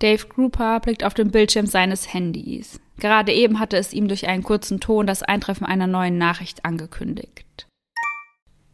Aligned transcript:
Dave 0.00 0.26
Grouper 0.26 0.80
blickt 0.80 1.04
auf 1.04 1.14
den 1.14 1.30
Bildschirm 1.30 1.66
seines 1.66 2.12
Handys. 2.12 2.80
Gerade 2.98 3.32
eben 3.32 3.60
hatte 3.60 3.76
es 3.76 3.92
ihm 3.92 4.08
durch 4.08 4.26
einen 4.26 4.42
kurzen 4.42 4.80
Ton 4.80 5.06
das 5.06 5.22
Eintreffen 5.22 5.66
einer 5.66 5.86
neuen 5.86 6.18
Nachricht 6.18 6.64
angekündigt. 6.64 7.66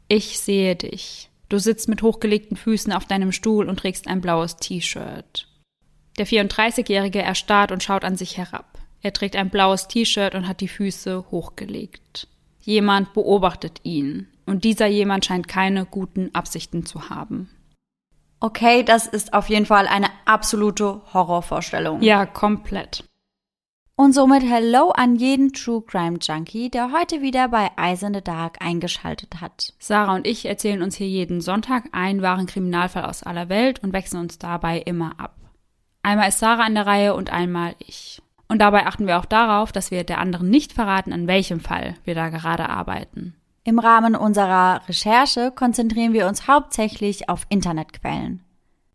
Ich 0.08 0.38
sehe 0.38 0.76
dich. 0.76 1.30
Du 1.48 1.58
sitzt 1.58 1.88
mit 1.88 2.02
hochgelegten 2.02 2.56
Füßen 2.56 2.92
auf 2.92 3.06
deinem 3.06 3.32
Stuhl 3.32 3.68
und 3.68 3.78
trägst 3.78 4.08
ein 4.08 4.20
blaues 4.20 4.56
T-Shirt. 4.56 5.48
Der 6.18 6.26
34-Jährige 6.26 7.22
erstarrt 7.22 7.72
und 7.72 7.82
schaut 7.82 8.04
an 8.04 8.16
sich 8.16 8.36
herab. 8.36 8.78
Er 9.02 9.12
trägt 9.12 9.36
ein 9.36 9.50
blaues 9.50 9.88
T-Shirt 9.88 10.34
und 10.34 10.48
hat 10.48 10.60
die 10.60 10.68
Füße 10.68 11.30
hochgelegt. 11.30 12.28
Jemand 12.62 13.12
beobachtet 13.14 13.80
ihn. 13.82 14.28
Und 14.46 14.64
dieser 14.64 14.86
jemand 14.86 15.24
scheint 15.24 15.48
keine 15.48 15.86
guten 15.86 16.32
Absichten 16.34 16.86
zu 16.86 17.10
haben. 17.10 17.50
Okay, 18.40 18.82
das 18.82 19.06
ist 19.06 19.32
auf 19.32 19.48
jeden 19.48 19.66
Fall 19.66 19.86
eine 19.86 20.08
absolute 20.24 21.00
Horrorvorstellung. 21.12 22.02
Ja, 22.02 22.26
komplett. 22.26 23.04
Und 23.98 24.12
somit 24.12 24.42
Hello 24.42 24.90
an 24.90 25.16
jeden 25.16 25.54
True 25.54 25.80
Crime 25.80 26.18
Junkie, 26.20 26.68
der 26.68 26.92
heute 26.92 27.22
wieder 27.22 27.48
bei 27.48 27.70
Eyes 27.78 28.02
in 28.02 28.12
the 28.12 28.20
Dark 28.20 28.58
eingeschaltet 28.60 29.40
hat. 29.40 29.72
Sarah 29.78 30.14
und 30.14 30.26
ich 30.26 30.44
erzählen 30.44 30.82
uns 30.82 30.96
hier 30.96 31.08
jeden 31.08 31.40
Sonntag 31.40 31.84
einen 31.92 32.20
wahren 32.20 32.44
Kriminalfall 32.44 33.06
aus 33.06 33.22
aller 33.22 33.48
Welt 33.48 33.82
und 33.82 33.94
wechseln 33.94 34.20
uns 34.20 34.38
dabei 34.38 34.80
immer 34.80 35.18
ab. 35.18 35.34
Einmal 36.02 36.28
ist 36.28 36.40
Sarah 36.40 36.64
an 36.64 36.74
der 36.74 36.86
Reihe 36.86 37.14
und 37.14 37.32
einmal 37.32 37.74
ich. 37.78 38.20
Und 38.48 38.58
dabei 38.58 38.86
achten 38.86 39.06
wir 39.06 39.18
auch 39.18 39.24
darauf, 39.24 39.72
dass 39.72 39.90
wir 39.90 40.04
der 40.04 40.18
anderen 40.18 40.50
nicht 40.50 40.74
verraten, 40.74 41.14
an 41.14 41.26
welchem 41.26 41.60
Fall 41.60 41.94
wir 42.04 42.14
da 42.14 42.28
gerade 42.28 42.68
arbeiten. 42.68 43.34
Im 43.66 43.80
Rahmen 43.80 44.14
unserer 44.14 44.82
Recherche 44.86 45.50
konzentrieren 45.50 46.12
wir 46.12 46.28
uns 46.28 46.46
hauptsächlich 46.46 47.28
auf 47.28 47.46
Internetquellen. 47.48 48.44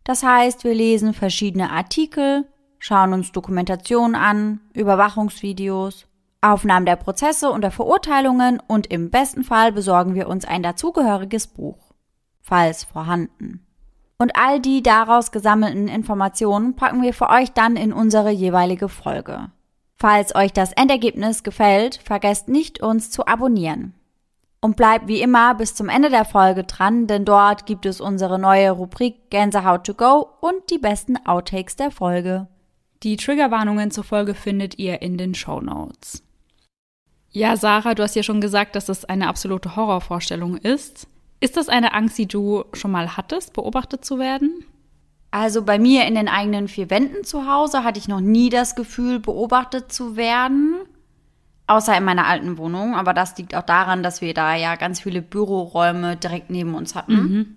Das 0.06 0.24
heißt, 0.24 0.64
wir 0.64 0.74
lesen 0.74 1.14
verschiedene 1.14 1.72
Artikel, 1.72 2.48
schauen 2.80 3.12
uns 3.12 3.34
Dokumentationen 3.34 4.16
an, 4.16 4.62
Überwachungsvideos, 4.74 6.08
Aufnahmen 6.40 6.86
der 6.86 6.96
Prozesse 6.96 7.52
und 7.52 7.64
der 7.64 7.72
Verurteilungen 7.72 8.62
und 8.66 8.88
im 8.88 9.10
besten 9.10 9.44
Fall 9.44 9.74
besorgen 9.74 10.16
wir 10.16 10.30
uns 10.30 10.46
ein 10.46 10.64
dazugehöriges 10.64 11.48
Buch, 11.48 11.92
falls 12.40 12.86
vorhanden. 12.86 13.68
Und 14.18 14.38
all 14.38 14.62
die 14.62 14.82
daraus 14.82 15.34
gesammelten 15.34 15.90
Informationen 15.90 16.78
packen 16.78 17.02
wir 17.02 17.14
für 17.14 17.30
euch 17.30 17.52
dann 17.52 17.76
in 17.76 17.92
unsere 17.92 18.32
jeweilige 18.32 18.88
Folge. 18.88 19.52
Falls 19.96 20.34
euch 20.34 20.54
das 20.54 20.72
Endergebnis 20.72 21.44
gefällt, 21.44 22.00
vergesst 22.02 22.48
nicht, 22.48 22.82
uns 22.82 23.12
zu 23.12 23.28
abonnieren. 23.28 23.96
Und 24.64 24.76
bleibt 24.76 25.08
wie 25.08 25.22
immer 25.22 25.56
bis 25.56 25.74
zum 25.74 25.90
Ende 25.90 26.12
der 26.12 26.24
Folge 26.24 26.64
dran, 26.64 27.08
denn 27.08 27.26
dort 27.26 27.66
gibt 27.66 27.88
es 27.88 28.00
unsere 28.00 28.38
neue 28.38 28.70
Rubrik 28.70 29.32
Gänsehaut 29.32 29.86
to 29.86 29.96
go 29.96 30.28
und 30.40 30.70
die 30.70 30.78
besten 30.78 31.18
Outtakes 31.26 31.76
der 31.76 31.90
Folge. 31.90 32.48
Die 33.02 33.18
Triggerwarnungen 33.18 33.90
zur 33.90 34.04
Folge 34.04 34.36
findet 34.36 34.78
ihr 34.78 35.02
in 35.02 35.18
den 35.18 35.34
Show 35.34 35.60
Notes. 35.62 36.24
Ja, 37.32 37.58
Sarah, 37.58 37.96
du 37.96 38.04
hast 38.04 38.16
ja 38.16 38.22
schon 38.22 38.42
gesagt, 38.42 38.76
dass 38.76 38.86
das 38.86 39.06
eine 39.06 39.28
absolute 39.28 39.76
Horrorvorstellung 39.76 40.58
ist. 40.58 41.08
Ist 41.40 41.58
das 41.58 41.68
eine 41.68 41.96
Angst, 41.96 42.20
die 42.20 42.28
du 42.28 42.66
schon 42.74 42.92
mal 42.92 43.18
hattest, 43.18 43.54
beobachtet 43.54 44.06
zu 44.06 44.20
werden? 44.20 44.64
Also 45.32 45.64
bei 45.64 45.80
mir 45.80 46.06
in 46.06 46.16
den 46.16 46.28
eigenen 46.28 46.68
vier 46.68 46.90
Wänden 46.90 47.24
zu 47.24 47.48
Hause 47.48 47.84
hatte 47.84 47.98
ich 47.98 48.10
noch 48.10 48.20
nie 48.20 48.50
das 48.50 48.76
Gefühl, 48.76 49.20
beobachtet 49.20 49.92
zu 49.92 50.18
werden. 50.18 50.76
Außer 51.68 51.96
in 51.98 52.04
meiner 52.04 52.28
alten 52.28 52.58
Wohnung. 52.58 52.96
Aber 52.96 53.14
das 53.14 53.38
liegt 53.38 53.56
auch 53.56 53.64
daran, 53.64 54.04
dass 54.04 54.22
wir 54.22 54.34
da 54.34 54.56
ja 54.56 54.76
ganz 54.76 55.00
viele 55.02 55.22
Büroräume 55.22 56.18
direkt 56.18 56.50
neben 56.50 56.74
uns 56.76 56.96
hatten. 56.96 57.14
Mhm. 57.14 57.56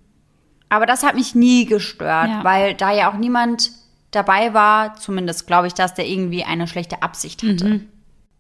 Aber 0.69 0.87
das 0.87 1.03
hat 1.03 1.15
mich 1.15 1.35
nie 1.35 1.67
gestört, 1.67 2.29
Ja. 2.29 2.45
weil 2.45 2.75
da 2.75 2.91
ja 2.93 3.11
auch 3.11 3.17
niemand 3.17 3.71
dabei 4.11 4.55
war, 4.55 4.95
zumindest 4.97 5.47
glaube 5.47 5.67
ich, 5.67 5.75
dass 5.75 5.95
der 5.95 6.07
irgendwie 6.07 6.45
eine 6.45 6.67
schlechte 6.69 7.03
Absicht 7.03 7.43
hatte. 7.43 7.65
Mhm. 7.69 7.89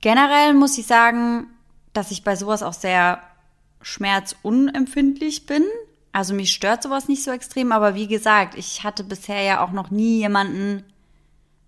Generell 0.00 0.54
muss 0.54 0.78
ich 0.78 0.86
sagen, 0.86 1.46
dass 1.92 2.10
ich 2.10 2.22
bei 2.24 2.36
sowas 2.36 2.62
auch 2.62 2.72
sehr 2.72 3.20
schmerzunempfindlich 3.82 5.46
bin. 5.46 5.62
Also 6.12 6.34
mich 6.34 6.52
stört 6.52 6.82
sowas 6.82 7.08
nicht 7.08 7.24
so 7.24 7.30
extrem, 7.32 7.72
aber 7.72 7.94
wie 7.94 8.06
gesagt, 8.06 8.54
ich 8.56 8.84
hatte 8.84 9.02
bisher 9.04 9.42
ja 9.42 9.64
auch 9.64 9.72
noch 9.72 9.90
nie 9.90 10.18
jemanden, 10.18 10.84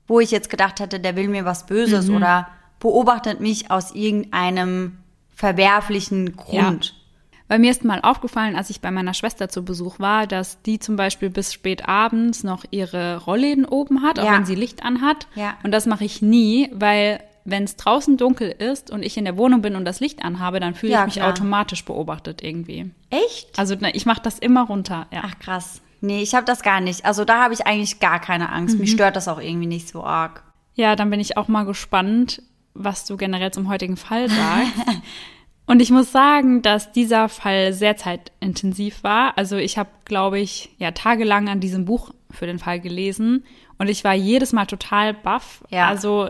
wo 0.07 0.21
ich 0.21 0.31
jetzt 0.31 0.51
gedacht 0.51 0.79
hätte, 0.79 1.01
der 1.01 1.17
will 1.17 1.29
mir 1.29 1.45
was 1.45 1.67
Böses 1.67 2.09
Mhm. 2.09 2.17
oder 2.17 2.49
beobachtet 2.81 3.41
mich 3.41 3.71
aus 3.71 3.95
irgendeinem 3.95 4.99
verwerflichen 5.35 6.37
Grund. 6.37 6.95
Weil 7.49 7.61
mir 7.61 7.71
ist 7.71 7.85
mal 7.85 8.01
aufgefallen, 8.03 8.57
als 8.57 8.71
ich 8.71 8.81
bei 8.81 8.91
meiner 8.91 9.15
Schwester 9.15 9.49
zu 9.49 9.65
Besuch 9.65 10.01
war, 10.01 10.27
dass 10.27 10.61
die 10.63 10.81
zum 10.81 10.97
Beispiel 10.97 11.31
bis 11.31 11.53
spät 11.53 11.89
abends 11.89 12.43
noch 12.43 12.65
ihre 12.73 13.23
Rollläden 13.25 13.65
oben 13.65 14.03
hat, 14.03 14.19
auch 14.19 14.25
Ja. 14.25 14.33
wenn 14.33 14.45
sie 14.47 14.57
Licht 14.57 14.83
anhat. 14.83 15.29
Ja. 15.37 15.55
Und 15.63 15.71
das 15.71 15.87
mache 15.87 16.05
ich 16.05 16.21
nie, 16.23 16.69
weil 16.75 17.21
wenn 17.45 17.63
es 17.63 17.77
draußen 17.77 18.17
dunkel 18.17 18.49
ist 18.51 18.91
und 18.91 19.05
ich 19.05 19.17
in 19.17 19.25
der 19.25 19.37
Wohnung 19.37 19.63
bin 19.63 19.77
und 19.77 19.85
das 19.85 20.01
Licht 20.01 20.25
anhabe, 20.25 20.59
dann 20.59 20.75
fühle 20.75 20.93
Ja, 20.95 21.01
ich 21.03 21.07
mich 21.07 21.15
klar. 21.17 21.29
automatisch 21.29 21.85
beobachtet 21.85 22.43
irgendwie. 22.43 22.91
Echt? 23.11 23.57
Also 23.57 23.77
ich 23.93 24.07
mache 24.07 24.23
das 24.23 24.41
immer 24.41 24.67
runter. 24.67 25.07
Ja. 25.13 25.23
Ach 25.25 25.39
krass. 25.39 25.81
Nee, 26.01 26.23
ich 26.23 26.35
habe 26.35 26.45
das 26.45 26.63
gar 26.63 26.81
nicht. 26.81 27.05
Also 27.05 27.25
da 27.25 27.45
habe 27.45 27.55
ich 27.55 27.65
eigentlich 27.65 28.01
gar 28.01 28.19
keine 28.21 28.51
Angst. 28.51 28.75
Mhm. 28.75 28.81
Mich 28.81 28.91
stört 28.91 29.15
das 29.15 29.29
auch 29.29 29.41
irgendwie 29.41 29.69
nicht 29.69 29.89
so 29.89 30.03
arg. 30.03 30.43
Ja, 30.75 30.97
dann 30.97 31.11
bin 31.11 31.21
ich 31.21 31.37
auch 31.37 31.47
mal 31.47 31.65
gespannt, 31.65 32.43
was 32.79 33.05
du 33.05 33.17
generell 33.17 33.51
zum 33.51 33.69
heutigen 33.69 33.97
Fall 33.97 34.29
sagst. 34.31 35.03
Und 35.67 35.81
ich 35.81 35.91
muss 35.91 36.13
sagen, 36.13 36.63
dass 36.63 36.93
dieser 36.93 37.29
Fall 37.29 37.73
sehr 37.73 37.97
zeitintensiv 37.97 39.03
war. 39.03 39.37
Also 39.37 39.57
ich 39.57 39.79
habe, 39.79 39.91
glaube 40.05 40.39
ich, 40.39 40.71
ja 40.79 40.93
tagelang 40.93 41.49
an 41.49 41.61
diesem 41.61 41.85
Buch 41.85 42.13
für 42.31 42.47
den 42.47 42.61
Fall 42.61 42.81
gelesen 42.81 43.45
und 43.79 43.89
ich 43.89 44.05
war 44.05 44.15
jedes 44.15 44.53
Mal 44.53 44.67
total 44.67 45.13
baff. 45.13 45.65
Ja. 45.71 45.89
Also 45.89 46.29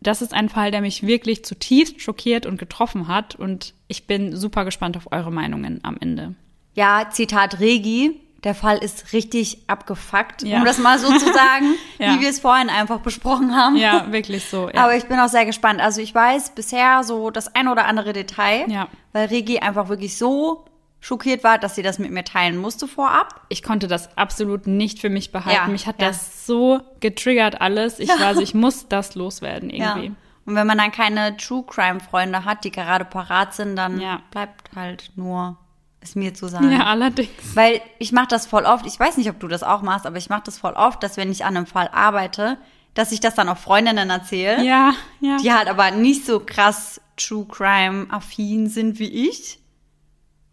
das 0.00 0.20
ist 0.20 0.34
ein 0.34 0.50
Fall, 0.50 0.70
der 0.70 0.82
mich 0.82 1.06
wirklich 1.06 1.44
zutiefst 1.44 2.00
schockiert 2.02 2.44
und 2.44 2.58
getroffen 2.58 3.08
hat 3.08 3.34
und 3.34 3.72
ich 3.88 4.06
bin 4.06 4.36
super 4.36 4.66
gespannt 4.66 4.98
auf 4.98 5.10
eure 5.12 5.32
Meinungen 5.32 5.80
am 5.82 5.96
Ende. 5.98 6.34
Ja, 6.74 7.08
Zitat 7.10 7.60
Regi. 7.60 8.20
Der 8.44 8.54
Fall 8.54 8.78
ist 8.78 9.12
richtig 9.12 9.58
abgefuckt, 9.68 10.42
Ja. 10.42 10.58
um 10.58 10.64
das 10.64 10.78
mal 10.78 10.98
so 10.98 11.08
zu 11.08 11.32
sagen, 11.32 11.74
Ja. 11.98 12.14
wie 12.14 12.20
wir 12.20 12.28
es 12.30 12.40
vorhin 12.40 12.68
einfach 12.68 13.00
besprochen 13.00 13.56
haben. 13.56 13.76
Ja, 13.76 14.12
wirklich 14.12 14.44
so. 14.44 14.68
Ja. 14.68 14.84
Aber 14.84 14.94
ich 14.96 15.06
bin 15.06 15.18
auch 15.18 15.28
sehr 15.28 15.46
gespannt. 15.46 15.80
Also 15.80 16.00
ich 16.02 16.14
weiß 16.14 16.50
bisher 16.50 17.02
so 17.04 17.30
das 17.30 17.54
ein 17.54 17.68
oder 17.68 17.86
andere 17.86 18.12
Detail, 18.12 18.70
Ja. 18.70 18.88
weil 19.12 19.26
Regi 19.28 19.58
einfach 19.60 19.88
wirklich 19.88 20.16
so 20.18 20.66
schockiert 21.00 21.44
war, 21.44 21.58
dass 21.58 21.74
sie 21.74 21.82
das 21.82 21.98
mit 21.98 22.10
mir 22.12 22.24
teilen 22.24 22.56
musste 22.56 22.86
vorab. 22.88 23.42
ich 23.50 23.62
konnte 23.62 23.88
das 23.88 24.16
absolut 24.16 24.66
nicht 24.66 24.98
für 25.00 25.10
mich 25.10 25.32
behalten. 25.32 25.72
Mich 25.72 25.86
hat 25.86 26.00
das 26.00 26.46
so 26.46 26.80
getriggert 27.00 27.60
alles. 27.60 27.98
Ich 27.98 28.08
war 28.08 28.34
so, 28.34 28.40
ich 28.40 28.54
muss 28.54 28.88
das 28.88 29.14
loswerden 29.14 29.68
irgendwie. 29.70 30.12
Und 30.46 30.54
wenn 30.56 30.66
man 30.66 30.76
dann 30.78 30.92
keine 30.92 31.36
True 31.38 31.64
Crime 31.66 32.00
Freunde 32.00 32.44
hat, 32.44 32.64
die 32.64 32.70
gerade 32.70 33.04
parat 33.06 33.54
sind, 33.54 33.76
dann 33.76 34.00
Ja. 34.00 34.20
bleibt 34.30 34.74
halt 34.76 35.10
nur 35.16 35.56
es 36.04 36.14
mir 36.16 36.34
zu 36.34 36.48
sagen. 36.48 36.70
Ja, 36.70 36.84
allerdings. 36.86 37.30
Weil 37.54 37.80
ich 37.98 38.12
mache 38.12 38.28
das 38.28 38.46
voll 38.46 38.64
oft, 38.64 38.86
ich 38.86 38.98
weiß 38.98 39.16
nicht, 39.16 39.28
ob 39.30 39.40
du 39.40 39.48
das 39.48 39.62
auch 39.62 39.82
machst, 39.82 40.06
aber 40.06 40.16
ich 40.16 40.28
mache 40.28 40.42
das 40.44 40.58
voll 40.58 40.72
oft, 40.72 41.02
dass 41.02 41.16
wenn 41.16 41.30
ich 41.30 41.44
an 41.44 41.56
einem 41.56 41.66
Fall 41.66 41.88
arbeite, 41.92 42.58
dass 42.94 43.10
ich 43.12 43.20
das 43.20 43.34
dann 43.34 43.48
auch 43.48 43.58
Freundinnen 43.58 44.08
erzähle, 44.10 44.64
Ja, 44.64 44.92
ja. 45.20 45.36
die 45.38 45.52
halt 45.52 45.68
aber 45.68 45.90
nicht 45.90 46.24
so 46.26 46.40
krass 46.40 47.00
True 47.16 47.46
Crime 47.48 48.06
affin 48.10 48.68
sind 48.68 48.98
wie 48.98 49.28
ich. 49.28 49.58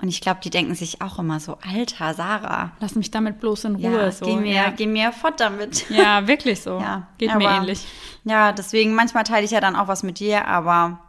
Und 0.02 0.08
ich 0.08 0.20
glaube, 0.22 0.40
die 0.44 0.50
denken 0.50 0.74
sich 0.74 1.00
auch 1.04 1.20
immer 1.20 1.40
so, 1.40 1.60
alter 1.62 2.16
Sarah, 2.16 2.72
Lass 2.80 2.96
mich 2.96 3.12
damit 3.12 3.40
bloß 3.40 3.66
in 3.66 3.78
ja, 3.78 3.90
Ruhe. 3.92 4.12
so. 4.12 4.26
geh, 4.26 4.36
mir, 4.36 4.54
ja. 4.56 4.70
geh 4.72 4.88
mir 4.88 5.12
fort 5.12 5.40
damit. 5.40 5.88
ja, 5.92 6.28
wirklich 6.28 6.62
so. 6.62 6.80
Ja, 6.82 7.08
Geht 7.20 7.36
mir 7.36 7.48
aber- 7.48 7.58
ähnlich. 7.58 7.86
Ja, 8.24 8.52
deswegen, 8.52 8.96
manchmal 8.96 9.24
teile 9.24 9.46
ich 9.46 9.52
ja 9.52 9.60
dann 9.60 9.76
auch 9.76 9.88
was 9.88 10.02
mit 10.02 10.20
dir, 10.20 10.48
aber 10.48 11.00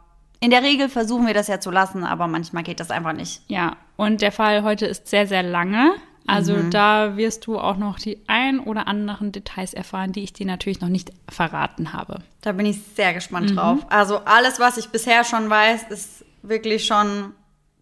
in 0.43 0.49
der 0.51 0.61
Regel 0.63 0.89
versuchen 0.89 1.25
wir 1.25 1.33
das 1.33 1.47
ja 1.47 1.59
zu 1.59 1.71
lassen, 1.71 2.03
aber 2.03 2.27
manchmal 2.27 2.63
geht 2.63 2.79
das 2.79 2.91
einfach 2.91 3.13
nicht. 3.13 3.41
Ja, 3.47 3.77
und 3.95 4.21
der 4.21 4.31
Fall 4.31 4.63
heute 4.63 4.85
ist 4.85 5.07
sehr, 5.07 5.25
sehr 5.25 5.41
lange. 5.43 5.91
Also 6.27 6.53
Mhm. 6.53 6.69
da 6.71 7.17
wirst 7.17 7.47
du 7.47 7.59
auch 7.59 7.77
noch 7.77 7.99
die 7.99 8.17
ein 8.27 8.59
oder 8.59 8.87
anderen 8.87 9.31
Details 9.31 9.73
erfahren, 9.73 10.11
die 10.13 10.23
ich 10.23 10.31
dir 10.33 10.45
natürlich 10.45 10.79
noch 10.81 10.89
nicht 10.89 11.11
verraten 11.29 11.93
habe. 11.93 12.19
Da 12.41 12.51
bin 12.53 12.65
ich 12.65 12.81
sehr 12.95 13.13
gespannt 13.13 13.51
Mhm. 13.51 13.55
drauf. 13.55 13.79
Also 13.89 14.19
alles, 14.25 14.59
was 14.59 14.77
ich 14.77 14.89
bisher 14.89 15.23
schon 15.25 15.49
weiß, 15.49 15.83
ist 15.89 16.23
wirklich 16.41 16.85
schon 16.85 17.33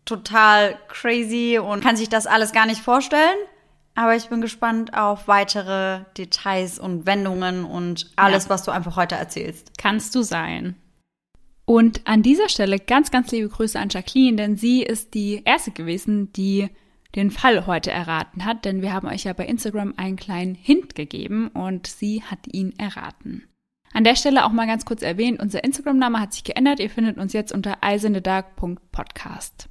total 0.06 0.76
crazy 0.88 1.60
und 1.60 1.84
kann 1.84 1.96
sich 1.96 2.10
das 2.10 2.26
alles 2.28 2.52
gar 2.52 2.66
nicht 2.66 2.82
vorstellen. 2.82 3.38
Aber 3.94 4.16
ich 4.16 4.30
bin 4.30 4.42
gespannt 4.42 4.94
auf 4.98 5.28
weitere 5.28 6.00
Details 6.18 6.80
und 6.80 7.06
Wendungen 7.06 7.66
und 7.66 8.10
alles, 8.16 8.46
Ja. 8.46 8.50
was 8.52 8.64
du 8.64 8.72
einfach 8.72 8.96
heute 8.96 9.16
erzählst. 9.16 9.72
Kannst 9.78 10.16
du 10.16 10.22
sein. 10.24 10.76
Und 11.66 12.06
an 12.06 12.24
dieser 12.24 12.50
Stelle 12.50 12.80
ganz, 12.80 13.12
ganz 13.12 13.32
liebe 13.32 13.50
Grüße 13.50 13.80
an 13.80 13.90
Jacqueline, 13.90 14.38
denn 14.38 14.58
sie 14.58 14.84
ist 14.84 15.14
die 15.14 15.42
erste 15.46 15.72
gewesen, 15.72 16.34
die 16.34 16.70
den 17.16 17.32
Fall 17.32 17.66
heute 17.68 17.92
erraten 17.92 18.46
hat, 18.46 18.66
denn 18.66 18.82
wir 18.82 18.94
haben 18.94 19.08
euch 19.08 19.26
ja 19.26 19.34
bei 19.34 19.46
Instagram 19.46 19.94
einen 19.98 20.16
kleinen 20.16 20.56
Hint 20.56 20.96
gegeben 20.96 21.50
und 21.50 21.88
sie 21.88 22.24
hat 22.24 22.40
ihn 22.48 22.74
erraten. 22.78 23.44
An 23.94 24.06
der 24.06 24.16
Stelle 24.16 24.46
auch 24.46 24.52
mal 24.52 24.68
ganz 24.68 24.86
kurz 24.86 25.02
erwähnt, 25.02 25.42
unser 25.42 25.64
Instagram-Name 25.64 26.20
hat 26.20 26.34
sich 26.34 26.46
geändert. 26.46 26.80
Ihr 26.80 26.90
findet 26.90 27.18
uns 27.18 27.34
jetzt 27.34 27.52
unter 27.52 27.80
eisendedark.podcast. 27.82 29.68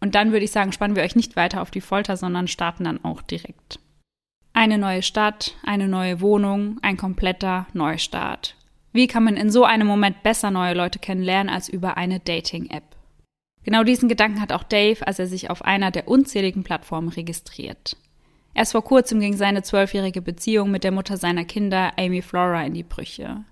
Und 0.00 0.14
dann 0.14 0.30
würde 0.30 0.44
ich 0.44 0.52
sagen, 0.52 0.72
spannen 0.72 0.96
wir 0.96 1.02
euch 1.02 1.16
nicht 1.16 1.34
weiter 1.34 1.62
auf 1.62 1.72
die 1.72 1.80
Folter, 1.80 2.16
sondern 2.16 2.46
starten 2.46 2.84
dann 2.84 3.04
auch 3.04 3.22
direkt. 3.22 3.80
Eine 4.52 4.78
neue 4.78 5.02
Stadt, 5.02 5.56
eine 5.64 5.88
neue 5.88 6.20
Wohnung, 6.20 6.78
ein 6.82 6.96
kompletter 6.96 7.66
Neustart. 7.72 8.56
Wie 8.92 9.06
kann 9.06 9.24
man 9.24 9.36
in 9.36 9.50
so 9.50 9.64
einem 9.64 9.86
Moment 9.86 10.22
besser 10.22 10.50
neue 10.50 10.74
Leute 10.74 10.98
kennenlernen 10.98 11.52
als 11.52 11.68
über 11.68 11.96
eine 11.96 12.20
Dating-App? 12.20 12.84
Genau 13.64 13.84
diesen 13.84 14.08
Gedanken 14.08 14.40
hat 14.40 14.52
auch 14.52 14.64
Dave, 14.64 15.06
als 15.06 15.18
er 15.18 15.26
sich 15.26 15.48
auf 15.48 15.64
einer 15.64 15.90
der 15.90 16.08
unzähligen 16.08 16.62
Plattformen 16.62 17.08
registriert. 17.08 17.96
Erst 18.54 18.72
vor 18.72 18.84
kurzem 18.84 19.20
ging 19.20 19.34
seine 19.34 19.62
zwölfjährige 19.62 20.20
Beziehung 20.20 20.70
mit 20.70 20.84
der 20.84 20.92
Mutter 20.92 21.16
seiner 21.16 21.44
Kinder, 21.44 21.92
Amy 21.96 22.20
Flora, 22.20 22.64
in 22.64 22.74
die 22.74 22.82
Brüche. 22.82 23.44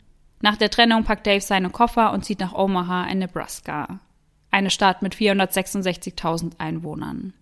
Nach 0.43 0.57
der 0.57 0.71
Trennung 0.71 1.05
packt 1.05 1.27
Dave 1.27 1.41
seine 1.41 1.71
Koffer 1.71 2.13
und 2.13 2.25
zieht 2.25 2.41
nach 2.41 2.53
Omaha 2.53 3.05
in 3.05 3.19
Nebraska, 3.21 4.01
eine 4.51 4.71
Stadt 4.71 5.01
mit 5.01 5.15
466.000 5.15 6.59
Einwohnern. 6.59 7.33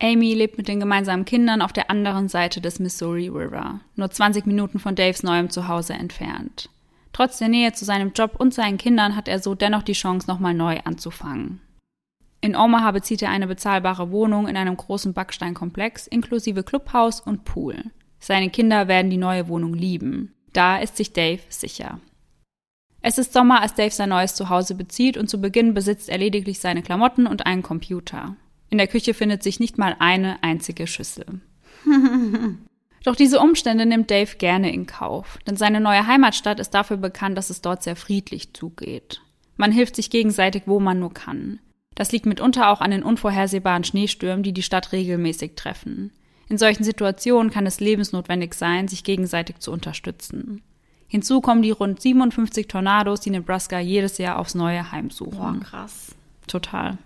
Amy 0.00 0.34
lebt 0.34 0.58
mit 0.58 0.68
den 0.68 0.80
gemeinsamen 0.80 1.24
Kindern 1.24 1.60
auf 1.60 1.72
der 1.72 1.90
anderen 1.90 2.28
Seite 2.28 2.60
des 2.60 2.78
Missouri 2.78 3.28
River, 3.28 3.80
nur 3.94 4.10
20 4.10 4.46
Minuten 4.46 4.78
von 4.78 4.94
Daves 4.94 5.22
neuem 5.22 5.50
Zuhause 5.50 5.92
entfernt. 5.92 6.70
Trotz 7.12 7.38
der 7.38 7.48
Nähe 7.48 7.72
zu 7.72 7.84
seinem 7.84 8.12
Job 8.12 8.36
und 8.38 8.54
seinen 8.54 8.78
Kindern 8.78 9.16
hat 9.16 9.28
er 9.28 9.38
so 9.38 9.54
dennoch 9.54 9.82
die 9.82 9.92
Chance, 9.92 10.26
nochmal 10.28 10.54
neu 10.54 10.80
anzufangen. 10.84 11.60
In 12.40 12.56
Omaha 12.56 12.90
bezieht 12.90 13.22
er 13.22 13.30
eine 13.30 13.46
bezahlbare 13.46 14.10
Wohnung 14.10 14.48
in 14.48 14.56
einem 14.56 14.76
großen 14.76 15.12
Backsteinkomplex 15.12 16.08
inklusive 16.08 16.64
Clubhaus 16.64 17.20
und 17.20 17.44
Pool. 17.44 17.84
Seine 18.18 18.50
Kinder 18.50 18.88
werden 18.88 19.10
die 19.10 19.16
neue 19.16 19.48
Wohnung 19.48 19.74
lieben. 19.74 20.34
Da 20.52 20.78
ist 20.78 20.96
sich 20.96 21.12
Dave 21.12 21.42
sicher. 21.48 22.00
Es 23.00 23.18
ist 23.18 23.32
Sommer, 23.32 23.60
als 23.60 23.74
Dave 23.74 23.90
sein 23.90 24.08
neues 24.08 24.34
Zuhause 24.34 24.74
bezieht 24.74 25.16
und 25.16 25.28
zu 25.28 25.40
Beginn 25.40 25.74
besitzt 25.74 26.08
er 26.08 26.18
lediglich 26.18 26.60
seine 26.60 26.82
Klamotten 26.82 27.26
und 27.26 27.46
einen 27.46 27.62
Computer. 27.62 28.36
In 28.70 28.78
der 28.78 28.86
Küche 28.86 29.12
findet 29.12 29.42
sich 29.42 29.60
nicht 29.60 29.76
mal 29.76 29.96
eine 29.98 30.42
einzige 30.42 30.86
Schüssel. 30.86 31.26
Doch 33.04 33.16
diese 33.16 33.40
Umstände 33.40 33.86
nimmt 33.86 34.10
Dave 34.10 34.36
gerne 34.36 34.72
in 34.72 34.86
Kauf, 34.86 35.38
denn 35.46 35.56
seine 35.56 35.80
neue 35.80 36.06
Heimatstadt 36.06 36.60
ist 36.60 36.70
dafür 36.70 36.96
bekannt, 36.96 37.36
dass 37.36 37.50
es 37.50 37.60
dort 37.60 37.82
sehr 37.82 37.96
friedlich 37.96 38.54
zugeht. 38.54 39.20
Man 39.56 39.72
hilft 39.72 39.96
sich 39.96 40.10
gegenseitig, 40.10 40.64
wo 40.66 40.80
man 40.80 41.00
nur 41.00 41.12
kann. 41.12 41.58
Das 41.94 42.12
liegt 42.12 42.26
mitunter 42.26 42.70
auch 42.70 42.80
an 42.80 42.90
den 42.90 43.02
unvorhersehbaren 43.02 43.84
Schneestürmen, 43.84 44.42
die 44.42 44.52
die 44.52 44.62
Stadt 44.62 44.92
regelmäßig 44.92 45.56
treffen. 45.56 46.10
In 46.48 46.58
solchen 46.58 46.84
Situationen 46.84 47.50
kann 47.50 47.66
es 47.66 47.80
lebensnotwendig 47.80 48.54
sein, 48.54 48.88
sich 48.88 49.04
gegenseitig 49.04 49.58
zu 49.58 49.72
unterstützen. 49.72 50.62
Hinzu 51.08 51.40
kommen 51.40 51.62
die 51.62 51.70
rund 51.70 52.00
57 52.00 52.68
Tornados, 52.68 53.20
die 53.20 53.30
Nebraska 53.30 53.78
jedes 53.78 54.16
Jahr 54.18 54.38
aufs 54.38 54.54
Neue 54.54 54.92
heimsuchen. 54.92 55.38
Boah, 55.38 55.60
krass. 55.60 56.14
Total. 56.46 56.98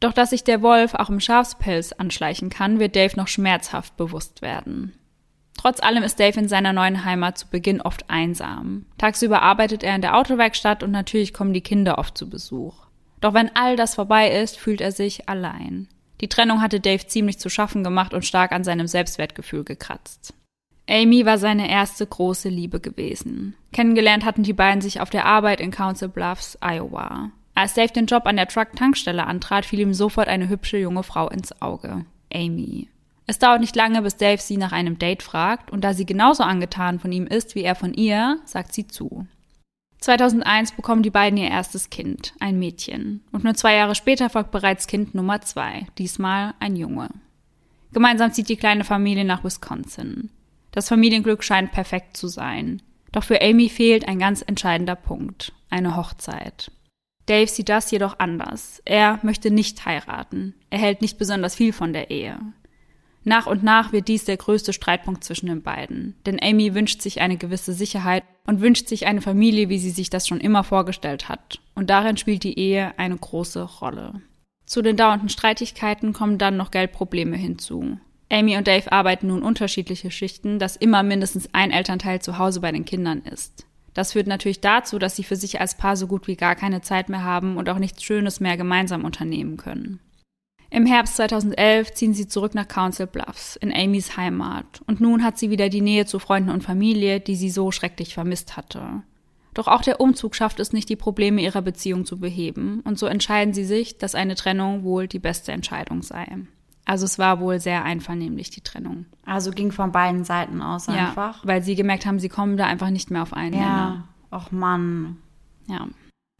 Doch 0.00 0.12
dass 0.12 0.30
sich 0.30 0.44
der 0.44 0.62
Wolf 0.62 0.94
auch 0.94 1.08
im 1.08 1.20
Schafspelz 1.20 1.92
anschleichen 1.92 2.50
kann, 2.50 2.78
wird 2.78 2.94
Dave 2.94 3.16
noch 3.16 3.28
schmerzhaft 3.28 3.96
bewusst 3.96 4.42
werden. 4.42 4.92
Trotz 5.58 5.80
allem 5.82 6.04
ist 6.04 6.18
Dave 6.20 6.38
in 6.38 6.48
seiner 6.48 6.72
neuen 6.72 7.04
Heimat 7.04 7.36
zu 7.36 7.48
Beginn 7.48 7.82
oft 7.82 8.08
einsam. 8.08 8.86
Tagsüber 8.96 9.42
arbeitet 9.42 9.82
er 9.82 9.94
in 9.96 10.00
der 10.00 10.16
Autowerkstatt 10.16 10.82
und 10.82 10.92
natürlich 10.92 11.34
kommen 11.34 11.52
die 11.52 11.60
Kinder 11.60 11.98
oft 11.98 12.16
zu 12.16 12.30
Besuch. 12.30 12.86
Doch 13.20 13.34
wenn 13.34 13.50
all 13.54 13.74
das 13.74 13.96
vorbei 13.96 14.30
ist, 14.30 14.56
fühlt 14.56 14.80
er 14.80 14.92
sich 14.92 15.28
allein. 15.28 15.88
Die 16.20 16.28
Trennung 16.28 16.62
hatte 16.62 16.80
Dave 16.80 17.06
ziemlich 17.06 17.38
zu 17.38 17.48
schaffen 17.48 17.82
gemacht 17.82 18.14
und 18.14 18.24
stark 18.24 18.52
an 18.52 18.62
seinem 18.62 18.86
Selbstwertgefühl 18.86 19.64
gekratzt. 19.64 20.32
Amy 20.88 21.26
war 21.26 21.38
seine 21.38 21.68
erste 21.68 22.06
große 22.06 22.48
Liebe 22.48 22.78
gewesen. 22.78 23.54
Kennengelernt 23.72 24.24
hatten 24.24 24.44
die 24.44 24.52
beiden 24.52 24.80
sich 24.80 25.00
auf 25.00 25.10
der 25.10 25.26
Arbeit 25.26 25.60
in 25.60 25.72
Council 25.72 26.08
Bluffs, 26.08 26.56
Iowa. 26.62 27.30
Als 27.54 27.74
Dave 27.74 27.92
den 27.92 28.06
Job 28.06 28.26
an 28.26 28.36
der 28.36 28.46
Truck-Tankstelle 28.46 29.26
antrat, 29.26 29.66
fiel 29.66 29.80
ihm 29.80 29.92
sofort 29.92 30.28
eine 30.28 30.48
hübsche 30.48 30.78
junge 30.78 31.02
Frau 31.02 31.28
ins 31.28 31.60
Auge. 31.60 32.06
Amy. 32.32 32.88
Es 33.28 33.38
dauert 33.38 33.60
nicht 33.60 33.76
lange, 33.76 34.00
bis 34.00 34.16
Dave 34.16 34.40
sie 34.40 34.56
nach 34.56 34.72
einem 34.72 34.98
Date 34.98 35.22
fragt, 35.22 35.70
und 35.70 35.82
da 35.84 35.92
sie 35.92 36.06
genauso 36.06 36.42
angetan 36.42 36.98
von 36.98 37.12
ihm 37.12 37.26
ist 37.26 37.54
wie 37.54 37.62
er 37.62 37.74
von 37.74 37.92
ihr, 37.92 38.40
sagt 38.46 38.72
sie 38.72 38.88
zu. 38.88 39.26
2001 40.00 40.72
bekommen 40.72 41.02
die 41.02 41.10
beiden 41.10 41.38
ihr 41.38 41.50
erstes 41.50 41.90
Kind, 41.90 42.32
ein 42.40 42.58
Mädchen. 42.58 43.22
Und 43.30 43.44
nur 43.44 43.52
zwei 43.52 43.74
Jahre 43.74 43.94
später 43.94 44.30
folgt 44.30 44.50
bereits 44.50 44.86
Kind 44.86 45.14
Nummer 45.14 45.42
zwei, 45.42 45.86
diesmal 45.98 46.54
ein 46.58 46.74
Junge. 46.74 47.10
Gemeinsam 47.92 48.32
zieht 48.32 48.48
die 48.48 48.56
kleine 48.56 48.84
Familie 48.84 49.26
nach 49.26 49.44
Wisconsin. 49.44 50.30
Das 50.72 50.88
Familienglück 50.88 51.44
scheint 51.44 51.70
perfekt 51.70 52.16
zu 52.16 52.28
sein. 52.28 52.80
Doch 53.12 53.24
für 53.24 53.42
Amy 53.42 53.68
fehlt 53.68 54.08
ein 54.08 54.18
ganz 54.18 54.40
entscheidender 54.40 54.96
Punkt, 54.96 55.52
eine 55.68 55.96
Hochzeit. 55.96 56.70
Dave 57.26 57.50
sieht 57.50 57.68
das 57.68 57.90
jedoch 57.90 58.20
anders. 58.20 58.80
Er 58.86 59.18
möchte 59.22 59.50
nicht 59.50 59.84
heiraten. 59.84 60.54
Er 60.70 60.78
hält 60.78 61.02
nicht 61.02 61.18
besonders 61.18 61.54
viel 61.54 61.74
von 61.74 61.92
der 61.92 62.10
Ehe. 62.10 62.38
Nach 63.28 63.46
und 63.46 63.62
nach 63.62 63.92
wird 63.92 64.08
dies 64.08 64.24
der 64.24 64.38
größte 64.38 64.72
Streitpunkt 64.72 65.22
zwischen 65.22 65.48
den 65.48 65.62
beiden. 65.62 66.16
Denn 66.24 66.40
Amy 66.42 66.74
wünscht 66.74 67.02
sich 67.02 67.20
eine 67.20 67.36
gewisse 67.36 67.74
Sicherheit 67.74 68.24
und 68.46 68.62
wünscht 68.62 68.88
sich 68.88 69.06
eine 69.06 69.20
Familie, 69.20 69.68
wie 69.68 69.78
sie 69.78 69.90
sich 69.90 70.08
das 70.08 70.26
schon 70.26 70.40
immer 70.40 70.64
vorgestellt 70.64 71.28
hat. 71.28 71.60
Und 71.74 71.90
darin 71.90 72.16
spielt 72.16 72.42
die 72.42 72.58
Ehe 72.58 72.98
eine 72.98 73.18
große 73.18 73.62
Rolle. 73.62 74.22
Zu 74.64 74.80
den 74.80 74.96
dauernden 74.96 75.28
Streitigkeiten 75.28 76.14
kommen 76.14 76.38
dann 76.38 76.56
noch 76.56 76.70
Geldprobleme 76.70 77.36
hinzu. 77.36 77.98
Amy 78.32 78.56
und 78.56 78.66
Dave 78.66 78.90
arbeiten 78.90 79.26
nun 79.26 79.42
unterschiedliche 79.42 80.10
Schichten, 80.10 80.58
dass 80.58 80.76
immer 80.76 81.02
mindestens 81.02 81.50
ein 81.52 81.70
Elternteil 81.70 82.22
zu 82.22 82.38
Hause 82.38 82.60
bei 82.60 82.72
den 82.72 82.86
Kindern 82.86 83.20
ist. 83.20 83.66
Das 83.92 84.12
führt 84.12 84.26
natürlich 84.26 84.62
dazu, 84.62 84.98
dass 84.98 85.16
sie 85.16 85.24
für 85.24 85.36
sich 85.36 85.60
als 85.60 85.76
Paar 85.76 85.96
so 85.98 86.06
gut 86.06 86.28
wie 86.28 86.36
gar 86.36 86.54
keine 86.54 86.80
Zeit 86.80 87.10
mehr 87.10 87.24
haben 87.24 87.58
und 87.58 87.68
auch 87.68 87.78
nichts 87.78 88.02
Schönes 88.02 88.40
mehr 88.40 88.56
gemeinsam 88.56 89.04
unternehmen 89.04 89.58
können. 89.58 90.00
Im 90.70 90.84
Herbst 90.84 91.16
2011 91.16 91.94
ziehen 91.94 92.14
sie 92.14 92.28
zurück 92.28 92.54
nach 92.54 92.68
Council 92.68 93.06
Bluffs, 93.06 93.56
in 93.56 93.72
Amys 93.72 94.16
Heimat, 94.16 94.82
und 94.86 95.00
nun 95.00 95.24
hat 95.24 95.38
sie 95.38 95.50
wieder 95.50 95.68
die 95.70 95.80
Nähe 95.80 96.04
zu 96.04 96.18
Freunden 96.18 96.50
und 96.50 96.62
Familie, 96.62 97.20
die 97.20 97.36
sie 97.36 97.50
so 97.50 97.70
schrecklich 97.70 98.14
vermisst 98.14 98.56
hatte. 98.56 99.02
Doch 99.54 99.66
auch 99.66 99.80
der 99.80 100.00
Umzug 100.00 100.34
schafft 100.34 100.60
es 100.60 100.72
nicht, 100.74 100.88
die 100.88 100.96
Probleme 100.96 101.40
ihrer 101.40 101.62
Beziehung 101.62 102.04
zu 102.04 102.18
beheben, 102.20 102.80
und 102.84 102.98
so 102.98 103.06
entscheiden 103.06 103.54
sie 103.54 103.64
sich, 103.64 103.96
dass 103.96 104.14
eine 104.14 104.34
Trennung 104.34 104.84
wohl 104.84 105.08
die 105.08 105.18
beste 105.18 105.52
Entscheidung 105.52 106.02
sei. 106.02 106.26
Also 106.84 107.04
es 107.04 107.18
war 107.18 107.40
wohl 107.40 107.60
sehr 107.60 107.84
einvernehmlich, 107.84 108.50
die 108.50 108.62
Trennung. 108.62 109.06
Also 109.26 109.50
ging 109.50 109.72
von 109.72 109.92
beiden 109.92 110.24
Seiten 110.24 110.62
aus 110.62 110.88
einfach. 110.88 111.42
Ja, 111.42 111.48
weil 111.48 111.62
sie 111.62 111.74
gemerkt 111.74 112.06
haben, 112.06 112.18
sie 112.18 112.30
kommen 112.30 112.56
da 112.56 112.66
einfach 112.66 112.90
nicht 112.90 113.10
mehr 113.10 113.22
auf 113.22 113.32
einen 113.34 113.54
Ja. 113.54 113.60
Nenner. 113.60 114.08
Och 114.32 114.52
Mann. 114.52 115.16
Ja. 115.66 115.86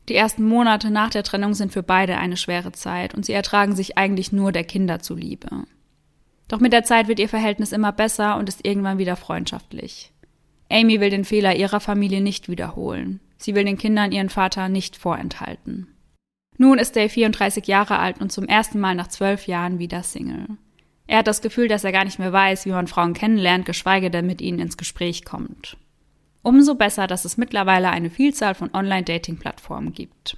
Die 0.08 0.14
ersten 0.14 0.42
Monate 0.44 0.90
nach 0.90 1.10
der 1.10 1.22
Trennung 1.22 1.52
sind 1.52 1.72
für 1.72 1.82
beide 1.82 2.16
eine 2.16 2.38
schwere 2.38 2.72
Zeit 2.72 3.14
und 3.14 3.26
sie 3.26 3.34
ertragen 3.34 3.76
sich 3.76 3.98
eigentlich 3.98 4.32
nur 4.32 4.52
der 4.52 4.64
Kinder 4.64 5.00
zuliebe. 5.00 5.64
Doch 6.48 6.60
mit 6.60 6.72
der 6.72 6.84
Zeit 6.84 7.08
wird 7.08 7.18
ihr 7.18 7.28
Verhältnis 7.28 7.72
immer 7.72 7.92
besser 7.92 8.36
und 8.36 8.48
ist 8.48 8.64
irgendwann 8.64 8.96
wieder 8.96 9.16
freundschaftlich. 9.16 10.12
Amy 10.70 11.00
will 11.00 11.10
den 11.10 11.24
Fehler 11.24 11.56
ihrer 11.56 11.80
Familie 11.80 12.22
nicht 12.22 12.48
wiederholen. 12.48 13.20
Sie 13.36 13.54
will 13.54 13.64
den 13.64 13.76
Kindern 13.76 14.12
ihren 14.12 14.30
Vater 14.30 14.70
nicht 14.70 14.96
vorenthalten. 14.96 15.88
Nun 16.56 16.78
ist 16.78 16.96
Dave 16.96 17.10
34 17.10 17.66
Jahre 17.66 17.98
alt 17.98 18.20
und 18.20 18.32
zum 18.32 18.46
ersten 18.46 18.80
Mal 18.80 18.94
nach 18.94 19.08
zwölf 19.08 19.46
Jahren 19.46 19.78
wieder 19.78 20.02
Single. 20.02 20.46
Er 21.06 21.18
hat 21.18 21.26
das 21.26 21.42
Gefühl, 21.42 21.68
dass 21.68 21.84
er 21.84 21.92
gar 21.92 22.04
nicht 22.04 22.18
mehr 22.18 22.32
weiß, 22.32 22.66
wie 22.66 22.70
man 22.70 22.86
Frauen 22.86 23.14
kennenlernt, 23.14 23.64
geschweige 23.64 24.10
denn 24.10 24.26
mit 24.26 24.40
ihnen 24.40 24.58
ins 24.58 24.76
Gespräch 24.76 25.24
kommt. 25.24 25.76
Umso 26.48 26.74
besser, 26.74 27.06
dass 27.06 27.24
es 27.26 27.36
mittlerweile 27.36 27.90
eine 27.90 28.08
Vielzahl 28.08 28.54
von 28.54 28.70
Online-Dating-Plattformen 28.72 29.92
gibt. 29.92 30.36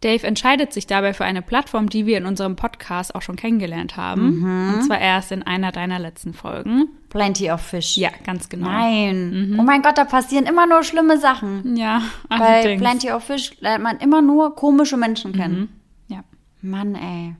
Dave 0.00 0.26
entscheidet 0.26 0.72
sich 0.72 0.86
dabei 0.86 1.12
für 1.12 1.24
eine 1.24 1.42
Plattform, 1.42 1.88
die 1.90 2.06
wir 2.06 2.18
in 2.18 2.24
unserem 2.24 2.54
Podcast 2.56 3.14
auch 3.14 3.20
schon 3.22 3.36
kennengelernt 3.36 3.96
haben. 3.96 4.74
Und 4.74 4.82
zwar 4.84 5.00
erst 5.00 5.32
in 5.32 5.42
einer 5.42 5.72
deiner 5.72 5.98
letzten 5.98 6.34
Folgen. 6.34 6.88
Plenty 7.10 7.50
of 7.50 7.60
Fish. 7.60 7.96
Ja, 7.96 8.10
ganz 8.24 8.48
genau. 8.48 8.68
Nein. 8.68 9.56
Oh 9.58 9.62
mein 9.62 9.82
Gott, 9.82 9.98
da 9.98 10.04
passieren 10.04 10.46
immer 10.46 10.66
nur 10.66 10.84
schlimme 10.84 11.18
Sachen. 11.18 11.76
Ja, 11.76 12.02
Bei 12.28 12.36
allerdings. 12.36 12.80
Plenty 12.80 13.10
of 13.10 13.24
Fish 13.24 13.60
lernt 13.60 13.82
man 13.82 13.98
immer 13.98 14.22
nur 14.22 14.54
komische 14.54 14.96
Menschen 14.96 15.32
kennen. 15.32 15.68
Ja. 16.06 16.22
Mann, 16.62 16.94
ey. 16.94 17.34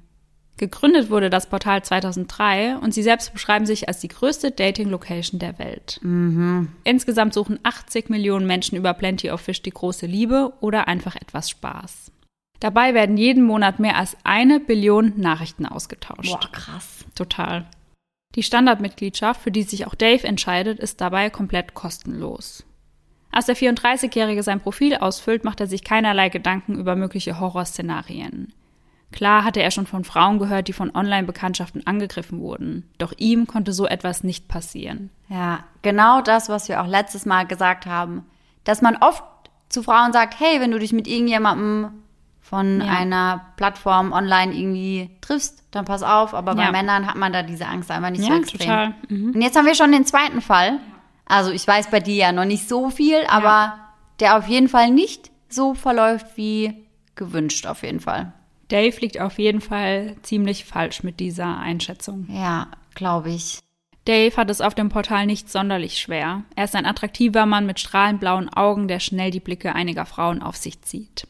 Gegründet 0.59 1.09
wurde 1.09 1.31
das 1.31 1.49
Portal 1.49 1.85
2003 1.85 2.79
und 2.79 2.93
sie 2.93 3.05
selbst 3.05 3.33
beschreiben 3.33 3.65
sich 3.65 3.87
als 3.87 4.01
die 4.01 4.09
größte 4.09 4.51
Dating-Location 4.51 5.39
der 5.39 5.59
Welt. 5.61 6.01
Insgesamt 6.83 7.33
suchen 7.33 7.61
80 7.63 8.11
Millionen 8.11 8.47
Menschen 8.47 8.77
über 8.77 8.93
Plenty 8.93 9.31
of 9.31 9.41
Fish 9.41 9.63
die 9.63 9.71
große 9.71 10.07
Liebe 10.07 10.53
oder 10.61 10.89
einfach 10.89 11.15
etwas 11.15 11.49
Spaß. 11.49 12.11
Dabei 12.59 12.93
werden 12.93 13.17
jeden 13.17 13.45
Monat 13.45 13.79
mehr 13.79 13.97
als 13.97 14.17
eine 14.25 14.59
Billion 14.59 15.13
Nachrichten 15.17 15.65
ausgetauscht. 15.65 16.41
Boah, 16.41 16.51
krass. 16.51 17.05
Total. 17.15 17.67
Die 18.35 18.43
Standardmitgliedschaft, 18.43 19.41
für 19.41 19.53
die 19.53 19.63
sich 19.63 19.87
auch 19.87 19.95
Dave 19.95 20.27
entscheidet, 20.27 20.81
ist 20.81 21.01
dabei 21.01 21.31
komplett 21.31 21.75
kostenlos. 21.75 22.65
Als 23.31 23.47
der 23.47 23.57
34-Jährige 23.57 24.43
sein 24.43 24.61
Profil 24.61 24.97
ausfüllt, 24.97 25.45
macht 25.45 25.61
er 25.61 25.69
sich 25.69 25.85
keinerlei 25.85 26.31
Gedanken 26.31 26.77
über 26.77 26.97
mögliche 26.97 27.39
Horrorszenarien. 27.39 28.53
Klar 29.11 29.43
hatte 29.45 29.61
er 29.63 29.71
schon 29.71 29.87
von 29.87 30.05
Frauen 30.05 30.39
gehört, 30.39 30.69
die 30.69 30.73
von 30.75 30.95
Online-Bekanntschaften 30.95 31.87
angegriffen 31.87 32.41
wurden. 32.41 32.89
Doch 32.99 33.13
ihm 33.17 33.47
konnte 33.47 33.73
so 33.73 33.87
etwas 33.87 34.23
nicht 34.23 34.49
passieren. 34.49 35.11
Ja, 35.29 35.61
genau 35.83 36.21
das, 36.21 36.49
was 36.49 36.69
wir 36.69 36.83
auch 36.83 36.87
letztes 36.87 37.25
Mal 37.25 37.47
gesagt 37.47 37.87
haben. 37.87 38.27
Dass 38.65 38.83
man 38.83 38.97
oft 38.97 39.25
zu 39.71 39.83
Frauen 39.83 40.13
sagt, 40.13 40.39
hey, 40.41 40.61
wenn 40.61 40.71
du 40.71 40.79
dich 40.79 40.93
mit 40.93 41.07
irgendjemandem 41.09 41.89
von 42.41 42.81
Ja. 42.83 42.87
einer 42.93 43.47
Plattform 43.57 44.13
online 44.13 44.55
irgendwie 44.55 45.11
triffst, 45.21 45.65
dann 45.71 45.85
pass 45.85 46.03
auf. 46.03 46.35
Aber 46.35 46.55
bei 46.55 46.65
Ja. 46.65 46.71
Männern 46.73 47.07
hat 47.07 47.17
man 47.17 47.33
da 47.33 47.43
diese 47.43 47.67
Angst 47.67 47.91
einfach 47.91 48.11
nicht 48.11 48.23
so 48.25 48.31
Ja, 48.33 48.39
extrem. 48.39 48.59
total. 48.61 48.95
Mhm. 49.09 49.33
Und 49.35 49.43
jetzt 49.43 49.57
haben 49.57 49.67
wir 49.67 49.75
schon 49.75 49.93
den 49.93 50.07
zweiten 50.07 50.41
Fall. 50.43 50.79
Also 51.27 51.51
ich 51.51 51.67
weiß 51.67 51.91
bei 51.91 52.01
dir 52.01 52.15
ja 52.15 52.33
noch 52.33 52.47
nicht 52.47 52.69
so 52.69 52.89
viel, 52.91 53.19
aber 53.29 53.75
der 54.21 54.37
auf 54.39 54.49
jeden 54.49 54.69
Fall 54.69 54.91
nicht 54.91 55.31
so 55.51 55.75
verläuft 55.75 56.27
wie 56.37 56.87
gewünscht 57.17 57.67
auf 57.67 57.83
jeden 57.83 58.01
Fall. 58.01 58.33
Dave 58.69 59.01
liegt 59.01 59.21
auf 59.21 59.39
jeden 59.39 59.61
Fall 59.61 60.17
ziemlich 60.23 60.65
falsch 60.65 61.03
mit 61.03 61.21
dieser 61.21 61.59
Einschätzung. 61.59 62.27
Ja, 62.31 62.69
glaube 62.95 63.31
ich. 63.31 63.61
Dave 64.05 64.37
hat 64.37 64.49
es 64.51 64.61
auf 64.61 64.75
dem 64.75 64.89
Portal 64.89 65.27
nicht 65.27 65.51
sonderlich 65.51 65.99
schwer. 65.99 66.45
Er 66.57 66.65
ist 66.65 66.75
ein 66.75 66.87
attraktiver 66.87 67.45
Mann 67.45 67.67
mit 67.67 67.79
strahlend 67.79 68.21
blauen 68.21 68.49
Augen, 68.49 68.89
der 68.89 69.01
schnell 69.01 69.31
die 69.31 69.41
Blicke 69.41 69.75
einiger 69.75 70.07
Frauen 70.07 70.43
auf 70.43 70.57
sich 70.57 70.81
zieht. 70.83 71.27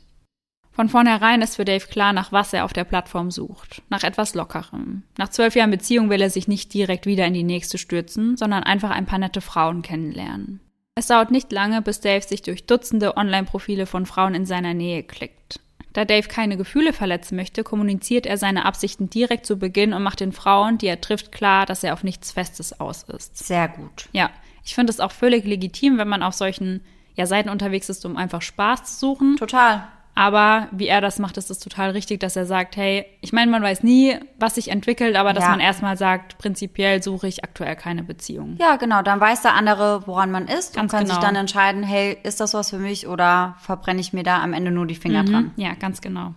Von 0.71 0.89
vornherein 0.89 1.43
ist 1.43 1.57
für 1.57 1.65
Dave 1.65 1.89
klar, 1.89 2.13
nach 2.13 2.31
was 2.31 2.53
er 2.53 2.65
auf 2.65 2.73
der 2.73 2.85
Plattform 2.85 3.33
sucht. 3.33 3.83
Nach 3.89 4.05
etwas 4.05 4.37
Lockerem. 4.37 5.03
Nach 5.17 5.29
zwölf 5.29 5.57
Jahren 5.57 5.73
Beziehung 5.73 6.09
will 6.09 6.21
er 6.21 6.31
sich 6.31 6.47
nicht 6.47 6.73
direkt 6.73 7.05
wieder 7.05 7.27
in 7.27 7.35
die 7.35 7.43
nächste 7.43 7.79
stürzen, 7.79 8.37
sondern 8.37 8.63
einfach 8.63 8.91
ein 8.91 9.07
paar 9.07 9.19
nette 9.19 9.41
Frauen 9.41 9.83
kennenlernen. 9.83 10.61
Es 10.95 11.09
dauert 11.09 11.33
nicht 11.33 11.51
lange, 11.51 11.83
bis 11.83 11.99
Dave 12.01 12.25
sich 12.25 12.43
durch 12.43 12.67
Dutzende 12.67 13.17
Online-Profile 13.17 13.87
von 13.87 14.07
Frauen 14.07 14.37
in 14.37 14.47
seiner 14.47 14.73
Nähe 14.73 15.03
klickt. 15.03 15.59
Da 15.99 16.05
Dave 16.05 16.29
keine 16.29 16.57
Gefühle 16.57 16.93
verletzen 16.93 17.35
möchte, 17.35 17.65
kommuniziert 17.65 18.25
er 18.25 18.39
seine 18.39 18.67
Absichten 18.67 19.11
direkt 19.11 19.45
zu 19.45 19.59
Beginn 19.59 19.93
und 19.93 20.05
macht 20.05 20.21
den 20.21 20.31
Frauen, 20.31 20.79
die 20.79 20.87
er 20.87 21.01
trifft, 21.01 21.33
klar, 21.33 21.67
dass 21.67 21.83
er 21.83 21.93
auf 21.93 22.05
nichts 22.05 22.31
Festes 22.31 22.79
aus 22.79 23.03
ist. 23.03 23.37
Sehr 23.37 23.67
gut. 23.67 24.09
Ja, 24.13 24.31
ich 24.65 24.77
finde 24.77 24.93
es 24.93 25.01
auch 25.01 25.11
völlig 25.11 25.45
legitim, 25.45 25.99
wenn 25.99 26.07
man 26.07 26.23
auf 26.23 26.35
solchen 26.35 26.85
ja, 27.17 27.27
Seiten 27.27 27.49
unterwegs 27.49 27.89
ist, 27.89 28.07
um 28.07 28.17
einfach 28.17 28.43
Spaß 28.43 28.85
zu 28.85 29.07
suchen. 29.07 29.37
Total. 29.39 29.89
Aber 30.19 30.67
wie 30.73 30.89
er 30.89 31.01
das 31.01 31.21
macht, 31.21 31.37
ist 31.37 31.49
es 31.49 31.61
total 31.61 31.91
richtig, 31.91 32.19
dass 32.19 32.35
er 32.35 32.45
sagt, 32.45 32.77
hey, 32.77 33.07
ich 33.21 33.33
meine, 33.33 33.53
man 33.53 33.63
weiß 33.63 33.85
nie, 33.85 34.17
was 34.37 34.57
sich 34.57 34.67
entwickelt, 34.73 35.15
aber 35.15 35.33
dass 35.33 35.45
Ja. 35.45 35.51
man 35.51 35.61
erstmal 35.61 35.97
sagt, 35.97 36.39
prinzipiell 36.39 37.01
suche 37.05 37.29
ich 37.29 37.45
aktuell 37.45 37.77
keine 37.77 38.03
Beziehung. 38.03 38.57
Ja, 38.59 38.75
genau. 38.75 39.03
Dann 39.03 39.21
weiß 39.21 39.43
der 39.43 39.55
andere, 39.55 40.09
woran 40.09 40.33
man 40.33 40.49
ist 40.49 40.75
Ganz 40.75 40.93
und 40.93 40.99
kann 40.99 41.07
sich 41.07 41.15
genau. 41.15 41.25
dann 41.25 41.37
entscheiden, 41.37 41.85
hey, 41.85 42.19
ist 42.25 42.41
das 42.41 42.53
was 42.53 42.71
für 42.71 42.79
mich 42.79 43.07
oder 43.07 43.55
verbrenne 43.61 44.01
ich 44.01 44.13
mir 44.13 44.25
da 44.25 44.43
am 44.43 44.55
Ende 44.55 44.73
nur 44.73 44.89
die 44.89 44.97
Finger 44.97 45.23
dran? 45.23 45.53
Ja, 45.55 45.75
ganz 45.75 46.01
genau. 46.01 46.35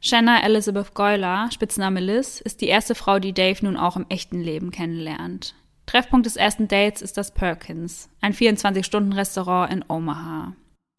Shanna 0.00 0.42
Elizabeth 0.42 0.92
Goyler, 0.92 1.48
Spitzname 1.50 2.00
Liz, 2.00 2.42
ist 2.42 2.60
die 2.60 2.68
erste 2.68 2.94
Frau, 2.94 3.20
die 3.20 3.32
Dave 3.32 3.64
nun 3.64 3.78
auch 3.78 3.96
im 3.96 4.04
echten 4.10 4.42
Leben 4.42 4.70
kennenlernt. 4.70 5.54
Treffpunkt 5.86 6.26
des 6.26 6.36
ersten 6.36 6.68
Dates 6.68 7.00
ist 7.00 7.16
das 7.16 7.32
Perkins, 7.32 8.10
ein 8.20 8.34
24-Stunden-Restaurant 8.34 9.72
in 9.72 9.82
Omaha. 9.88 10.52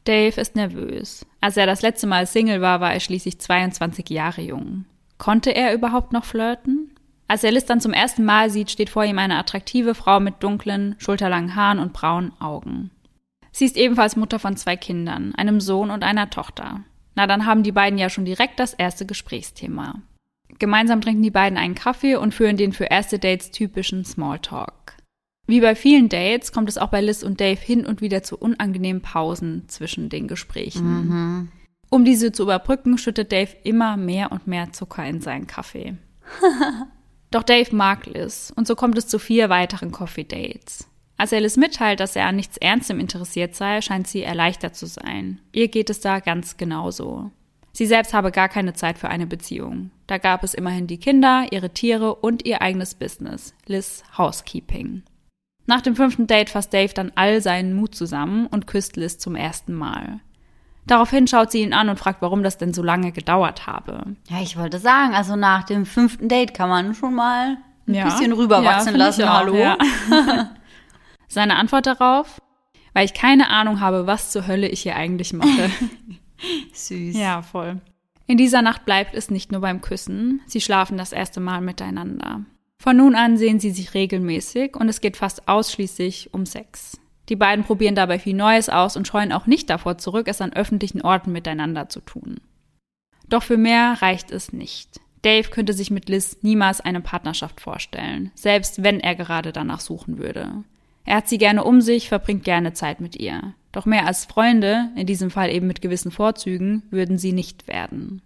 Dave 0.06 0.40
ist 0.40 0.56
nervös. 0.56 1.26
Als 1.40 1.56
er 1.56 1.66
das 1.66 1.82
letzte 1.82 2.06
Mal 2.06 2.26
Single 2.26 2.60
war, 2.60 2.80
war 2.80 2.94
er 2.94 3.00
schließlich 3.00 3.38
22 3.38 4.08
Jahre 4.10 4.40
jung. 4.40 4.84
Konnte 5.18 5.54
er 5.54 5.74
überhaupt 5.74 6.12
noch 6.12 6.24
flirten? 6.24 6.94
Als 7.28 7.42
er 7.42 7.50
Liz 7.50 7.64
dann 7.66 7.80
zum 7.80 7.92
ersten 7.92 8.24
Mal 8.24 8.50
sieht, 8.50 8.70
steht 8.70 8.90
vor 8.90 9.04
ihm 9.04 9.18
eine 9.18 9.36
attraktive 9.36 9.94
Frau 9.94 10.20
mit 10.20 10.42
dunklen, 10.42 10.94
schulterlangen 10.98 11.56
Haaren 11.56 11.80
und 11.80 11.92
braunen 11.92 12.32
Augen. 12.40 12.90
Sie 13.50 13.64
ist 13.64 13.76
ebenfalls 13.76 14.16
Mutter 14.16 14.38
von 14.38 14.56
zwei 14.56 14.76
Kindern, 14.76 15.34
einem 15.34 15.60
Sohn 15.60 15.90
und 15.90 16.04
einer 16.04 16.30
Tochter. 16.30 16.82
Na, 17.14 17.26
dann 17.26 17.46
haben 17.46 17.62
die 17.62 17.72
beiden 17.72 17.98
ja 17.98 18.10
schon 18.10 18.26
direkt 18.26 18.60
das 18.60 18.74
erste 18.74 19.06
Gesprächsthema. 19.06 20.02
Gemeinsam 20.58 21.00
trinken 21.00 21.22
die 21.22 21.30
beiden 21.30 21.58
einen 21.58 21.74
Kaffee 21.74 22.16
und 22.16 22.34
führen 22.34 22.56
den 22.56 22.72
für 22.72 22.84
erste 22.84 23.18
Dates 23.18 23.50
typischen 23.50 24.04
Smalltalk. 24.04 24.95
Wie 25.46 25.60
bei 25.60 25.74
vielen 25.76 26.08
Dates 26.08 26.52
kommt 26.52 26.68
es 26.68 26.78
auch 26.78 26.88
bei 26.88 27.00
Liz 27.00 27.22
und 27.22 27.40
Dave 27.40 27.60
hin 27.60 27.86
und 27.86 28.00
wieder 28.00 28.22
zu 28.22 28.36
unangenehmen 28.36 29.02
Pausen 29.02 29.68
zwischen 29.68 30.08
den 30.08 30.26
Gesprächen. 30.26 30.82
Um 31.88 32.04
diese 32.04 32.32
zu 32.32 32.42
überbrücken, 32.42 32.98
schüttet 32.98 33.30
Dave 33.30 33.56
immer 33.62 33.96
mehr 33.96 34.32
und 34.32 34.46
mehr 34.46 34.72
Zucker 34.72 35.06
in 35.06 35.20
seinen 35.20 35.46
Kaffee. 35.46 35.96
Doch 37.30 37.44
Dave 37.44 37.74
mag 37.74 38.06
Liz 38.06 38.52
und 38.56 38.66
so 38.66 38.74
kommt 38.74 38.98
es 38.98 39.06
zu 39.06 39.18
vier 39.18 39.48
weiteren 39.48 39.92
Coffee-Dates. 39.92 40.88
Als 41.16 41.32
er 41.32 41.40
Liz 41.40 41.56
mitteilt, 41.56 42.00
dass 42.00 42.16
er 42.16 42.26
an 42.26 42.36
nichts 42.36 42.56
Ernstem 42.56 43.00
interessiert 43.00 43.54
sei, 43.54 43.80
scheint 43.80 44.06
sie 44.06 44.22
erleichtert 44.22 44.76
zu 44.76 44.86
sein. 44.86 45.40
Ihr 45.52 45.68
geht 45.68 45.90
es 45.90 46.00
da 46.00 46.20
ganz 46.20 46.56
genauso. 46.56 47.30
Sie 47.72 47.86
selbst 47.86 48.14
habe 48.14 48.32
gar 48.32 48.48
keine 48.48 48.74
Zeit 48.74 48.98
für 48.98 49.08
eine 49.08 49.26
Beziehung. 49.26 49.90
Da 50.06 50.18
gab 50.18 50.44
es 50.44 50.54
immerhin 50.54 50.86
die 50.86 50.98
Kinder, 50.98 51.46
ihre 51.50 51.70
Tiere 51.70 52.14
und 52.14 52.44
ihr 52.46 52.62
eigenes 52.62 52.94
Business, 52.94 53.54
Liz 53.66 54.02
Housekeeping. 54.16 55.02
Nach 55.66 55.80
dem 55.80 55.96
fünften 55.96 56.26
Date 56.26 56.50
fasst 56.50 56.72
Dave 56.72 56.92
dann 56.94 57.12
all 57.16 57.40
seinen 57.40 57.74
Mut 57.74 57.94
zusammen 57.94 58.46
und 58.46 58.66
küsst 58.66 58.96
Liz 58.96 59.18
zum 59.18 59.34
ersten 59.34 59.74
Mal. 59.74 60.20
Daraufhin 60.86 61.26
schaut 61.26 61.50
sie 61.50 61.62
ihn 61.62 61.72
an 61.72 61.88
und 61.88 61.98
fragt, 61.98 62.22
warum 62.22 62.44
das 62.44 62.58
denn 62.58 62.72
so 62.72 62.82
lange 62.82 63.10
gedauert 63.10 63.66
habe. 63.66 64.14
Ja, 64.28 64.40
ich 64.40 64.56
wollte 64.56 64.78
sagen, 64.78 65.14
also 65.14 65.34
nach 65.34 65.64
dem 65.64 65.84
fünften 65.84 66.28
Date 66.28 66.54
kann 66.54 66.68
man 66.68 66.94
schon 66.94 67.14
mal 67.14 67.56
ein 67.88 67.94
Ja. 67.94 68.04
bisschen 68.04 68.30
Ja, 68.30 68.36
rüberwachsen 68.36 68.92
finde 68.92 68.98
lassen. 69.04 69.24
auch, 69.24 69.34
Hallo. 69.34 69.56
ja. 69.56 69.76
Seine 71.28 71.56
Antwort 71.56 71.86
darauf, 71.86 72.40
weil 72.94 73.04
ich 73.04 73.14
keine 73.14 73.50
Ahnung 73.50 73.80
habe, 73.80 74.06
was 74.06 74.30
zur 74.30 74.46
Hölle 74.46 74.68
ich 74.68 74.82
hier 74.82 74.94
eigentlich 74.94 75.32
mache. 75.32 75.70
Süß. 76.72 77.16
ja, 77.16 77.42
voll. 77.42 77.80
In 78.28 78.36
dieser 78.36 78.62
Nacht 78.62 78.84
bleibt 78.84 79.14
es 79.14 79.30
nicht 79.30 79.50
nur 79.52 79.60
beim 79.60 79.80
Küssen, 79.80 80.40
sie 80.46 80.60
schlafen 80.60 80.98
das 80.98 81.12
erste 81.12 81.40
Mal 81.40 81.60
miteinander. 81.60 82.42
Von 82.78 82.96
nun 82.96 83.14
an 83.14 83.36
sehen 83.36 83.58
sie 83.58 83.70
sich 83.70 83.94
regelmäßig 83.94 84.76
und 84.76 84.88
es 84.88 85.00
geht 85.00 85.16
fast 85.16 85.48
ausschließlich 85.48 86.32
um 86.32 86.46
Sex. 86.46 86.98
Die 87.28 87.36
beiden 87.36 87.64
probieren 87.64 87.94
dabei 87.94 88.18
viel 88.18 88.34
Neues 88.34 88.68
aus 88.68 88.96
und 88.96 89.08
scheuen 89.08 89.32
auch 89.32 89.46
nicht 89.46 89.68
davor 89.70 89.98
zurück, 89.98 90.28
es 90.28 90.40
an 90.40 90.52
öffentlichen 90.52 91.02
Orten 91.02 91.32
miteinander 91.32 91.88
zu 91.88 92.00
tun. 92.00 92.40
Doch 93.28 93.42
für 93.42 93.56
mehr 93.56 93.96
reicht 94.00 94.30
es 94.30 94.52
nicht. 94.52 95.00
Dave 95.22 95.48
könnte 95.50 95.72
sich 95.72 95.90
mit 95.90 96.08
Liz 96.08 96.38
niemals 96.42 96.80
eine 96.80 97.00
Partnerschaft 97.00 97.60
vorstellen, 97.60 98.30
selbst 98.36 98.84
wenn 98.84 99.00
er 99.00 99.16
gerade 99.16 99.50
danach 99.50 99.80
suchen 99.80 100.18
würde. 100.18 100.62
Er 101.04 101.16
hat 101.16 101.28
sie 101.28 101.38
gerne 101.38 101.64
um 101.64 101.80
sich, 101.80 102.08
verbringt 102.08 102.44
gerne 102.44 102.74
Zeit 102.74 103.00
mit 103.00 103.16
ihr. 103.16 103.54
Doch 103.72 103.86
mehr 103.86 104.06
als 104.06 104.24
Freunde, 104.24 104.90
in 104.94 105.06
diesem 105.06 105.30
Fall 105.30 105.50
eben 105.50 105.66
mit 105.66 105.82
gewissen 105.82 106.10
Vorzügen, 106.10 106.82
würden 106.90 107.18
sie 107.18 107.32
nicht 107.32 107.66
werden. 107.66 108.22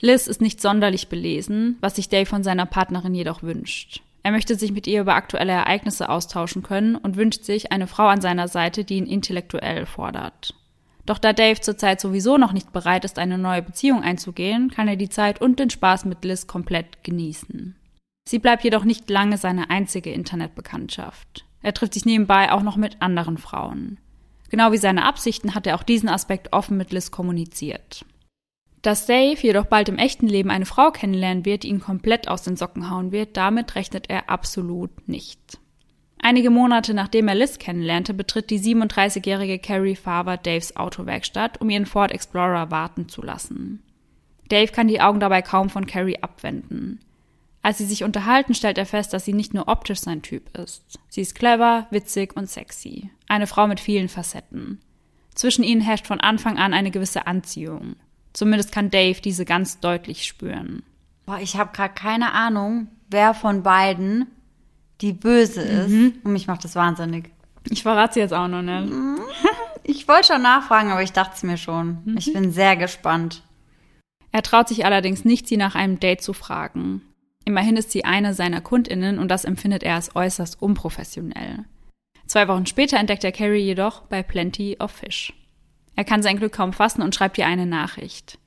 Liz 0.00 0.28
ist 0.28 0.40
nicht 0.40 0.60
sonderlich 0.60 1.08
belesen, 1.08 1.76
was 1.80 1.96
sich 1.96 2.08
Dave 2.08 2.26
von 2.26 2.44
seiner 2.44 2.66
Partnerin 2.66 3.14
jedoch 3.14 3.42
wünscht. 3.42 4.00
Er 4.22 4.30
möchte 4.30 4.54
sich 4.54 4.72
mit 4.72 4.86
ihr 4.86 5.00
über 5.00 5.14
aktuelle 5.14 5.52
Ereignisse 5.52 6.08
austauschen 6.08 6.62
können 6.62 6.94
und 6.96 7.16
wünscht 7.16 7.44
sich 7.44 7.72
eine 7.72 7.86
Frau 7.86 8.06
an 8.06 8.20
seiner 8.20 8.46
Seite, 8.46 8.84
die 8.84 8.96
ihn 8.96 9.06
intellektuell 9.06 9.86
fordert. 9.86 10.54
Doch 11.06 11.18
da 11.18 11.32
Dave 11.32 11.60
zurzeit 11.60 12.00
sowieso 12.00 12.36
noch 12.36 12.52
nicht 12.52 12.72
bereit 12.72 13.04
ist, 13.04 13.18
eine 13.18 13.38
neue 13.38 13.62
Beziehung 13.62 14.02
einzugehen, 14.02 14.70
kann 14.70 14.86
er 14.88 14.96
die 14.96 15.08
Zeit 15.08 15.40
und 15.40 15.58
den 15.58 15.70
Spaß 15.70 16.04
mit 16.04 16.24
Liz 16.24 16.46
komplett 16.46 17.02
genießen. 17.02 17.74
Sie 18.28 18.38
bleibt 18.38 18.62
jedoch 18.62 18.84
nicht 18.84 19.08
lange 19.08 19.38
seine 19.38 19.70
einzige 19.70 20.12
Internetbekanntschaft. 20.12 21.46
Er 21.62 21.72
trifft 21.72 21.94
sich 21.94 22.04
nebenbei 22.04 22.52
auch 22.52 22.62
noch 22.62 22.76
mit 22.76 23.00
anderen 23.00 23.38
Frauen. 23.38 23.98
Genau 24.50 24.70
wie 24.70 24.76
seine 24.76 25.06
Absichten 25.06 25.54
hat 25.54 25.66
er 25.66 25.76
auch 25.76 25.82
diesen 25.82 26.10
Aspekt 26.10 26.52
offen 26.52 26.76
mit 26.76 26.92
Liz 26.92 27.10
kommuniziert. 27.10 28.04
Dass 28.82 29.06
Dave 29.06 29.40
jedoch 29.40 29.66
bald 29.66 29.88
im 29.88 29.98
echten 29.98 30.28
Leben 30.28 30.50
eine 30.50 30.66
Frau 30.66 30.90
kennenlernen 30.90 31.44
wird, 31.44 31.64
die 31.64 31.68
ihn 31.68 31.80
komplett 31.80 32.28
aus 32.28 32.42
den 32.42 32.56
Socken 32.56 32.90
hauen 32.90 33.10
wird, 33.10 33.36
damit 33.36 33.74
rechnet 33.74 34.08
er 34.08 34.30
absolut 34.30 35.08
nicht. 35.08 35.58
Einige 36.20 36.50
Monate 36.50 36.94
nachdem 36.94 37.28
er 37.28 37.34
Liz 37.34 37.58
kennenlernte, 37.58 38.12
betritt 38.14 38.50
die 38.50 38.60
37-jährige 38.60 39.58
Carrie 39.58 39.96
Farber 39.96 40.36
Daves 40.36 40.76
Autowerkstatt, 40.76 41.60
um 41.60 41.70
ihren 41.70 41.86
Ford 41.86 42.12
Explorer 42.12 42.70
warten 42.70 43.08
zu 43.08 43.22
lassen. 43.22 43.82
Dave 44.48 44.72
kann 44.72 44.88
die 44.88 45.00
Augen 45.00 45.20
dabei 45.20 45.42
kaum 45.42 45.70
von 45.70 45.86
Carrie 45.86 46.18
abwenden. 46.20 47.00
Als 47.62 47.78
sie 47.78 47.84
sich 47.84 48.04
unterhalten, 48.04 48.54
stellt 48.54 48.78
er 48.78 48.86
fest, 48.86 49.12
dass 49.12 49.24
sie 49.24 49.32
nicht 49.32 49.52
nur 49.54 49.68
optisch 49.68 50.00
sein 50.00 50.22
Typ 50.22 50.56
ist. 50.56 50.98
Sie 51.08 51.20
ist 51.20 51.34
clever, 51.34 51.86
witzig 51.90 52.36
und 52.36 52.48
sexy. 52.48 53.10
Eine 53.26 53.46
Frau 53.46 53.66
mit 53.66 53.80
vielen 53.80 54.08
Facetten. 54.08 54.80
Zwischen 55.34 55.64
ihnen 55.64 55.80
herrscht 55.80 56.06
von 56.06 56.20
Anfang 56.20 56.56
an 56.56 56.72
eine 56.72 56.90
gewisse 56.90 57.26
Anziehung. 57.26 57.96
Zumindest 58.32 58.72
kann 58.72 58.90
Dave 58.90 59.20
diese 59.20 59.44
ganz 59.44 59.80
deutlich 59.80 60.24
spüren. 60.24 60.82
Boah, 61.26 61.38
ich 61.40 61.56
habe 61.56 61.72
gerade 61.72 61.94
keine 61.94 62.32
Ahnung, 62.32 62.88
wer 63.08 63.34
von 63.34 63.62
beiden 63.62 64.26
die 65.00 65.12
Böse 65.12 65.62
ist. 65.62 65.90
Mhm. 65.90 66.14
Und 66.24 66.32
mich 66.32 66.46
macht 66.46 66.64
das 66.64 66.74
wahnsinnig. 66.74 67.30
Ich 67.70 67.82
verrate 67.82 68.14
sie 68.14 68.20
jetzt 68.20 68.34
auch 68.34 68.48
noch 68.48 68.62
nicht. 68.62 68.92
Ich 69.84 70.06
wollte 70.08 70.34
schon 70.34 70.42
nachfragen, 70.42 70.90
aber 70.90 71.02
ich 71.02 71.12
dachte 71.12 71.32
es 71.34 71.42
mir 71.42 71.56
schon. 71.56 71.98
Mhm. 72.04 72.16
Ich 72.18 72.32
bin 72.32 72.52
sehr 72.52 72.76
gespannt. 72.76 73.42
Er 74.32 74.42
traut 74.42 74.68
sich 74.68 74.84
allerdings 74.84 75.24
nicht, 75.24 75.48
sie 75.48 75.56
nach 75.56 75.74
einem 75.74 75.98
Date 76.00 76.22
zu 76.22 76.32
fragen. 76.32 77.02
Immerhin 77.44 77.76
ist 77.76 77.90
sie 77.90 78.04
eine 78.04 78.34
seiner 78.34 78.60
Kundinnen 78.60 79.18
und 79.18 79.28
das 79.28 79.46
empfindet 79.46 79.82
er 79.82 79.94
als 79.94 80.14
äußerst 80.14 80.60
unprofessionell. 80.60 81.64
Zwei 82.26 82.46
Wochen 82.48 82.66
später 82.66 82.98
entdeckt 82.98 83.24
er 83.24 83.32
Carrie 83.32 83.64
jedoch 83.64 84.02
bei 84.02 84.22
Plenty 84.22 84.76
of 84.78 84.90
Fish. 84.90 85.32
Er 85.98 86.04
kann 86.04 86.22
sein 86.22 86.36
Glück 86.36 86.52
kaum 86.52 86.72
fassen 86.72 87.02
und 87.02 87.12
schreibt 87.16 87.38
ihr 87.38 87.46
eine 87.48 87.66
Nachricht. 87.66 88.38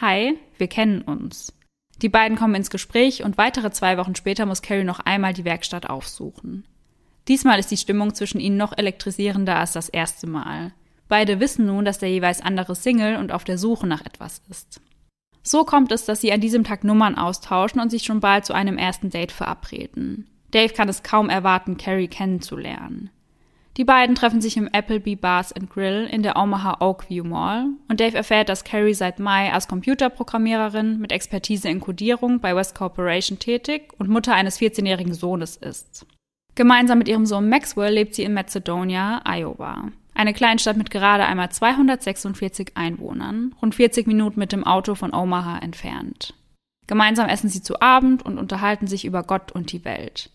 Hi, 0.00 0.36
wir 0.58 0.66
kennen 0.66 1.00
uns. 1.00 1.52
Die 2.02 2.08
beiden 2.08 2.36
kommen 2.36 2.56
ins 2.56 2.70
Gespräch 2.70 3.22
und 3.22 3.38
weitere 3.38 3.70
zwei 3.70 3.98
Wochen 3.98 4.16
später 4.16 4.44
muss 4.44 4.60
Carrie 4.60 4.82
noch 4.82 4.98
einmal 4.98 5.32
die 5.32 5.44
Werkstatt 5.44 5.88
aufsuchen. 5.88 6.66
Diesmal 7.28 7.60
ist 7.60 7.70
die 7.70 7.76
Stimmung 7.76 8.14
zwischen 8.14 8.40
ihnen 8.40 8.56
noch 8.56 8.76
elektrisierender 8.76 9.54
als 9.54 9.74
das 9.74 9.88
erste 9.88 10.26
Mal. 10.26 10.72
Beide 11.06 11.38
wissen 11.38 11.66
nun, 11.66 11.84
dass 11.84 12.00
der 12.00 12.10
jeweils 12.10 12.40
andere 12.40 12.74
Single 12.74 13.18
und 13.18 13.30
auf 13.30 13.44
der 13.44 13.56
Suche 13.56 13.86
nach 13.86 14.04
etwas 14.04 14.42
ist. 14.50 14.80
So 15.44 15.62
kommt 15.62 15.92
es, 15.92 16.04
dass 16.04 16.20
sie 16.20 16.32
an 16.32 16.40
diesem 16.40 16.64
Tag 16.64 16.82
Nummern 16.82 17.16
austauschen 17.16 17.80
und 17.80 17.90
sich 17.90 18.02
schon 18.02 18.18
bald 18.18 18.44
zu 18.44 18.54
einem 18.54 18.76
ersten 18.76 19.08
Date 19.08 19.30
verabreden. 19.30 20.28
Dave 20.50 20.72
kann 20.72 20.88
es 20.88 21.04
kaum 21.04 21.30
erwarten, 21.30 21.76
Carrie 21.76 22.08
kennenzulernen. 22.08 23.10
Die 23.76 23.84
beiden 23.84 24.14
treffen 24.14 24.40
sich 24.40 24.56
im 24.56 24.68
Applebee 24.68 25.16
Bars 25.16 25.52
and 25.52 25.68
Grill 25.68 26.08
in 26.10 26.22
der 26.22 26.36
Omaha 26.36 26.76
Oakview 26.80 27.24
Mall 27.24 27.70
und 27.88 27.98
Dave 27.98 28.16
erfährt, 28.16 28.48
dass 28.48 28.62
Carrie 28.62 28.94
seit 28.94 29.18
Mai 29.18 29.52
als 29.52 29.66
Computerprogrammiererin 29.66 31.00
mit 31.00 31.10
Expertise 31.10 31.68
in 31.68 31.80
Codierung 31.80 32.38
bei 32.38 32.54
West 32.54 32.76
Corporation 32.76 33.40
tätig 33.40 33.92
und 33.98 34.08
Mutter 34.08 34.32
eines 34.32 34.60
14-jährigen 34.60 35.12
Sohnes 35.12 35.56
ist. 35.56 36.06
Gemeinsam 36.54 36.98
mit 36.98 37.08
ihrem 37.08 37.26
Sohn 37.26 37.48
Maxwell 37.48 37.92
lebt 37.92 38.14
sie 38.14 38.22
in 38.22 38.32
Macedonia, 38.32 39.20
Iowa. 39.24 39.90
Eine 40.14 40.34
Kleinstadt 40.34 40.76
mit 40.76 40.92
gerade 40.92 41.24
einmal 41.24 41.50
246 41.50 42.76
Einwohnern, 42.76 43.56
rund 43.60 43.74
40 43.74 44.06
Minuten 44.06 44.38
mit 44.38 44.52
dem 44.52 44.62
Auto 44.62 44.94
von 44.94 45.12
Omaha 45.12 45.58
entfernt. 45.58 46.34
Gemeinsam 46.86 47.28
essen 47.28 47.48
sie 47.48 47.62
zu 47.62 47.80
Abend 47.80 48.24
und 48.24 48.38
unterhalten 48.38 48.86
sich 48.86 49.04
über 49.04 49.24
Gott 49.24 49.50
und 49.50 49.72
die 49.72 49.84
Welt. 49.84 50.30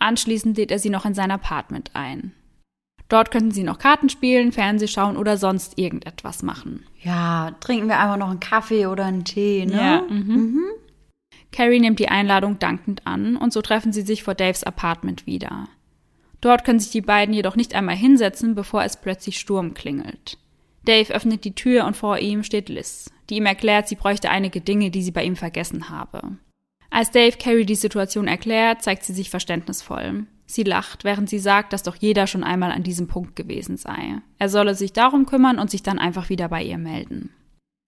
Anschließend 0.00 0.56
lädt 0.56 0.72
er 0.72 0.80
sie 0.80 0.90
noch 0.90 1.04
in 1.04 1.14
sein 1.14 1.30
Apartment 1.30 1.92
ein. 1.94 2.32
Dort 3.12 3.30
könnten 3.30 3.50
sie 3.50 3.62
noch 3.62 3.78
Karten 3.78 4.08
spielen, 4.08 4.52
Fernseh 4.52 4.88
schauen 4.88 5.18
oder 5.18 5.36
sonst 5.36 5.78
irgendetwas 5.78 6.42
machen. 6.42 6.86
Ja, 7.02 7.54
trinken 7.60 7.88
wir 7.88 7.98
einfach 7.98 8.16
noch 8.16 8.30
einen 8.30 8.40
Kaffee 8.40 8.86
oder 8.86 9.04
einen 9.04 9.26
Tee, 9.26 9.66
ne? 9.66 9.76
Ja, 9.76 10.02
mhm. 10.08 10.34
Mhm. 10.34 10.64
Carrie 11.52 11.78
nimmt 11.78 11.98
die 11.98 12.08
Einladung 12.08 12.58
dankend 12.58 13.06
an 13.06 13.36
und 13.36 13.52
so 13.52 13.60
treffen 13.60 13.92
sie 13.92 14.00
sich 14.00 14.22
vor 14.22 14.34
Daves 14.34 14.64
Apartment 14.64 15.26
wieder. 15.26 15.68
Dort 16.40 16.64
können 16.64 16.80
sich 16.80 16.90
die 16.90 17.02
beiden 17.02 17.34
jedoch 17.34 17.54
nicht 17.54 17.74
einmal 17.74 17.96
hinsetzen, 17.96 18.54
bevor 18.54 18.82
es 18.82 18.96
plötzlich 18.96 19.38
Sturm 19.38 19.74
klingelt. 19.74 20.38
Dave 20.86 21.12
öffnet 21.12 21.44
die 21.44 21.54
Tür 21.54 21.84
und 21.84 21.98
vor 21.98 22.16
ihm 22.16 22.42
steht 22.42 22.70
Liz, 22.70 23.10
die 23.28 23.36
ihm 23.36 23.44
erklärt, 23.44 23.88
sie 23.88 23.96
bräuchte 23.96 24.30
einige 24.30 24.62
Dinge, 24.62 24.90
die 24.90 25.02
sie 25.02 25.12
bei 25.12 25.22
ihm 25.22 25.36
vergessen 25.36 25.90
habe. 25.90 26.38
Als 26.88 27.10
Dave 27.10 27.36
Carrie 27.36 27.66
die 27.66 27.74
Situation 27.74 28.26
erklärt, 28.26 28.82
zeigt 28.82 29.04
sie 29.04 29.12
sich 29.12 29.28
verständnisvoll. 29.28 30.24
Sie 30.46 30.64
lacht, 30.64 31.04
während 31.04 31.30
sie 31.30 31.38
sagt, 31.38 31.72
dass 31.72 31.82
doch 31.82 31.96
jeder 31.96 32.26
schon 32.26 32.44
einmal 32.44 32.72
an 32.72 32.82
diesem 32.82 33.06
Punkt 33.06 33.36
gewesen 33.36 33.76
sei. 33.76 34.20
Er 34.38 34.48
solle 34.48 34.74
sich 34.74 34.92
darum 34.92 35.26
kümmern 35.26 35.58
und 35.58 35.70
sich 35.70 35.82
dann 35.82 35.98
einfach 35.98 36.28
wieder 36.28 36.48
bei 36.48 36.62
ihr 36.62 36.78
melden. 36.78 37.30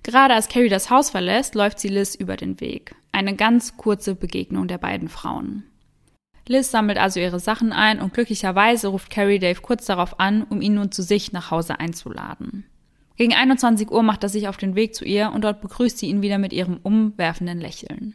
Gerade 0.03 0.35
als 0.35 0.49
Carrie 0.49 0.69
das 0.69 0.91
Haus 0.91 1.11
verlässt, 1.11 1.55
läuft 1.55 1.79
sie 1.79 1.89
Liz 1.89 2.15
über 2.15 2.37
den 2.37 2.61
Weg. 2.61 2.95
Eine 3.13 3.37
ganz 3.37 3.77
kurze 3.77 4.15
Begegnung 4.15 4.69
der 4.69 4.79
beiden 4.79 5.09
Frauen. 5.09 5.65
Liz 6.47 6.71
sammelt 6.71 6.99
also 6.99 7.21
ihre 7.21 7.41
Sachen 7.41 7.73
ein 7.73 8.01
und 8.01 8.13
glücklicherweise 8.13 8.89
ruft 8.89 9.09
Carrie 9.11 9.39
Dave 9.39 9.63
kurz 9.63 9.87
darauf 9.87 10.21
an, 10.21 10.43
um 10.43 10.61
ihn 10.61 10.75
nun 10.75 10.93
zu 10.93 11.03
sich 11.03 11.33
nach 11.33 11.51
Hause 11.51 11.81
einzuladen. 11.81 12.67
Gegen 13.17 13.33
21 13.33 13.91
Uhr 13.91 14.03
macht 14.03 14.23
er 14.25 14.29
sich 14.29 14.49
auf 14.49 14.57
den 14.57 14.75
Weg 14.75 14.95
zu 14.95 15.05
ihr 15.05 15.33
und 15.33 15.43
dort 15.45 15.63
begrüßt 15.63 15.99
sie 15.99 16.09
ihn 16.09 16.21
wieder 16.21 16.39
mit 16.39 16.53
ihrem 16.53 16.79
umwerfenden 16.83 17.61
Lächeln. 17.61 18.15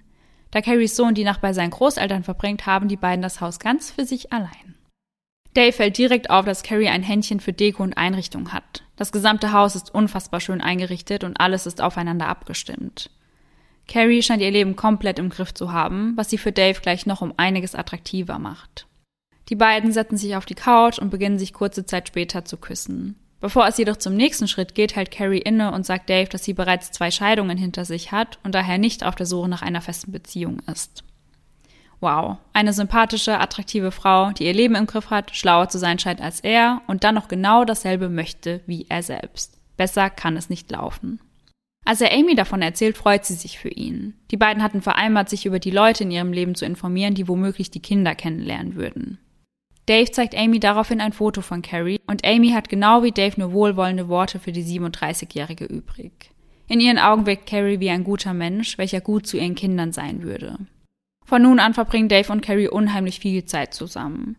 Da 0.51 0.61
Carries 0.61 0.95
Sohn 0.95 1.13
die 1.13 1.23
Nacht 1.23 1.41
bei 1.41 1.53
seinen 1.53 1.69
Großeltern 1.69 2.23
verbringt, 2.23 2.65
haben 2.65 2.87
die 2.87 2.97
beiden 2.97 3.21
das 3.21 3.41
Haus 3.41 3.59
ganz 3.59 3.91
für 3.91 4.05
sich 4.05 4.33
allein. 4.33 4.75
Dave 5.53 5.73
fällt 5.73 5.97
direkt 5.97 6.29
auf, 6.29 6.45
dass 6.45 6.63
Carrie 6.63 6.89
ein 6.89 7.03
Händchen 7.03 7.39
für 7.39 7.53
Deko 7.53 7.83
und 7.83 7.97
Einrichtung 7.97 8.53
hat. 8.53 8.83
Das 8.95 9.11
gesamte 9.11 9.51
Haus 9.51 9.75
ist 9.75 9.93
unfassbar 9.93 10.39
schön 10.39 10.61
eingerichtet 10.61 11.23
und 11.23 11.39
alles 11.39 11.65
ist 11.65 11.81
aufeinander 11.81 12.27
abgestimmt. 12.27 13.09
Carrie 13.87 14.21
scheint 14.21 14.41
ihr 14.41 14.51
Leben 14.51 14.75
komplett 14.75 15.17
im 15.17 15.29
Griff 15.29 15.53
zu 15.53 15.71
haben, 15.71 16.13
was 16.15 16.29
sie 16.29 16.37
für 16.37 16.51
Dave 16.51 16.79
gleich 16.79 17.07
noch 17.07 17.21
um 17.21 17.33
einiges 17.37 17.73
attraktiver 17.73 18.37
macht. 18.37 18.85
Die 19.49 19.55
beiden 19.55 19.91
setzen 19.91 20.17
sich 20.17 20.35
auf 20.35 20.45
die 20.45 20.55
Couch 20.55 20.99
und 20.99 21.09
beginnen 21.09 21.39
sich 21.39 21.53
kurze 21.53 21.85
Zeit 21.85 22.07
später 22.07 22.45
zu 22.45 22.57
küssen. 22.57 23.15
Bevor 23.41 23.67
es 23.67 23.77
jedoch 23.77 23.97
zum 23.97 24.15
nächsten 24.15 24.47
Schritt 24.47 24.75
geht, 24.75 24.95
hält 24.95 25.11
Carrie 25.11 25.39
inne 25.39 25.71
und 25.71 25.85
sagt 25.85 26.09
Dave, 26.09 26.29
dass 26.29 26.43
sie 26.43 26.53
bereits 26.53 26.91
zwei 26.91 27.09
Scheidungen 27.09 27.57
hinter 27.57 27.85
sich 27.85 28.11
hat 28.11 28.37
und 28.43 28.53
daher 28.53 28.77
nicht 28.77 29.03
auf 29.03 29.15
der 29.15 29.25
Suche 29.25 29.47
nach 29.47 29.61
einer 29.61 29.81
festen 29.81 30.11
Beziehung 30.11 30.61
ist. 30.71 31.03
Wow, 32.01 32.37
eine 32.53 32.73
sympathische, 32.73 33.39
attraktive 33.39 33.91
Frau, 33.91 34.31
die 34.31 34.45
ihr 34.45 34.53
Leben 34.53 34.75
im 34.75 34.87
Griff 34.87 35.09
hat, 35.09 35.35
schlauer 35.35 35.69
zu 35.69 35.77
sein 35.77 35.99
scheint 35.99 36.21
als 36.21 36.39
er 36.39 36.81
und 36.87 37.03
dann 37.03 37.15
noch 37.15 37.27
genau 37.27 37.65
dasselbe 37.65 38.09
möchte 38.09 38.61
wie 38.67 38.85
er 38.89 39.03
selbst. 39.03 39.57
Besser 39.75 40.09
kann 40.09 40.37
es 40.37 40.49
nicht 40.49 40.71
laufen. 40.71 41.19
Als 41.85 42.01
er 42.01 42.13
Amy 42.13 42.35
davon 42.35 42.61
erzählt, 42.61 42.97
freut 42.97 43.25
sie 43.25 43.33
sich 43.33 43.57
für 43.57 43.69
ihn. 43.69 44.13
Die 44.31 44.37
beiden 44.37 44.61
hatten 44.61 44.81
vereinbart, 44.81 45.29
sich 45.29 45.45
über 45.45 45.59
die 45.59 45.71
Leute 45.71 46.03
in 46.03 46.11
ihrem 46.11 46.33
Leben 46.33 46.55
zu 46.55 46.65
informieren, 46.65 47.15
die 47.15 47.27
womöglich 47.27 47.71
die 47.71 47.81
Kinder 47.81 48.15
kennenlernen 48.15 48.75
würden. 48.75 49.17
Dave 49.89 50.11
zeigt 50.11 50.37
Amy 50.37 50.59
daraufhin 50.59 51.01
ein 51.01 51.13
Foto 51.13 51.41
von 51.41 51.63
Carrie 51.63 51.99
und 52.05 52.23
Amy 52.23 52.51
hat 52.51 52.69
genau 52.69 53.01
wie 53.01 53.11
Dave 53.11 53.39
nur 53.39 53.53
wohlwollende 53.53 54.07
Worte 54.07 54.37
für 54.37 54.51
die 54.51 54.63
37-Jährige 54.63 55.65
übrig. 55.65 56.29
In 56.67 56.79
ihren 56.79 56.99
Augen 56.99 57.25
wirkt 57.25 57.47
Carrie 57.47 57.79
wie 57.79 57.89
ein 57.89 58.03
guter 58.03 58.35
Mensch, 58.35 58.77
welcher 58.77 59.01
gut 59.01 59.25
zu 59.25 59.37
ihren 59.37 59.55
Kindern 59.55 59.91
sein 59.91 60.21
würde. 60.21 60.59
Von 61.25 61.41
nun 61.41 61.59
an 61.59 61.73
verbringen 61.73 62.07
Dave 62.07 62.31
und 62.31 62.41
Carrie 62.41 62.67
unheimlich 62.67 63.19
viel 63.19 63.45
Zeit 63.45 63.73
zusammen. 63.73 64.35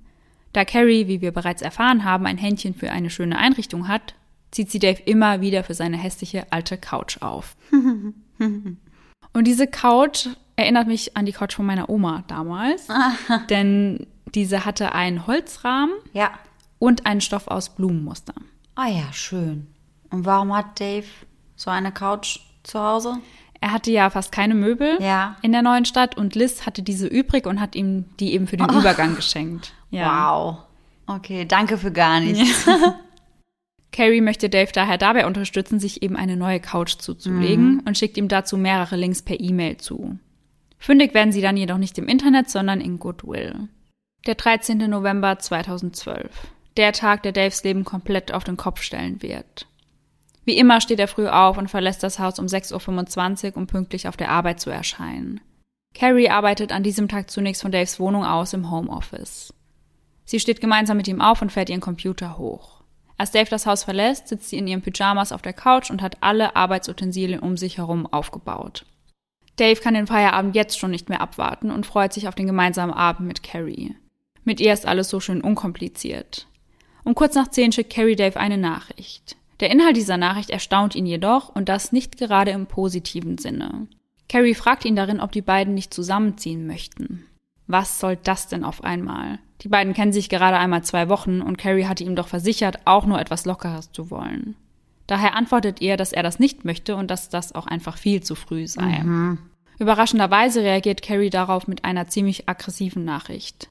Da 0.52 0.64
Carrie, 0.64 1.08
wie 1.08 1.20
wir 1.20 1.32
bereits 1.32 1.62
erfahren 1.62 2.04
haben, 2.04 2.26
ein 2.26 2.38
Händchen 2.38 2.74
für 2.74 2.92
eine 2.92 3.10
schöne 3.10 3.36
Einrichtung 3.36 3.88
hat, 3.88 4.14
zieht 4.52 4.70
sie 4.70 4.78
Dave 4.78 5.02
immer 5.04 5.40
wieder 5.40 5.64
für 5.64 5.74
seine 5.74 5.96
hässliche 5.96 6.46
alte 6.52 6.78
Couch 6.78 7.22
auf. 7.22 7.56
Und 8.38 9.46
diese 9.46 9.66
Couch 9.66 10.28
erinnert 10.54 10.86
mich 10.86 11.16
an 11.16 11.26
die 11.26 11.32
Couch 11.32 11.54
von 11.54 11.66
meiner 11.66 11.90
Oma 11.90 12.22
damals, 12.28 12.86
denn 13.50 14.06
diese 14.34 14.64
hatte 14.64 14.92
einen 14.92 15.26
Holzrahmen 15.26 15.94
ja. 16.12 16.30
und 16.78 17.06
einen 17.06 17.20
Stoff 17.20 17.48
aus 17.48 17.70
Blumenmuster. 17.70 18.34
Ah 18.74 18.88
ja, 18.88 19.12
schön. 19.12 19.66
Und 20.10 20.24
warum 20.24 20.54
hat 20.54 20.80
Dave 20.80 21.06
so 21.56 21.70
eine 21.70 21.92
Couch 21.92 22.40
zu 22.62 22.80
Hause? 22.80 23.18
Er 23.60 23.72
hatte 23.72 23.90
ja 23.90 24.08
fast 24.08 24.32
keine 24.32 24.54
Möbel 24.54 24.96
ja. 25.00 25.36
in 25.42 25.52
der 25.52 25.62
neuen 25.62 25.84
Stadt 25.84 26.16
und 26.16 26.34
Liz 26.34 26.64
hatte 26.64 26.82
diese 26.82 27.06
übrig 27.06 27.46
und 27.46 27.60
hat 27.60 27.74
ihm 27.74 28.06
die 28.18 28.32
eben 28.32 28.46
für 28.46 28.56
den 28.56 28.70
oh. 28.70 28.78
Übergang 28.78 29.16
geschenkt. 29.16 29.72
Ja. 29.92 30.36
Wow. 30.36 30.58
Okay, 31.08 31.44
danke 31.44 31.76
für 31.76 31.90
gar 31.90 32.20
nichts. 32.20 32.64
Ja. 32.64 32.94
Carrie 33.92 34.20
möchte 34.20 34.48
Dave 34.48 34.70
daher 34.72 34.98
dabei 34.98 35.26
unterstützen, 35.26 35.80
sich 35.80 36.04
eben 36.04 36.14
eine 36.14 36.36
neue 36.36 36.60
Couch 36.60 36.98
zuzulegen 36.98 37.72
mhm. 37.72 37.82
und 37.84 37.98
schickt 37.98 38.16
ihm 38.16 38.28
dazu 38.28 38.56
mehrere 38.56 38.94
Links 38.94 39.22
per 39.22 39.40
E-Mail 39.40 39.78
zu. 39.78 40.16
Fündig 40.78 41.12
werden 41.12 41.32
sie 41.32 41.40
dann 41.40 41.56
jedoch 41.56 41.78
nicht 41.78 41.98
im 41.98 42.06
Internet, 42.06 42.50
sondern 42.50 42.80
in 42.80 43.00
Goodwill. 43.00 43.68
Der 44.26 44.34
13. 44.34 44.76
November 44.76 45.38
2012. 45.38 46.30
Der 46.76 46.92
Tag, 46.92 47.22
der 47.22 47.32
Daves 47.32 47.64
Leben 47.64 47.86
komplett 47.86 48.34
auf 48.34 48.44
den 48.44 48.58
Kopf 48.58 48.82
stellen 48.82 49.22
wird. 49.22 49.66
Wie 50.44 50.58
immer 50.58 50.82
steht 50.82 51.00
er 51.00 51.08
früh 51.08 51.26
auf 51.26 51.56
und 51.56 51.70
verlässt 51.70 52.02
das 52.02 52.18
Haus 52.18 52.38
um 52.38 52.44
6.25 52.44 53.52
Uhr, 53.52 53.56
um 53.56 53.66
pünktlich 53.66 54.08
auf 54.08 54.18
der 54.18 54.30
Arbeit 54.30 54.60
zu 54.60 54.68
erscheinen. 54.68 55.40
Carrie 55.94 56.28
arbeitet 56.28 56.70
an 56.70 56.82
diesem 56.82 57.08
Tag 57.08 57.30
zunächst 57.30 57.62
von 57.62 57.72
Daves 57.72 57.98
Wohnung 57.98 58.26
aus 58.26 58.52
im 58.52 58.70
Homeoffice. 58.70 59.54
Sie 60.26 60.38
steht 60.38 60.60
gemeinsam 60.60 60.98
mit 60.98 61.08
ihm 61.08 61.22
auf 61.22 61.40
und 61.40 61.50
fährt 61.50 61.70
ihren 61.70 61.80
Computer 61.80 62.36
hoch. 62.36 62.82
Als 63.16 63.30
Dave 63.30 63.48
das 63.48 63.64
Haus 63.64 63.84
verlässt, 63.84 64.28
sitzt 64.28 64.50
sie 64.50 64.58
in 64.58 64.66
ihren 64.66 64.82
Pyjamas 64.82 65.32
auf 65.32 65.40
der 65.40 65.54
Couch 65.54 65.90
und 65.90 66.02
hat 66.02 66.18
alle 66.20 66.56
Arbeitsutensilien 66.56 67.40
um 67.40 67.56
sich 67.56 67.78
herum 67.78 68.06
aufgebaut. 68.06 68.84
Dave 69.56 69.80
kann 69.80 69.94
den 69.94 70.06
Feierabend 70.06 70.54
jetzt 70.54 70.78
schon 70.78 70.90
nicht 70.90 71.08
mehr 71.08 71.22
abwarten 71.22 71.70
und 71.70 71.86
freut 71.86 72.12
sich 72.12 72.28
auf 72.28 72.34
den 72.34 72.46
gemeinsamen 72.46 72.92
Abend 72.92 73.26
mit 73.26 73.42
Carrie. 73.42 73.96
Mit 74.44 74.60
ihr 74.60 74.72
ist 74.72 74.86
alles 74.86 75.08
so 75.08 75.20
schön 75.20 75.40
unkompliziert. 75.40 76.46
Um 77.04 77.14
kurz 77.14 77.34
nach 77.34 77.48
zehn 77.48 77.72
schickt 77.72 77.92
Carrie 77.92 78.16
Dave 78.16 78.38
eine 78.38 78.58
Nachricht. 78.58 79.36
Der 79.60 79.70
Inhalt 79.70 79.96
dieser 79.96 80.16
Nachricht 80.16 80.50
erstaunt 80.50 80.94
ihn 80.94 81.06
jedoch 81.06 81.54
und 81.54 81.68
das 81.68 81.92
nicht 81.92 82.16
gerade 82.16 82.50
im 82.50 82.66
positiven 82.66 83.38
Sinne. 83.38 83.88
Carrie 84.28 84.54
fragt 84.54 84.84
ihn 84.84 84.96
darin, 84.96 85.20
ob 85.20 85.32
die 85.32 85.42
beiden 85.42 85.74
nicht 85.74 85.92
zusammenziehen 85.92 86.66
möchten. 86.66 87.26
Was 87.66 88.00
soll 88.00 88.16
das 88.16 88.48
denn 88.48 88.64
auf 88.64 88.84
einmal? 88.84 89.38
Die 89.62 89.68
beiden 89.68 89.92
kennen 89.92 90.12
sich 90.12 90.28
gerade 90.28 90.56
einmal 90.56 90.82
zwei 90.82 91.08
Wochen 91.08 91.42
und 91.42 91.58
Carrie 91.58 91.84
hatte 91.84 92.04
ihm 92.04 92.16
doch 92.16 92.28
versichert, 92.28 92.78
auch 92.86 93.06
nur 93.06 93.20
etwas 93.20 93.44
Lockeres 93.44 93.92
zu 93.92 94.10
wollen. 94.10 94.56
Daher 95.06 95.34
antwortet 95.34 95.80
ihr, 95.80 95.96
dass 95.96 96.12
er 96.12 96.22
das 96.22 96.38
nicht 96.38 96.64
möchte 96.64 96.96
und 96.96 97.10
dass 97.10 97.28
das 97.28 97.54
auch 97.54 97.66
einfach 97.66 97.98
viel 97.98 98.22
zu 98.22 98.34
früh 98.34 98.66
sei. 98.66 99.00
Mhm. 99.02 99.38
Überraschenderweise 99.78 100.62
reagiert 100.62 101.02
Carrie 101.02 101.30
darauf 101.30 101.66
mit 101.66 101.84
einer 101.84 102.06
ziemlich 102.06 102.48
aggressiven 102.48 103.04
Nachricht. 103.04 103.68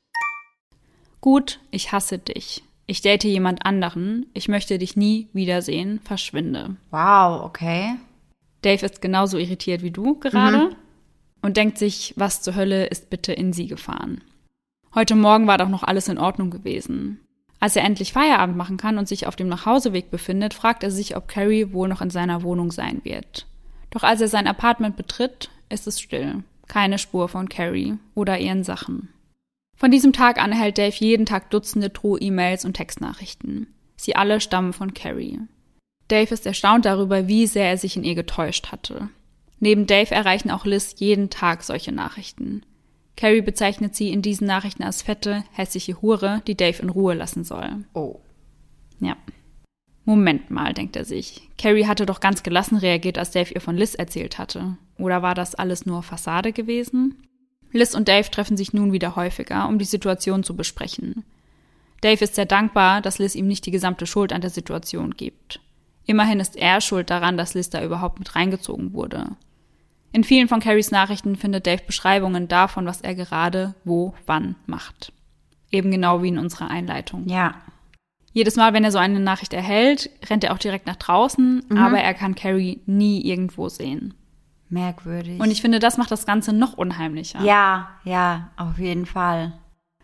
Gut, 1.21 1.59
ich 1.71 1.91
hasse 1.91 2.17
dich. 2.17 2.63
Ich 2.87 3.01
date 3.01 3.25
jemand 3.25 3.65
anderen. 3.65 4.25
Ich 4.33 4.47
möchte 4.47 4.77
dich 4.77 4.95
nie 4.95 5.27
wiedersehen. 5.33 5.99
Verschwinde. 6.03 6.75
Wow, 6.91 7.43
okay. 7.43 7.95
Dave 8.61 8.85
ist 8.85 9.01
genauso 9.01 9.37
irritiert 9.37 9.83
wie 9.83 9.91
du 9.91 10.15
gerade. 10.19 10.69
Mhm 10.69 10.75
und 11.41 11.57
denkt 11.57 11.77
sich, 11.77 12.13
was 12.17 12.41
zur 12.41 12.55
Hölle 12.55 12.85
ist 12.87 13.09
bitte 13.09 13.33
in 13.33 13.53
sie 13.53 13.67
gefahren. 13.67 14.21
Heute 14.93 15.15
Morgen 15.15 15.47
war 15.47 15.57
doch 15.57 15.69
noch 15.69 15.83
alles 15.83 16.07
in 16.07 16.17
Ordnung 16.17 16.49
gewesen. 16.49 17.19
Als 17.59 17.75
er 17.75 17.83
endlich 17.83 18.13
Feierabend 18.13 18.57
machen 18.57 18.77
kann 18.77 18.97
und 18.97 19.07
sich 19.07 19.27
auf 19.27 19.35
dem 19.35 19.49
Nachhauseweg 19.49 20.11
befindet, 20.11 20.53
fragt 20.53 20.83
er 20.83 20.91
sich, 20.91 21.15
ob 21.15 21.27
Carrie 21.27 21.73
wohl 21.73 21.87
noch 21.87 22.01
in 22.01 22.09
seiner 22.09 22.41
Wohnung 22.41 22.71
sein 22.71 23.01
wird. 23.03 23.45
Doch 23.91 24.03
als 24.03 24.21
er 24.21 24.27
sein 24.27 24.47
Apartment 24.47 24.95
betritt, 24.95 25.49
ist 25.67 25.85
es 25.87 25.99
still. 25.99 26.43
Keine 26.67 26.97
Spur 26.97 27.27
von 27.27 27.49
Carrie 27.49 27.97
oder 28.15 28.39
ihren 28.39 28.63
Sachen. 28.63 29.09
Von 29.79 29.91
diesem 29.91 30.11
Tag 30.11 30.43
an 30.43 30.51
erhält 30.51 30.77
Dave 30.77 30.95
jeden 30.99 31.25
Tag 31.25 31.49
Dutzende 31.51 31.89
Droh-E-Mails 31.89 32.65
und 32.65 32.73
Textnachrichten. 32.73 33.67
Sie 33.95 34.13
alle 34.13 34.41
stammen 34.41 34.73
von 34.73 34.93
Carrie. 34.93 35.39
Dave 36.09 36.33
ist 36.33 36.45
erstaunt 36.45 36.83
darüber, 36.83 37.29
wie 37.29 37.47
sehr 37.47 37.69
er 37.69 37.77
sich 37.77 37.95
in 37.95 38.03
ihr 38.03 38.15
getäuscht 38.15 38.73
hatte. 38.73 39.07
Neben 39.61 39.87
Dave 39.87 40.13
erreichen 40.13 40.51
auch 40.51 40.65
Liz 40.65 40.95
jeden 40.97 41.29
Tag 41.29 41.63
solche 41.63 41.93
Nachrichten. 41.93 42.63
Carrie 43.15 43.41
bezeichnet 43.41 43.95
sie 43.95 44.11
in 44.11 44.21
diesen 44.21 44.47
Nachrichten 44.47 44.83
als 44.83 45.01
fette, 45.01 45.45
hässliche 45.53 46.01
Hure, 46.01 46.41
die 46.45 46.55
Dave 46.55 46.81
in 46.81 46.89
Ruhe 46.89 47.13
lassen 47.13 47.45
soll. 47.45 47.85
Oh. 47.93 48.19
Ja. 48.99 49.15
Moment 50.03 50.51
mal, 50.51 50.73
denkt 50.73 50.97
er 50.97 51.05
sich. 51.05 51.49
Carrie 51.57 51.85
hatte 51.85 52.05
doch 52.05 52.19
ganz 52.19 52.43
gelassen 52.43 52.75
reagiert, 52.77 53.17
als 53.17 53.31
Dave 53.31 53.53
ihr 53.53 53.61
von 53.61 53.77
Liz 53.77 53.95
erzählt 53.95 54.39
hatte. 54.39 54.77
Oder 54.97 55.21
war 55.21 55.35
das 55.35 55.55
alles 55.55 55.85
nur 55.85 56.03
Fassade 56.03 56.51
gewesen? 56.51 57.15
Liz 57.71 57.93
und 57.93 58.07
Dave 58.07 58.29
treffen 58.29 58.57
sich 58.57 58.73
nun 58.73 58.91
wieder 58.93 59.15
häufiger, 59.15 59.67
um 59.67 59.77
die 59.77 59.85
Situation 59.85 60.43
zu 60.43 60.55
besprechen. 60.55 61.23
Dave 62.01 62.23
ist 62.23 62.35
sehr 62.35 62.45
dankbar, 62.45 63.01
dass 63.01 63.19
Liz 63.19 63.35
ihm 63.35 63.47
nicht 63.47 63.65
die 63.65 63.71
gesamte 63.71 64.05
Schuld 64.05 64.33
an 64.33 64.41
der 64.41 64.49
Situation 64.49 65.11
gibt. 65.11 65.59
Immerhin 66.05 66.39
ist 66.39 66.55
er 66.55 66.81
schuld 66.81 67.09
daran, 67.09 67.37
dass 67.37 67.53
Liz 67.53 67.69
da 67.69 67.83
überhaupt 67.83 68.19
mit 68.19 68.35
reingezogen 68.35 68.93
wurde. 68.93 69.27
In 70.11 70.23
vielen 70.23 70.47
von 70.47 70.59
Carries 70.59 70.89
Nachrichten 70.91 71.35
findet 71.35 71.67
Dave 71.67 71.83
Beschreibungen 71.85 72.47
davon, 72.47 72.85
was 72.85 73.01
er 73.01 73.13
gerade, 73.13 73.75
wo, 73.83 74.15
wann 74.25 74.55
macht. 74.65 75.13
Eben 75.71 75.91
genau 75.91 76.23
wie 76.23 76.29
in 76.29 76.39
unserer 76.39 76.71
Einleitung. 76.71 77.27
Ja. 77.27 77.53
Jedes 78.33 78.55
Mal, 78.55 78.73
wenn 78.73 78.83
er 78.83 78.91
so 78.91 78.97
eine 78.97 79.19
Nachricht 79.19 79.53
erhält, 79.53 80.09
rennt 80.27 80.43
er 80.43 80.53
auch 80.53 80.57
direkt 80.57 80.87
nach 80.87 80.95
draußen, 80.95 81.63
mhm. 81.69 81.77
aber 81.77 81.99
er 81.99 82.13
kann 82.13 82.33
Carrie 82.33 82.81
nie 82.85 83.23
irgendwo 83.23 83.69
sehen. 83.69 84.15
Merkwürdig. 84.69 85.39
Und 85.39 85.51
ich 85.51 85.61
finde, 85.61 85.79
das 85.79 85.97
macht 85.97 86.11
das 86.11 86.25
Ganze 86.25 86.53
noch 86.53 86.73
unheimlicher. 86.73 87.41
Ja, 87.41 87.89
ja, 88.03 88.49
auf 88.55 88.77
jeden 88.77 89.05
Fall. 89.05 89.53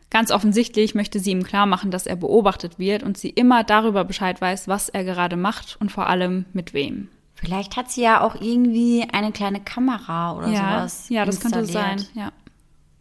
Ganz 0.10 0.32
offensichtlich 0.32 0.96
möchte 0.96 1.20
sie 1.20 1.32
ihm 1.32 1.44
klar 1.44 1.66
machen, 1.66 1.92
dass 1.92 2.08
er 2.08 2.16
beobachtet 2.16 2.80
wird 2.80 3.04
und 3.04 3.18
sie 3.18 3.30
immer 3.30 3.64
darüber 3.64 4.04
Bescheid 4.06 4.40
weiß, 4.40 4.68
was 4.68 4.90
er 4.90 5.04
gerade 5.04 5.36
macht 5.36 5.78
und 5.80 5.92
vor 5.92 6.08
allem 6.08 6.46
mit 6.54 6.74
wem. 6.74 7.10
Vielleicht 7.34 7.76
hat 7.76 7.92
sie 7.92 8.02
ja 8.02 8.22
auch 8.22 8.40
irgendwie 8.40 9.06
eine 9.12 9.32
kleine 9.32 9.60
Kamera 9.60 10.34
oder 10.38 10.48
ja, 10.48 10.80
sowas. 10.80 11.10
Ja, 11.10 11.26
das 11.26 11.42
könnte 11.42 11.66
sein, 11.66 12.04
ja. 12.14 12.32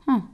Hm. 0.06 0.24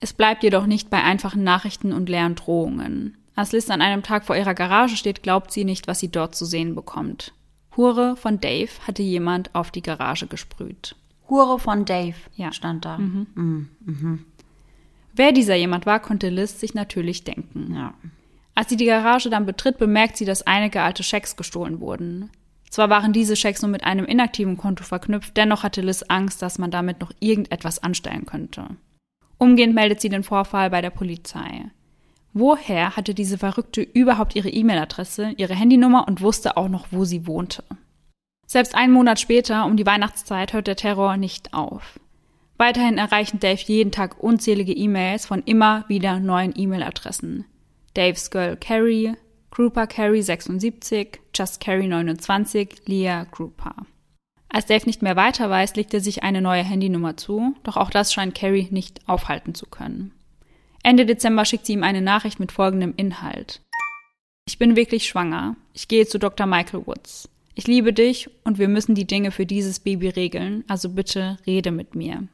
Es 0.00 0.14
bleibt 0.14 0.42
jedoch 0.42 0.66
nicht 0.66 0.90
bei 0.90 1.02
einfachen 1.02 1.44
Nachrichten 1.44 1.92
und 1.92 2.08
leeren 2.08 2.34
Drohungen. 2.34 3.18
Als 3.36 3.52
Liz 3.52 3.70
an 3.70 3.82
einem 3.82 4.02
Tag 4.02 4.24
vor 4.24 4.36
ihrer 4.36 4.54
Garage 4.54 4.96
steht, 4.96 5.22
glaubt 5.22 5.52
sie 5.52 5.64
nicht, 5.64 5.86
was 5.86 6.00
sie 6.00 6.10
dort 6.10 6.34
zu 6.34 6.44
sehen 6.44 6.74
bekommt. 6.74 7.32
Hure 7.76 8.16
von 8.16 8.40
Dave 8.40 8.70
hatte 8.86 9.02
jemand 9.02 9.54
auf 9.54 9.70
die 9.70 9.82
Garage 9.82 10.26
gesprüht. 10.26 10.96
Hure 11.28 11.58
von 11.58 11.84
Dave 11.84 12.16
ja. 12.36 12.52
stand 12.52 12.84
da. 12.84 12.98
Mhm. 12.98 13.26
Mhm. 13.34 13.68
Mhm. 13.84 14.24
Wer 15.14 15.32
dieser 15.32 15.54
jemand 15.54 15.86
war, 15.86 16.00
konnte 16.00 16.28
Liz 16.28 16.60
sich 16.60 16.74
natürlich 16.74 17.24
denken. 17.24 17.74
Ja. 17.74 17.94
Als 18.54 18.68
sie 18.68 18.76
die 18.76 18.86
Garage 18.86 19.30
dann 19.30 19.46
betritt, 19.46 19.78
bemerkt 19.78 20.16
sie, 20.16 20.24
dass 20.24 20.46
einige 20.46 20.82
alte 20.82 21.02
Schecks 21.02 21.36
gestohlen 21.36 21.80
wurden. 21.80 22.30
Zwar 22.68 22.88
waren 22.88 23.12
diese 23.12 23.36
Schecks 23.36 23.60
nur 23.60 23.70
mit 23.70 23.84
einem 23.84 24.06
inaktiven 24.06 24.56
Konto 24.56 24.84
verknüpft, 24.84 25.36
dennoch 25.36 25.62
hatte 25.62 25.82
Liz 25.82 26.02
Angst, 26.08 26.40
dass 26.40 26.58
man 26.58 26.70
damit 26.70 27.00
noch 27.00 27.12
irgendetwas 27.20 27.82
anstellen 27.82 28.24
könnte. 28.24 28.66
Umgehend 29.36 29.74
meldet 29.74 30.00
sie 30.00 30.08
den 30.08 30.22
Vorfall 30.22 30.70
bei 30.70 30.80
der 30.80 30.90
Polizei. 30.90 31.66
Woher 32.34 32.96
hatte 32.96 33.14
diese 33.14 33.36
Verrückte 33.36 33.82
überhaupt 33.82 34.34
ihre 34.36 34.48
E-Mail-Adresse, 34.48 35.32
ihre 35.36 35.54
Handynummer 35.54 36.08
und 36.08 36.22
wusste 36.22 36.56
auch 36.56 36.68
noch, 36.68 36.86
wo 36.90 37.04
sie 37.04 37.26
wohnte? 37.26 37.62
Selbst 38.46 38.74
einen 38.74 38.92
Monat 38.92 39.20
später, 39.20 39.66
um 39.66 39.76
die 39.76 39.86
Weihnachtszeit, 39.86 40.52
hört 40.52 40.66
der 40.66 40.76
Terror 40.76 41.16
nicht 41.16 41.52
auf. 41.54 42.00
Weiterhin 42.56 42.96
erreichen 42.96 43.40
Dave 43.40 43.60
jeden 43.66 43.92
Tag 43.92 44.22
unzählige 44.22 44.72
E-Mails 44.72 45.26
von 45.26 45.42
immer 45.44 45.84
wieder 45.88 46.20
neuen 46.20 46.52
E-Mail-Adressen. 46.56 47.44
Dave's 47.94 48.30
Girl 48.30 48.56
Carrie, 48.56 49.14
Grouper 49.50 49.86
Carrie 49.86 50.22
76, 50.22 51.20
Just 51.34 51.60
Carrie 51.60 51.88
29, 51.88 52.82
Leah 52.86 53.24
Grouper. 53.24 53.74
Als 54.48 54.66
Dave 54.66 54.86
nicht 54.86 55.02
mehr 55.02 55.16
weiter 55.16 55.50
weiß, 55.50 55.76
legt 55.76 55.92
er 55.92 56.00
sich 56.00 56.22
eine 56.22 56.40
neue 56.40 56.62
Handynummer 56.62 57.16
zu, 57.16 57.54
doch 57.62 57.76
auch 57.76 57.90
das 57.90 58.12
scheint 58.12 58.34
Carrie 58.34 58.68
nicht 58.70 59.06
aufhalten 59.08 59.54
zu 59.54 59.66
können. 59.66 60.12
Ende 60.82 61.06
Dezember 61.06 61.44
schickt 61.44 61.66
sie 61.66 61.74
ihm 61.74 61.82
eine 61.82 62.02
Nachricht 62.02 62.40
mit 62.40 62.52
folgendem 62.52 62.94
Inhalt. 62.96 63.60
Ich 64.46 64.58
bin 64.58 64.74
wirklich 64.76 65.06
schwanger. 65.06 65.56
Ich 65.72 65.88
gehe 65.88 66.06
zu 66.06 66.18
Dr. 66.18 66.46
Michael 66.46 66.86
Woods. 66.86 67.28
Ich 67.54 67.66
liebe 67.66 67.92
dich 67.92 68.30
und 68.44 68.58
wir 68.58 68.68
müssen 68.68 68.94
die 68.94 69.06
Dinge 69.06 69.30
für 69.30 69.46
dieses 69.46 69.78
Baby 69.78 70.08
regeln, 70.08 70.64
also 70.68 70.88
bitte 70.88 71.36
rede 71.46 71.70
mit 71.70 71.94
mir. 71.94 72.26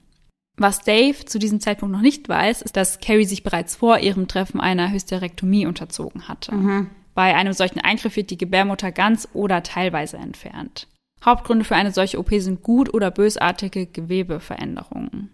Was 0.57 0.81
Dave 0.81 1.25
zu 1.25 1.39
diesem 1.39 1.61
Zeitpunkt 1.61 1.93
noch 1.93 2.01
nicht 2.01 2.29
weiß, 2.29 2.63
ist, 2.63 2.77
dass 2.77 3.01
Carrie 3.01 3.25
sich 3.25 3.43
bereits 3.43 3.77
vor 3.77 3.99
ihrem 3.99 4.27
Treffen 4.27 4.61
einer 4.61 4.91
Hysterektomie 4.91 5.67
unterzogen 5.67 6.27
hatte. 6.29 6.55
Mhm. 6.55 6.91
Bei 7.15 7.35
einem 7.35 7.53
solchen 7.53 7.81
Eingriff 7.81 8.17
wird 8.17 8.31
die 8.31 8.39
Gebärmutter 8.39 8.93
ganz 8.93 9.29
oder 9.35 9.63
teilweise 9.63 10.17
entfernt. 10.17 10.89
Hauptgründe 11.25 11.65
für 11.65 11.77
eine 11.77 11.93
solche 11.93 12.19
OP 12.19 12.31
sind 12.31 12.63
gut 12.63 12.95
oder 12.95 13.11
bösartige 13.11 13.87
Gewebeveränderungen. 13.87 15.28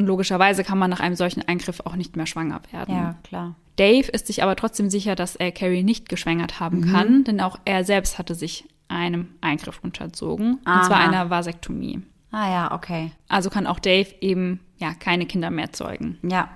Und 0.00 0.06
logischerweise 0.06 0.64
kann 0.64 0.78
man 0.78 0.88
nach 0.88 1.00
einem 1.00 1.14
solchen 1.14 1.46
Eingriff 1.46 1.80
auch 1.84 1.94
nicht 1.94 2.16
mehr 2.16 2.24
schwanger 2.24 2.62
werden. 2.72 2.94
Ja, 2.94 3.16
klar. 3.22 3.54
Dave 3.76 4.08
ist 4.10 4.28
sich 4.28 4.42
aber 4.42 4.56
trotzdem 4.56 4.88
sicher, 4.88 5.14
dass 5.14 5.36
er 5.36 5.52
Carrie 5.52 5.82
nicht 5.82 6.08
geschwängert 6.08 6.58
haben 6.58 6.78
Mhm. 6.80 6.90
kann, 6.90 7.24
denn 7.24 7.38
auch 7.42 7.58
er 7.66 7.84
selbst 7.84 8.16
hatte 8.18 8.34
sich 8.34 8.64
einem 8.88 9.28
Eingriff 9.42 9.78
unterzogen, 9.82 10.58
Aha. 10.64 10.78
und 10.78 10.84
zwar 10.86 10.96
einer 11.00 11.28
Vasektomie. 11.28 12.00
Ah 12.30 12.50
ja, 12.50 12.72
okay. 12.72 13.12
Also 13.28 13.50
kann 13.50 13.66
auch 13.66 13.78
Dave 13.78 14.08
eben 14.22 14.60
ja 14.78 14.94
keine 14.94 15.26
Kinder 15.26 15.50
mehr 15.50 15.70
zeugen. 15.74 16.16
Ja. 16.22 16.48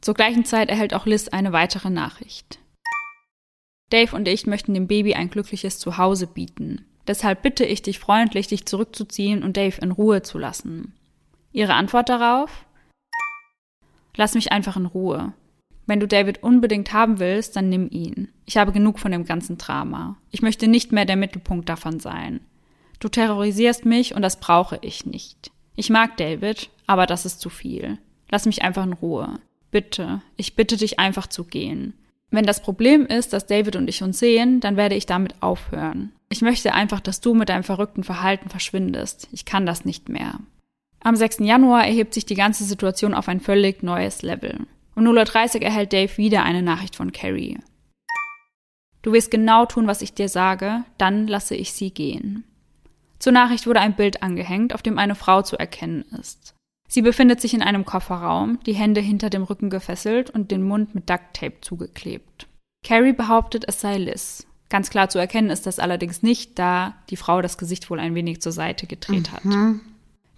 Zur 0.00 0.14
gleichen 0.14 0.46
Zeit 0.46 0.70
erhält 0.70 0.94
auch 0.94 1.04
Liz 1.04 1.28
eine 1.28 1.52
weitere 1.52 1.90
Nachricht. 1.90 2.58
Dave 3.90 4.16
und 4.16 4.26
ich 4.28 4.46
möchten 4.46 4.72
dem 4.72 4.86
Baby 4.86 5.12
ein 5.12 5.28
glückliches 5.28 5.78
Zuhause 5.78 6.26
bieten. 6.26 6.86
Deshalb 7.06 7.42
bitte 7.42 7.66
ich 7.66 7.82
dich 7.82 7.98
freundlich, 7.98 8.46
dich 8.46 8.64
zurückzuziehen 8.64 9.42
und 9.42 9.58
Dave 9.58 9.78
in 9.82 9.90
Ruhe 9.90 10.22
zu 10.22 10.38
lassen. 10.38 10.94
Ihre 11.52 11.74
Antwort 11.74 12.08
darauf? 12.08 12.64
Lass 14.18 14.34
mich 14.34 14.50
einfach 14.50 14.76
in 14.76 14.86
Ruhe. 14.86 15.32
Wenn 15.86 16.00
du 16.00 16.08
David 16.08 16.42
unbedingt 16.42 16.92
haben 16.92 17.20
willst, 17.20 17.54
dann 17.54 17.68
nimm 17.68 17.88
ihn. 17.88 18.28
Ich 18.44 18.56
habe 18.56 18.72
genug 18.72 18.98
von 18.98 19.12
dem 19.12 19.24
ganzen 19.24 19.58
Drama. 19.58 20.16
Ich 20.32 20.42
möchte 20.42 20.66
nicht 20.66 20.90
mehr 20.90 21.04
der 21.04 21.16
Mittelpunkt 21.16 21.68
davon 21.68 22.00
sein. 22.00 22.40
Du 22.98 23.08
terrorisierst 23.08 23.84
mich 23.84 24.16
und 24.16 24.22
das 24.22 24.40
brauche 24.40 24.80
ich 24.82 25.06
nicht. 25.06 25.52
Ich 25.76 25.88
mag 25.88 26.16
David, 26.16 26.68
aber 26.88 27.06
das 27.06 27.26
ist 27.26 27.40
zu 27.40 27.48
viel. 27.48 27.98
Lass 28.28 28.44
mich 28.44 28.62
einfach 28.62 28.84
in 28.84 28.92
Ruhe. 28.92 29.38
Bitte, 29.70 30.20
ich 30.36 30.56
bitte 30.56 30.76
dich 30.76 30.98
einfach 30.98 31.28
zu 31.28 31.44
gehen. 31.44 31.94
Wenn 32.32 32.44
das 32.44 32.60
Problem 32.60 33.06
ist, 33.06 33.32
dass 33.32 33.46
David 33.46 33.76
und 33.76 33.88
ich 33.88 34.02
uns 34.02 34.18
sehen, 34.18 34.58
dann 34.58 34.76
werde 34.76 34.96
ich 34.96 35.06
damit 35.06 35.36
aufhören. 35.40 36.10
Ich 36.28 36.42
möchte 36.42 36.74
einfach, 36.74 37.00
dass 37.00 37.20
du 37.20 37.34
mit 37.34 37.50
deinem 37.50 37.62
verrückten 37.62 38.02
Verhalten 38.02 38.48
verschwindest. 38.50 39.28
Ich 39.30 39.44
kann 39.44 39.64
das 39.64 39.84
nicht 39.84 40.08
mehr. 40.08 40.40
Am 41.00 41.16
6. 41.16 41.38
Januar 41.40 41.86
erhebt 41.86 42.14
sich 42.14 42.26
die 42.26 42.34
ganze 42.34 42.64
Situation 42.64 43.14
auf 43.14 43.28
ein 43.28 43.40
völlig 43.40 43.82
neues 43.82 44.22
Level. 44.22 44.66
Um 44.94 45.04
0.30 45.04 45.56
Uhr 45.56 45.62
erhält 45.62 45.92
Dave 45.92 46.16
wieder 46.16 46.42
eine 46.42 46.62
Nachricht 46.62 46.96
von 46.96 47.12
Carrie. 47.12 47.58
Du 49.02 49.12
wirst 49.12 49.30
genau 49.30 49.64
tun, 49.64 49.86
was 49.86 50.02
ich 50.02 50.12
dir 50.12 50.28
sage, 50.28 50.84
dann 50.98 51.28
lasse 51.28 51.54
ich 51.54 51.72
sie 51.72 51.92
gehen. 51.92 52.44
Zur 53.20 53.32
Nachricht 53.32 53.66
wurde 53.66 53.80
ein 53.80 53.96
Bild 53.96 54.22
angehängt, 54.22 54.74
auf 54.74 54.82
dem 54.82 54.98
eine 54.98 55.14
Frau 55.14 55.42
zu 55.42 55.56
erkennen 55.56 56.04
ist. 56.20 56.54
Sie 56.88 57.02
befindet 57.02 57.40
sich 57.40 57.54
in 57.54 57.62
einem 57.62 57.84
Kofferraum, 57.84 58.58
die 58.66 58.74
Hände 58.74 59.00
hinter 59.00 59.30
dem 59.30 59.42
Rücken 59.42 59.70
gefesselt 59.70 60.30
und 60.30 60.50
den 60.50 60.62
Mund 60.62 60.94
mit 60.94 61.08
Ducktape 61.08 61.60
zugeklebt. 61.60 62.46
Carrie 62.84 63.12
behauptet, 63.12 63.64
es 63.68 63.80
sei 63.80 63.98
Liz. 63.98 64.46
Ganz 64.68 64.90
klar 64.90 65.08
zu 65.08 65.18
erkennen 65.18 65.50
ist 65.50 65.66
das 65.66 65.78
allerdings 65.78 66.22
nicht, 66.22 66.58
da 66.58 66.94
die 67.10 67.16
Frau 67.16 67.40
das 67.42 67.58
Gesicht 67.58 67.90
wohl 67.90 68.00
ein 68.00 68.14
wenig 68.14 68.40
zur 68.40 68.52
Seite 68.52 68.86
gedreht 68.86 69.32
hat. 69.32 69.44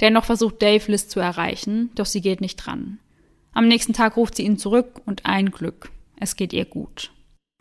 Dennoch 0.01 0.25
versucht 0.25 0.63
Dave 0.63 0.91
Liz 0.91 1.09
zu 1.09 1.21
erreichen, 1.21 1.91
doch 1.95 2.07
sie 2.07 2.21
geht 2.21 2.41
nicht 2.41 2.57
dran. 2.57 2.99
Am 3.53 3.69
nächsten 3.69 3.93
Tag 3.93 4.17
ruft 4.17 4.37
sie 4.37 4.45
ihn 4.45 4.59
zurück 4.59 5.03
und 5.07 5.27
ein 5.27 5.51
Glück. 5.51 5.91
Es 6.19 6.37
geht 6.37 6.53
ihr 6.53 6.65
gut. 6.65 7.13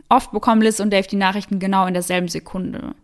Oft 0.07 0.31
bekommen 0.31 0.61
Liz 0.61 0.79
und 0.79 0.91
Dave 0.91 1.07
die 1.07 1.15
Nachrichten 1.15 1.59
genau 1.59 1.85
in 1.85 1.93
derselben 1.93 2.27
Sekunde. 2.27 2.95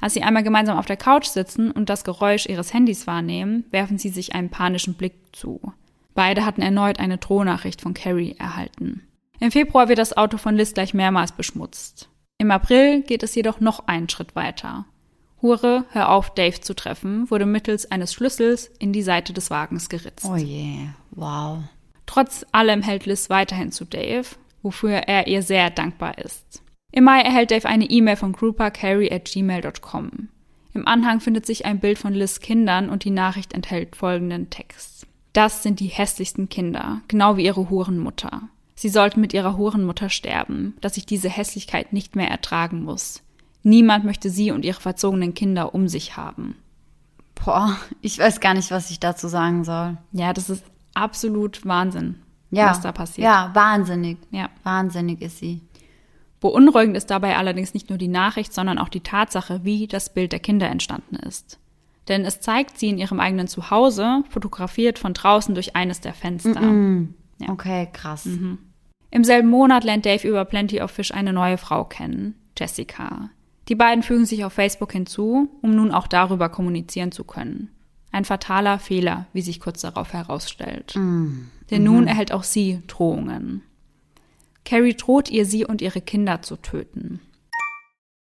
Als 0.00 0.14
sie 0.14 0.22
einmal 0.22 0.42
gemeinsam 0.42 0.78
auf 0.78 0.86
der 0.86 0.96
Couch 0.96 1.26
sitzen 1.26 1.70
und 1.70 1.88
das 1.88 2.04
Geräusch 2.04 2.46
ihres 2.46 2.74
Handys 2.74 3.06
wahrnehmen, 3.06 3.64
werfen 3.70 3.98
sie 3.98 4.10
sich 4.10 4.34
einen 4.34 4.50
panischen 4.50 4.94
Blick 4.94 5.14
zu. 5.32 5.60
Beide 6.14 6.44
hatten 6.44 6.62
erneut 6.62 7.00
eine 7.00 7.18
Drohnachricht 7.18 7.80
von 7.80 7.94
Carrie 7.94 8.36
erhalten. 8.38 9.02
Im 9.40 9.50
Februar 9.50 9.88
wird 9.88 9.98
das 9.98 10.16
Auto 10.16 10.36
von 10.36 10.56
Liz 10.56 10.74
gleich 10.74 10.94
mehrmals 10.94 11.32
beschmutzt. 11.32 12.08
Im 12.38 12.50
April 12.50 13.02
geht 13.02 13.22
es 13.22 13.34
jedoch 13.34 13.60
noch 13.60 13.86
einen 13.86 14.08
Schritt 14.08 14.36
weiter. 14.36 14.86
Hure, 15.44 15.84
hör 15.90 16.08
auf, 16.08 16.32
Dave 16.32 16.58
zu 16.62 16.74
treffen, 16.74 17.30
wurde 17.30 17.44
mittels 17.44 17.90
eines 17.90 18.14
Schlüssels 18.14 18.70
in 18.78 18.94
die 18.94 19.02
Seite 19.02 19.34
des 19.34 19.50
Wagens 19.50 19.90
geritzt. 19.90 20.24
Oh 20.24 20.36
je, 20.36 20.86
wow. 21.10 21.58
Trotz 22.06 22.46
allem 22.50 22.80
hält 22.80 23.04
Liz 23.04 23.28
weiterhin 23.28 23.70
zu 23.70 23.84
Dave, 23.84 24.24
wofür 24.62 24.92
er 24.92 25.26
ihr 25.26 25.42
sehr 25.42 25.68
dankbar 25.68 26.16
ist. 26.16 26.62
Im 26.92 27.04
Mai 27.04 27.20
erhält 27.20 27.50
Dave 27.50 27.68
eine 27.68 27.90
E-Mail 27.90 28.16
von 28.16 28.32
groupercarry 28.32 29.12
at 29.12 29.26
gmail.com. 29.26 30.30
Im 30.72 30.88
Anhang 30.88 31.20
findet 31.20 31.44
sich 31.44 31.66
ein 31.66 31.78
Bild 31.78 31.98
von 31.98 32.14
Liz 32.14 32.40
Kindern 32.40 32.88
und 32.88 33.04
die 33.04 33.10
Nachricht 33.10 33.52
enthält 33.52 33.96
folgenden 33.96 34.48
Text. 34.48 35.06
Das 35.34 35.62
sind 35.62 35.78
die 35.78 35.88
hässlichsten 35.88 36.48
Kinder, 36.48 37.02
genau 37.06 37.36
wie 37.36 37.44
ihre 37.44 37.68
Hurenmutter. 37.68 38.48
Sie 38.76 38.88
sollten 38.88 39.20
mit 39.20 39.34
ihrer 39.34 39.58
Hurenmutter 39.58 40.08
sterben, 40.08 40.74
dass 40.80 40.96
ich 40.96 41.04
diese 41.04 41.28
Hässlichkeit 41.28 41.92
nicht 41.92 42.16
mehr 42.16 42.28
ertragen 42.28 42.82
muss. 42.82 43.23
Niemand 43.64 44.04
möchte 44.04 44.30
sie 44.30 44.50
und 44.52 44.64
ihre 44.64 44.80
verzogenen 44.80 45.34
Kinder 45.34 45.74
um 45.74 45.88
sich 45.88 46.16
haben. 46.16 46.56
Boah, 47.34 47.76
ich 48.00 48.18
weiß 48.18 48.40
gar 48.40 48.54
nicht, 48.54 48.70
was 48.70 48.90
ich 48.90 49.00
dazu 49.00 49.26
sagen 49.26 49.64
soll. 49.64 49.96
Ja, 50.12 50.32
das 50.32 50.48
ist 50.50 50.64
absolut 50.94 51.66
Wahnsinn, 51.66 52.16
Ja. 52.50 52.70
was 52.70 52.80
da 52.82 52.92
passiert. 52.92 53.24
Ja, 53.24 53.50
wahnsinnig. 53.54 54.18
Ja. 54.30 54.50
Wahnsinnig 54.62 55.20
ist 55.22 55.38
sie. 55.38 55.62
Beunruhigend 56.40 56.96
ist 56.96 57.10
dabei 57.10 57.36
allerdings 57.36 57.72
nicht 57.74 57.88
nur 57.88 57.98
die 57.98 58.06
Nachricht, 58.08 58.52
sondern 58.52 58.78
auch 58.78 58.90
die 58.90 59.00
Tatsache, 59.00 59.64
wie 59.64 59.86
das 59.86 60.12
Bild 60.12 60.32
der 60.32 60.40
Kinder 60.40 60.68
entstanden 60.68 61.16
ist. 61.16 61.58
Denn 62.08 62.26
es 62.26 62.40
zeigt 62.40 62.78
sie 62.78 62.90
in 62.90 62.98
ihrem 62.98 63.18
eigenen 63.18 63.48
Zuhause, 63.48 64.24
fotografiert 64.28 64.98
von 64.98 65.14
draußen 65.14 65.54
durch 65.54 65.74
eines 65.74 66.02
der 66.02 66.12
Fenster. 66.12 66.60
Ja. 67.38 67.48
Okay, 67.48 67.88
krass. 67.94 68.28
Im 69.10 69.24
selben 69.24 69.48
Monat 69.48 69.84
lernt 69.84 70.04
Dave 70.04 70.28
über 70.28 70.44
Plenty 70.44 70.82
of 70.82 70.90
Fish 70.90 71.12
eine 71.12 71.32
neue 71.32 71.56
Frau 71.56 71.84
kennen, 71.84 72.34
Jessica. 72.58 73.30
Die 73.68 73.74
beiden 73.74 74.02
fügen 74.02 74.26
sich 74.26 74.44
auf 74.44 74.52
Facebook 74.52 74.92
hinzu, 74.92 75.48
um 75.62 75.74
nun 75.74 75.90
auch 75.92 76.06
darüber 76.06 76.48
kommunizieren 76.48 77.12
zu 77.12 77.24
können. 77.24 77.70
Ein 78.12 78.24
fataler 78.24 78.78
Fehler, 78.78 79.26
wie 79.32 79.42
sich 79.42 79.58
kurz 79.58 79.80
darauf 79.80 80.12
herausstellt. 80.12 80.94
Denn 80.94 81.82
nun 81.82 82.06
erhält 82.06 82.30
auch 82.32 82.44
sie 82.44 82.82
Drohungen. 82.86 83.62
Carrie 84.64 84.94
droht 84.94 85.30
ihr, 85.30 85.44
sie 85.46 85.64
und 85.64 85.82
ihre 85.82 86.00
Kinder 86.00 86.42
zu 86.42 86.56
töten. 86.56 87.20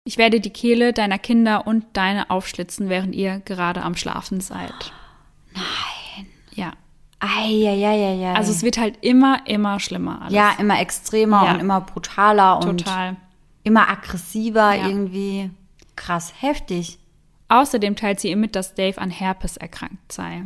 Ich 0.04 0.18
werde 0.18 0.40
die 0.40 0.52
Kehle 0.52 0.94
deiner 0.94 1.18
Kinder 1.20 1.68
und 1.68 1.86
deine 1.94 2.30
aufschlitzen, 2.30 2.90
während 2.90 3.14
ihr 3.16 3.40
gerade 3.46 3.82
am 3.82 3.96
Schlafen 3.96 4.42
seid. 4.42 4.94
Nein. 5.54 6.28
Ja. 6.54 6.74
Eieieiei. 7.20 8.34
Also 8.34 8.52
es 8.52 8.64
wird 8.64 8.78
halt 8.78 8.98
immer, 9.02 9.42
immer 9.46 9.80
schlimmer 9.80 10.22
alles. 10.22 10.34
ja, 10.34 10.52
immer 10.60 10.80
extremer 10.80 11.44
Ja. 11.46 11.54
und 11.54 11.60
immer 11.60 11.82
brutaler 11.82 12.58
und 12.60 12.78
Total. 12.86 13.18
Immer 13.70 13.90
aggressiver 13.90 14.74
Ja. 14.76 14.88
irgendwie. 14.88 15.50
Krass, 15.96 16.34
heftig. 16.40 16.98
Außerdem 17.50 17.96
teilt 17.96 18.20
sie 18.20 18.30
ihr 18.30 18.38
mit, 18.38 18.56
dass 18.56 18.76
Dave 18.76 19.00
an 19.00 19.10
Herpes 19.10 19.58
erkrankt 19.58 20.12
sei. 20.12 20.44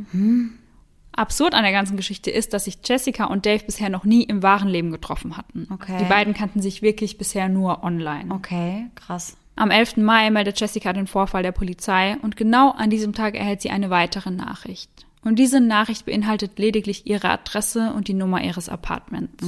Absurd 1.16 1.54
an 1.54 1.64
der 1.64 1.72
ganzen 1.72 1.96
Geschichte 1.98 2.32
ist, 2.32 2.54
dass 2.54 2.66
sich 2.66 2.80
Jessica 2.84 3.26
und 3.26 3.46
Dave 3.46 3.64
bisher 3.66 3.90
noch 3.90 4.04
nie 4.04 4.24
im 4.24 4.42
wahren 4.42 4.68
Leben 4.70 4.92
getroffen 4.92 5.38
hatten. 5.38 5.68
Okay. 5.72 5.98
Die 6.00 6.06
beiden 6.06 6.34
kannten 6.34 6.62
sich 6.62 6.82
wirklich 6.82 7.18
bisher 7.18 7.50
nur 7.50 7.84
online. 7.84 8.34
Okay, 8.34 8.88
krass. 8.96 9.38
Am 9.56 9.70
11. 9.70 9.98
Mai 9.98 10.32
meldet 10.32 10.60
Jessica 10.60 10.92
den 10.94 11.06
Vorfall 11.06 11.44
der 11.44 11.52
Polizei 11.52 12.18
und 12.24 12.36
genau 12.36 12.72
an 12.72 12.90
diesem 12.90 13.14
Tag 13.14 13.36
erhält 13.36 13.62
sie 13.62 13.70
eine 13.70 13.90
weitere 13.92 14.32
Nachricht. 14.32 14.90
Und 15.24 15.38
diese 15.38 15.62
Nachricht 15.62 16.06
beinhaltet 16.06 16.58
lediglich 16.58 17.06
ihre 17.06 17.30
Adresse 17.30 17.94
und 17.94 18.08
die 18.08 18.14
Nummer 18.16 18.44
ihres 18.44 18.68
Apartments. 18.68 19.46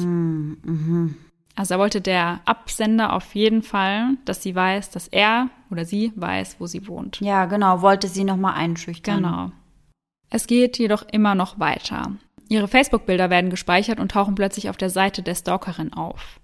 Also 1.55 1.75
da 1.75 1.79
wollte 1.79 2.01
der 2.01 2.41
Absender 2.45 3.13
auf 3.13 3.33
jeden 3.33 3.61
Fall, 3.61 4.17
dass 4.25 4.43
sie 4.43 4.53
weiß, 4.53 4.91
dass 4.91 5.07
er 5.07 5.49
oder 5.71 5.85
sie 5.85 6.11
weiß, 6.15 6.57
wo 6.59 6.67
sie 6.67 6.87
wohnt. 6.87 7.21
Ja, 7.21 7.45
genau, 7.45 7.81
wollte 7.81 8.07
sie 8.07 8.25
nochmal 8.25 8.55
einschüchtern. 8.55 9.23
Genau. 9.23 9.51
Es 10.29 10.47
geht 10.47 10.77
jedoch 10.77 11.03
immer 11.11 11.33
noch 11.33 11.59
weiter. 11.59 12.11
Ihre 12.49 12.67
Facebook-Bilder 12.67 13.29
werden 13.29 13.49
gespeichert 13.49 13.99
und 13.99 14.11
tauchen 14.11 14.35
plötzlich 14.35 14.69
auf 14.69 14.77
der 14.77 14.89
Seite 14.89 15.23
der 15.23 15.35
Stalkerin 15.35 15.93
auf. 15.93 16.39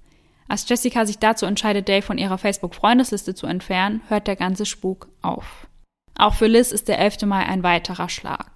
Als 0.47 0.67
Jessica 0.67 1.05
sich 1.05 1.19
dazu 1.19 1.45
entscheidet, 1.45 1.87
Dave 1.87 2.01
von 2.01 2.17
ihrer 2.17 2.37
Facebook-Freundesliste 2.37 3.35
zu 3.35 3.47
entfernen, 3.47 4.01
hört 4.07 4.27
der 4.27 4.35
ganze 4.35 4.65
Spuk 4.65 5.09
auf. 5.21 5.67
Auch 6.17 6.33
für 6.33 6.47
Liz 6.47 6.71
ist 6.71 6.87
der 6.87 6.99
11. 6.99 7.23
Mai 7.23 7.45
ein 7.45 7.63
weiterer 7.63 8.09
Schlag. 8.09 8.51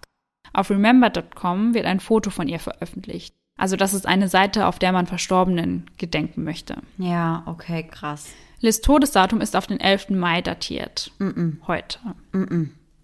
Auf 0.54 0.70
remember.com 0.70 1.74
wird 1.74 1.86
ein 1.86 2.00
Foto 2.00 2.30
von 2.30 2.48
ihr 2.48 2.60
veröffentlicht. 2.60 3.36
Also 3.58 3.78
das 3.78 3.94
ist 3.94 4.06
eine 4.06 4.28
Seite, 4.28 4.68
auf 4.68 4.80
der 4.80 4.92
man 4.92 5.08
Verstorbenen 5.08 5.90
gedenken 5.98 6.44
möchte. 6.44 6.78
Ja, 6.98 7.44
okay, 7.46 7.84
krass. 7.90 8.28
Liz 8.60 8.82
Todesdatum 8.82 9.42
ist 9.42 9.56
auf 9.56 9.68
den 9.68 9.80
11. 9.80 10.10
Mai 10.12 10.42
datiert. 10.42 11.12
Heute. 11.68 12.00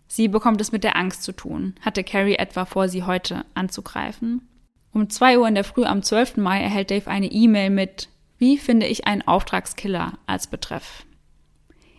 Sie 0.08 0.28
bekommt 0.28 0.60
es 0.60 0.72
mit 0.72 0.84
der 0.84 0.98
Angst 0.98 1.24
zu 1.24 1.32
tun. 1.32 1.76
Hatte 1.82 2.04
Carrie 2.04 2.36
etwa 2.36 2.66
vor, 2.66 2.90
sie 2.90 3.04
heute 3.04 3.46
anzugreifen? 3.54 4.48
Um 4.94 5.10
2 5.10 5.40
Uhr 5.40 5.48
in 5.48 5.56
der 5.56 5.64
Früh 5.64 5.86
am 5.86 6.04
12. 6.04 6.38
Mai 6.38 6.62
erhält 6.62 6.92
Dave 6.92 7.10
eine 7.10 7.32
E-Mail 7.32 7.70
mit 7.70 8.10
Wie 8.38 8.58
finde 8.58 8.88
ich 8.88 9.08
einen 9.08 9.22
Auftragskiller 9.22 10.18
als 10.26 10.48
Betreff. 10.48 11.06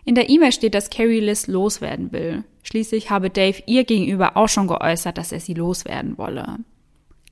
In 0.05 0.13
der 0.13 0.29
E-Mail 0.29 0.51
steht, 0.51 0.75
dass 0.75 0.91
Carrie 0.91 1.21
Liz 1.21 1.47
loswerden 1.47 2.11
will. 2.11 2.43
Schließlich 2.61 3.09
habe 3.09 3.29
Dave 3.29 3.63
ihr 3.65 3.83
gegenüber 3.83 4.37
auch 4.37 4.49
schon 4.49 4.67
geäußert, 4.67 5.17
dass 5.17 5.31
er 5.31 5.39
sie 5.39 5.53
loswerden 5.53 6.17
wolle. 6.17 6.59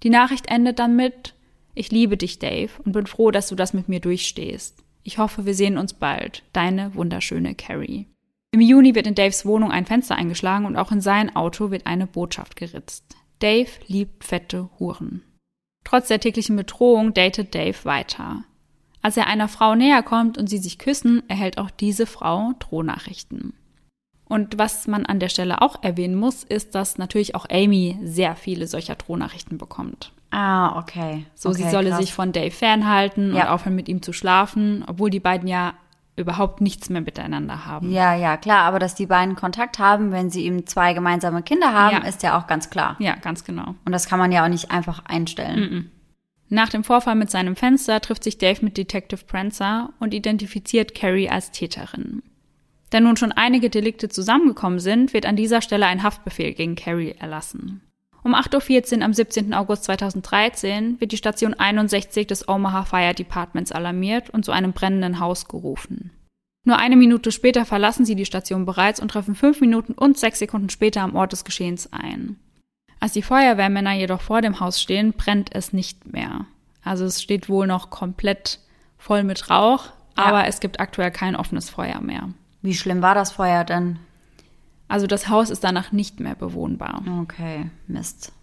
Die 0.03 0.09
Nachricht 0.09 0.47
endet 0.47 0.79
dann 0.79 0.95
mit 0.95 1.35
Ich 1.73 1.91
liebe 1.91 2.17
dich, 2.17 2.39
Dave, 2.39 2.71
und 2.83 2.91
bin 2.91 3.07
froh, 3.07 3.31
dass 3.31 3.47
du 3.47 3.55
das 3.55 3.73
mit 3.73 3.87
mir 3.87 3.99
durchstehst. 3.99 4.83
Ich 5.03 5.17
hoffe, 5.17 5.45
wir 5.45 5.53
sehen 5.53 5.77
uns 5.77 5.93
bald. 5.93 6.43
Deine 6.53 6.93
wunderschöne 6.95 7.55
Carrie. 7.55 8.07
Im 8.51 8.61
Juni 8.61 8.95
wird 8.95 9.07
in 9.07 9.15
Daves 9.15 9.45
Wohnung 9.45 9.71
ein 9.71 9.85
Fenster 9.85 10.15
eingeschlagen 10.15 10.65
und 10.65 10.75
auch 10.75 10.91
in 10.91 11.01
sein 11.01 11.35
Auto 11.35 11.71
wird 11.71 11.87
eine 11.87 12.07
Botschaft 12.07 12.55
geritzt. 12.55 13.15
Dave 13.39 13.69
liebt 13.87 14.23
fette 14.23 14.69
Huren. 14.77 15.23
Trotz 15.83 16.09
der 16.09 16.19
täglichen 16.19 16.55
Bedrohung 16.55 17.13
datet 17.13 17.55
Dave 17.55 17.77
weiter. 17.83 18.43
Als 19.01 19.17
er 19.17 19.27
einer 19.27 19.47
Frau 19.47 19.73
näher 19.73 20.03
kommt 20.03 20.37
und 20.37 20.47
sie 20.47 20.59
sich 20.59 20.77
küssen, 20.77 21.23
erhält 21.27 21.57
auch 21.57 21.71
diese 21.71 22.05
Frau 22.05 22.51
Drohnachrichten. 22.59 23.53
Und 24.31 24.57
was 24.57 24.87
man 24.87 25.05
an 25.05 25.19
der 25.19 25.27
Stelle 25.27 25.61
auch 25.61 25.83
erwähnen 25.83 26.15
muss, 26.15 26.45
ist, 26.45 26.73
dass 26.73 26.97
natürlich 26.97 27.35
auch 27.35 27.45
Amy 27.51 27.97
sehr 28.01 28.35
viele 28.37 28.65
solcher 28.65 28.95
Drohnachrichten 28.95 29.57
bekommt. 29.57 30.13
Ah, 30.29 30.79
okay. 30.79 31.25
So, 31.35 31.49
okay, 31.49 31.63
sie 31.63 31.69
solle 31.69 31.89
krass. 31.89 31.99
sich 31.99 32.13
von 32.13 32.31
Dave 32.31 32.51
fernhalten 32.51 33.31
und 33.31 33.35
Ja. 33.37 33.53
aufhören, 33.53 33.75
mit 33.75 33.89
ihm 33.89 34.01
zu 34.01 34.13
schlafen, 34.13 34.85
obwohl 34.87 35.09
die 35.09 35.19
beiden 35.19 35.49
ja 35.49 35.73
überhaupt 36.15 36.61
nichts 36.61 36.89
mehr 36.89 37.01
miteinander 37.01 37.65
haben. 37.65 37.91
Ja, 37.91 38.15
ja, 38.15 38.37
klar, 38.37 38.59
aber 38.63 38.79
dass 38.79 38.95
die 38.95 39.05
beiden 39.05 39.35
Kontakt 39.35 39.79
haben, 39.79 40.13
wenn 40.13 40.29
sie 40.29 40.45
eben 40.45 40.65
zwei 40.65 40.93
gemeinsame 40.93 41.41
Kinder 41.43 41.73
haben, 41.73 41.97
Ja. 41.97 42.07
ist 42.07 42.23
ja 42.23 42.39
auch 42.39 42.47
ganz 42.47 42.69
klar. 42.69 42.95
Ja, 42.99 43.15
ganz 43.15 43.43
genau. 43.43 43.75
Und 43.83 43.91
das 43.91 44.07
kann 44.07 44.19
man 44.19 44.31
ja 44.31 44.45
auch 44.45 44.49
nicht 44.49 44.71
einfach 44.71 45.03
einstellen. 45.05 45.91
Nach 46.47 46.69
dem 46.69 46.85
Vorfall 46.85 47.15
mit 47.15 47.29
seinem 47.31 47.57
Fenster 47.57 47.99
trifft 47.99 48.23
sich 48.23 48.37
Dave 48.37 48.63
mit 48.63 48.77
Detective 48.77 49.25
Prancer 49.25 49.89
und 49.99 50.13
identifiziert 50.13 50.95
Carrie 50.95 51.29
als 51.29 51.51
Täterin. 51.51 52.23
Da 52.91 52.99
nun 52.99 53.17
schon 53.17 53.31
einige 53.31 53.69
Delikte 53.69 54.09
zusammengekommen 54.09 54.79
sind, 54.79 55.13
wird 55.13 55.25
an 55.25 55.35
dieser 55.35 55.61
Stelle 55.61 55.87
ein 55.87 56.03
Haftbefehl 56.03 56.53
gegen 56.53 56.75
Carrie 56.75 57.15
erlassen. 57.17 57.81
Um 58.23 58.35
8.14 58.35 58.97
Uhr 58.99 59.05
am 59.05 59.13
17. 59.13 59.53
August 59.53 59.85
2013 59.85 60.99
wird 60.99 61.11
die 61.11 61.17
Station 61.17 61.55
61 61.55 62.27
des 62.27 62.47
Omaha 62.47 62.83
Fire 62.83 63.15
Departments 63.15 63.71
alarmiert 63.71 64.29
und 64.29 64.45
zu 64.45 64.51
einem 64.51 64.73
brennenden 64.73 65.19
Haus 65.19 65.47
gerufen. 65.47 66.11
Nur 66.63 66.77
eine 66.77 66.95
Minute 66.97 67.31
später 67.31 67.65
verlassen 67.65 68.05
sie 68.05 68.15
die 68.15 68.25
Station 68.25 68.65
bereits 68.65 68.99
und 68.99 69.09
treffen 69.09 69.33
fünf 69.33 69.61
Minuten 69.61 69.93
und 69.93 70.19
sechs 70.19 70.37
Sekunden 70.39 70.69
später 70.69 71.01
am 71.01 71.15
Ort 71.15 71.31
des 71.31 71.43
Geschehens 71.45 71.91
ein. 71.91 72.35
Als 72.99 73.13
die 73.13 73.23
Feuerwehrmänner 73.23 73.93
jedoch 73.93 74.21
vor 74.21 74.41
dem 74.41 74.59
Haus 74.59 74.79
stehen, 74.79 75.13
brennt 75.13 75.55
es 75.55 75.73
nicht 75.73 76.11
mehr. 76.13 76.45
Also 76.83 77.05
es 77.05 77.21
steht 77.21 77.49
wohl 77.49 77.65
noch 77.65 77.89
komplett 77.89 78.59
voll 78.99 79.23
mit 79.23 79.49
Rauch, 79.49 79.85
Ja. 80.17 80.25
aber 80.25 80.45
es 80.45 80.59
gibt 80.59 80.79
aktuell 80.79 81.09
kein 81.09 81.35
offenes 81.35 81.71
Feuer 81.71 82.01
mehr. 82.01 82.29
Wie 82.61 82.73
schlimm 82.73 83.01
war 83.01 83.15
das 83.15 83.31
Feuer 83.31 83.63
denn? 83.63 83.99
Also 84.87 85.07
das 85.07 85.29
Haus 85.29 85.49
ist 85.49 85.63
danach 85.63 85.91
nicht 85.91 86.19
mehr 86.19 86.35
bewohnbar. 86.35 87.03
Okay, 87.21 87.69
Mist. 87.87 88.33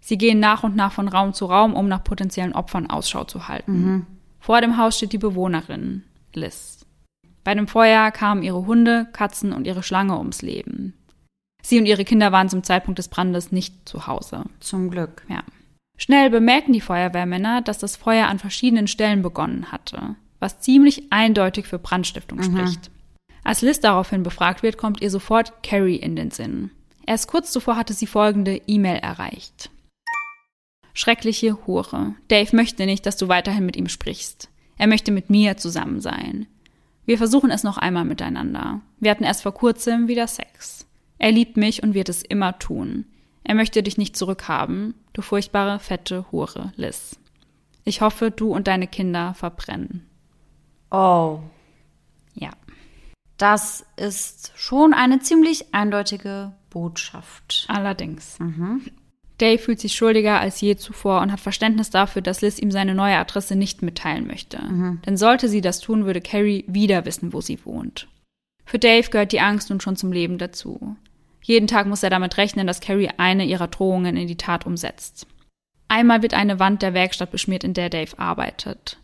Sie 0.00 0.16
gehen 0.18 0.38
nach 0.38 0.62
und 0.62 0.76
nach 0.76 0.92
von 0.92 1.08
Raum 1.08 1.34
zu 1.34 1.46
Raum, 1.46 1.74
um 1.74 1.88
nach 1.88 2.04
potenziellen 2.04 2.52
Opfern 2.52 2.88
Ausschau 2.88 3.24
zu 3.24 3.48
halten. 3.48 4.06
Vor 4.38 4.60
dem 4.60 4.76
Haus 4.76 4.96
steht 4.96 5.12
die 5.12 5.18
Bewohnerin, 5.18 6.04
Liz. 6.32 6.86
Bei 7.42 7.54
dem 7.54 7.66
Feuer 7.66 8.12
kamen 8.12 8.44
ihre 8.44 8.66
Hunde, 8.66 9.08
Katzen 9.12 9.52
und 9.52 9.66
ihre 9.66 9.82
Schlange 9.82 10.16
ums 10.18 10.42
Leben. 10.42 10.94
Sie 11.62 11.80
und 11.80 11.86
ihre 11.86 12.04
Kinder 12.04 12.30
waren 12.30 12.48
zum 12.48 12.62
Zeitpunkt 12.62 13.00
des 13.00 13.08
Brandes 13.08 13.50
nicht 13.50 13.88
zu 13.88 14.06
Hause. 14.06 14.44
Zum 14.60 14.88
Glück. 14.90 15.24
Ja. 15.28 15.42
Schnell 15.98 16.30
bemerken 16.30 16.72
die 16.72 16.80
Feuerwehrmänner, 16.80 17.62
dass 17.62 17.78
das 17.78 17.96
Feuer 17.96 18.28
an 18.28 18.38
verschiedenen 18.38 18.86
Stellen 18.86 19.22
begonnen 19.22 19.72
hatte, 19.72 20.14
was 20.38 20.60
ziemlich 20.60 21.10
eindeutig 21.10 21.66
für 21.66 21.80
Brandstiftung 21.80 22.42
spricht. 22.42 22.90
Als 23.46 23.62
Liz 23.62 23.78
daraufhin 23.78 24.24
befragt 24.24 24.64
wird, 24.64 24.76
kommt 24.76 25.00
ihr 25.00 25.08
sofort 25.08 25.62
Carrie 25.62 25.94
in 25.94 26.16
den 26.16 26.32
Sinn. 26.32 26.72
Erst 27.06 27.28
kurz 27.28 27.52
zuvor 27.52 27.76
hatte 27.76 27.92
sie 27.92 28.08
folgende 28.08 28.60
E-Mail 28.66 28.96
erreicht. 28.96 29.70
Schreckliche 30.94 31.64
Hure. 31.64 32.16
Dave 32.26 32.56
möchte 32.56 32.86
nicht, 32.86 33.06
dass 33.06 33.16
du 33.16 33.28
weiterhin 33.28 33.64
mit 33.64 33.76
ihm 33.76 33.88
sprichst. 33.88 34.48
Er 34.78 34.88
möchte 34.88 35.12
mit 35.12 35.30
mir 35.30 35.56
zusammen 35.56 36.00
sein. 36.00 36.48
Wir 37.04 37.18
versuchen 37.18 37.52
es 37.52 37.62
noch 37.62 37.78
einmal 37.78 38.04
miteinander. 38.04 38.80
Wir 38.98 39.12
hatten 39.12 39.22
erst 39.22 39.44
vor 39.44 39.54
kurzem 39.54 40.08
wieder 40.08 40.26
Sex. 40.26 40.84
Er 41.18 41.30
liebt 41.30 41.56
mich 41.56 41.84
und 41.84 41.94
wird 41.94 42.08
es 42.08 42.22
immer 42.22 42.58
tun. 42.58 43.04
Er 43.44 43.54
möchte 43.54 43.80
dich 43.84 43.96
nicht 43.96 44.16
zurückhaben, 44.16 44.94
du 45.12 45.22
furchtbare, 45.22 45.78
fette 45.78 46.24
Hure, 46.32 46.72
Liz. 46.74 47.16
Ich 47.84 48.00
hoffe, 48.00 48.32
du 48.32 48.52
und 48.52 48.66
deine 48.66 48.88
Kinder 48.88 49.34
verbrennen. 49.34 50.04
Oh. 50.90 51.38
Das 53.36 53.84
ist 53.96 54.52
schon 54.56 54.94
eine 54.94 55.20
ziemlich 55.20 55.74
eindeutige 55.74 56.52
Botschaft. 56.70 57.66
Allerdings. 57.68 58.38
Dave 59.38 59.58
fühlt 59.58 59.80
sich 59.80 59.94
schuldiger 59.94 60.40
als 60.40 60.60
je 60.62 60.76
zuvor 60.76 61.20
und 61.20 61.30
hat 61.30 61.40
Verständnis 61.40 61.90
dafür, 61.90 62.22
dass 62.22 62.40
Liz 62.40 62.58
ihm 62.58 62.70
seine 62.70 62.94
neue 62.94 63.16
Adresse 63.16 63.54
nicht 63.54 63.82
mitteilen 63.82 64.26
möchte. 64.26 64.58
Denn 65.04 65.16
sollte 65.18 65.48
sie 65.48 65.60
das 65.60 65.80
tun, 65.80 66.06
würde 66.06 66.22
Carrie 66.22 66.64
wieder 66.66 67.04
wissen, 67.04 67.32
wo 67.34 67.42
sie 67.42 67.64
wohnt. 67.66 68.08
Für 68.64 68.78
Dave 68.78 69.10
gehört 69.10 69.32
die 69.32 69.40
Angst 69.40 69.68
nun 69.68 69.80
schon 69.80 69.96
zum 69.96 70.10
Leben 70.10 70.38
dazu. 70.38 70.96
Jeden 71.42 71.68
Tag 71.68 71.86
muss 71.86 72.02
er 72.02 72.10
damit 72.10 72.38
rechnen, 72.38 72.66
dass 72.66 72.80
Carrie 72.80 73.10
eine 73.18 73.44
ihrer 73.44 73.68
Drohungen 73.68 74.16
in 74.16 74.26
die 74.26 74.36
Tat 74.36 74.66
umsetzt. 74.66 75.26
Einmal 75.86 76.22
wird 76.22 76.34
eine 76.34 76.58
Wand 76.58 76.82
der 76.82 76.94
Werkstatt 76.94 77.30
beschmiert, 77.30 77.62
in 77.62 77.74
der 77.74 77.90
Dave 77.90 78.18
arbeitet. 78.18 78.98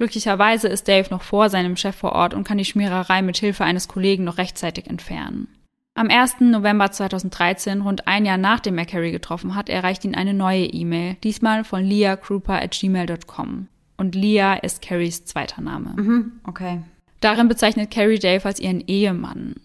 Glücklicherweise 0.00 0.66
ist 0.66 0.88
Dave 0.88 1.10
noch 1.10 1.20
vor 1.20 1.50
seinem 1.50 1.76
Chef 1.76 1.94
vor 1.94 2.12
Ort 2.12 2.32
und 2.32 2.44
kann 2.44 2.56
die 2.56 2.64
Schmiererei 2.64 3.20
mit 3.20 3.36
Hilfe 3.36 3.64
eines 3.64 3.86
Kollegen 3.86 4.24
noch 4.24 4.38
rechtzeitig 4.38 4.86
entfernen. 4.86 5.46
Am 5.92 6.08
1. 6.08 6.36
November 6.40 6.90
2013, 6.90 7.82
rund 7.82 8.08
ein 8.08 8.24
Jahr 8.24 8.38
nachdem 8.38 8.78
er 8.78 8.86
Carrie 8.86 9.12
getroffen 9.12 9.54
hat, 9.54 9.68
erreicht 9.68 10.06
ihn 10.06 10.14
eine 10.14 10.32
neue 10.32 10.64
E-Mail, 10.64 11.16
diesmal 11.22 11.64
von 11.64 11.84
leahkruper@gmail.com. 11.84 13.66
Und 13.98 14.14
Leah 14.14 14.54
ist 14.54 14.80
Carries 14.80 15.26
zweiter 15.26 15.60
Name. 15.60 15.92
Mhm, 15.94 16.32
okay. 16.44 16.80
Darin 17.20 17.48
bezeichnet 17.48 17.90
Carrie 17.90 18.18
Dave 18.18 18.46
als 18.46 18.58
ihren 18.58 18.80
Ehemann. 18.80 19.56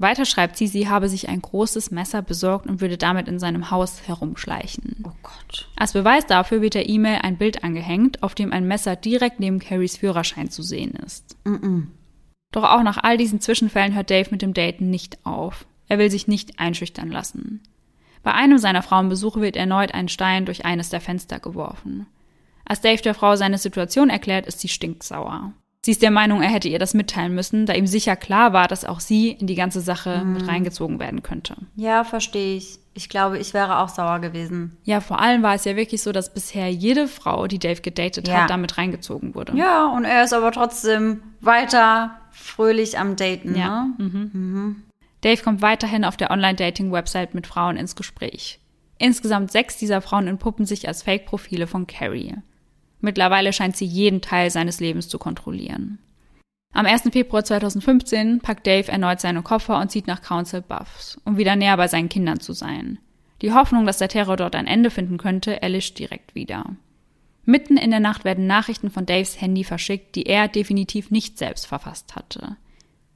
Weiter 0.00 0.24
schreibt 0.24 0.56
sie, 0.56 0.66
sie 0.66 0.88
habe 0.88 1.10
sich 1.10 1.28
ein 1.28 1.42
großes 1.42 1.90
Messer 1.90 2.22
besorgt 2.22 2.66
und 2.66 2.80
würde 2.80 2.96
damit 2.96 3.28
in 3.28 3.38
seinem 3.38 3.70
Haus 3.70 4.00
herumschleichen. 4.06 4.96
Oh 5.04 5.12
Gott. 5.22 5.68
Als 5.76 5.92
Beweis 5.92 6.26
dafür 6.26 6.62
wird 6.62 6.72
der 6.72 6.88
E-Mail 6.88 7.18
ein 7.22 7.36
Bild 7.36 7.62
angehängt, 7.62 8.22
auf 8.22 8.34
dem 8.34 8.50
ein 8.50 8.66
Messer 8.66 8.96
direkt 8.96 9.40
neben 9.40 9.58
Carries 9.58 9.98
Führerschein 9.98 10.50
zu 10.50 10.62
sehen 10.62 10.92
ist. 10.92 11.36
Mm 11.44 11.54
-mm. 11.54 11.86
Doch 12.50 12.64
auch 12.64 12.82
nach 12.82 12.96
all 13.02 13.18
diesen 13.18 13.40
Zwischenfällen 13.40 13.94
hört 13.94 14.08
Dave 14.08 14.30
mit 14.30 14.40
dem 14.40 14.54
Daten 14.54 14.88
nicht 14.88 15.18
auf. 15.26 15.66
Er 15.86 15.98
will 15.98 16.10
sich 16.10 16.26
nicht 16.26 16.58
einschüchtern 16.58 17.10
lassen. 17.10 17.62
Bei 18.22 18.32
einem 18.32 18.56
seiner 18.56 18.82
Frauenbesuche 18.82 19.42
wird 19.42 19.56
erneut 19.56 19.92
ein 19.92 20.08
Stein 20.08 20.46
durch 20.46 20.64
eines 20.64 20.88
der 20.88 21.02
Fenster 21.02 21.40
geworfen. 21.40 22.06
Als 22.64 22.80
Dave 22.80 23.02
der 23.02 23.14
Frau 23.14 23.36
seine 23.36 23.58
Situation 23.58 24.08
erklärt, 24.08 24.46
ist 24.46 24.60
sie 24.60 24.68
stinksauer. 24.68 25.52
Sie 25.84 25.92
ist 25.92 26.02
der 26.02 26.10
Meinung, 26.10 26.42
er 26.42 26.50
hätte 26.50 26.68
ihr 26.68 26.78
das 26.78 26.92
mitteilen 26.92 27.34
müssen, 27.34 27.64
da 27.64 27.72
ihm 27.72 27.86
sicher 27.86 28.14
klar 28.14 28.52
war, 28.52 28.68
dass 28.68 28.84
auch 28.84 29.00
sie 29.00 29.30
in 29.30 29.46
die 29.46 29.54
ganze 29.54 29.80
Sache 29.80 30.22
mhm. 30.22 30.34
mit 30.34 30.46
reingezogen 30.46 30.98
werden 30.98 31.22
könnte. 31.22 31.56
Ja, 31.74 32.04
verstehe 32.04 32.56
ich. 32.56 32.78
Ich 32.92 33.08
glaube, 33.08 33.38
ich 33.38 33.54
wäre 33.54 33.78
auch 33.78 33.88
sauer 33.88 34.18
gewesen. 34.18 34.76
Ja, 34.84 35.00
vor 35.00 35.20
allem 35.20 35.42
war 35.42 35.54
es 35.54 35.64
ja 35.64 35.76
wirklich 35.76 36.02
so, 36.02 36.12
dass 36.12 36.34
bisher 36.34 36.68
jede 36.70 37.08
Frau, 37.08 37.46
die 37.46 37.58
Dave 37.58 37.80
gedatet 37.80 38.28
ja. 38.28 38.42
hat, 38.42 38.50
damit 38.50 38.76
reingezogen 38.76 39.34
wurde. 39.34 39.56
Ja, 39.56 39.86
und 39.88 40.04
er 40.04 40.24
ist 40.24 40.34
aber 40.34 40.52
trotzdem 40.52 41.22
weiter 41.40 42.16
fröhlich 42.30 42.98
am 42.98 43.16
Daten. 43.16 43.54
Ja. 43.56 43.88
Ne? 43.98 44.04
Mhm. 44.04 44.30
Mhm. 44.32 44.82
Dave 45.22 45.42
kommt 45.42 45.62
weiterhin 45.62 46.04
auf 46.04 46.16
der 46.16 46.30
Online-Dating-Website 46.30 47.34
mit 47.34 47.46
Frauen 47.46 47.76
ins 47.76 47.96
Gespräch. 47.96 48.58
Insgesamt 48.98 49.50
sechs 49.50 49.78
dieser 49.78 50.02
Frauen 50.02 50.26
entpuppen 50.26 50.66
sich 50.66 50.88
als 50.88 51.02
Fake-Profile 51.02 51.66
von 51.66 51.86
Carrie. 51.86 52.34
Mittlerweile 53.00 53.52
scheint 53.52 53.76
sie 53.76 53.86
jeden 53.86 54.20
Teil 54.20 54.50
seines 54.50 54.80
Lebens 54.80 55.08
zu 55.08 55.18
kontrollieren. 55.18 55.98
Am 56.72 56.86
1. 56.86 57.02
Februar 57.10 57.44
2015 57.44 58.40
packt 58.40 58.66
Dave 58.66 58.90
erneut 58.90 59.20
seine 59.20 59.42
Koffer 59.42 59.80
und 59.80 59.90
zieht 59.90 60.06
nach 60.06 60.22
Council 60.22 60.62
Buffs, 60.62 61.20
um 61.24 61.36
wieder 61.36 61.56
näher 61.56 61.76
bei 61.76 61.88
seinen 61.88 62.08
Kindern 62.08 62.40
zu 62.40 62.52
sein. 62.52 62.98
Die 63.42 63.52
Hoffnung, 63.52 63.86
dass 63.86 63.98
der 63.98 64.08
Terror 64.08 64.36
dort 64.36 64.54
ein 64.54 64.66
Ende 64.66 64.90
finden 64.90 65.18
könnte, 65.18 65.62
erlischt 65.62 65.98
direkt 65.98 66.34
wieder. 66.34 66.64
Mitten 67.44 67.76
in 67.76 67.90
der 67.90 68.00
Nacht 68.00 68.24
werden 68.24 68.46
Nachrichten 68.46 68.90
von 68.90 69.06
Daves 69.06 69.40
Handy 69.40 69.64
verschickt, 69.64 70.14
die 70.14 70.26
er 70.26 70.46
definitiv 70.46 71.10
nicht 71.10 71.38
selbst 71.38 71.66
verfasst 71.66 72.14
hatte. 72.14 72.56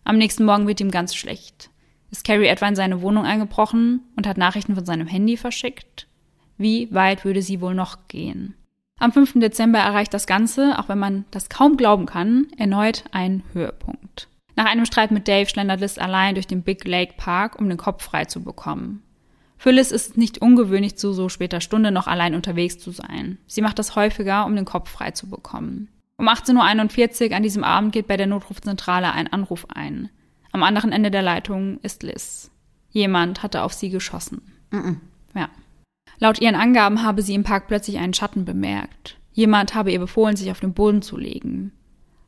Am 0.03 0.19
nächsten 0.19 0.45
Morgen 0.45 0.67
wird 0.67 0.81
ihm 0.81 0.91
ganz 0.91 1.15
schlecht. 1.15 1.71
Ist 2.11 2.25
Carrie 2.25 2.47
etwa 2.47 2.67
in 2.67 2.77
seine 2.77 3.03
Wohnung 3.03 3.25
eingebrochen 3.25 4.01
und 4.17 4.27
hat 4.27 4.39
Nachrichten 4.39 4.75
von 4.75 4.85
seinem 4.85 5.07
Handy 5.07 5.37
verschickt? 5.37 6.09
Wie 6.57 6.93
weit 6.93 7.25
würde 7.25 7.43
sie 7.43 7.61
wohl 7.61 7.75
noch 7.75 8.09
gehen? 8.09 8.55
Am 8.99 9.13
5. 9.13 9.35
Dezember 9.35 9.79
erreicht 9.79 10.15
das 10.15 10.27
Ganze, 10.27 10.79
auch 10.79 10.89
wenn 10.89 10.99
man 10.99 11.25
das 11.31 11.49
kaum 11.49 11.77
glauben 11.77 12.07
kann, 12.07 12.47
erneut 12.57 13.05
einen 13.13 13.43
Höhepunkt. 13.53 14.29
Nach 14.57 14.67
einem 14.67 14.87
Streit 14.87 15.11
mit 15.11 15.27
Dave 15.27 15.49
schlendert 15.49 15.81
Liz 15.81 15.99
allein 15.99 16.35
durch 16.35 16.47
den 16.47 16.63
Big 16.63 16.85
Lake 16.87 17.15
Park, 17.17 17.59
um 17.59 17.69
den 17.69 17.79
Kopf 17.79 18.05
frei 18.05 18.25
zu 18.25 18.43
bekommen. 18.43 19.03
Für 19.57 19.71
Liz 19.71 19.91
ist 19.91 20.11
es 20.11 20.17
nicht 20.17 20.39
ungewöhnlich, 20.39 20.97
zu 20.97 21.13
so 21.13 21.29
später 21.29 21.61
Stunde 21.61 21.91
noch 21.91 22.07
allein 22.07 22.35
unterwegs 22.35 22.79
zu 22.79 22.91
sein. 22.91 23.39
Sie 23.47 23.63
macht 23.63 23.79
das 23.79 23.97
häufiger, 23.97 24.47
um 24.47 24.55
den 24.55 24.65
Kopf 24.65 24.91
frei 24.91 25.11
zu 25.11 25.29
bekommen. 25.29 25.89
Um 26.17 26.29
18.41 26.29 27.31
Uhr 27.31 27.37
an 27.37 27.43
diesem 27.43 27.65
Abend 27.65 27.93
geht 27.93 28.07
bei 28.07 28.17
der 28.17 28.27
Notrufzentrale 28.27 29.13
ein 29.13 29.33
Anruf 29.33 29.67
ein. 29.75 30.11
Am 30.53 30.63
anderen 30.63 30.93
Ende 30.93 31.11
der 31.11 31.23
Leitung 31.23 31.79
ist 31.83 32.05
Liz. 32.05 32.51
Jemand 32.91 33.43
hatte 33.43 33.63
auf 33.63 33.73
sie 33.73 33.91
geschossen. 33.91 34.43
Mm 34.71 34.77
-mm. 34.77 34.97
Ja. 35.35 35.49
Laut 36.19 36.41
ihren 36.41 36.55
Angaben 36.55 37.03
habe 37.03 37.23
sie 37.23 37.35
im 37.35 37.45
Park 37.45 37.69
plötzlich 37.69 37.99
einen 37.99 38.15
Schatten 38.15 38.45
bemerkt. 38.45 39.17
Jemand 39.33 39.75
habe 39.75 39.93
ihr 39.93 39.99
befohlen, 39.99 40.37
sich 40.37 40.51
auf 40.51 40.61
den 40.61 40.75
Boden 40.75 41.03
zu 41.03 41.17
legen. 41.17 41.73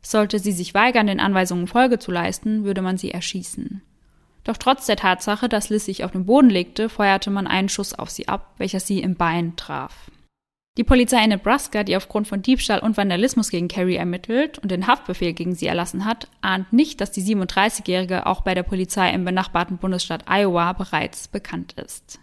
Sollte 0.03 0.39
sie 0.39 0.53
sich 0.53 0.75
weigern, 0.75 1.07
den 1.07 1.21
Anweisungen 1.21 1.67
Folge 1.67 1.99
zu 1.99 2.11
leisten, 2.11 2.65
würde 2.65 2.83
man 2.83 2.97
sie 2.99 3.11
erschießen. 3.11 3.83
Doch 4.45 4.57
trotz 4.57 4.87
der 4.87 4.97
Tatsache, 4.97 5.49
dass 5.49 5.71
Liz 5.71 5.85
sich 5.85 6.05
auf 6.05 6.13
den 6.13 6.27
Boden 6.27 6.51
legte, 6.51 6.89
feuerte 6.89 7.31
man 7.31 7.49
einen 7.49 7.69
Schuss 7.69 7.95
auf 7.95 8.11
sie 8.11 8.29
ab, 8.29 8.55
welcher 8.59 8.79
sie 8.79 9.01
im 9.01 9.17
Bein 9.17 9.57
traf. 9.57 10.11
Die 10.77 10.85
Polizei 10.85 11.23
in 11.25 11.31
Nebraska, 11.31 11.85
die 11.85 11.97
aufgrund 11.97 12.29
von 12.29 12.43
Diebstahl 12.43 12.81
und 12.81 12.97
Vandalismus 12.97 13.49
gegen 13.51 13.67
Carrie 13.67 13.97
ermittelt 13.97 14.59
und 14.59 14.71
den 14.71 14.87
Haftbefehl 14.87 15.33
gegen 15.33 15.55
sie 15.55 15.67
erlassen 15.67 16.05
hat, 16.05 16.29
ahnt 16.43 16.73
nicht, 16.73 17.01
dass 17.01 17.11
die 17.11 17.23
37-Jährige 17.23 18.27
auch 18.27 18.43
bei 18.43 18.55
der 18.55 18.63
Polizei 18.63 19.11
im 19.11 19.25
benachbarten 19.25 19.79
Bundesstaat 19.79 20.25
Iowa 20.29 20.75
bereits 20.75 21.29
bekannt 21.29 21.73
ist. 21.73 22.21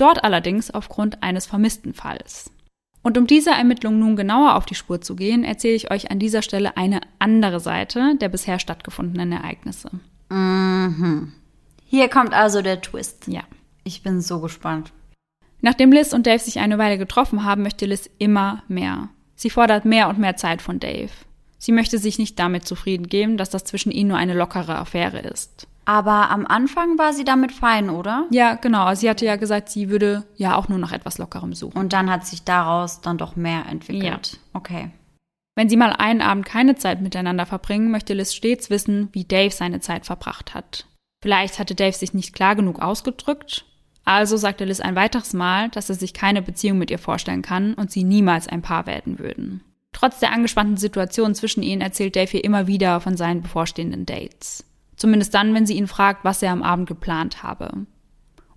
Dort 0.00 0.24
allerdings 0.24 0.70
aufgrund 0.70 1.22
eines 1.22 1.44
vermissten 1.44 1.92
Falls. 1.92 2.50
Und 3.02 3.18
um 3.18 3.26
dieser 3.26 3.52
Ermittlung 3.52 3.98
nun 3.98 4.16
genauer 4.16 4.54
auf 4.54 4.64
die 4.64 4.74
Spur 4.74 5.02
zu 5.02 5.14
gehen, 5.14 5.44
erzähle 5.44 5.74
ich 5.74 5.90
euch 5.90 6.10
an 6.10 6.18
dieser 6.18 6.40
Stelle 6.40 6.78
eine 6.78 7.02
andere 7.18 7.60
Seite 7.60 8.16
der 8.18 8.30
bisher 8.30 8.58
stattgefundenen 8.58 9.32
Ereignisse. 9.32 9.90
Mhm. 10.30 11.34
Hier 11.84 12.08
kommt 12.08 12.32
also 12.32 12.62
der 12.62 12.80
Twist. 12.80 13.26
Ja. 13.26 13.42
Ich 13.84 14.02
bin 14.02 14.22
so 14.22 14.40
gespannt. 14.40 14.90
Nachdem 15.60 15.92
Liz 15.92 16.14
und 16.14 16.26
Dave 16.26 16.38
sich 16.38 16.60
eine 16.60 16.78
Weile 16.78 16.96
getroffen 16.96 17.44
haben, 17.44 17.62
möchte 17.62 17.84
Liz 17.84 18.08
immer 18.16 18.62
mehr. 18.68 19.10
Sie 19.34 19.50
fordert 19.50 19.84
mehr 19.84 20.08
und 20.08 20.18
mehr 20.18 20.36
Zeit 20.36 20.62
von 20.62 20.80
Dave. 20.80 21.10
Sie 21.58 21.72
möchte 21.72 21.98
sich 21.98 22.18
nicht 22.18 22.38
damit 22.38 22.66
zufrieden 22.66 23.08
geben, 23.08 23.36
dass 23.36 23.50
das 23.50 23.64
zwischen 23.64 23.92
ihnen 23.92 24.08
nur 24.08 24.16
eine 24.16 24.34
lockere 24.34 24.78
Affäre 24.78 25.18
ist. 25.18 25.66
Aber 25.84 26.30
am 26.30 26.46
Anfang 26.46 26.98
war 26.98 27.12
sie 27.12 27.24
damit 27.24 27.52
fein, 27.52 27.90
oder? 27.90 28.26
Ja, 28.30 28.54
genau. 28.54 28.94
Sie 28.94 29.08
hatte 29.10 29.24
ja 29.24 29.36
gesagt, 29.36 29.70
sie 29.70 29.88
würde 29.88 30.24
ja 30.36 30.54
auch 30.54 30.68
nur 30.68 30.78
nach 30.78 30.92
etwas 30.92 31.18
Lockerem 31.18 31.52
suchen. 31.52 31.78
Und 31.78 31.92
dann 31.92 32.10
hat 32.10 32.26
sich 32.26 32.44
daraus 32.44 33.00
dann 33.00 33.18
doch 33.18 33.34
mehr 33.34 33.66
entwickelt. 33.66 34.32
Ja. 34.32 34.38
Okay. 34.52 34.90
Wenn 35.56 35.68
sie 35.68 35.76
mal 35.76 35.92
einen 35.92 36.22
Abend 36.22 36.46
keine 36.46 36.76
Zeit 36.76 37.00
miteinander 37.00 37.44
verbringen, 37.44 37.90
möchte 37.90 38.14
Liz 38.14 38.34
stets 38.34 38.70
wissen, 38.70 39.08
wie 39.12 39.24
Dave 39.24 39.50
seine 39.50 39.80
Zeit 39.80 40.06
verbracht 40.06 40.54
hat. 40.54 40.86
Vielleicht 41.22 41.58
hatte 41.58 41.74
Dave 41.74 41.92
sich 41.92 42.14
nicht 42.14 42.34
klar 42.34 42.56
genug 42.56 42.80
ausgedrückt 42.80 43.64
also 44.04 44.36
sagte 44.36 44.64
Liz 44.64 44.80
ein 44.80 44.96
weiteres 44.96 45.34
Mal, 45.34 45.68
dass 45.68 45.88
er 45.88 45.94
sich 45.94 46.14
keine 46.14 46.42
Beziehung 46.42 46.78
mit 46.78 46.90
ihr 46.90 46.98
vorstellen 46.98 47.42
kann 47.42 47.74
und 47.74 47.90
sie 47.90 48.04
niemals 48.04 48.48
ein 48.48 48.62
Paar 48.62 48.86
werden 48.86 49.18
würden. 49.18 49.62
Trotz 49.92 50.20
der 50.20 50.32
angespannten 50.32 50.76
Situation 50.76 51.34
zwischen 51.34 51.62
ihnen 51.62 51.80
erzählt 51.80 52.16
Dave 52.16 52.36
ihr 52.36 52.44
immer 52.44 52.66
wieder 52.66 53.00
von 53.00 53.16
seinen 53.16 53.42
bevorstehenden 53.42 54.06
Dates. 54.06 54.64
Zumindest 55.00 55.32
dann, 55.32 55.54
wenn 55.54 55.64
sie 55.64 55.78
ihn 55.78 55.86
fragt, 55.86 56.24
was 56.26 56.42
er 56.42 56.52
am 56.52 56.62
Abend 56.62 56.86
geplant 56.86 57.42
habe. 57.42 57.86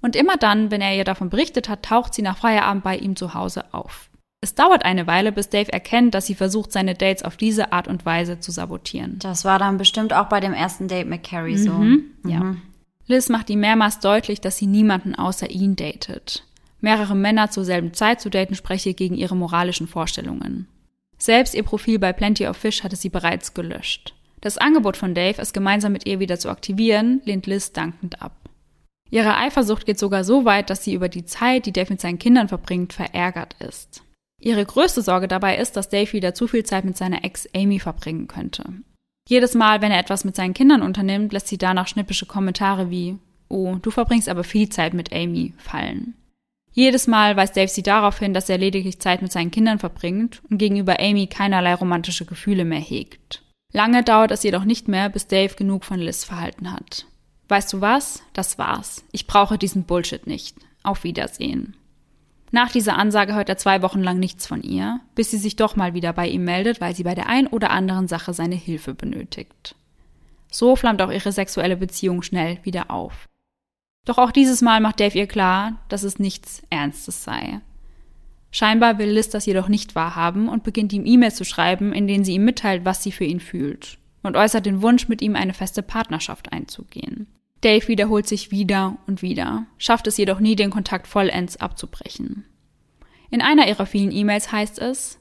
Und 0.01 0.17
immer 0.17 0.35
dann, 0.35 0.71
wenn 0.71 0.81
er 0.81 0.93
ihr 0.93 1.05
davon 1.05 1.29
berichtet 1.29 1.69
hat, 1.69 1.83
taucht 1.83 2.13
sie 2.13 2.21
nach 2.21 2.35
Feierabend 2.35 2.83
bei 2.83 2.97
ihm 2.97 3.15
zu 3.15 3.33
Hause 3.33 3.63
auf. 3.73 4.09
Es 4.41 4.53
dauert 4.53 4.83
eine 4.83 5.07
Weile, 5.07 5.31
bis 5.31 5.47
Dave 5.47 5.71
erkennt, 5.71 6.13
dass 6.13 6.25
sie 6.25 6.35
versucht, 6.35 6.73
seine 6.73 6.95
Dates 6.95 7.23
auf 7.23 7.37
diese 7.37 7.71
Art 7.71 7.87
und 7.87 8.05
Weise 8.05 8.41
zu 8.41 8.51
sabotieren. 8.51 9.19
Das 9.19 9.45
war 9.45 9.57
dann 9.57 9.77
bestimmt 9.77 10.11
auch 10.11 10.27
bei 10.27 10.41
dem 10.41 10.51
ersten 10.51 10.89
Date 10.89 11.07
mit 11.07 11.23
Carrie 11.23 11.55
so. 11.55 11.71
Mhm, 11.71 12.11
ja. 12.27 12.41
Mhm. 12.41 12.61
Liz 13.07 13.29
macht 13.29 13.49
ihm 13.49 13.61
mehrmals 13.61 13.99
deutlich, 13.99 14.41
dass 14.41 14.57
sie 14.57 14.67
niemanden 14.67 15.15
außer 15.15 15.49
ihn 15.49 15.77
datet. 15.77 16.43
Mehrere 16.81 17.15
Männer 17.15 17.51
zur 17.51 17.63
selben 17.63 17.93
Zeit 17.93 18.19
zu 18.19 18.29
daten 18.29 18.55
spreche 18.55 18.93
gegen 18.93 19.15
ihre 19.15 19.37
moralischen 19.37 19.87
Vorstellungen. 19.87 20.67
Selbst 21.17 21.55
ihr 21.55 21.63
Profil 21.63 21.99
bei 21.99 22.11
Plenty 22.11 22.45
of 22.47 22.57
Fish 22.57 22.83
hatte 22.83 22.97
sie 22.97 23.07
bereits 23.07 23.53
gelöscht. 23.53 24.13
Das 24.43 24.57
Angebot 24.57 24.97
von 24.97 25.15
Dave, 25.15 25.41
es 25.41 25.53
gemeinsam 25.53 25.93
mit 25.93 26.05
ihr 26.05 26.19
wieder 26.19 26.37
zu 26.37 26.49
aktivieren, 26.49 27.21
lehnt 27.23 27.47
Liz 27.47 27.71
dankend 27.71 28.21
ab. 28.21 28.35
Ihre 29.09 29.37
Eifersucht 29.37 29.85
geht 29.85 29.97
sogar 29.97 30.25
so 30.25 30.43
weit, 30.43 30.69
dass 30.69 30.83
sie 30.83 30.93
über 30.93 31.07
die 31.07 31.23
Zeit, 31.23 31.65
die 31.65 31.71
Dave 31.71 31.93
mit 31.93 32.01
seinen 32.01 32.19
Kindern 32.19 32.49
verbringt, 32.49 32.91
verärgert 32.91 33.55
ist. 33.61 34.03
Ihre 34.41 34.65
größte 34.65 35.01
Sorge 35.01 35.29
dabei 35.29 35.55
ist, 35.55 35.77
dass 35.77 35.87
Dave 35.87 36.11
wieder 36.11 36.33
zu 36.33 36.49
viel 36.49 36.65
Zeit 36.65 36.83
mit 36.83 36.97
seiner 36.97 37.23
Ex 37.23 37.47
Amy 37.55 37.79
verbringen 37.79 38.27
könnte. 38.27 38.65
Jedes 39.29 39.53
Mal, 39.53 39.81
wenn 39.81 39.93
er 39.93 39.99
etwas 39.99 40.25
mit 40.25 40.35
seinen 40.35 40.53
Kindern 40.53 40.81
unternimmt, 40.81 41.31
lässt 41.31 41.47
sie 41.47 41.57
danach 41.57 41.87
schnippische 41.87 42.25
Kommentare 42.25 42.89
wie 42.89 43.17
Oh, 43.47 43.75
du 43.81 43.91
verbringst 43.91 44.27
aber 44.27 44.43
viel 44.43 44.67
Zeit 44.67 44.93
mit 44.93 45.13
Amy 45.13 45.53
fallen. 45.57 46.15
Jedes 46.73 47.07
Mal 47.07 47.37
weist 47.37 47.55
Dave 47.55 47.69
sie 47.69 47.83
darauf 47.83 48.19
hin, 48.19 48.33
dass 48.33 48.49
er 48.49 48.57
lediglich 48.57 48.99
Zeit 48.99 49.21
mit 49.21 49.31
seinen 49.31 49.51
Kindern 49.51 49.79
verbringt 49.79 50.41
und 50.49 50.57
gegenüber 50.57 50.99
Amy 50.99 51.27
keinerlei 51.27 51.75
romantische 51.75 52.25
Gefühle 52.25 52.65
mehr 52.65 52.81
hegt. 52.81 53.42
Lange 53.73 54.03
dauert 54.03 54.31
es 54.31 54.43
jedoch 54.43 54.63
nicht 54.63 54.87
mehr, 54.87 55.09
bis 55.09 55.27
Dave 55.27 55.55
genug 55.55 55.83
von 55.83 55.99
Liz 55.99 56.23
verhalten 56.23 56.71
hat. 56.71 57.07
Weißt 57.49 57.73
du 57.73 57.81
was? 57.81 58.23
Das 58.31 58.57
war's. 58.57 59.03
Ich 59.11 59.27
brauche 59.27 59.57
diesen 59.57 59.83
Bullshit 59.83 60.25
nicht. 60.27 60.55
Auf 60.83 61.03
Wiedersehen. 61.03 61.75
Nach 62.51 62.71
dieser 62.71 62.97
Ansage 62.97 63.33
hört 63.33 63.49
er 63.49 63.57
zwei 63.57 63.81
Wochen 63.81 64.01
lang 64.01 64.19
nichts 64.19 64.45
von 64.45 64.61
ihr, 64.61 64.99
bis 65.15 65.31
sie 65.31 65.39
sich 65.39 65.55
doch 65.55 65.75
mal 65.75 65.95
wieder 65.95 66.13
bei 66.13 66.27
ihm 66.27 66.43
meldet, 66.43 66.81
weil 66.81 66.95
sie 66.95 67.03
bei 67.03 67.15
der 67.15 67.27
ein 67.27 67.47
oder 67.47 67.71
anderen 67.71 68.07
Sache 68.07 68.31
seine 68.33 68.55
Hilfe 68.55 68.93
benötigt. 68.93 69.75
So 70.51 70.75
flammt 70.75 71.01
auch 71.01 71.11
ihre 71.11 71.31
sexuelle 71.31 71.77
Beziehung 71.77 72.21
schnell 72.21 72.59
wieder 72.63 72.91
auf. 72.91 73.27
Doch 74.05 74.19
auch 74.19 74.31
dieses 74.31 74.61
Mal 74.61 74.81
macht 74.81 74.99
Dave 74.99 75.17
ihr 75.17 75.27
klar, 75.27 75.79
dass 75.89 76.03
es 76.03 76.19
nichts 76.19 76.61
Ernstes 76.69 77.23
sei. 77.23 77.61
Scheinbar 78.53 78.99
will 78.99 79.09
Liz 79.09 79.27
das 79.29 79.45
jedoch 79.45 79.67
nicht 79.67 79.95
wahrhaben 79.95 80.47
und 80.47 80.63
beginnt 80.63 80.93
ihm 80.93 81.05
E-Mails 81.05 81.35
zu 81.35 81.43
schreiben, 81.43 81.91
in 81.91 82.07
denen 82.07 82.23
sie 82.23 82.35
ihm 82.35 82.45
mitteilt, 82.45 82.85
was 82.85 83.03
sie 83.03 83.11
für 83.11 83.25
ihn 83.25 83.41
fühlt 83.41 83.97
und 84.23 84.37
äußert 84.37 84.65
den 84.65 84.81
Wunsch, 84.81 85.07
mit 85.09 85.21
ihm 85.21 85.35
eine 85.35 85.53
feste 85.53 85.83
Partnerschaft 85.83 86.51
einzugehen. 86.51 87.27
Dave 87.61 87.87
wiederholt 87.87 88.27
sich 88.27 88.51
wieder 88.51 88.97
und 89.05 89.21
wieder, 89.21 89.65
schafft 89.77 90.07
es 90.07 90.17
jedoch 90.17 90.39
nie, 90.39 90.55
den 90.55 90.69
Kontakt 90.69 91.07
vollends 91.07 91.57
abzubrechen. 91.57 92.45
In 93.29 93.41
einer 93.41 93.67
ihrer 93.67 93.85
vielen 93.85 94.11
E-Mails 94.11 94.51
heißt 94.51 94.79
es, 94.79 95.19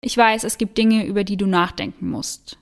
ich 0.00 0.16
weiß, 0.16 0.44
es 0.44 0.58
gibt 0.58 0.78
Dinge, 0.78 1.06
über 1.06 1.24
die 1.24 1.36
du 1.36 1.46
nachdenken 1.46 2.10
musst. 2.10 2.58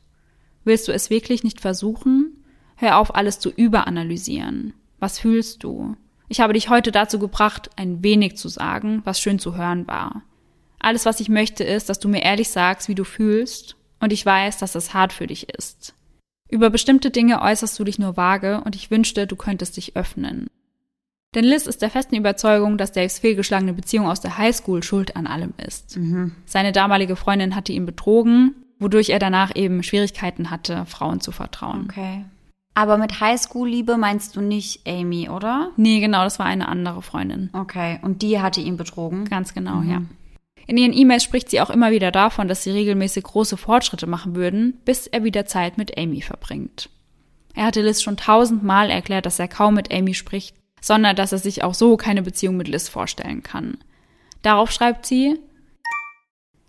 Willst 0.64 0.88
du 0.88 0.92
es 0.92 1.10
wirklich 1.10 1.42
nicht 1.42 1.60
versuchen? 1.60 2.44
Hör 2.76 2.98
auf, 2.98 3.14
alles 3.14 3.38
zu 3.38 3.50
überanalysieren. 3.50 4.74
Was 4.98 5.18
fühlst 5.18 5.64
du? 5.64 5.96
Ich 6.30 6.38
habe 6.38 6.52
dich 6.52 6.68
heute 6.68 6.92
dazu 6.92 7.18
gebracht, 7.18 7.70
ein 7.74 8.04
wenig 8.04 8.36
zu 8.36 8.48
sagen, 8.48 9.02
was 9.04 9.20
schön 9.20 9.40
zu 9.40 9.56
hören 9.56 9.88
war. 9.88 10.22
Alles, 10.78 11.04
was 11.04 11.18
ich 11.18 11.28
möchte, 11.28 11.64
ist, 11.64 11.88
dass 11.88 11.98
du 11.98 12.08
mir 12.08 12.22
ehrlich 12.22 12.50
sagst, 12.50 12.88
wie 12.88 12.94
du 12.94 13.02
fühlst, 13.02 13.74
und 13.98 14.12
ich 14.12 14.24
weiß, 14.24 14.58
dass 14.58 14.76
es 14.76 14.94
hart 14.94 15.12
für 15.12 15.26
dich 15.26 15.48
ist. 15.48 15.92
Über 16.48 16.70
bestimmte 16.70 17.10
Dinge 17.10 17.42
äußerst 17.42 17.76
du 17.76 17.82
dich 17.82 17.98
nur 17.98 18.16
vage, 18.16 18.62
und 18.64 18.76
ich 18.76 18.92
wünschte, 18.92 19.26
du 19.26 19.34
könntest 19.34 19.76
dich 19.76 19.96
öffnen. 19.96 20.46
Denn 21.34 21.44
Liz 21.44 21.66
ist 21.66 21.82
der 21.82 21.90
festen 21.90 22.14
Überzeugung, 22.14 22.78
dass 22.78 22.92
Daves 22.92 23.18
fehlgeschlagene 23.18 23.72
Beziehung 23.72 24.06
aus 24.06 24.20
der 24.20 24.38
Highschool 24.38 24.84
schuld 24.84 25.16
an 25.16 25.26
allem 25.26 25.54
ist. 25.66 25.96
Mhm. 25.96 26.36
Seine 26.46 26.70
damalige 26.70 27.16
Freundin 27.16 27.56
hatte 27.56 27.72
ihn 27.72 27.86
betrogen, 27.86 28.54
wodurch 28.78 29.10
er 29.10 29.18
danach 29.18 29.56
eben 29.56 29.82
Schwierigkeiten 29.82 30.50
hatte, 30.50 30.86
Frauen 30.86 31.20
zu 31.20 31.32
vertrauen. 31.32 31.88
Okay. 31.90 32.24
Aber 32.74 32.98
mit 32.98 33.20
Highschool-Liebe 33.20 33.96
meinst 33.96 34.36
du 34.36 34.40
nicht 34.40 34.86
Amy, 34.86 35.28
oder? 35.28 35.72
Nee, 35.76 36.00
genau, 36.00 36.24
das 36.24 36.38
war 36.38 36.46
eine 36.46 36.68
andere 36.68 37.02
Freundin. 37.02 37.50
Okay, 37.52 37.98
und 38.02 38.22
die 38.22 38.40
hatte 38.40 38.60
ihn 38.60 38.76
betrogen? 38.76 39.24
Ganz 39.24 39.54
genau, 39.54 39.76
mhm. 39.76 39.90
ja. 39.90 40.02
In 40.66 40.76
ihren 40.76 40.92
E-Mails 40.92 41.24
spricht 41.24 41.50
sie 41.50 41.60
auch 41.60 41.70
immer 41.70 41.90
wieder 41.90 42.12
davon, 42.12 42.46
dass 42.46 42.62
sie 42.62 42.70
regelmäßig 42.70 43.24
große 43.24 43.56
Fortschritte 43.56 44.06
machen 44.06 44.36
würden, 44.36 44.78
bis 44.84 45.08
er 45.08 45.24
wieder 45.24 45.46
Zeit 45.46 45.78
mit 45.78 45.98
Amy 45.98 46.22
verbringt. 46.22 46.90
Er 47.54 47.66
hatte 47.66 47.82
Liz 47.82 48.02
schon 48.02 48.16
tausendmal 48.16 48.88
erklärt, 48.88 49.26
dass 49.26 49.40
er 49.40 49.48
kaum 49.48 49.74
mit 49.74 49.92
Amy 49.92 50.14
spricht, 50.14 50.54
sondern 50.80 51.16
dass 51.16 51.32
er 51.32 51.38
sich 51.38 51.64
auch 51.64 51.74
so 51.74 51.96
keine 51.96 52.22
Beziehung 52.22 52.56
mit 52.56 52.68
Liz 52.68 52.88
vorstellen 52.88 53.42
kann. 53.42 53.78
Darauf 54.42 54.70
schreibt 54.70 55.06
sie, 55.06 55.38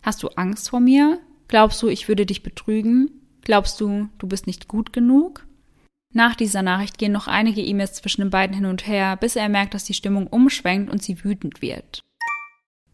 Hast 0.02 0.24
du 0.24 0.30
Angst 0.30 0.70
vor 0.70 0.80
mir? 0.80 1.20
Glaubst 1.48 1.82
du, 1.84 1.88
ich 1.88 2.08
würde 2.08 2.26
dich 2.26 2.42
betrügen? 2.42 3.12
Glaubst 3.44 3.80
du, 3.80 4.10
du 4.18 4.28
bist 4.28 4.48
nicht 4.48 4.68
gut 4.68 4.94
genug? 4.94 5.46
Nach 6.14 6.36
dieser 6.36 6.62
Nachricht 6.62 6.98
gehen 6.98 7.12
noch 7.12 7.28
einige 7.28 7.62
E-Mails 7.62 7.94
zwischen 7.94 8.22
den 8.22 8.30
beiden 8.30 8.56
hin 8.56 8.66
und 8.66 8.86
her, 8.86 9.16
bis 9.16 9.36
er 9.36 9.48
merkt, 9.50 9.74
dass 9.74 9.86
die 9.86 9.94
Stimmung 9.94 10.28
umschwenkt 10.28 10.92
und 10.92 11.02
sie 11.02 11.24
wütend 11.24 11.62
wird. 11.62 12.02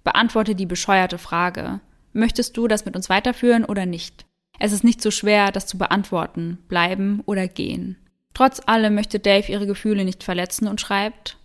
Beantworte 0.03 0.55
die 0.55 0.67
bescheuerte 0.67 1.17
Frage. 1.17 1.79
Möchtest 2.13 2.55
du 2.57 2.67
das 2.67 2.85
mit 2.85 2.95
uns 2.95 3.09
weiterführen 3.09 3.65
oder 3.65 3.85
nicht? 3.85 4.25
Es 4.59 4.71
ist 4.71 4.83
nicht 4.83 5.01
so 5.01 5.11
schwer, 5.11 5.51
das 5.51 5.67
zu 5.67 5.77
beantworten, 5.77 6.59
bleiben 6.67 7.21
oder 7.25 7.47
gehen. 7.47 7.97
Trotz 8.33 8.61
allem 8.65 8.95
möchte 8.95 9.19
Dave 9.19 9.51
ihre 9.51 9.67
Gefühle 9.67 10.05
nicht 10.05 10.23
verletzen 10.23 10.67
und 10.67 10.79
schreibt, 10.79 11.37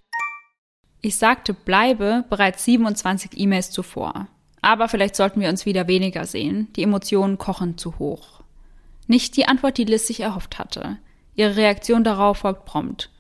ich 1.01 1.17
sagte 1.17 1.53
bleibe 1.53 2.25
bereits 2.31 2.65
27 2.65 3.33
E-Mails 3.35 3.71
zuvor. 3.71 4.29
Aber 4.61 4.89
vielleicht 4.89 5.17
sollten 5.17 5.41
wir 5.41 5.49
uns 5.49 5.67
wieder 5.67 5.89
weniger 5.89 6.27
sehen. 6.27 6.69
Die 6.77 6.85
Emotionen 6.85 7.39
kochen 7.39 7.77
zu 7.77 7.99
hoch. 7.99 8.43
Nicht 9.09 9.37
die 9.37 9.47
Antwort, 9.49 9.79
die 9.79 9.85
Liz 9.85 10.07
sich 10.07 10.21
erhofft 10.21 10.61
hatte. 10.61 10.99
Ihre 11.35 11.57
Reaktion 11.57 12.05
darauf 12.05 12.39
folgt 12.39 12.65
prompt. 12.65 13.11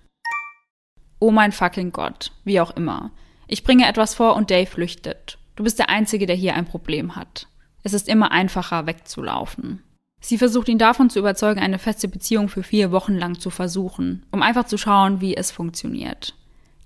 Oh 1.18 1.30
mein 1.30 1.52
fucking 1.52 1.92
Gott, 1.92 2.32
wie 2.44 2.60
auch 2.60 2.72
immer. 2.72 3.10
Ich 3.46 3.64
bringe 3.64 3.88
etwas 3.88 4.14
vor 4.14 4.36
und 4.36 4.50
Dave 4.50 4.66
flüchtet. 4.66 5.38
Du 5.56 5.64
bist 5.64 5.78
der 5.78 5.88
Einzige, 5.88 6.26
der 6.26 6.36
hier 6.36 6.54
ein 6.54 6.64
Problem 6.64 7.16
hat. 7.16 7.46
Es 7.82 7.92
ist 7.92 8.08
immer 8.08 8.32
einfacher, 8.32 8.86
wegzulaufen. 8.86 9.82
Sie 10.20 10.38
versucht 10.38 10.68
ihn 10.68 10.78
davon 10.78 11.10
zu 11.10 11.18
überzeugen, 11.18 11.60
eine 11.60 11.78
feste 11.78 12.06
Beziehung 12.06 12.48
für 12.48 12.62
vier 12.62 12.92
Wochen 12.92 13.14
lang 13.14 13.40
zu 13.40 13.50
versuchen, 13.50 14.24
um 14.30 14.40
einfach 14.42 14.64
zu 14.64 14.78
schauen, 14.78 15.20
wie 15.20 15.36
es 15.36 15.50
funktioniert. 15.50 16.34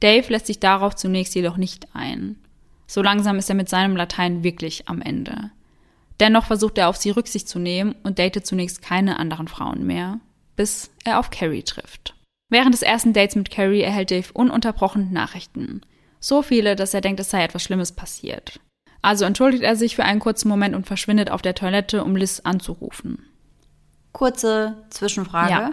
Dave 0.00 0.30
lässt 0.32 0.46
sich 0.46 0.58
darauf 0.58 0.96
zunächst 0.96 1.34
jedoch 1.34 1.56
nicht 1.56 1.94
ein. 1.94 2.36
So 2.86 3.02
langsam 3.02 3.38
ist 3.38 3.48
er 3.50 3.56
mit 3.56 3.68
seinem 3.68 3.96
Latein 3.96 4.42
wirklich 4.42 4.88
am 4.88 5.02
Ende. 5.02 5.50
Dennoch 6.18 6.46
versucht 6.46 6.78
er 6.78 6.88
auf 6.88 6.96
sie 6.96 7.10
Rücksicht 7.10 7.48
zu 7.48 7.58
nehmen 7.58 7.94
und 8.04 8.18
datet 8.18 8.46
zunächst 8.46 8.80
keine 8.80 9.18
anderen 9.18 9.48
Frauen 9.48 9.86
mehr, 9.86 10.20
bis 10.56 10.90
er 11.04 11.18
auf 11.18 11.30
Carrie 11.30 11.62
trifft. 11.62 12.14
Während 12.48 12.74
des 12.74 12.82
ersten 12.82 13.12
Dates 13.12 13.36
mit 13.36 13.50
Carrie 13.50 13.82
erhält 13.82 14.10
Dave 14.10 14.32
ununterbrochen 14.32 15.12
Nachrichten. 15.12 15.82
So 16.20 16.42
viele, 16.42 16.76
dass 16.76 16.94
er 16.94 17.00
denkt, 17.00 17.20
es 17.20 17.30
sei 17.30 17.42
etwas 17.42 17.62
Schlimmes 17.62 17.92
passiert. 17.92 18.60
Also 19.02 19.24
entschuldigt 19.24 19.62
er 19.62 19.76
sich 19.76 19.96
für 19.96 20.04
einen 20.04 20.20
kurzen 20.20 20.48
Moment 20.48 20.74
und 20.74 20.86
verschwindet 20.86 21.30
auf 21.30 21.42
der 21.42 21.54
Toilette, 21.54 22.02
um 22.02 22.16
Liz 22.16 22.40
anzurufen. 22.40 23.24
Kurze 24.12 24.84
Zwischenfrage. 24.90 25.50
Ja. 25.50 25.70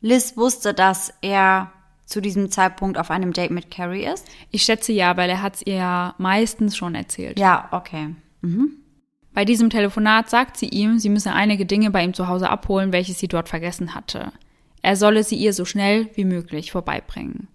Liz 0.00 0.36
wusste, 0.36 0.74
dass 0.74 1.12
er 1.22 1.72
zu 2.04 2.20
diesem 2.20 2.50
Zeitpunkt 2.50 2.98
auf 2.98 3.10
einem 3.10 3.32
Date 3.32 3.50
mit 3.50 3.70
Carrie 3.70 4.04
ist? 4.04 4.26
Ich 4.50 4.62
schätze 4.62 4.92
ja, 4.92 5.16
weil 5.16 5.28
er 5.28 5.42
hat 5.42 5.56
es 5.56 5.66
ihr 5.66 6.14
meistens 6.18 6.76
schon 6.76 6.94
erzählt. 6.94 7.38
Ja, 7.38 7.68
okay. 7.70 8.14
Mhm. 8.40 8.76
Bei 9.32 9.44
diesem 9.44 9.70
Telefonat 9.70 10.30
sagt 10.30 10.56
sie 10.56 10.68
ihm, 10.68 10.98
sie 10.98 11.08
müsse 11.08 11.32
einige 11.32 11.66
Dinge 11.66 11.90
bei 11.90 12.02
ihm 12.02 12.14
zu 12.14 12.28
Hause 12.28 12.50
abholen, 12.50 12.92
welche 12.92 13.12
sie 13.12 13.28
dort 13.28 13.48
vergessen 13.48 13.94
hatte. 13.94 14.32
Er 14.82 14.96
solle 14.96 15.22
sie 15.22 15.36
ihr 15.36 15.52
so 15.52 15.64
schnell 15.64 16.08
wie 16.14 16.24
möglich 16.24 16.72
vorbeibringen. 16.72 17.48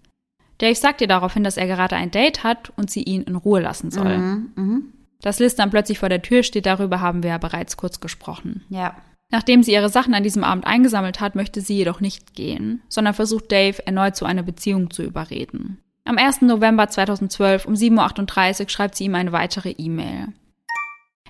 Dave 0.58 0.74
sagt 0.74 1.00
ihr 1.00 1.08
daraufhin, 1.08 1.44
dass 1.44 1.56
er 1.56 1.66
gerade 1.66 1.96
ein 1.96 2.10
Date 2.10 2.44
hat 2.44 2.72
und 2.76 2.90
sie 2.90 3.02
ihn 3.02 3.22
in 3.22 3.36
Ruhe 3.36 3.60
lassen 3.60 3.90
soll. 3.90 4.18
Mhm, 4.18 4.52
mh. 4.54 4.80
Dass 5.20 5.38
Liz 5.38 5.54
dann 5.54 5.70
plötzlich 5.70 5.98
vor 5.98 6.08
der 6.08 6.22
Tür 6.22 6.42
steht, 6.42 6.66
darüber 6.66 7.00
haben 7.00 7.22
wir 7.22 7.30
ja 7.30 7.38
bereits 7.38 7.76
kurz 7.76 7.98
gesprochen. 8.00 8.62
Ja. 8.68 8.96
Nachdem 9.30 9.62
sie 9.62 9.72
ihre 9.72 9.88
Sachen 9.88 10.14
an 10.14 10.22
diesem 10.22 10.44
Abend 10.44 10.66
eingesammelt 10.66 11.20
hat, 11.20 11.34
möchte 11.34 11.60
sie 11.60 11.76
jedoch 11.76 12.00
nicht 12.00 12.34
gehen, 12.34 12.82
sondern 12.88 13.14
versucht 13.14 13.50
Dave 13.50 13.84
erneut 13.86 14.16
zu 14.16 14.26
einer 14.26 14.42
Beziehung 14.42 14.90
zu 14.90 15.02
überreden. 15.02 15.78
Am 16.04 16.18
1. 16.18 16.42
November 16.42 16.88
2012 16.88 17.64
um 17.64 17.74
7.38 17.74 18.60
Uhr 18.62 18.68
schreibt 18.68 18.94
sie 18.94 19.04
ihm 19.04 19.14
eine 19.14 19.32
weitere 19.32 19.70
E-Mail. 19.70 20.28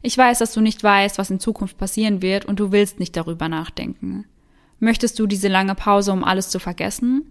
Ich 0.06 0.18
weiß, 0.18 0.40
dass 0.40 0.52
du 0.52 0.60
nicht 0.60 0.84
weißt, 0.84 1.16
was 1.16 1.30
in 1.30 1.40
Zukunft 1.40 1.78
passieren 1.78 2.20
wird 2.20 2.44
und 2.44 2.60
du 2.60 2.72
willst 2.72 3.00
nicht 3.00 3.16
darüber 3.16 3.48
nachdenken. 3.48 4.26
Möchtest 4.78 5.18
du 5.18 5.26
diese 5.26 5.48
lange 5.48 5.74
Pause, 5.74 6.12
um 6.12 6.24
alles 6.24 6.50
zu 6.50 6.58
vergessen? 6.58 7.22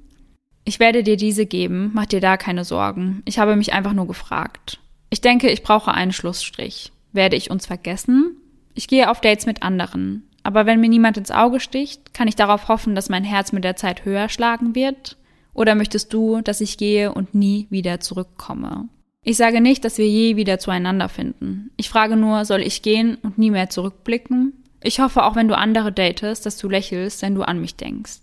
Ich 0.65 0.79
werde 0.79 1.03
dir 1.03 1.15
diese 1.15 1.45
geben, 1.45 1.91
mach 1.93 2.07
dir 2.07 2.19
da 2.19 2.35
keine 2.35 2.65
Sorgen. 2.65 3.21
Ich 3.25 3.37
habe 3.37 3.55
mich 3.55 3.73
einfach 3.73 3.93
nur 3.93 4.07
gefragt. 4.07 4.79
Ich 5.11 5.21
denke, 5.21 5.51
ich 5.51 5.61
brauche 5.61 5.93
einen 5.93 6.13
Schlussstrich. 6.13 6.91
Werde 7.11 7.35
ich 7.35 7.51
uns 7.51 7.67
vergessen? 7.67 8.37
Ich 8.73 8.87
gehe 8.87 9.11
auf 9.11 9.21
Dates 9.21 9.45
mit 9.45 9.61
anderen. 9.61 10.27
Aber 10.41 10.65
wenn 10.65 10.79
mir 10.79 10.89
niemand 10.89 11.17
ins 11.17 11.29
Auge 11.29 11.59
sticht, 11.59 12.15
kann 12.15 12.27
ich 12.27 12.35
darauf 12.35 12.69
hoffen, 12.69 12.95
dass 12.95 13.07
mein 13.07 13.23
Herz 13.23 13.51
mit 13.51 13.63
der 13.63 13.75
Zeit 13.75 14.03
höher 14.03 14.29
schlagen 14.29 14.73
wird? 14.73 15.17
Oder 15.53 15.75
möchtest 15.75 16.11
du, 16.11 16.41
dass 16.41 16.59
ich 16.59 16.79
gehe 16.79 17.13
und 17.13 17.35
nie 17.35 17.67
wieder 17.69 17.99
zurückkomme? 17.99 18.89
Ich 19.23 19.37
sage 19.37 19.61
nicht, 19.61 19.85
dass 19.85 19.97
wir 19.97 20.07
je 20.07 20.35
wieder 20.35 20.59
zueinander 20.59 21.07
finden. 21.07 21.71
Ich 21.77 21.89
frage 21.89 22.17
nur, 22.17 22.43
soll 22.43 22.61
ich 22.61 22.81
gehen 22.81 23.15
und 23.23 23.37
nie 23.37 23.51
mehr 23.51 23.69
zurückblicken? 23.69 24.53
Ich 24.81 24.99
hoffe, 24.99 25.23
auch 25.23 25.35
wenn 25.35 25.47
du 25.47 25.57
andere 25.57 25.93
datest, 25.93 26.45
dass 26.45 26.57
du 26.57 26.67
lächelst, 26.67 27.21
wenn 27.21 27.35
du 27.35 27.43
an 27.43 27.61
mich 27.61 27.75
denkst. 27.75 28.19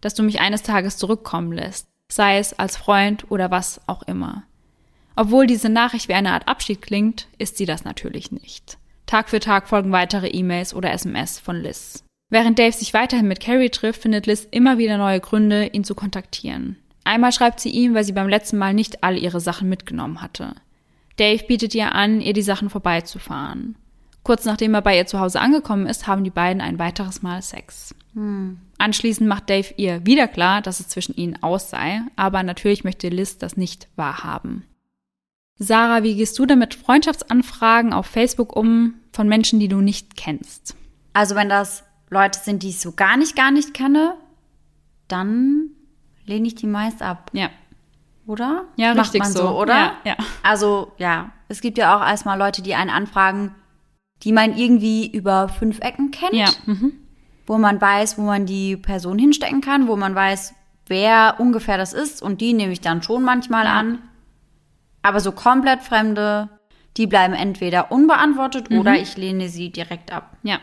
Dass 0.00 0.14
du 0.14 0.22
mich 0.22 0.40
eines 0.40 0.62
Tages 0.62 0.98
zurückkommen 0.98 1.50
lässt, 1.52 1.88
sei 2.12 2.38
es 2.38 2.56
als 2.56 2.76
Freund 2.76 3.28
oder 3.28 3.50
was 3.50 3.80
auch 3.88 4.02
immer. 4.04 4.44
Obwohl 5.16 5.48
diese 5.48 5.68
Nachricht 5.68 6.08
wie 6.08 6.14
eine 6.14 6.30
Art 6.32 6.46
Abschied 6.46 6.80
klingt, 6.80 7.26
ist 7.38 7.56
sie 7.56 7.66
das 7.66 7.84
natürlich 7.84 8.30
nicht. 8.30 8.78
Tag 9.06 9.30
für 9.30 9.40
Tag 9.40 9.68
folgen 9.68 9.90
weitere 9.90 10.28
E-Mails 10.28 10.74
oder 10.74 10.92
SMS 10.92 11.40
von 11.40 11.60
Liz. 11.60 12.04
Während 12.28 12.58
Dave 12.58 12.72
sich 12.72 12.92
weiterhin 12.92 13.28
mit 13.28 13.40
Carrie 13.40 13.70
trifft, 13.70 14.02
findet 14.02 14.26
Liz 14.26 14.46
immer 14.50 14.78
wieder 14.78 14.98
neue 14.98 15.20
Gründe, 15.20 15.66
ihn 15.66 15.84
zu 15.84 15.94
kontaktieren. 15.94 16.76
Einmal 17.06 17.30
schreibt 17.30 17.60
sie 17.60 17.70
ihm, 17.70 17.94
weil 17.94 18.02
sie 18.02 18.12
beim 18.12 18.28
letzten 18.28 18.58
Mal 18.58 18.74
nicht 18.74 19.04
all 19.04 19.16
ihre 19.16 19.40
Sachen 19.40 19.68
mitgenommen 19.68 20.20
hatte. 20.20 20.54
Dave 21.16 21.44
bietet 21.44 21.72
ihr 21.74 21.94
an, 21.94 22.20
ihr 22.20 22.32
die 22.32 22.42
Sachen 22.42 22.68
vorbeizufahren. 22.68 23.76
Kurz 24.24 24.44
nachdem 24.44 24.74
er 24.74 24.82
bei 24.82 24.98
ihr 24.98 25.06
zu 25.06 25.20
Hause 25.20 25.40
angekommen 25.40 25.86
ist, 25.86 26.08
haben 26.08 26.24
die 26.24 26.30
beiden 26.30 26.60
ein 26.60 26.80
weiteres 26.80 27.22
Mal 27.22 27.42
Sex. 27.42 27.94
Hm. 28.14 28.58
Anschließend 28.78 29.28
macht 29.28 29.48
Dave 29.48 29.72
ihr 29.76 30.04
wieder 30.04 30.26
klar, 30.26 30.62
dass 30.62 30.80
es 30.80 30.88
zwischen 30.88 31.14
ihnen 31.14 31.40
aus 31.44 31.70
sei, 31.70 32.00
aber 32.16 32.42
natürlich 32.42 32.82
möchte 32.82 33.08
Liz 33.08 33.38
das 33.38 33.56
nicht 33.56 33.86
wahrhaben. 33.94 34.64
Sarah, 35.60 36.02
wie 36.02 36.16
gehst 36.16 36.36
du 36.40 36.44
denn 36.44 36.58
mit 36.58 36.74
Freundschaftsanfragen 36.74 37.92
auf 37.92 38.06
Facebook 38.06 38.56
um 38.56 38.94
von 39.12 39.28
Menschen, 39.28 39.60
die 39.60 39.68
du 39.68 39.80
nicht 39.80 40.16
kennst? 40.16 40.74
Also 41.12 41.36
wenn 41.36 41.48
das 41.48 41.84
Leute 42.10 42.40
sind, 42.40 42.64
die 42.64 42.70
ich 42.70 42.80
so 42.80 42.90
gar 42.90 43.16
nicht, 43.16 43.36
gar 43.36 43.52
nicht 43.52 43.74
kenne, 43.74 44.16
dann 45.06 45.70
lehne 46.26 46.46
ich 46.48 46.54
die 46.54 46.66
meist 46.66 47.02
ab. 47.02 47.30
Ja. 47.32 47.48
Oder? 48.26 48.64
Ja, 48.76 48.88
Macht 48.94 49.14
richtig 49.14 49.20
man 49.22 49.32
so, 49.32 49.48
oder? 49.58 49.74
Ja, 49.74 49.92
ja. 50.04 50.16
Also, 50.42 50.92
ja. 50.98 51.30
Es 51.48 51.60
gibt 51.60 51.78
ja 51.78 51.96
auch 51.96 52.06
erstmal 52.06 52.38
Leute, 52.38 52.60
die 52.62 52.74
einen 52.74 52.90
anfragen, 52.90 53.54
die 54.24 54.32
man 54.32 54.56
irgendwie 54.56 55.06
über 55.06 55.48
fünf 55.48 55.78
Ecken 55.80 56.10
kennt. 56.10 56.34
Ja. 56.34 56.48
Mhm. 56.66 56.92
wo 57.48 57.58
man 57.58 57.80
weiß, 57.80 58.18
wo 58.18 58.22
man 58.22 58.44
die 58.44 58.76
Person 58.76 59.20
hinstecken 59.20 59.60
kann, 59.60 59.86
wo 59.86 59.94
man 59.94 60.16
weiß, 60.16 60.52
wer 60.88 61.36
ungefähr 61.38 61.78
das 61.78 61.92
ist 61.92 62.20
und 62.20 62.40
die 62.40 62.52
nehme 62.52 62.72
ich 62.72 62.80
dann 62.80 63.04
schon 63.04 63.22
manchmal 63.22 63.68
an. 63.68 64.00
Aber 65.02 65.20
so 65.20 65.30
komplett 65.30 65.82
Fremde, 65.82 66.48
die 66.96 67.06
bleiben 67.06 67.34
entweder 67.34 67.92
unbeantwortet 67.92 68.70
Mhm. 68.70 68.78
oder 68.80 68.96
ich 68.96 69.16
lehne 69.16 69.48
sie 69.48 69.70
direkt 69.70 70.12
ab. 70.12 70.36
Ja. 70.42 70.58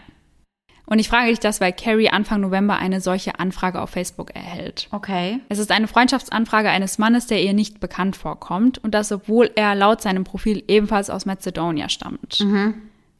Und 0.85 0.99
ich 0.99 1.07
frage 1.07 1.29
dich 1.29 1.39
das, 1.39 1.61
weil 1.61 1.71
Carrie 1.71 2.09
Anfang 2.09 2.41
November 2.41 2.77
eine 2.77 2.99
solche 2.99 3.39
Anfrage 3.39 3.81
auf 3.81 3.91
Facebook 3.91 4.35
erhält. 4.35 4.89
Okay. 4.91 5.39
Es 5.47 5.59
ist 5.59 5.71
eine 5.71 5.87
Freundschaftsanfrage 5.87 6.69
eines 6.69 6.97
Mannes, 6.97 7.25
der 7.25 7.41
ihr 7.41 7.53
nicht 7.53 7.79
bekannt 7.79 8.17
vorkommt 8.17 8.83
und 8.83 8.93
das, 8.93 9.11
obwohl 9.11 9.49
er 9.55 9.75
laut 9.75 10.01
seinem 10.01 10.25
Profil 10.25 10.63
ebenfalls 10.67 11.09
aus 11.09 11.25
Mazedonia 11.25 11.87
stammt. 11.87 12.45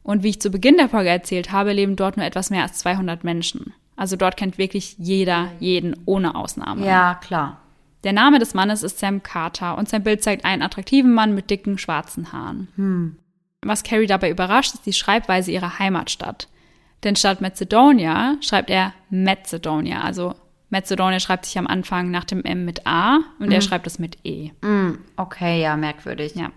Und 0.02 0.22
wie 0.22 0.28
ich 0.28 0.40
zu 0.40 0.50
Beginn 0.50 0.76
der 0.76 0.90
Folge 0.90 1.08
erzählt 1.08 1.52
habe, 1.52 1.72
leben 1.72 1.96
dort 1.96 2.18
nur 2.18 2.26
etwas 2.26 2.50
mehr 2.50 2.62
als 2.62 2.78
200 2.78 3.24
Menschen. 3.24 3.72
Also 3.96 4.16
dort 4.16 4.36
kennt 4.36 4.58
wirklich 4.58 4.96
jeder 4.98 5.48
jeden 5.58 5.96
ohne 6.04 6.34
Ausnahme. 6.34 6.84
Ja, 6.84 7.14
klar. 7.14 7.60
Der 8.02 8.12
Name 8.12 8.38
des 8.38 8.52
Mannes 8.52 8.82
ist 8.82 8.98
Sam 8.98 9.22
Carter 9.22 9.78
und 9.78 9.88
sein 9.88 10.02
Bild 10.02 10.22
zeigt 10.22 10.44
einen 10.44 10.60
attraktiven 10.60 11.14
Mann 11.14 11.34
mit 11.34 11.48
dicken 11.48 11.78
schwarzen 11.78 12.32
Haaren. 12.32 13.16
Was 13.62 13.82
Carrie 13.82 14.06
dabei 14.06 14.28
überrascht, 14.28 14.74
ist 14.74 14.84
die 14.84 14.92
Schreibweise 14.92 15.50
ihrer 15.50 15.78
Heimatstadt. 15.78 16.48
Denn 17.04 17.16
statt 17.16 17.40
Macedonia 17.40 18.36
schreibt 18.40 18.70
er 18.70 18.94
Macedonia. 19.10 20.00
Also 20.00 20.34
Macedonia 20.70 21.20
schreibt 21.20 21.44
sich 21.44 21.58
am 21.58 21.66
Anfang 21.66 22.10
nach 22.10 22.24
dem 22.24 22.42
M 22.44 22.64
mit 22.64 22.86
A 22.86 23.18
und 23.38 23.52
er 23.52 23.60
schreibt 23.60 23.86
es 23.86 23.98
mit 23.98 24.18
E. 24.24 24.50
Hm, 24.62 24.98
okay, 25.16 25.62
ja, 25.62 25.76
merkwürdig. 25.76 26.34
Ja. 26.34 26.50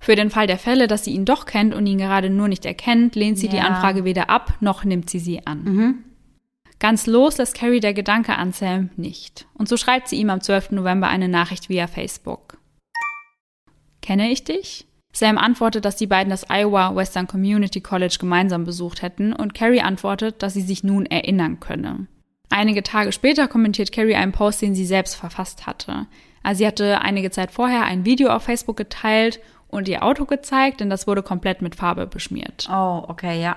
Für 0.00 0.14
den 0.14 0.30
Fall 0.30 0.46
der 0.46 0.58
Fälle, 0.58 0.86
dass 0.86 1.04
sie 1.04 1.12
ihn 1.12 1.24
doch 1.24 1.44
kennt 1.44 1.74
und 1.74 1.86
ihn 1.86 1.98
gerade 1.98 2.30
nur 2.30 2.48
nicht 2.48 2.64
erkennt, 2.64 3.16
lehnt 3.16 3.38
sie 3.38 3.48
die 3.48 3.56
Ja. 3.56 3.64
Anfrage 3.64 4.04
weder 4.04 4.30
ab, 4.30 4.54
noch 4.60 4.84
nimmt 4.84 5.10
sie 5.10 5.18
sie 5.18 5.46
an. 5.46 6.04
Ganz 6.78 7.06
los 7.06 7.38
lässt 7.38 7.56
Carrie 7.56 7.80
der 7.80 7.92
Gedanke 7.92 8.36
an 8.36 8.52
Sam 8.52 8.90
nicht. 8.96 9.46
Und 9.54 9.68
so 9.68 9.76
schreibt 9.76 10.08
sie 10.08 10.16
ihm 10.16 10.30
am 10.30 10.40
12. 10.40 10.70
November 10.70 11.08
eine 11.08 11.28
Nachricht 11.28 11.68
via 11.68 11.88
Facebook. 11.88 12.56
Kenne 14.00 14.30
ich 14.30 14.44
dich? 14.44 14.86
Sam 15.18 15.36
antwortet, 15.36 15.84
dass 15.84 15.96
die 15.96 16.06
beiden 16.06 16.30
das 16.30 16.48
Iowa 16.48 16.94
Western 16.94 17.26
Community 17.26 17.80
College 17.80 18.18
gemeinsam 18.20 18.64
besucht 18.64 19.02
hätten 19.02 19.32
und 19.32 19.52
Carrie 19.52 19.80
antwortet, 19.80 20.44
dass 20.44 20.54
sie 20.54 20.60
sich 20.60 20.84
nun 20.84 21.06
erinnern 21.06 21.58
könne. 21.58 22.06
Einige 22.50 22.84
Tage 22.84 23.10
später 23.10 23.48
kommentiert 23.48 23.90
Carrie 23.90 24.14
einen 24.14 24.30
Post, 24.30 24.62
den 24.62 24.76
sie 24.76 24.86
selbst 24.86 25.16
verfasst 25.16 25.66
hatte. 25.66 26.06
Also 26.44 26.58
sie 26.58 26.68
hatte 26.68 27.00
einige 27.00 27.32
Zeit 27.32 27.50
vorher 27.50 27.84
ein 27.84 28.04
Video 28.04 28.28
auf 28.28 28.44
Facebook 28.44 28.76
geteilt 28.76 29.40
und 29.66 29.88
ihr 29.88 30.04
Auto 30.04 30.24
gezeigt, 30.24 30.78
denn 30.78 30.88
das 30.88 31.08
wurde 31.08 31.24
komplett 31.24 31.62
mit 31.62 31.74
Farbe 31.74 32.06
beschmiert. 32.06 32.68
Oh, 32.70 33.02
okay, 33.08 33.42
ja. 33.42 33.56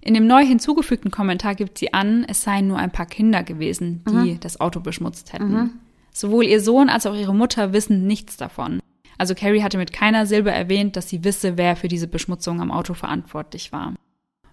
In 0.00 0.14
dem 0.14 0.26
neu 0.26 0.44
hinzugefügten 0.44 1.12
Kommentar 1.12 1.54
gibt 1.54 1.78
sie 1.78 1.94
an, 1.94 2.24
es 2.28 2.42
seien 2.42 2.66
nur 2.66 2.78
ein 2.78 2.90
paar 2.90 3.06
Kinder 3.06 3.44
gewesen, 3.44 4.02
die 4.08 4.40
das 4.40 4.60
Auto 4.60 4.80
beschmutzt 4.80 5.32
hätten. 5.32 5.78
Sowohl 6.12 6.44
ihr 6.44 6.60
Sohn 6.60 6.88
als 6.88 7.06
auch 7.06 7.14
ihre 7.14 7.36
Mutter 7.36 7.72
wissen 7.72 8.08
nichts 8.08 8.36
davon. 8.36 8.80
Also 9.18 9.34
Carrie 9.34 9.62
hatte 9.62 9.78
mit 9.78 9.92
keiner 9.92 10.26
Silbe 10.26 10.50
erwähnt, 10.50 10.96
dass 10.96 11.08
sie 11.08 11.24
wisse, 11.24 11.56
wer 11.58 11.76
für 11.76 11.88
diese 11.88 12.06
Beschmutzung 12.06 12.60
am 12.60 12.70
Auto 12.70 12.94
verantwortlich 12.94 13.72
war. 13.72 13.94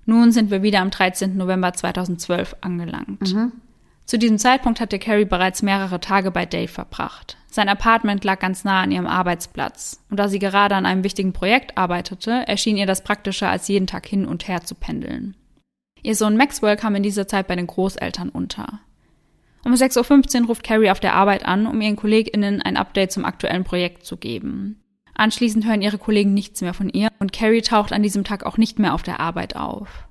Nun 0.06 0.32
sind 0.32 0.52
wir 0.52 0.62
wieder 0.62 0.82
am 0.82 0.90
13. 0.90 1.38
November 1.38 1.74
2012 1.74 2.58
angelangt. 2.62 3.28
Zu 4.06 4.20
diesem 4.20 4.38
Zeitpunkt 4.38 4.80
hatte 4.80 5.00
Carrie 5.00 5.26
bereits 5.26 5.64
mehrere 5.64 6.00
Tage 6.00 6.30
bei 6.30 6.46
Dave 6.46 6.68
verbracht. 6.68 7.38
Sein 7.50 7.70
Apartment 7.70 8.24
lag 8.24 8.40
ganz 8.40 8.64
nah 8.64 8.82
an 8.82 8.92
ihrem 8.92 9.08
Arbeitsplatz. 9.08 10.04
Und 10.12 10.20
da 10.20 10.28
sie 10.28 10.40
gerade 10.40 10.76
an 10.76 10.86
einem 10.86 11.04
wichtigen 11.04 11.34
Projekt 11.34 11.78
arbeitete, 11.78 12.48
erschien 12.48 12.78
ihr 12.78 12.86
das 12.86 13.04
praktischer, 13.04 13.50
als 13.50 13.68
jeden 13.68 13.88
Tag 13.88 14.06
hin 14.06 14.26
und 14.28 14.48
her 14.48 14.62
zu 14.62 14.76
pendeln. 14.76 15.36
Ihr 16.04 16.16
Sohn 16.16 16.38
Maxwell 16.38 16.76
kam 16.76 16.94
in 16.96 17.02
dieser 17.02 17.28
Zeit 17.28 17.48
bei 17.48 17.56
den 17.56 17.66
Großeltern 17.66 18.30
unter. 18.30 18.82
Um 19.66 19.74
6.15 19.74 20.42
Uhr 20.42 20.48
ruft 20.48 20.64
Carrie 20.64 20.92
auf 20.92 21.00
der 21.00 21.16
Arbeit 21.16 21.44
an, 21.46 21.66
um 21.66 21.82
ihren 21.82 21.96
KollegInnen 21.96 22.62
ein 22.62 22.78
Update 22.78 23.12
zum 23.12 23.26
aktuellen 23.26 23.64
Projekt 23.64 24.06
zu 24.06 24.16
geben. 24.16 24.80
Anschließend 25.16 25.66
hören 25.66 25.82
ihre 25.82 25.98
Kollegen 25.98 26.36
nichts 26.36 26.62
mehr 26.62 26.76
von 26.76 26.90
ihr 26.90 27.08
und 27.20 27.34
Carrie 27.34 27.62
taucht 27.62 27.92
an 27.92 28.04
diesem 28.04 28.24
Tag 28.24 28.46
auch 28.46 28.58
nicht 28.58 28.78
mehr 28.78 28.94
auf 28.94 29.02
der 29.02 29.20
Arbeit 29.20 29.56
auf. 29.56 30.08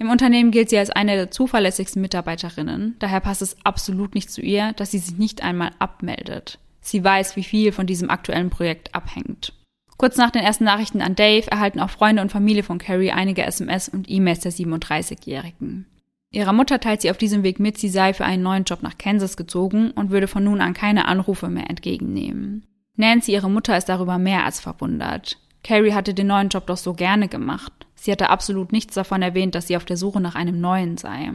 Im 0.00 0.10
Unternehmen 0.10 0.50
gilt 0.50 0.70
sie 0.70 0.78
als 0.78 0.90
eine 0.90 1.14
der 1.14 1.30
zuverlässigsten 1.30 2.02
Mitarbeiterinnen, 2.02 2.96
daher 2.98 3.20
passt 3.20 3.42
es 3.42 3.56
absolut 3.64 4.14
nicht 4.14 4.30
zu 4.30 4.42
ihr, 4.42 4.72
dass 4.72 4.90
sie 4.90 4.98
sich 4.98 5.16
nicht 5.16 5.42
einmal 5.42 5.70
abmeldet. 5.78 6.58
Sie 6.80 7.02
weiß, 7.02 7.36
wie 7.36 7.44
viel 7.44 7.72
von 7.72 7.86
diesem 7.86 8.10
aktuellen 8.10 8.50
Projekt 8.50 8.94
abhängt. 8.94 9.52
Kurz 9.98 10.16
nach 10.16 10.30
den 10.30 10.42
ersten 10.42 10.64
Nachrichten 10.64 11.00
an 11.00 11.14
Dave 11.14 11.50
erhalten 11.50 11.80
auch 11.80 11.90
Freunde 11.90 12.22
und 12.22 12.32
Familie 12.32 12.62
von 12.62 12.78
Carrie 12.78 13.12
einige 13.12 13.44
SMS 13.44 13.88
und 13.88 14.10
E-Mails 14.10 14.40
der 14.40 14.52
37-Jährigen. 14.52 15.86
Ihrer 16.30 16.52
Mutter 16.52 16.80
teilt 16.80 17.00
sie 17.00 17.10
auf 17.10 17.18
diesem 17.18 17.42
Weg 17.42 17.60
mit, 17.60 17.78
sie 17.78 17.88
sei 17.88 18.12
für 18.12 18.24
einen 18.24 18.42
neuen 18.42 18.64
Job 18.64 18.82
nach 18.82 18.98
Kansas 18.98 19.36
gezogen 19.36 19.90
und 19.92 20.10
würde 20.10 20.28
von 20.28 20.44
nun 20.44 20.60
an 20.60 20.74
keine 20.74 21.06
Anrufe 21.06 21.48
mehr 21.48 21.70
entgegennehmen. 21.70 22.66
Nancy, 22.96 23.32
ihre 23.32 23.50
Mutter, 23.50 23.76
ist 23.76 23.88
darüber 23.88 24.18
mehr 24.18 24.44
als 24.44 24.60
verwundert. 24.60 25.38
Carrie 25.62 25.92
hatte 25.92 26.14
den 26.14 26.28
neuen 26.28 26.48
Job 26.48 26.66
doch 26.66 26.76
so 26.76 26.94
gerne 26.94 27.28
gemacht. 27.28 27.72
Sie 27.94 28.12
hatte 28.12 28.30
absolut 28.30 28.72
nichts 28.72 28.94
davon 28.94 29.22
erwähnt, 29.22 29.54
dass 29.54 29.66
sie 29.66 29.76
auf 29.76 29.84
der 29.84 29.96
Suche 29.96 30.20
nach 30.20 30.34
einem 30.34 30.60
neuen 30.60 30.96
sei. 30.96 31.32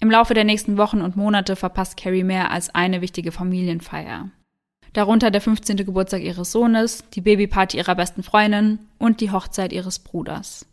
Im 0.00 0.10
Laufe 0.10 0.34
der 0.34 0.44
nächsten 0.44 0.76
Wochen 0.76 1.02
und 1.02 1.16
Monate 1.16 1.56
verpasst 1.56 1.96
Carrie 1.96 2.24
mehr 2.24 2.50
als 2.50 2.74
eine 2.74 3.00
wichtige 3.00 3.32
Familienfeier. 3.32 4.30
Darunter 4.92 5.30
der 5.30 5.40
15. 5.40 5.76
Geburtstag 5.78 6.22
ihres 6.22 6.52
Sohnes, 6.52 7.04
die 7.10 7.20
Babyparty 7.20 7.76
ihrer 7.76 7.94
besten 7.94 8.22
Freundin 8.22 8.80
und 8.98 9.20
die 9.20 9.30
Hochzeit 9.30 9.72
ihres 9.72 9.98
Bruders. 9.98 10.66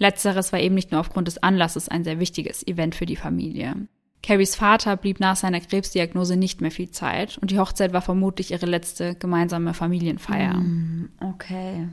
Letzteres 0.00 0.50
war 0.52 0.58
eben 0.58 0.74
nicht 0.74 0.90
nur 0.90 1.00
aufgrund 1.00 1.28
des 1.28 1.42
Anlasses 1.42 1.88
ein 1.88 2.04
sehr 2.04 2.18
wichtiges 2.18 2.66
Event 2.66 2.94
für 2.94 3.04
die 3.06 3.16
Familie. 3.16 3.76
Carries 4.22 4.56
Vater 4.56 4.96
blieb 4.96 5.20
nach 5.20 5.36
seiner 5.36 5.60
Krebsdiagnose 5.60 6.36
nicht 6.36 6.62
mehr 6.62 6.70
viel 6.70 6.90
Zeit 6.90 7.38
und 7.38 7.50
die 7.50 7.58
Hochzeit 7.58 7.92
war 7.92 8.00
vermutlich 8.00 8.50
ihre 8.50 8.66
letzte 8.66 9.14
gemeinsame 9.14 9.74
Familienfeier. 9.74 10.62
Okay. 11.20 11.88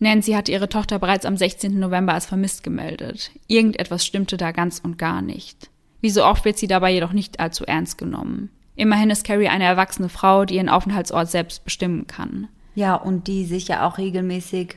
Nancy 0.00 0.32
hatte 0.32 0.50
ihre 0.50 0.68
Tochter 0.68 0.98
bereits 0.98 1.24
am 1.24 1.36
16. 1.36 1.78
November 1.78 2.14
als 2.14 2.26
vermisst 2.26 2.64
gemeldet. 2.64 3.30
Irgendetwas 3.46 4.04
stimmte 4.04 4.36
da 4.36 4.50
ganz 4.50 4.80
und 4.80 4.98
gar 4.98 5.22
nicht. 5.22 5.70
Wie 6.00 6.10
so 6.10 6.24
oft 6.24 6.44
wird 6.44 6.58
sie 6.58 6.66
dabei 6.66 6.92
jedoch 6.92 7.12
nicht 7.12 7.38
allzu 7.38 7.64
ernst 7.64 7.96
genommen. 7.96 8.50
Immerhin 8.74 9.10
ist 9.10 9.24
Carrie 9.24 9.48
eine 9.48 9.64
erwachsene 9.64 10.08
Frau, 10.08 10.44
die 10.44 10.56
ihren 10.56 10.68
Aufenthaltsort 10.68 11.30
selbst 11.30 11.64
bestimmen 11.64 12.08
kann. 12.08 12.48
Ja, 12.74 12.96
und 12.96 13.28
die 13.28 13.44
sich 13.44 13.68
ja 13.68 13.86
auch 13.86 13.98
regelmäßig 13.98 14.76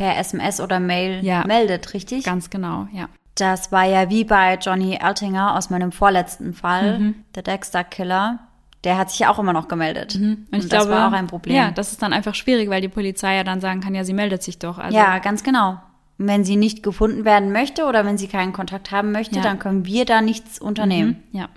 per 0.00 0.16
SMS 0.16 0.60
oder 0.60 0.80
Mail 0.80 1.22
Ja. 1.22 1.44
meldet, 1.46 1.92
richtig? 1.92 2.24
Ganz 2.24 2.48
genau, 2.48 2.88
ja. 2.92 3.08
Das 3.34 3.70
war 3.70 3.84
ja 3.84 4.08
wie 4.08 4.24
bei 4.24 4.54
Johnny 4.54 4.96
Altinger 4.98 5.56
aus 5.56 5.68
meinem 5.68 5.92
vorletzten 5.92 6.54
Fall, 6.54 6.98
Mhm. 6.98 7.14
der 7.34 7.42
Dexter 7.42 7.84
Killer. 7.84 8.38
Der 8.84 8.96
hat 8.96 9.10
sich 9.10 9.18
ja 9.20 9.30
auch 9.30 9.38
immer 9.38 9.52
noch 9.52 9.68
gemeldet. 9.68 10.14
Und 10.16 10.46
ich 10.52 10.68
das 10.68 10.84
glaube, 10.84 10.92
war 10.92 11.08
auch 11.08 11.12
ein 11.12 11.26
Problem. 11.26 11.54
Ja, 11.54 11.70
das 11.70 11.92
ist 11.92 12.00
dann 12.02 12.14
einfach 12.14 12.34
schwierig, 12.34 12.70
weil 12.70 12.80
die 12.80 12.88
Polizei 12.88 13.36
ja 13.36 13.44
dann 13.44 13.60
sagen 13.60 13.82
kann, 13.82 13.94
ja, 13.94 14.04
sie 14.04 14.14
meldet 14.14 14.42
sich 14.42 14.58
doch. 14.58 14.78
Also, 14.78 14.96
ja, 14.96 15.18
ganz 15.18 15.42
genau. 15.44 15.78
Und 16.18 16.28
Wenn 16.28 16.44
sie 16.44 16.56
nicht 16.56 16.82
gefunden 16.82 17.26
werden 17.26 17.52
möchte 17.52 17.84
oder 17.84 18.06
wenn 18.06 18.16
sie 18.16 18.26
keinen 18.28 18.54
Kontakt 18.54 18.90
haben 18.90 19.12
möchte, 19.12 19.36
Ja. 19.36 19.42
dann 19.42 19.58
können 19.58 19.84
wir 19.84 20.06
da 20.06 20.22
nichts 20.22 20.58
unternehmen. 20.58 21.22
Ja. 21.32 21.48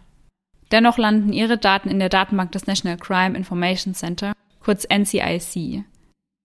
Dennoch 0.74 0.98
landen 0.98 1.32
ihre 1.32 1.58
Daten 1.58 1.90
in 1.90 2.00
der 2.00 2.10
Datenbank 2.10 2.52
des 2.52 2.68
National 2.68 2.98
Crime 2.98 3.38
Information 3.38 3.94
Center, 3.94 4.34
kurz 4.62 4.86
NCIC. 4.90 5.86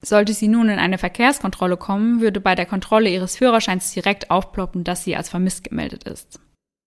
Sollte 0.05 0.33
sie 0.33 0.47
nun 0.49 0.69
in 0.69 0.79
eine 0.79 0.99
Verkehrskontrolle 0.99 1.77
kommen, 1.77 2.21
würde 2.21 2.41
bei 2.41 2.55
der 2.55 2.67
Kontrolle 2.67 3.11
ihres 3.11 3.37
Führerscheins 3.37 3.91
direkt 3.93 4.31
aufploppen, 4.31 4.85
dass 4.85 5.03
sie 5.05 5.17
als 5.17 5.29
vermisst 5.29 5.65
gemeldet 5.65 6.05
ist. 6.05 6.39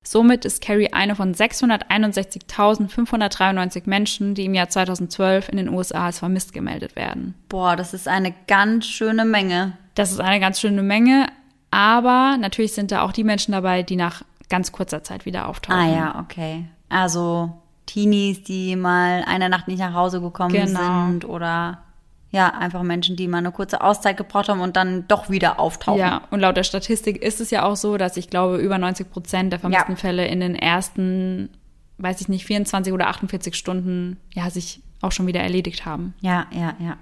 Somit 0.03 0.45
ist 0.45 0.64
Carrie 0.64 0.93
eine 0.93 1.16
von 1.16 1.36
661.593 1.36 3.84
Menschen, 3.86 4.34
die 4.34 4.45
im 4.45 4.53
Jahr 4.53 4.70
2012 4.70 5.49
in 5.49 5.57
den 5.57 5.70
USA 5.70 6.05
als 6.05 6.20
vermisst 6.20 6.53
gemeldet 6.53 6.95
werden. 6.95 7.36
Boah, 7.49 7.76
das 7.76 7.93
ist 7.93 8.07
eine 8.07 8.34
ganz 8.47 8.88
schöne 8.88 9.26
Menge. 9.26 9.74
Das 9.95 10.12
ist 10.12 10.22
eine 10.22 10.39
ganz 10.39 10.59
schöne 10.59 10.82
Menge, 10.82 11.28
aber 11.70 12.38
natürlich 12.39 12.74
sind 12.74 12.91
da 12.91 13.01
auch 13.01 13.12
die 13.12 13.26
Menschen 13.26 13.51
dabei, 13.51 13.84
die 13.84 13.97
nach 13.97 14.24
ganz 14.49 14.72
kurzer 14.72 15.03
Zeit 15.03 15.26
wieder 15.26 15.47
auftauchen. 15.47 15.80
Ah 15.80 15.95
ja, 15.95 16.20
okay. 16.20 16.66
Also 16.89 17.51
Teenies, 17.86 18.43
die 18.43 18.76
mal 18.76 19.24
eine 19.28 19.49
Nacht 19.49 19.68
nicht 19.68 19.80
nach 19.80 19.93
Hause 19.93 20.22
gekommen 20.22 20.53
Genau. 20.53 21.07
sind 21.07 21.26
oder 21.26 21.84
ja, 22.32 22.49
einfach 22.49 22.82
Menschen, 22.84 23.15
die 23.15 23.27
mal 23.27 23.39
eine 23.39 23.51
kurze 23.51 23.82
Auszeit 23.82 24.17
gebraucht 24.17 24.49
haben 24.49 24.61
und 24.61 24.75
dann 24.75 25.05
doch 25.07 25.29
wieder 25.29 25.59
auftauchen. 25.59 25.99
Ja, 25.99 26.23
und 26.32 26.39
laut 26.39 26.57
der 26.57 26.63
Statistik 26.63 27.21
ist 27.21 27.41
es 27.41 27.51
ja 27.51 27.63
auch 27.63 27.75
so, 27.75 27.97
dass 27.97 28.17
ich 28.17 28.29
glaube, 28.29 28.57
über 28.57 28.77
90 28.77 29.11
Prozent 29.11 29.51
der 29.51 29.59
vermissten 29.59 29.93
Ja. 29.93 29.97
Fälle 29.97 30.27
in 30.27 30.39
den 30.39 30.55
ersten, 30.55 31.49
weiß 31.97 32.21
ich 32.21 32.29
nicht, 32.29 32.45
24 32.45 32.93
oder 32.93 33.07
48 33.07 33.55
Stunden 33.55 34.17
ja 34.34 34.49
sich 34.49 34.82
auch 35.01 35.11
schon 35.11 35.27
wieder 35.27 35.41
erledigt 35.41 35.86
haben. 35.86 36.13
Ja, 36.21 36.47
ja, 36.51 36.75
ja. 36.79 36.97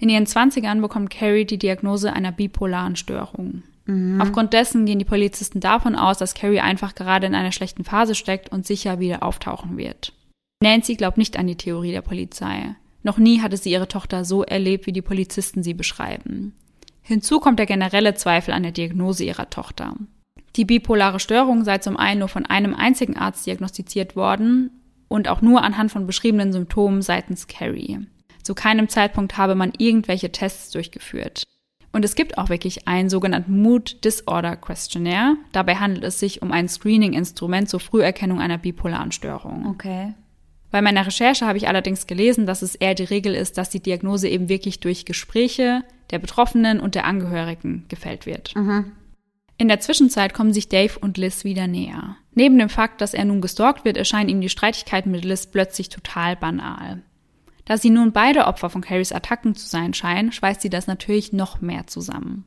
In 0.00 0.08
ihren 0.08 0.26
20ern 0.26 0.80
bekommt 0.80 1.10
Carrie 1.10 1.44
die 1.44 1.58
Diagnose 1.58 2.12
einer 2.12 2.32
bipolaren 2.32 2.96
Störung. 2.96 3.62
Aufgrund 4.18 4.54
dessen 4.54 4.86
gehen 4.86 4.98
die 4.98 5.04
Polizisten 5.04 5.60
davon 5.60 5.94
aus, 5.94 6.16
dass 6.16 6.32
Carrie 6.32 6.60
einfach 6.60 6.94
gerade 6.94 7.26
in 7.26 7.34
einer 7.34 7.52
schlechten 7.52 7.84
Phase 7.84 8.14
steckt 8.14 8.50
und 8.50 8.66
sicher 8.66 8.98
wieder 8.98 9.22
auftauchen 9.22 9.76
wird. 9.76 10.14
Nancy 10.62 10.94
glaubt 10.94 11.18
nicht 11.18 11.36
an 11.36 11.46
die 11.46 11.56
Theorie 11.56 11.92
der 11.92 12.00
Polizei. 12.00 12.76
Noch 13.04 13.18
nie 13.18 13.40
hatte 13.40 13.56
sie 13.56 13.70
ihre 13.70 13.86
Tochter 13.86 14.24
so 14.24 14.42
erlebt, 14.42 14.86
wie 14.86 14.92
die 14.92 15.02
Polizisten 15.02 15.62
sie 15.62 15.74
beschreiben. 15.74 16.54
Hinzu 17.02 17.38
kommt 17.38 17.58
der 17.58 17.66
generelle 17.66 18.14
Zweifel 18.14 18.52
an 18.52 18.62
der 18.62 18.72
Diagnose 18.72 19.24
ihrer 19.24 19.50
Tochter. 19.50 19.94
Die 20.56 20.64
bipolare 20.64 21.20
Störung 21.20 21.64
sei 21.64 21.78
zum 21.78 21.96
einen 21.98 22.20
nur 22.20 22.28
von 22.28 22.46
einem 22.46 22.74
einzigen 22.74 23.16
Arzt 23.16 23.46
diagnostiziert 23.46 24.16
worden 24.16 24.70
und 25.08 25.28
auch 25.28 25.42
nur 25.42 25.62
anhand 25.62 25.92
von 25.92 26.06
beschriebenen 26.06 26.52
Symptomen 26.52 27.02
seitens 27.02 27.46
Carrie. 27.46 28.00
Zu 28.42 28.54
keinem 28.54 28.88
Zeitpunkt 28.88 29.36
habe 29.36 29.54
man 29.54 29.72
irgendwelche 29.76 30.32
Tests 30.32 30.70
durchgeführt. 30.70 31.44
Und 31.92 32.04
es 32.04 32.14
gibt 32.14 32.38
auch 32.38 32.48
wirklich 32.48 32.88
einen 32.88 33.10
sogenannten 33.10 33.60
Mood 33.60 34.04
Disorder 34.04 34.56
Questionnaire. 34.56 35.36
Dabei 35.52 35.76
handelt 35.76 36.04
es 36.04 36.18
sich 36.18 36.42
um 36.42 36.52
ein 36.52 36.68
Screening-Instrument 36.68 37.68
zur 37.68 37.80
Früherkennung 37.80 38.40
einer 38.40 38.58
bipolaren 38.58 39.12
Störung. 39.12 39.66
Okay. 39.66 40.14
Bei 40.74 40.82
meiner 40.82 41.06
Recherche 41.06 41.46
habe 41.46 41.56
ich 41.56 41.68
allerdings 41.68 42.08
gelesen, 42.08 42.46
dass 42.46 42.60
es 42.60 42.74
eher 42.74 42.96
die 42.96 43.04
Regel 43.04 43.36
ist, 43.36 43.58
dass 43.58 43.70
die 43.70 43.78
Diagnose 43.78 44.28
eben 44.28 44.48
wirklich 44.48 44.80
durch 44.80 45.04
Gespräche 45.04 45.84
der 46.10 46.18
Betroffenen 46.18 46.80
und 46.80 46.96
der 46.96 47.04
Angehörigen 47.04 47.84
gefällt 47.86 48.26
wird. 48.26 48.56
Mhm. 48.56 48.90
In 49.56 49.68
der 49.68 49.78
Zwischenzeit 49.78 50.34
kommen 50.34 50.52
sich 50.52 50.68
Dave 50.68 50.98
und 50.98 51.16
Liz 51.16 51.44
wieder 51.44 51.68
näher. 51.68 52.16
Neben 52.32 52.58
dem 52.58 52.68
Fakt, 52.68 53.00
dass 53.00 53.14
er 53.14 53.24
nun 53.24 53.40
gestalkt 53.40 53.84
wird, 53.84 53.96
erscheinen 53.96 54.28
ihm 54.28 54.40
die 54.40 54.48
Streitigkeiten 54.48 55.12
mit 55.12 55.24
Liz 55.24 55.46
plötzlich 55.46 55.90
total 55.90 56.34
banal. 56.34 57.02
Da 57.66 57.76
sie 57.76 57.90
nun 57.90 58.10
beide 58.10 58.48
Opfer 58.48 58.68
von 58.68 58.82
Carries 58.82 59.12
Attacken 59.12 59.54
zu 59.54 59.68
sein 59.68 59.94
scheinen, 59.94 60.32
schweißt 60.32 60.60
sie 60.60 60.70
das 60.70 60.88
natürlich 60.88 61.32
noch 61.32 61.60
mehr 61.60 61.86
zusammen. 61.86 62.46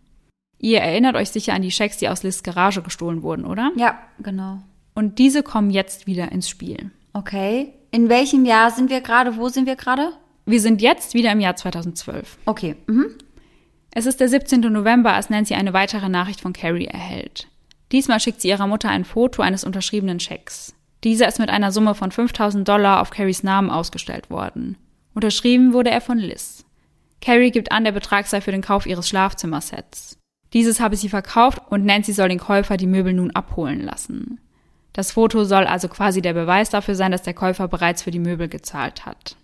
Ihr 0.59 0.81
erinnert 0.81 1.15
euch 1.15 1.29
sicher 1.29 1.53
an 1.53 1.61
die 1.61 1.71
Schecks, 1.71 1.95
die 1.95 2.09
aus 2.09 2.23
Liz 2.23 2.43
Garage 2.43 2.81
gestohlen 2.81 3.21
wurden, 3.21 3.45
oder? 3.45 3.71
Ja, 3.77 3.97
genau. 4.19 4.59
Und 4.95 5.17
diese 5.17 5.43
kommen 5.43 5.69
jetzt 5.69 6.07
wieder 6.07 6.29
ins 6.33 6.49
Spiel. 6.49 6.91
Okay. 7.13 7.73
In 7.91 8.09
welchem 8.09 8.45
Jahr 8.45 8.71
sind 8.71 8.89
wir 8.89 9.01
gerade? 9.01 9.37
Wo 9.37 9.49
sind 9.49 9.65
wir 9.65 9.75
gerade? 9.75 10.11
Wir 10.45 10.61
sind 10.61 10.81
jetzt 10.81 11.13
wieder 11.13 11.31
im 11.31 11.39
Jahr 11.39 11.55
2012. 11.55 12.37
Okay. 12.45 12.75
Mhm. 12.87 13.15
Es 13.91 14.05
ist 14.05 14.19
der 14.19 14.29
17. 14.29 14.61
November, 14.61 15.13
als 15.13 15.29
Nancy 15.29 15.55
eine 15.55 15.73
weitere 15.73 16.09
Nachricht 16.09 16.41
von 16.41 16.53
Carrie 16.53 16.85
erhält. 16.85 17.47
Diesmal 17.91 18.19
schickt 18.19 18.41
sie 18.41 18.49
ihrer 18.49 18.67
Mutter 18.67 18.89
ein 18.89 19.05
Foto 19.05 19.41
eines 19.41 19.63
unterschriebenen 19.63 20.19
Schecks. 20.19 20.75
Dieser 21.03 21.27
ist 21.27 21.39
mit 21.39 21.49
einer 21.49 21.71
Summe 21.71 21.95
von 21.95 22.11
5000 22.11 22.67
Dollar 22.67 23.01
auf 23.01 23.09
Carries 23.09 23.43
Namen 23.43 23.69
ausgestellt 23.69 24.29
worden. 24.29 24.77
Unterschrieben 25.13 25.73
wurde 25.73 25.89
er 25.89 26.01
von 26.01 26.17
Liz. 26.17 26.65
Carrie 27.21 27.51
gibt 27.51 27.71
an, 27.71 27.83
der 27.83 27.91
Betrag 27.91 28.27
sei 28.27 28.41
für 28.41 28.51
den 28.51 28.61
Kauf 28.61 28.85
ihres 28.85 29.09
Schlafzimmersets. 29.09 30.17
Dieses 30.53 30.79
habe 30.79 30.95
sie 30.95 31.09
verkauft 31.09 31.59
und 31.69 31.85
Nancy 31.85 32.13
soll 32.13 32.29
den 32.29 32.39
Käufer 32.39 32.77
die 32.77 32.87
Möbel 32.87 33.13
nun 33.13 33.31
abholen 33.31 33.81
lassen. 33.81 34.39
Das 34.97 35.11
Foto 35.11 35.43
soll 35.43 35.65
also 35.65 35.89
quasi 35.89 36.23
der 36.23 36.33
Beweis 36.33 36.71
dafür 36.71 36.95
sein, 36.95 37.11
dass 37.11 37.21
der 37.21 37.35
Käufer 37.35 37.67
bereits 37.67 38.01
für 38.01 38.09
die 38.09 38.17
Möbel 38.17 38.47
gezahlt 38.47 39.05
hat. 39.05 39.35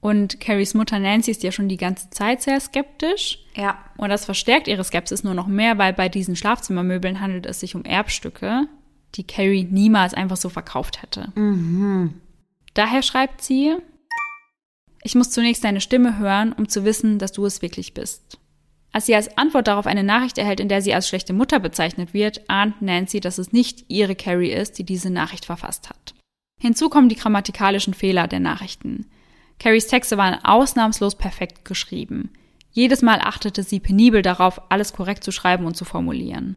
Und 0.00 0.40
Carries 0.40 0.74
Mutter 0.74 0.98
Nancy 0.98 1.30
ist 1.30 1.44
ja 1.44 1.52
schon 1.52 1.68
die 1.68 1.76
ganze 1.76 2.10
Zeit 2.10 2.42
sehr 2.42 2.58
skeptisch. 2.58 3.38
Ja. 3.54 3.78
Und 3.96 4.08
das 4.08 4.24
verstärkt 4.24 4.66
ihre 4.66 4.82
Skepsis 4.82 5.22
nur 5.22 5.34
noch 5.34 5.46
mehr, 5.46 5.78
weil 5.78 5.92
bei 5.92 6.08
diesen 6.08 6.34
Schlafzimmermöbeln 6.34 7.20
handelt 7.20 7.46
es 7.46 7.60
sich 7.60 7.76
um 7.76 7.84
Erbstücke, 7.84 8.66
die 9.14 9.24
Carrie 9.24 9.68
niemals 9.70 10.14
einfach 10.14 10.36
so 10.36 10.48
verkauft 10.48 11.00
hätte. 11.00 11.30
Mhm. 11.36 12.14
Daher 12.74 13.02
schreibt 13.02 13.40
sie, 13.40 13.76
ich 15.04 15.14
muss 15.14 15.30
zunächst 15.30 15.62
deine 15.62 15.80
Stimme 15.80 16.18
hören, 16.18 16.52
um 16.52 16.68
zu 16.68 16.84
wissen, 16.84 17.20
dass 17.20 17.30
du 17.30 17.46
es 17.46 17.62
wirklich 17.62 17.94
bist. 17.94 18.40
Als 18.92 19.06
sie 19.06 19.14
als 19.14 19.36
Antwort 19.36 19.68
darauf 19.68 19.86
eine 19.86 20.02
Nachricht 20.02 20.38
erhält, 20.38 20.60
in 20.60 20.68
der 20.68 20.82
sie 20.82 20.94
als 20.94 21.08
schlechte 21.08 21.32
Mutter 21.32 21.60
bezeichnet 21.60 22.14
wird, 22.14 22.48
ahnt 22.48 22.80
Nancy, 22.80 23.20
dass 23.20 23.38
es 23.38 23.52
nicht 23.52 23.84
ihre 23.88 24.16
Carrie 24.16 24.50
ist, 24.50 24.78
die 24.78 24.84
diese 24.84 25.10
Nachricht 25.10 25.44
verfasst 25.44 25.90
hat. 25.90 26.14
Hinzu 26.60 26.88
kommen 26.88 27.08
die 27.08 27.16
grammatikalischen 27.16 27.94
Fehler 27.94 28.26
der 28.26 28.40
Nachrichten. 28.40 29.06
Carries 29.58 29.86
Texte 29.86 30.16
waren 30.16 30.44
ausnahmslos 30.44 31.16
perfekt 31.16 31.64
geschrieben. 31.64 32.30
Jedes 32.70 33.02
Mal 33.02 33.20
achtete 33.20 33.62
sie 33.62 33.80
penibel 33.80 34.22
darauf, 34.22 34.60
alles 34.70 34.92
korrekt 34.92 35.24
zu 35.24 35.32
schreiben 35.32 35.66
und 35.66 35.76
zu 35.76 35.84
formulieren. 35.84 36.56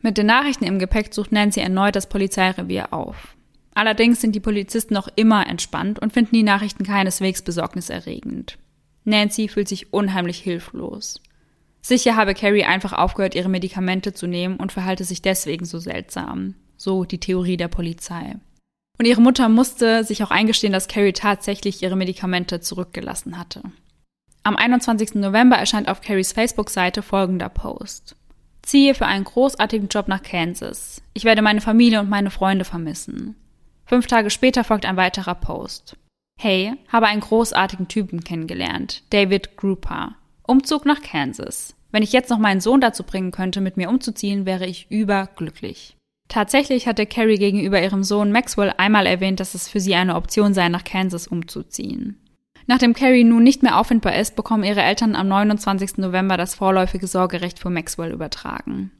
Mit 0.00 0.18
den 0.18 0.26
Nachrichten 0.26 0.64
im 0.64 0.78
Gepäck 0.78 1.14
sucht 1.14 1.32
Nancy 1.32 1.60
erneut 1.60 1.96
das 1.96 2.08
Polizeirevier 2.08 2.92
auf. 2.92 3.34
Allerdings 3.74 4.20
sind 4.20 4.32
die 4.32 4.40
Polizisten 4.40 4.94
noch 4.94 5.08
immer 5.16 5.46
entspannt 5.46 5.98
und 5.98 6.12
finden 6.12 6.36
die 6.36 6.42
Nachrichten 6.42 6.84
keineswegs 6.84 7.42
besorgniserregend. 7.42 8.58
Nancy 9.04 9.48
fühlt 9.48 9.68
sich 9.68 9.92
unheimlich 9.92 10.38
hilflos. 10.38 11.20
Sicher 11.84 12.16
habe 12.16 12.32
Carrie 12.32 12.64
einfach 12.64 12.94
aufgehört, 12.94 13.34
ihre 13.34 13.50
Medikamente 13.50 14.14
zu 14.14 14.26
nehmen 14.26 14.56
und 14.56 14.72
verhalte 14.72 15.04
sich 15.04 15.20
deswegen 15.20 15.66
so 15.66 15.78
seltsam. 15.78 16.54
So 16.78 17.04
die 17.04 17.20
Theorie 17.20 17.58
der 17.58 17.68
Polizei. 17.68 18.36
Und 18.98 19.04
ihre 19.06 19.20
Mutter 19.20 19.50
musste 19.50 20.02
sich 20.02 20.24
auch 20.24 20.30
eingestehen, 20.30 20.72
dass 20.72 20.88
Carrie 20.88 21.12
tatsächlich 21.12 21.82
ihre 21.82 21.94
Medikamente 21.94 22.60
zurückgelassen 22.60 23.38
hatte. 23.38 23.60
Am 24.44 24.56
21. 24.56 25.16
November 25.16 25.56
erscheint 25.56 25.88
auf 25.88 26.00
Carries 26.00 26.32
Facebook-Seite 26.32 27.02
folgender 27.02 27.50
Post. 27.50 28.16
Ziehe 28.62 28.94
für 28.94 29.04
einen 29.04 29.24
großartigen 29.24 29.88
Job 29.88 30.08
nach 30.08 30.22
Kansas. 30.22 31.02
Ich 31.12 31.24
werde 31.24 31.42
meine 31.42 31.60
Familie 31.60 32.00
und 32.00 32.08
meine 32.08 32.30
Freunde 32.30 32.64
vermissen. 32.64 33.36
Fünf 33.84 34.06
Tage 34.06 34.30
später 34.30 34.64
folgt 34.64 34.86
ein 34.86 34.96
weiterer 34.96 35.34
Post. 35.34 35.98
Hey, 36.40 36.74
habe 36.88 37.08
einen 37.08 37.20
großartigen 37.20 37.88
Typen 37.88 38.24
kennengelernt, 38.24 39.02
David 39.10 39.58
Grupa. 39.58 40.16
Umzug 40.46 40.84
nach 40.84 41.00
Kansas. 41.00 41.73
Wenn 41.94 42.02
ich 42.02 42.10
jetzt 42.10 42.28
noch 42.28 42.40
meinen 42.40 42.60
Sohn 42.60 42.80
dazu 42.80 43.04
bringen 43.04 43.30
könnte, 43.30 43.60
mit 43.60 43.76
mir 43.76 43.88
umzuziehen, 43.88 44.46
wäre 44.46 44.66
ich 44.66 44.90
überglücklich. 44.90 45.96
Tatsächlich 46.26 46.88
hatte 46.88 47.06
Carrie 47.06 47.38
gegenüber 47.38 47.80
ihrem 47.80 48.02
Sohn 48.02 48.32
Maxwell 48.32 48.74
einmal 48.78 49.06
erwähnt, 49.06 49.38
dass 49.38 49.54
es 49.54 49.68
für 49.68 49.78
sie 49.78 49.94
eine 49.94 50.16
Option 50.16 50.54
sei, 50.54 50.68
nach 50.68 50.82
Kansas 50.82 51.28
umzuziehen. 51.28 52.18
Nachdem 52.66 52.94
Carrie 52.94 53.22
nun 53.22 53.44
nicht 53.44 53.62
mehr 53.62 53.78
auffindbar 53.78 54.16
ist, 54.16 54.34
bekommen 54.34 54.64
ihre 54.64 54.82
Eltern 54.82 55.14
am 55.14 55.28
29. 55.28 55.98
November 55.98 56.36
das 56.36 56.56
vorläufige 56.56 57.06
Sorgerecht 57.06 57.60
für 57.60 57.70
Maxwell 57.70 58.10
übertragen. 58.10 58.90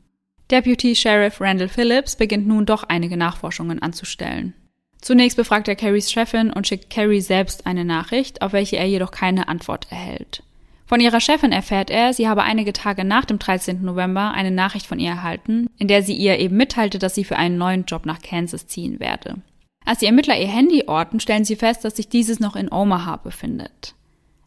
Deputy 0.53 0.95
Sheriff 0.95 1.40
Randall 1.40 1.70
Phillips 1.70 2.14
beginnt 2.14 2.47
nun 2.47 2.64
doch 2.64 2.84
einige 2.84 3.16
Nachforschungen 3.16 3.82
anzustellen. 3.82 4.55
Zunächst 5.01 5.36
befragt 5.36 5.66
er 5.66 5.74
Carries 5.74 6.12
Chefin 6.12 6.53
und 6.53 6.68
schickt 6.68 6.90
Carrie 6.90 7.22
selbst 7.22 7.66
eine 7.66 7.84
Nachricht, 7.84 8.40
auf 8.40 8.53
welche 8.53 8.76
er 8.76 8.86
jedoch 8.86 9.11
keine 9.11 9.49
Antwort 9.49 9.88
erhält. 9.90 10.45
Von 10.87 11.01
ihrer 11.01 11.20
Chefin 11.20 11.53
erfährt 11.53 11.91
er, 11.91 12.12
sie 12.12 12.28
habe 12.28 12.43
einige 12.43 12.72
Tage 12.72 13.05
nach 13.05 13.24
dem 13.24 13.39
13. 13.39 13.82
November 13.82 14.32
eine 14.32 14.51
Nachricht 14.51 14.87
von 14.87 14.99
ihr 14.99 15.11
erhalten, 15.11 15.68
in 15.78 15.89
der 15.89 16.03
sie 16.03 16.14
ihr 16.14 16.39
eben 16.39 16.57
mitteilte, 16.57 16.99
dass 16.99 17.14
sie 17.14 17.24
für 17.24 17.37
einen 17.37 17.57
neuen 17.57 17.85
Job 17.85 18.05
nach 18.05 18.20
Kansas 18.20 18.66
ziehen 18.66 19.01
werde. 19.01 19.37
Als 19.85 20.01
die 20.01 20.07
Ermittler 20.07 20.39
ihr 20.39 20.49
Handy 20.49 20.85
orten, 20.87 21.20
stellen 21.20 21.45
sie 21.45 21.57
fest, 21.57 21.85
dass 21.85 21.97
sich 21.97 22.09
dieses 22.09 22.41
noch 22.41 22.57
in 22.57 22.70
Omaha 22.70 23.16
befindet. 23.16 23.95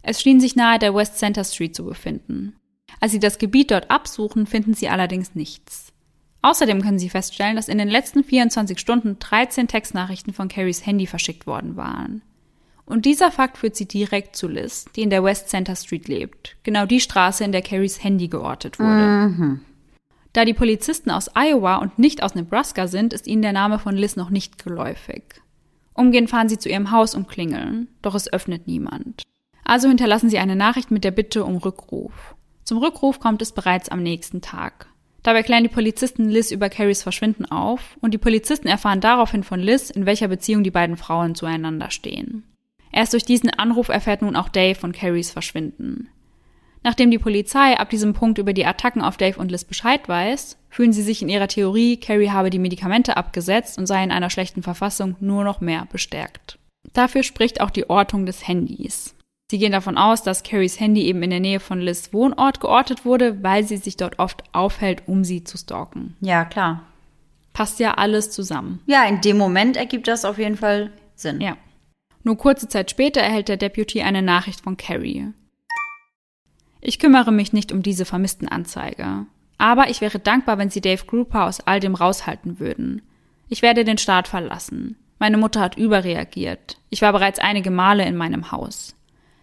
Es 0.03 0.21
schien 0.21 0.39
sich 0.39 0.55
nahe 0.55 0.79
der 0.79 0.95
West 0.95 1.17
Center 1.17 1.43
Street 1.43 1.75
zu 1.75 1.85
befinden. 1.85 2.55
Als 2.99 3.11
sie 3.11 3.19
das 3.19 3.39
Gebiet 3.39 3.71
dort 3.71 3.91
absuchen, 3.91 4.45
finden 4.45 4.73
sie 4.73 4.89
allerdings 4.89 5.35
nichts. 5.35 5.91
Außerdem 6.41 6.81
können 6.81 6.99
Sie 6.99 7.09
feststellen, 7.09 7.55
dass 7.55 7.67
in 7.67 7.77
den 7.77 7.89
letzten 7.89 8.23
24 8.23 8.79
Stunden 8.79 9.19
13 9.19 9.67
Textnachrichten 9.67 10.33
von 10.33 10.47
Carries 10.47 10.85
Handy 10.85 11.07
verschickt 11.07 11.47
worden 11.47 11.75
waren. 11.75 12.21
Und 12.87 13.05
dieser 13.05 13.31
Fakt 13.31 13.57
führt 13.57 13.75
sie 13.75 13.85
direkt 13.85 14.37
zu 14.37 14.47
Liz, 14.47 14.85
die 14.95 15.01
in 15.01 15.09
der 15.09 15.23
West 15.23 15.49
Center 15.49 15.75
Street 15.75 16.07
lebt. 16.07 16.55
Genau 16.63 16.85
die 16.85 17.01
Straße, 17.01 17.43
in 17.43 17.51
der 17.51 17.61
Carries 17.61 18.01
Handy 18.01 18.29
geortet 18.29 18.79
wurde. 18.79 19.27
Mhm. 19.27 19.61
Da 20.31 20.45
die 20.45 20.53
Polizisten 20.53 21.11
aus 21.11 21.29
Iowa 21.35 21.77
und 21.77 21.99
nicht 21.99 22.23
aus 22.23 22.33
Nebraska 22.33 22.87
sind, 22.87 23.11
ist 23.11 23.27
ihnen 23.27 23.41
der 23.41 23.51
Name 23.53 23.77
von 23.77 23.95
Liz 23.95 24.15
noch 24.15 24.29
nicht 24.29 24.63
geläufig. 24.63 25.23
Umgehend 25.93 26.29
fahren 26.29 26.47
sie 26.47 26.59
zu 26.59 26.69
ihrem 26.69 26.91
Haus 26.91 27.13
und 27.13 27.27
klingeln, 27.27 27.89
doch 28.01 28.15
es 28.15 28.31
öffnet 28.31 28.67
niemand. 28.67 29.23
Also 29.65 29.89
hinterlassen 29.89 30.29
sie 30.29 30.37
eine 30.37 30.55
Nachricht 30.55 30.89
mit 30.89 31.03
der 31.03 31.11
Bitte 31.11 31.43
um 31.43 31.57
Rückruf. 31.57 32.35
Zum 32.63 32.77
Rückruf 32.77 33.19
kommt 33.19 33.41
es 33.41 33.51
bereits 33.51 33.89
am 33.89 34.01
nächsten 34.01 34.41
Tag. 34.41 34.87
Dabei 35.23 35.43
klären 35.43 35.63
die 35.63 35.69
Polizisten 35.69 36.29
Liz 36.29 36.51
über 36.51 36.69
Carries 36.69 37.03
Verschwinden 37.03 37.45
auf 37.45 37.97
und 37.99 38.13
die 38.13 38.17
Polizisten 38.17 38.69
erfahren 38.69 39.01
daraufhin 39.01 39.43
von 39.43 39.59
Liz, 39.59 39.89
in 39.89 40.05
welcher 40.05 40.29
Beziehung 40.29 40.63
die 40.63 40.71
beiden 40.71 40.95
Frauen 40.95 41.35
zueinander 41.35 41.91
stehen. 41.91 42.43
Erst 42.91 43.13
durch 43.13 43.25
diesen 43.25 43.49
Anruf 43.49 43.89
erfährt 43.89 44.21
nun 44.21 44.35
auch 44.35 44.49
Dave 44.49 44.75
von 44.75 44.91
Carries 44.91 45.31
Verschwinden. 45.31 46.09
Nachdem 46.83 47.11
die 47.11 47.19
Polizei 47.19 47.77
ab 47.77 47.89
diesem 47.89 48.13
Punkt 48.13 48.37
über 48.37 48.53
die 48.53 48.65
Attacken 48.65 49.01
auf 49.01 49.17
Dave 49.17 49.39
und 49.39 49.51
Liz 49.51 49.65
Bescheid 49.65 50.07
weiß, 50.07 50.57
fühlen 50.69 50.93
sie 50.93 51.01
sich 51.01 51.21
in 51.21 51.29
ihrer 51.29 51.47
Theorie, 51.47 51.97
Carrie 51.97 52.29
habe 52.29 52.49
die 52.49 52.59
Medikamente 52.59 53.17
abgesetzt 53.17 53.77
und 53.77 53.87
sei 53.87 54.03
in 54.03 54.11
einer 54.11 54.29
schlechten 54.29 54.63
Verfassung 54.63 55.15
nur 55.19 55.43
noch 55.43 55.59
mehr 55.59 55.87
bestärkt. 55.91 56.59
Dafür 56.93 57.23
spricht 57.23 57.61
auch 57.61 57.71
die 57.71 57.89
Ortung 57.89 58.25
des 58.25 58.47
Handys. 58.47 59.15
Sie 59.49 59.59
gehen 59.59 59.71
davon 59.71 59.97
aus, 59.97 60.23
dass 60.23 60.43
Carries 60.43 60.79
Handy 60.79 61.03
eben 61.03 61.23
in 61.23 61.29
der 61.29 61.39
Nähe 61.39 61.59
von 61.59 61.79
Liz 61.79 62.11
Wohnort 62.13 62.59
geortet 62.59 63.05
wurde, 63.05 63.43
weil 63.43 63.63
sie 63.63 63.77
sich 63.77 63.95
dort 63.95 64.19
oft 64.19 64.43
aufhält, 64.51 65.03
um 65.07 65.23
sie 65.23 65.43
zu 65.43 65.57
stalken. 65.57 66.17
Ja, 66.19 66.43
klar. 66.43 66.83
Passt 67.53 67.79
ja 67.79 67.93
alles 67.93 68.29
zusammen. 68.29 68.81
Ja, 68.85 69.05
in 69.05 69.21
dem 69.21 69.37
Moment 69.37 69.77
ergibt 69.77 70.07
das 70.07 70.25
auf 70.25 70.37
jeden 70.37 70.57
Fall 70.57 70.91
Sinn. 71.15 71.41
Ja. 71.41 71.57
Nur 72.27 72.37
kurze 72.37 72.67
Zeit 72.67 72.91
später 72.91 73.21
erhält 73.21 73.47
der 73.47 73.55
Deputy 73.55 74.01
eine 74.01 74.21
Nachricht 74.21 74.59
von 74.59 74.75
Carrie. 74.75 75.31
Ich 76.81 76.99
kümmere 76.99 77.31
mich 77.31 77.53
nicht 77.53 77.71
um 77.71 77.81
diese 77.81 78.03
vermissten 78.03 78.49
Anzeige. 78.49 79.25
Aber 79.57 79.89
ich 79.89 80.01
wäre 80.01 80.19
dankbar, 80.19 80.57
wenn 80.57 80.69
Sie 80.69 80.81
Dave 80.81 81.05
Gruper 81.05 81.45
aus 81.45 81.61
all 81.61 81.79
dem 81.79 81.95
raushalten 81.95 82.59
würden. 82.59 83.01
Ich 83.47 83.61
werde 83.61 83.85
den 83.85 83.97
Staat 83.97 84.27
verlassen. 84.27 84.97
Meine 85.19 85.37
Mutter 85.37 85.61
hat 85.61 85.77
überreagiert. 85.77 86.81
Ich 86.89 87.01
war 87.01 87.13
bereits 87.13 87.39
einige 87.39 87.71
Male 87.71 88.05
in 88.05 88.17
meinem 88.17 88.51
Haus. 88.51 88.97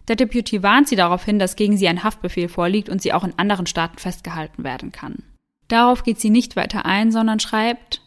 Der 0.08 0.16
Deputy 0.16 0.62
warnt 0.62 0.86
sie 0.86 0.96
darauf 0.96 1.24
hin, 1.24 1.38
dass 1.38 1.56
gegen 1.56 1.78
sie 1.78 1.88
ein 1.88 2.04
Haftbefehl 2.04 2.50
vorliegt 2.50 2.90
und 2.90 3.00
sie 3.00 3.14
auch 3.14 3.24
in 3.24 3.38
anderen 3.38 3.64
Staaten 3.64 3.96
festgehalten 3.96 4.62
werden 4.62 4.92
kann. 4.92 5.22
Darauf 5.68 6.02
geht 6.02 6.20
sie 6.20 6.28
nicht 6.28 6.54
weiter 6.54 6.84
ein, 6.84 7.12
sondern 7.12 7.40
schreibt, 7.40 8.02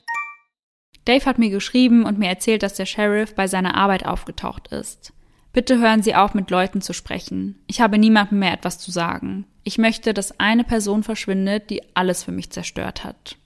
Dave 1.08 1.26
hat 1.26 1.40
mir 1.40 1.50
geschrieben 1.50 2.04
und 2.04 2.20
mir 2.20 2.28
erzählt, 2.28 2.64
dass 2.64 2.74
der 2.74 2.86
Sheriff 2.86 3.34
bei 3.34 3.48
seiner 3.48 3.76
Arbeit 3.76 4.06
aufgetaucht 4.06 4.68
ist. 4.70 5.14
Bitte 5.54 5.80
hören 5.80 6.04
Sie 6.04 6.14
auf, 6.14 6.34
mit 6.34 6.52
Leuten 6.52 6.82
zu 6.82 6.94
sprechen. 6.94 7.60
Ich 7.66 7.82
habe 7.82 7.98
niemandem 7.98 8.40
mehr 8.40 8.54
etwas 8.54 8.78
zu 8.78 8.92
sagen. 8.92 9.46
Ich 9.64 9.78
möchte, 9.78 10.14
dass 10.14 10.40
eine 10.40 10.64
Person 10.64 11.04
verschwindet, 11.04 11.70
die 11.70 11.82
alles 11.96 12.24
für 12.24 12.32
mich 12.32 12.52
zerstört 12.52 13.04
hat. 13.04 13.38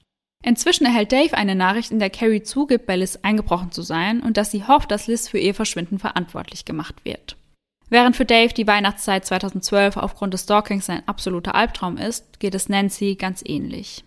Inzwischen 0.44 0.86
erhält 0.86 1.12
Dave 1.12 1.38
eine 1.38 1.56
Nachricht, 1.56 1.92
in 1.92 2.00
der 2.00 2.10
Carrie 2.10 2.42
zugibt, 2.42 2.88
bei 2.88 2.96
Liz 2.96 3.20
eingebrochen 3.22 3.72
zu 3.72 3.84
sein 3.84 4.22
und 4.22 4.38
dass 4.38 4.50
sie 4.50 4.66
hofft, 4.66 4.90
dass 4.90 5.08
Liz 5.08 5.28
für 5.28 5.38
ihr 5.38 5.54
Verschwinden 5.54 6.00
verantwortlich 6.00 6.66
gemacht 6.66 7.06
wird. 7.06 7.38
Während 7.90 8.16
für 8.16 8.26
Dave 8.26 8.54
die 8.54 8.66
Weihnachtszeit 8.66 9.26
2012 9.26 9.98
aufgrund 9.98 10.34
des 10.34 10.44
Stalkings 10.44 10.90
ein 10.90 11.08
absoluter 11.08 11.54
Albtraum 11.54 11.98
ist, 11.98 12.40
geht 12.40 12.56
es 12.56 12.70
Nancy 12.70 13.16
ganz 13.16 13.44
ähnlich. 13.46 14.04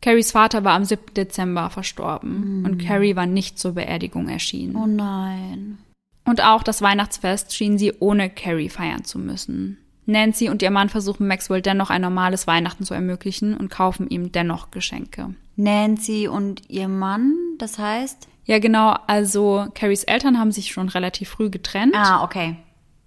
Carries 0.00 0.32
Vater 0.32 0.64
war 0.64 0.74
am 0.74 0.84
7. 0.84 1.14
Dezember 1.14 1.70
verstorben 1.70 2.62
mm. 2.62 2.64
und 2.64 2.78
Carrie 2.78 3.16
war 3.16 3.26
nicht 3.26 3.58
zur 3.58 3.72
Beerdigung 3.72 4.28
erschienen. 4.28 4.76
Oh 4.76 4.86
nein. 4.86 5.78
Und 6.24 6.44
auch 6.44 6.62
das 6.62 6.82
Weihnachtsfest 6.82 7.54
schien 7.54 7.78
sie 7.78 7.94
ohne 7.98 8.30
Carrie 8.30 8.68
feiern 8.68 9.04
zu 9.04 9.18
müssen. 9.18 9.78
Nancy 10.06 10.48
und 10.48 10.62
ihr 10.62 10.70
Mann 10.70 10.88
versuchen 10.88 11.26
Maxwell 11.26 11.62
dennoch 11.62 11.90
ein 11.90 12.00
normales 12.00 12.46
Weihnachten 12.46 12.84
zu 12.84 12.94
ermöglichen 12.94 13.56
und 13.56 13.70
kaufen 13.70 14.08
ihm 14.08 14.32
dennoch 14.32 14.70
Geschenke. 14.70 15.34
Nancy 15.56 16.28
und 16.28 16.62
ihr 16.68 16.88
Mann, 16.88 17.34
das 17.58 17.78
heißt? 17.78 18.28
Ja, 18.44 18.58
genau. 18.58 18.96
Also 19.06 19.66
Carries 19.74 20.04
Eltern 20.04 20.38
haben 20.38 20.52
sich 20.52 20.72
schon 20.72 20.88
relativ 20.88 21.28
früh 21.28 21.50
getrennt. 21.50 21.94
Ah, 21.94 22.24
okay. 22.24 22.56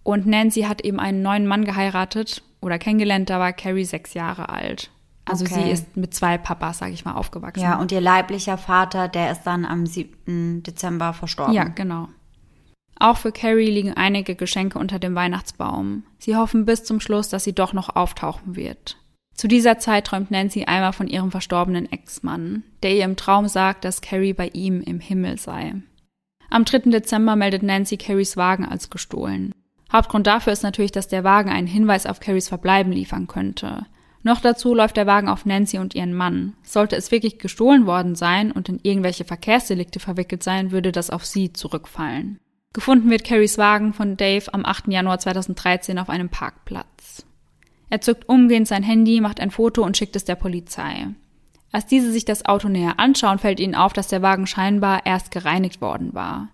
Und 0.03 0.27
Nancy 0.27 0.61
hat 0.63 0.81
eben 0.81 0.99
einen 0.99 1.23
neuen 1.23 1.47
Mann 1.47 1.65
geheiratet 1.65 2.43
oder 2.61 2.77
kennengelernt, 2.77 3.29
da 3.29 3.39
war 3.39 3.53
Carrie 3.53 3.85
sechs 3.85 4.13
Jahre 4.13 4.49
alt. 4.49 4.91
Also 5.32 5.45
okay. 5.45 5.63
sie 5.63 5.71
ist 5.71 5.95
mit 5.95 6.13
zwei 6.13 6.38
Papas, 6.38 6.79
sag 6.79 6.91
ich 6.91 7.05
mal, 7.05 7.13
aufgewachsen. 7.13 7.63
Ja, 7.63 7.79
und 7.79 7.91
ihr 7.91 8.01
leiblicher 8.01 8.57
Vater, 8.57 9.07
der 9.07 9.32
ist 9.32 9.43
dann 9.43 9.65
am 9.65 9.86
7. 9.86 10.63
Dezember 10.63 11.13
verstorben. 11.13 11.53
Ja, 11.53 11.63
genau. 11.63 12.09
Auch 12.99 13.17
für 13.17 13.32
Carrie 13.32 13.71
liegen 13.71 13.93
einige 13.93 14.36
Geschenke 14.36 14.77
unter 14.77 14.99
dem 14.99 15.15
Weihnachtsbaum. 15.15 16.03
Sie 16.19 16.36
hoffen 16.36 16.65
bis 16.65 16.84
zum 16.84 16.99
Schluss, 16.99 17.29
dass 17.29 17.43
sie 17.43 17.53
doch 17.53 17.73
noch 17.73 17.95
auftauchen 17.95 18.55
wird. 18.55 18.97
Zu 19.34 19.47
dieser 19.47 19.79
Zeit 19.79 20.05
träumt 20.05 20.29
Nancy 20.29 20.65
einmal 20.65 20.93
von 20.93 21.07
ihrem 21.07 21.32
verstorbenen 21.32 21.91
Ex-Mann, 21.91 22.63
der 22.84 22.93
ihr 22.95 23.05
im 23.05 23.15
Traum 23.15 23.47
sagt, 23.47 23.86
dass 23.86 24.01
Carrie 24.01 24.34
bei 24.34 24.49
ihm 24.49 24.82
im 24.82 24.99
Himmel 24.99 25.39
sei. 25.39 25.75
Am 26.51 26.65
3. 26.65 26.91
Dezember 26.91 27.36
meldet 27.36 27.63
Nancy 27.63 27.97
Carries 27.97 28.38
Wagen 28.38 28.65
als 28.65 28.89
gestohlen. 28.89 29.55
Hauptgrund 29.91 30.27
dafür 30.27 30.53
ist 30.53 30.63
natürlich, 30.63 30.91
dass 30.91 31.07
der 31.07 31.23
Wagen 31.23 31.49
einen 31.49 31.67
Hinweis 31.67 32.05
auf 32.05 32.19
Carries 32.19 32.49
Verbleiben 32.49 32.91
liefern 32.91 33.27
könnte. 33.27 33.86
Noch 34.24 34.39
dazu 34.39 34.76
läuft 34.76 34.97
der 34.97 35.07
Wagen 35.07 35.30
auf 35.30 35.45
Nancy 35.45 35.80
und 35.80 35.95
ihren 35.95 36.13
Mann. 36.13 36.53
Sollte 36.63 36.95
es 36.95 37.11
wirklich 37.11 37.39
gestohlen 37.39 37.86
worden 37.86 38.15
sein 38.15 38.51
und 38.51 38.69
in 38.69 38.80
irgendwelche 38.84 39.26
Verkehrsdelikte 39.26 39.99
verwickelt 39.99 40.43
sein, 40.43 40.72
würde 40.72 40.91
das 40.91 41.09
auf 41.09 41.26
sie 41.26 41.53
zurückfallen. 41.53 42.39
Gefunden 42.74 43.09
wird 43.09 43.26
Carries 43.26 43.57
Wagen 43.57 43.93
von 43.93 44.15
Dave 44.15 44.53
am 44.53 44.65
8. 44.65 44.88
Januar 44.88 45.19
2013 45.19 45.97
auf 45.99 46.09
einem 46.09 46.30
Parkplatz. 46.30 47.26
Er 47.89 47.99
zückt 47.99 48.30
umgehend 48.30 48.67
sein 48.67 48.84
Handy, 48.84 49.19
macht 49.19 49.41
ein 49.41 49.51
Foto 49.51 49.84
und 49.84 49.97
schickt 49.97 50.15
es 50.15 50.24
der 50.24 50.36
Polizei. 50.36 51.07
Als 51.74 51.86
diese 51.86 52.11
sich 52.11 52.24
das 52.24 52.45
Auto 52.45 52.69
näher 52.69 52.99
anschauen, 52.99 53.39
fällt 53.39 53.59
ihnen 53.59 53.76
auf, 53.76 53.91
dass 53.91 54.07
der 54.07 54.22
Wagen 54.22 54.47
scheinbar 54.47 55.05
erst 55.05 55.32
gereinigt 55.32 55.82
worden 55.82 56.13
war. 56.13 56.49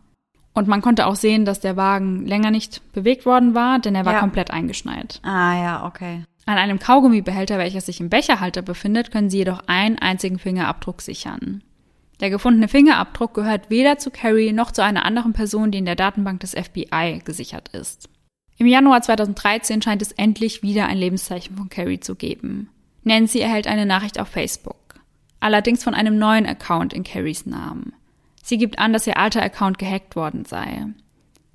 Und 0.53 0.67
man 0.67 0.81
konnte 0.81 1.05
auch 1.05 1.15
sehen, 1.15 1.45
dass 1.45 1.59
der 1.59 1.75
Wagen 1.77 2.25
länger 2.25 2.49
nicht 2.49 2.81
bewegt 2.93 3.27
worden 3.27 3.53
war, 3.53 3.77
denn 3.77 3.93
er 3.93 4.05
war 4.05 4.13
ja. 4.13 4.19
komplett 4.19 4.49
eingeschneit. 4.49 5.19
Ah 5.21 5.55
ja, 5.55 5.85
okay. 5.85 6.23
An 6.47 6.57
einem 6.57 6.79
Kaugummibehälter, 6.79 7.57
welcher 7.57 7.81
sich 7.81 7.99
im 7.99 8.09
Becherhalter 8.09 8.61
befindet, 8.61 9.11
können 9.11 9.29
Sie 9.29 9.39
jedoch 9.39 9.63
einen 9.67 9.99
einzigen 9.99 10.39
Fingerabdruck 10.39 11.01
sichern. 11.01 11.61
Der 12.21 12.29
gefundene 12.29 12.69
Fingerabdruck 12.69 13.33
gehört 13.33 13.69
weder 13.69 13.97
zu 13.97 14.11
Carrie 14.11 14.53
noch 14.53 14.71
zu 14.71 14.81
einer 14.81 15.03
anderen 15.03 15.33
Person, 15.33 15.71
die 15.71 15.79
in 15.79 15.85
der 15.85 15.97
Datenbank 15.97 16.39
des 16.39 16.53
FBI 16.53 17.19
gesichert 17.25 17.67
ist. 17.73 18.07
Im 18.57 18.65
Januar 18.65 19.01
2013 19.01 19.81
scheint 19.81 20.01
es 20.01 20.13
endlich 20.13 20.63
wieder 20.63 20.87
ein 20.87 20.97
Lebenszeichen 20.97 21.57
von 21.57 21.67
Carrie 21.67 21.99
zu 21.99 22.15
geben. 22.15 22.69
Nancy 23.03 23.39
erhält 23.39 23.67
eine 23.67 23.85
Nachricht 23.85 24.17
auf 24.17 24.29
Facebook. 24.29 25.01
Allerdings 25.41 25.83
von 25.83 25.93
einem 25.93 26.17
neuen 26.17 26.45
Account 26.45 26.93
in 26.93 27.03
Carries 27.03 27.45
Namen. 27.45 27.91
Sie 28.41 28.57
gibt 28.57 28.79
an, 28.79 28.93
dass 28.93 29.05
ihr 29.05 29.17
alter 29.17 29.41
Account 29.41 29.79
gehackt 29.79 30.15
worden 30.15 30.45
sei. 30.45 30.85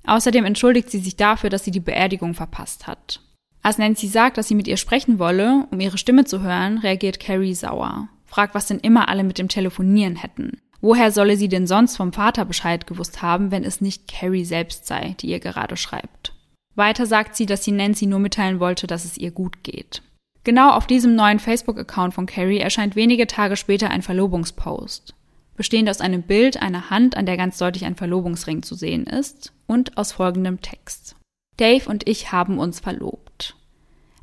Außerdem 0.05 0.45
entschuldigt 0.45 0.91
sie 0.91 0.99
sich 0.99 1.15
dafür, 1.15 1.49
dass 1.49 1.65
sie 1.65 1.71
die 1.71 1.79
Beerdigung 1.79 2.35
verpasst 2.35 2.85
hat. 2.85 3.21
Als 3.63 3.77
Nancy 3.77 4.07
sagt, 4.07 4.37
dass 4.37 4.49
sie 4.49 4.55
mit 4.55 4.67
ihr 4.67 4.75
sprechen 4.75 5.19
wolle, 5.19 5.65
um 5.71 5.79
ihre 5.79 5.97
Stimme 5.97 6.25
zu 6.25 6.41
hören, 6.41 6.79
reagiert 6.79 7.21
Carrie 7.21 7.55
sauer. 7.55 8.09
Fragt, 8.25 8.53
was 8.55 8.67
denn 8.67 8.79
immer 8.79 9.07
alle 9.07 9.23
mit 9.23 9.37
dem 9.37 9.47
Telefonieren 9.47 10.17
hätten. 10.17 10.59
Woher 10.81 11.13
solle 11.13 11.37
sie 11.37 11.47
denn 11.47 11.65
sonst 11.65 11.95
vom 11.95 12.11
Vater 12.11 12.43
Bescheid 12.43 12.85
gewusst 12.85 13.21
haben, 13.21 13.51
wenn 13.51 13.63
es 13.63 13.79
nicht 13.79 14.11
Carrie 14.11 14.43
selbst 14.43 14.85
sei, 14.85 15.15
die 15.21 15.27
ihr 15.27 15.39
gerade 15.39 15.77
schreibt? 15.77 16.33
Weiter 16.75 17.05
sagt 17.05 17.37
sie, 17.37 17.45
dass 17.45 17.63
sie 17.63 17.71
Nancy 17.71 18.05
nur 18.05 18.19
mitteilen 18.19 18.59
wollte, 18.59 18.85
dass 18.85 19.05
es 19.05 19.17
ihr 19.17 19.31
gut 19.31 19.63
geht. 19.63 20.01
Genau 20.43 20.71
auf 20.71 20.85
diesem 20.85 21.15
neuen 21.15 21.39
Facebook-Account 21.39 22.13
von 22.13 22.25
Carrie 22.25 22.57
erscheint 22.57 22.97
wenige 22.97 23.27
Tage 23.27 23.55
später 23.55 23.91
ein 23.91 24.01
Verlobungspost, 24.01 25.15
bestehend 25.55 25.89
aus 25.89 26.01
einem 26.01 26.23
Bild 26.23 26.61
einer 26.61 26.89
Hand, 26.89 27.15
an 27.15 27.25
der 27.25 27.37
ganz 27.37 27.57
deutlich 27.59 27.85
ein 27.85 27.95
Verlobungsring 27.95 28.61
zu 28.61 28.75
sehen 28.75 29.05
ist, 29.05 29.53
und 29.67 29.97
aus 29.97 30.11
folgendem 30.11 30.61
Text. 30.61 31.15
Dave 31.55 31.87
und 31.89 32.09
ich 32.09 32.33
haben 32.33 32.59
uns 32.59 32.81
verlobt. 32.81 33.32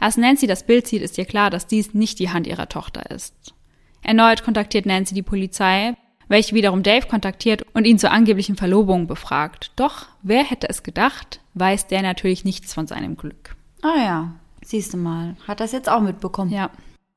Als 0.01 0.16
Nancy 0.16 0.46
das 0.46 0.64
Bild 0.64 0.86
sieht, 0.86 1.03
ist 1.03 1.18
ihr 1.18 1.26
klar, 1.26 1.51
dass 1.51 1.66
dies 1.66 1.94
nicht 1.94 2.18
die 2.18 2.30
Hand 2.30 2.46
ihrer 2.46 2.68
Tochter 2.68 3.11
ist. 3.11 3.55
Erneut 4.03 4.42
kontaktiert 4.42 4.86
Nancy 4.86 5.14
die 5.14 5.22
Polizei, 5.22 5.94
welche 6.26 6.55
wiederum 6.55 6.82
Dave 6.82 7.07
kontaktiert 7.07 7.66
und 7.74 7.84
ihn 7.84 7.98
zur 7.98 8.11
angeblichen 8.11 8.57
Verlobung 8.57 9.07
befragt. 9.07 9.72
Doch, 9.76 10.07
wer 10.22 10.42
hätte 10.42 10.70
es 10.70 10.82
gedacht, 10.82 11.40
weiß 11.55 11.88
der 11.88 12.03
natürlich 12.03 12.44
nichts 12.44 12.72
von 12.72 12.86
seinem 12.86 13.16
Glück. 13.16 13.57
Ah 13.82 13.98
ja, 13.98 14.34
siehst 14.62 14.94
du 14.94 14.96
mal. 14.96 15.36
Hat 15.46 15.61
das 15.61 15.72
jetzt 15.72 15.90
auch 15.90 16.01
mitbekommen? 16.01 16.51
Ja. 16.51 16.70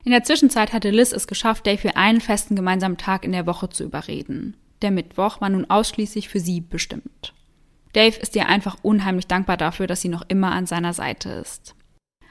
In 0.04 0.10
der 0.10 0.24
Zwischenzeit 0.24 0.74
hatte 0.74 0.90
Liz 0.90 1.12
es 1.12 1.26
geschafft, 1.26 1.66
Dave 1.66 1.78
für 1.78 1.96
einen 1.96 2.20
festen 2.20 2.54
gemeinsamen 2.54 2.98
Tag 2.98 3.24
in 3.24 3.32
der 3.32 3.46
Woche 3.46 3.70
zu 3.70 3.84
überreden. 3.84 4.56
Der 4.82 4.90
Mittwoch 4.90 5.40
war 5.40 5.48
nun 5.48 5.70
ausschließlich 5.70 6.28
für 6.28 6.40
sie 6.40 6.60
bestimmt. 6.60 7.32
Dave 7.94 8.18
ist 8.18 8.36
ihr 8.36 8.46
einfach 8.46 8.76
unheimlich 8.82 9.26
dankbar 9.26 9.56
dafür, 9.56 9.86
dass 9.86 10.02
sie 10.02 10.08
noch 10.08 10.24
immer 10.28 10.52
an 10.52 10.66
seiner 10.66 10.92
Seite 10.92 11.30
ist. 11.30 11.74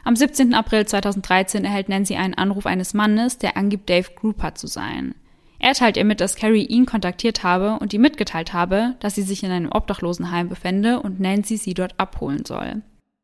Am 0.06 0.18
17. 0.18 0.54
April 0.54 0.86
2013 0.86 1.64
erhält 1.64 1.88
Nancy 1.88 2.16
einen 2.16 2.34
Anruf 2.34 2.66
eines 2.66 2.93
Mannes, 2.93 3.38
der 3.38 3.56
angibt, 3.56 3.89
Dave 3.89 4.10
Grouper 4.16 4.54
zu 4.54 4.68
sein. 4.68 5.16
Er 5.60 5.74
teilt 5.74 5.95
ihr 5.95 6.04
mit, 6.04 6.20
dass 6.20 6.36
Carrie 6.36 6.66
ihn 6.66 6.86
kontaktiert 6.86 7.43
habe 7.43 7.78
und 7.80 7.93
ihm 7.93 8.01
mitgeteilt 8.01 8.51
habe, 8.51 8.95
dass 8.99 9.16
sie 9.16 9.22
sich 9.22 9.43
in 9.43 9.51
einem 9.51 9.72
Obdachlosenheim 9.72 10.49
befände 10.49 10.99
und 10.99 11.22
Nancy 11.22 11.56
sie 11.56 11.74
dort 11.74 11.97
abholen 11.97 12.43
soll. 12.43 12.82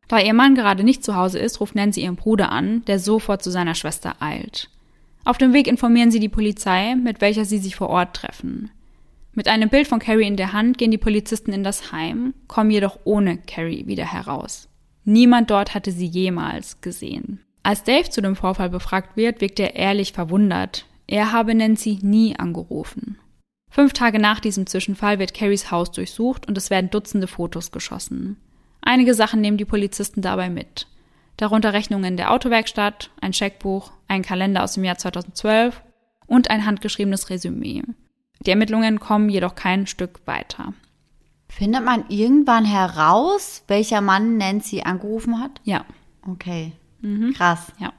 Da 0.07 0.19
ihr 0.19 0.33
Mann 0.33 0.55
gerade 0.55 0.85
nicht 0.85 1.03
zu 1.03 1.17
Hause 1.17 1.37
ist, 1.37 1.59
ruft 1.59 1.75
Nancy 1.75 2.01
ihren 2.01 2.15
Bruder 2.15 2.49
an, 2.49 2.85
der 2.85 2.97
sofort 2.97 3.43
zu 3.43 3.51
seiner 3.51 3.75
Schwester 3.75 4.15
eilt. 4.21 4.69
Auf 5.25 5.37
dem 5.37 5.51
Weg 5.51 5.67
informieren 5.67 6.11
sie 6.11 6.21
die 6.21 6.29
Polizei, 6.29 6.95
mit 6.95 7.19
welcher 7.19 7.43
sie 7.43 7.57
sich 7.57 7.75
vor 7.75 7.89
Ort 7.89 8.15
treffen. 8.15 8.71
Mit 9.33 9.49
einem 9.49 9.67
Bild 9.67 9.87
von 9.87 9.99
Carrie 9.99 10.25
in 10.25 10.37
der 10.37 10.53
Hand 10.53 10.77
gehen 10.77 10.91
die 10.91 10.97
Polizisten 10.97 11.51
in 11.51 11.65
das 11.65 11.91
Heim, 11.91 12.33
kommen 12.47 12.71
jedoch 12.71 12.99
ohne 13.03 13.37
Carrie 13.37 13.85
wieder 13.85 14.05
heraus. 14.05 14.68
Niemand 15.03 15.49
dort 15.49 15.73
hatte 15.73 15.91
sie 15.91 16.05
jemals 16.05 16.81
gesehen. 16.81 17.39
Als 17.63 17.83
Dave 17.83 18.09
zu 18.09 18.21
dem 18.21 18.35
Vorfall 18.35 18.69
befragt 18.69 19.17
wird, 19.17 19.41
wirkt 19.41 19.59
er 19.59 19.75
ehrlich 19.75 20.13
verwundert. 20.13 20.85
Er 21.07 21.31
habe 21.31 21.53
Nancy 21.55 21.99
nie 22.01 22.35
angerufen. 22.37 23.17
Fünf 23.71 23.93
Tage 23.93 24.19
nach 24.19 24.39
diesem 24.39 24.65
Zwischenfall 24.65 25.19
wird 25.19 25.33
Carries 25.33 25.71
Haus 25.71 25.91
durchsucht 25.91 26.47
und 26.47 26.57
es 26.57 26.69
werden 26.69 26.89
Dutzende 26.89 27.27
Fotos 27.27 27.71
geschossen. 27.71 28.37
Einige 28.81 29.13
Sachen 29.13 29.41
nehmen 29.41 29.57
die 29.57 29.65
Polizisten 29.65 30.21
dabei 30.21 30.49
mit. 30.49 30.87
Darunter 31.37 31.73
Rechnungen 31.73 32.17
der 32.17 32.31
Autowerkstatt, 32.31 33.11
ein 33.21 33.33
Scheckbuch, 33.33 33.91
ein 34.07 34.23
Kalender 34.23 34.63
aus 34.63 34.73
dem 34.73 34.83
Jahr 34.83 34.97
2012 34.97 35.81
und 36.27 36.49
ein 36.49 36.65
handgeschriebenes 36.65 37.29
Resümee. 37.29 37.83
Die 38.45 38.51
Ermittlungen 38.51 38.99
kommen 38.99 39.29
jedoch 39.29 39.55
kein 39.55 39.87
Stück 39.87 40.21
weiter. 40.25 40.73
Findet 41.49 41.83
man 41.83 42.05
irgendwann 42.07 42.63
heraus, 42.63 43.63
welcher 43.67 44.01
Mann 44.01 44.37
Nancy 44.37 44.81
angerufen 44.81 45.39
hat? 45.39 45.59
Ja. 45.63 45.83
Okay. 46.25 46.71
Mhm. 47.01 47.33
Krass. 47.33 47.73
Ja. 47.79 47.91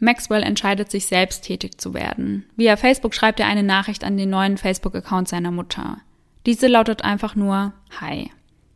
Maxwell 0.00 0.42
entscheidet 0.42 0.90
sich 0.90 1.06
selbst 1.06 1.44
tätig 1.44 1.80
zu 1.80 1.94
werden. 1.94 2.44
Via 2.56 2.76
Facebook 2.76 3.14
schreibt 3.14 3.40
er 3.40 3.46
eine 3.46 3.62
Nachricht 3.62 4.04
an 4.04 4.16
den 4.16 4.30
neuen 4.30 4.58
Facebook-Account 4.58 5.28
seiner 5.28 5.50
Mutter. 5.50 5.98
Diese 6.44 6.66
lautet 6.66 7.02
einfach 7.02 7.34
nur 7.34 7.72
Hi. 8.00 8.30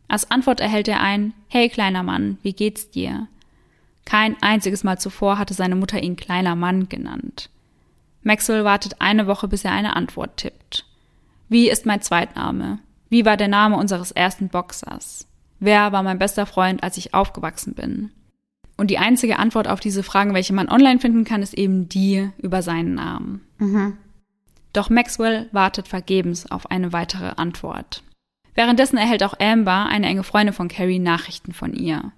Als 0.07 0.29
Antwort 0.31 0.59
erhält 0.59 0.87
er 0.87 1.01
ein 1.01 1.33
Hey 1.47 1.69
kleiner 1.69 2.03
Mann, 2.03 2.37
wie 2.43 2.53
geht's 2.53 2.89
dir? 2.89 3.27
Kein 4.05 4.41
einziges 4.41 4.83
Mal 4.83 4.99
zuvor 4.99 5.37
hatte 5.37 5.53
seine 5.53 5.75
Mutter 5.75 6.01
ihn 6.01 6.15
kleiner 6.15 6.55
Mann 6.55 6.89
genannt. 6.89 7.49
Maxwell 8.21 8.63
wartet 8.63 8.99
eine 8.99 9.27
Woche, 9.27 9.47
bis 9.47 9.65
er 9.65 9.71
eine 9.71 9.95
Antwort 9.95 10.37
tippt. 10.37 10.85
Wie 11.49 11.69
ist 11.69 11.85
mein 11.85 12.01
Zweitname? 12.01 12.79
Wie 13.13 13.25
war 13.25 13.37
der 13.37 13.47
Name 13.47 13.77
unseres 13.77 14.09
ersten 14.09 14.49
Boxers? 14.49 15.27
Wer 15.59 15.91
war 15.91 16.01
mein 16.01 16.17
bester 16.17 16.47
Freund, 16.47 16.81
als 16.81 16.97
ich 16.97 17.13
aufgewachsen 17.13 17.75
bin? 17.75 18.09
Und 18.75 18.89
die 18.89 18.97
einzige 18.97 19.37
Antwort 19.37 19.67
auf 19.67 19.79
diese 19.79 20.01
Fragen, 20.01 20.33
welche 20.33 20.53
man 20.53 20.67
online 20.67 20.97
finden 20.97 21.23
kann, 21.23 21.43
ist 21.43 21.53
eben 21.53 21.87
die 21.87 22.31
über 22.39 22.63
seinen 22.63 22.95
Namen. 22.95 23.41
Mhm. 23.59 23.97
Doch 24.73 24.89
Maxwell 24.89 25.47
wartet 25.51 25.87
vergebens 25.87 26.49
auf 26.49 26.71
eine 26.71 26.91
weitere 26.91 27.33
Antwort. 27.35 28.01
Währenddessen 28.55 28.97
erhält 28.97 29.21
auch 29.21 29.39
Amber, 29.39 29.85
eine 29.85 30.07
enge 30.07 30.23
Freundin 30.23 30.55
von 30.55 30.67
Carrie, 30.67 30.97
Nachrichten 30.97 31.53
von 31.53 31.75
ihr. 31.75 32.13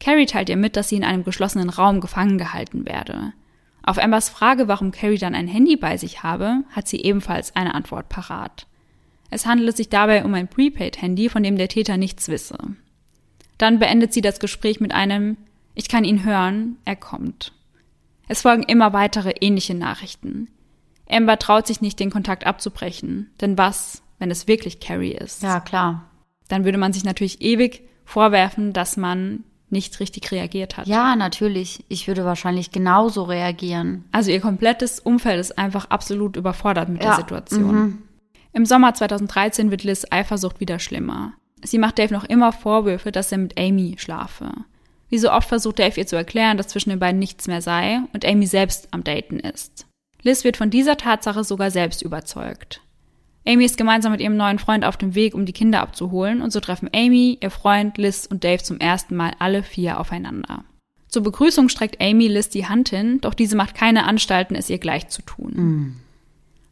Carrie 0.00 0.24
teilt 0.24 0.48
ihr 0.48 0.56
mit, 0.56 0.74
dass 0.74 0.88
sie 0.88 0.96
in 0.96 1.04
einem 1.04 1.22
geschlossenen 1.22 1.68
Raum 1.68 2.00
gefangen 2.00 2.38
gehalten 2.38 2.86
werde. 2.86 3.34
Auf 3.82 3.98
Ambers 3.98 4.30
Frage, 4.30 4.68
warum 4.68 4.90
Carrie 4.90 5.18
dann 5.18 5.34
ein 5.34 5.48
Handy 5.48 5.76
bei 5.76 5.98
sich 5.98 6.22
habe, 6.22 6.64
hat 6.70 6.88
sie 6.88 7.02
ebenfalls 7.02 7.54
eine 7.54 7.74
Antwort 7.74 8.08
parat. 8.08 8.66
Es 9.30 9.46
handele 9.46 9.72
sich 9.72 9.88
dabei 9.88 10.24
um 10.24 10.34
ein 10.34 10.48
Prepaid-Handy, 10.48 11.28
von 11.28 11.42
dem 11.42 11.56
der 11.56 11.68
Täter 11.68 11.96
nichts 11.96 12.28
wisse. 12.28 12.58
Dann 13.58 13.78
beendet 13.78 14.12
sie 14.12 14.20
das 14.20 14.40
Gespräch 14.40 14.80
mit 14.80 14.92
einem 14.92 15.36
Ich 15.74 15.88
kann 15.88 16.04
ihn 16.04 16.24
hören, 16.24 16.76
er 16.84 16.96
kommt. 16.96 17.52
Es 18.28 18.42
folgen 18.42 18.62
immer 18.62 18.92
weitere 18.92 19.30
ähnliche 19.40 19.74
Nachrichten. 19.74 20.48
Amber 21.08 21.38
traut 21.38 21.66
sich 21.66 21.80
nicht, 21.80 21.98
den 21.98 22.10
Kontakt 22.10 22.46
abzubrechen. 22.46 23.30
Denn 23.40 23.58
was, 23.58 24.02
wenn 24.18 24.30
es 24.30 24.46
wirklich 24.46 24.80
Carrie 24.80 25.12
ist? 25.12 25.42
Ja, 25.42 25.60
klar. 25.60 26.10
Dann 26.48 26.64
würde 26.64 26.78
man 26.78 26.92
sich 26.92 27.04
natürlich 27.04 27.40
ewig 27.40 27.82
vorwerfen, 28.04 28.72
dass 28.72 28.96
man 28.96 29.44
nicht 29.68 30.00
richtig 30.00 30.30
reagiert 30.32 30.76
hat. 30.76 30.86
Ja, 30.86 31.14
natürlich. 31.16 31.84
Ich 31.88 32.08
würde 32.08 32.24
wahrscheinlich 32.24 32.72
genauso 32.72 33.22
reagieren. 33.22 34.04
Also 34.10 34.30
ihr 34.30 34.40
komplettes 34.40 34.98
Umfeld 34.98 35.38
ist 35.38 35.58
einfach 35.58 35.86
absolut 35.86 36.36
überfordert 36.36 36.88
mit 36.88 37.02
ja. 37.02 37.10
der 37.10 37.16
Situation. 37.16 37.74
Mhm. 37.74 37.98
Im 38.52 38.66
Sommer 38.66 38.94
2013 38.94 39.70
wird 39.70 39.84
Liz 39.84 40.06
Eifersucht 40.10 40.60
wieder 40.60 40.78
schlimmer. 40.78 41.34
Sie 41.62 41.78
macht 41.78 41.98
Dave 41.98 42.12
noch 42.12 42.24
immer 42.24 42.52
Vorwürfe, 42.52 43.12
dass 43.12 43.32
er 43.32 43.38
mit 43.38 43.58
Amy 43.58 43.96
schlafe. 43.98 44.50
Wie 45.08 45.18
so 45.18 45.30
oft 45.30 45.48
versucht 45.48 45.78
Dave 45.78 45.98
ihr 45.98 46.06
zu 46.06 46.16
erklären, 46.16 46.56
dass 46.56 46.68
zwischen 46.68 46.90
den 46.90 46.98
beiden 46.98 47.18
nichts 47.18 47.46
mehr 47.46 47.62
sei 47.62 48.00
und 48.12 48.24
Amy 48.24 48.46
selbst 48.46 48.88
am 48.92 49.04
Daten 49.04 49.40
ist. 49.40 49.86
Liz 50.22 50.44
wird 50.44 50.56
von 50.56 50.70
dieser 50.70 50.96
Tatsache 50.96 51.44
sogar 51.44 51.70
selbst 51.70 52.02
überzeugt. 52.02 52.80
Amy 53.46 53.64
ist 53.64 53.78
gemeinsam 53.78 54.12
mit 54.12 54.20
ihrem 54.20 54.36
neuen 54.36 54.58
Freund 54.58 54.84
auf 54.84 54.96
dem 54.96 55.14
Weg, 55.14 55.34
um 55.34 55.46
die 55.46 55.52
Kinder 55.52 55.80
abzuholen, 55.80 56.42
und 56.42 56.52
so 56.52 56.60
treffen 56.60 56.90
Amy, 56.94 57.38
ihr 57.40 57.50
Freund, 57.50 57.96
Liz 57.98 58.26
und 58.26 58.44
Dave 58.44 58.62
zum 58.62 58.78
ersten 58.78 59.16
Mal 59.16 59.32
alle 59.38 59.62
vier 59.62 59.98
aufeinander. 59.98 60.64
Zur 61.08 61.22
Begrüßung 61.22 61.68
streckt 61.68 62.00
Amy 62.00 62.28
Liz 62.28 62.50
die 62.50 62.66
Hand 62.66 62.90
hin, 62.90 63.20
doch 63.20 63.34
diese 63.34 63.56
macht 63.56 63.74
keine 63.74 64.04
Anstalten, 64.04 64.54
es 64.54 64.70
ihr 64.70 64.78
gleich 64.78 65.08
zu 65.08 65.22
tun. 65.22 65.52
Mm. 65.54 65.96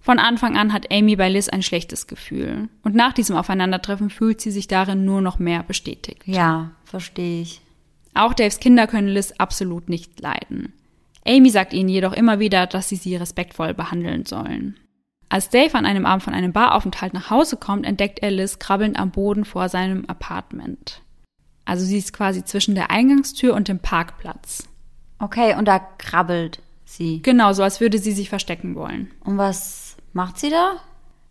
Von 0.08 0.18
Anfang 0.18 0.56
an 0.56 0.72
hat 0.72 0.90
Amy 0.90 1.16
bei 1.16 1.28
Liz 1.28 1.50
ein 1.50 1.62
schlechtes 1.62 2.06
Gefühl. 2.06 2.70
Und 2.82 2.94
nach 2.94 3.12
diesem 3.12 3.36
Aufeinandertreffen 3.36 4.08
fühlt 4.08 4.40
sie 4.40 4.50
sich 4.50 4.66
darin 4.66 5.04
nur 5.04 5.20
noch 5.20 5.38
mehr 5.38 5.62
bestätigt. 5.62 6.22
Ja, 6.24 6.70
verstehe 6.86 7.42
ich. 7.42 7.60
Auch 8.14 8.32
Daves 8.32 8.58
Kinder 8.58 8.86
können 8.86 9.08
Liz 9.08 9.34
absolut 9.36 9.90
nicht 9.90 10.18
leiden. 10.18 10.72
Amy 11.26 11.50
sagt 11.50 11.74
ihnen 11.74 11.90
jedoch 11.90 12.14
immer 12.14 12.38
wieder, 12.38 12.66
dass 12.66 12.88
sie 12.88 12.96
sie 12.96 13.16
respektvoll 13.16 13.74
behandeln 13.74 14.24
sollen. 14.24 14.78
Als 15.28 15.50
Dave 15.50 15.74
an 15.74 15.84
einem 15.84 16.06
Abend 16.06 16.22
von 16.22 16.32
einem 16.32 16.54
Baraufenthalt 16.54 17.12
nach 17.12 17.28
Hause 17.28 17.58
kommt, 17.58 17.84
entdeckt 17.84 18.20
er 18.20 18.30
Liz 18.30 18.58
krabbelnd 18.58 18.98
am 18.98 19.10
Boden 19.10 19.44
vor 19.44 19.68
seinem 19.68 20.06
Apartment. 20.06 21.02
Also 21.66 21.84
sie 21.84 21.98
ist 21.98 22.14
quasi 22.14 22.42
zwischen 22.46 22.74
der 22.74 22.90
Eingangstür 22.90 23.52
und 23.52 23.68
dem 23.68 23.80
Parkplatz. 23.80 24.70
Okay, 25.18 25.54
und 25.54 25.68
da 25.68 25.78
krabbelt 25.78 26.62
sie. 26.86 27.20
Genau, 27.20 27.52
so 27.52 27.62
als 27.62 27.82
würde 27.82 27.98
sie 27.98 28.12
sich 28.12 28.30
verstecken 28.30 28.74
wollen. 28.74 29.10
Und 29.22 29.36
was 29.36 29.87
macht 30.18 30.38
sie 30.38 30.50
da? 30.50 30.80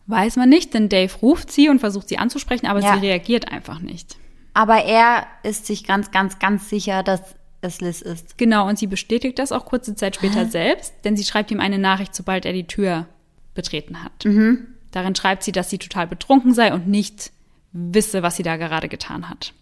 Weiß 0.08 0.38
man 0.38 0.48
nicht, 0.48 0.74
denn 0.74 0.88
Dave 0.88 1.14
ruft 1.22 1.52
sie 1.52 1.68
und 1.68 1.80
versucht 1.80 2.08
sie 2.08 2.18
anzusprechen, 2.18 2.68
aber 2.68 2.80
ja. 2.80 2.94
sie 2.94 3.06
reagiert 3.06 3.52
einfach 3.52 3.80
nicht. 3.80 4.16
Aber 4.54 4.86
er 4.86 5.28
ist 5.44 5.66
sich 5.66 5.84
ganz, 5.84 6.12
ganz, 6.12 6.40
ganz 6.40 6.70
sicher, 6.70 7.04
dass 7.04 7.36
es 7.60 7.82
Liz 7.82 8.02
ist. 8.02 8.38
Genau, 8.38 8.66
und 8.68 8.80
sie 8.80 8.88
bestätigt 8.88 9.38
das 9.40 9.52
auch 9.52 9.66
kurze 9.66 9.96
Zeit 9.96 10.16
später 10.16 10.46
selbst, 10.46 10.94
denn 11.04 11.18
sie 11.18 11.26
schreibt 11.26 11.52
ihm 11.52 11.60
eine 11.60 11.78
Nachricht, 11.78 12.16
sobald 12.16 12.46
er 12.46 12.54
die 12.54 12.66
Tür 12.66 13.08
betreten 13.54 14.04
hat. 14.04 14.24
Mhm. 14.24 14.68
Darin 14.92 15.16
schreibt 15.16 15.44
sie, 15.44 15.52
dass 15.52 15.70
sie 15.70 15.80
total 15.80 16.08
betrunken 16.08 16.54
sei 16.54 16.74
und 16.74 16.88
nicht 16.88 17.32
wisse, 17.74 18.24
was 18.24 18.38
sie 18.38 18.44
da 18.44 18.56
gerade 18.56 18.88
getan 18.88 19.30
hat. 19.30 19.54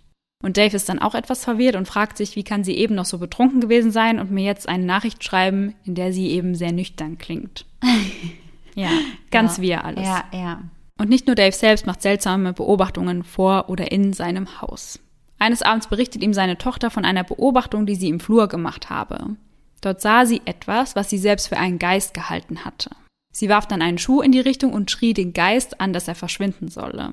Und 0.44 0.58
Dave 0.58 0.76
ist 0.76 0.88
dann 0.88 1.00
auch 1.00 1.16
etwas 1.16 1.44
verwirrt 1.44 1.76
und 1.76 1.88
fragt 1.88 2.18
sich, 2.18 2.36
wie 2.36 2.44
kann 2.44 2.64
sie 2.64 2.76
eben 2.76 2.94
noch 2.94 3.06
so 3.06 3.18
betrunken 3.18 3.60
gewesen 3.60 3.90
sein 3.90 4.20
und 4.20 4.30
mir 4.30 4.46
jetzt 4.46 4.70
eine 4.70 4.86
Nachricht 4.86 5.24
schreiben, 5.24 5.74
in 5.84 5.96
der 5.96 6.14
sie 6.14 6.30
eben 6.30 6.54
sehr 6.54 6.72
nüchtern 6.72 7.18
klingt. 7.18 7.66
Ja, 8.76 8.90
ganz 9.32 9.58
ja. 9.58 9.64
wir 9.64 9.86
alles. 9.86 10.06
Ja, 10.06 10.24
ja. 10.32 10.62
Und 10.98 11.10
nicht 11.10 11.28
nur 11.28 11.36
Dave 11.36 11.56
selbst 11.56 11.88
macht 11.88 12.02
seltsame 12.02 12.54
Beobachtungen 12.54 13.24
vor 13.24 13.70
oder 13.70 13.92
in 13.92 14.14
seinem 14.14 14.62
Haus. 14.62 15.00
Eines 15.40 15.62
Abends 15.62 15.88
berichtet 15.88 16.22
ihm 16.22 16.34
seine 16.34 16.58
Tochter 16.58 16.90
von 16.90 17.04
einer 17.04 17.24
Beobachtung, 17.24 17.86
die 17.86 17.96
sie 17.96 18.08
im 18.08 18.22
Flur 18.22 18.48
gemacht 18.48 18.90
habe. 18.90 19.36
Dort 19.82 20.02
sah 20.02 20.26
sie 20.26 20.42
etwas, 20.46 20.96
was 20.96 21.10
sie 21.10 21.18
selbst 21.18 21.48
für 21.48 21.58
einen 21.58 21.80
Geist 21.80 22.14
gehalten 22.14 22.64
hatte. 22.64 22.92
Sie 23.34 23.50
warf 23.50 23.68
dann 23.68 23.82
einen 23.82 23.98
Schuh 23.98 24.22
in 24.22 24.32
die 24.32 24.40
Richtung 24.40 24.72
und 24.72 24.90
schrie 24.90 25.14
den 25.14 25.34
Geist 25.34 25.82
an, 25.82 25.92
dass 25.92 26.08
er 26.08 26.16
verschwinden 26.16 26.70
solle. 26.70 27.12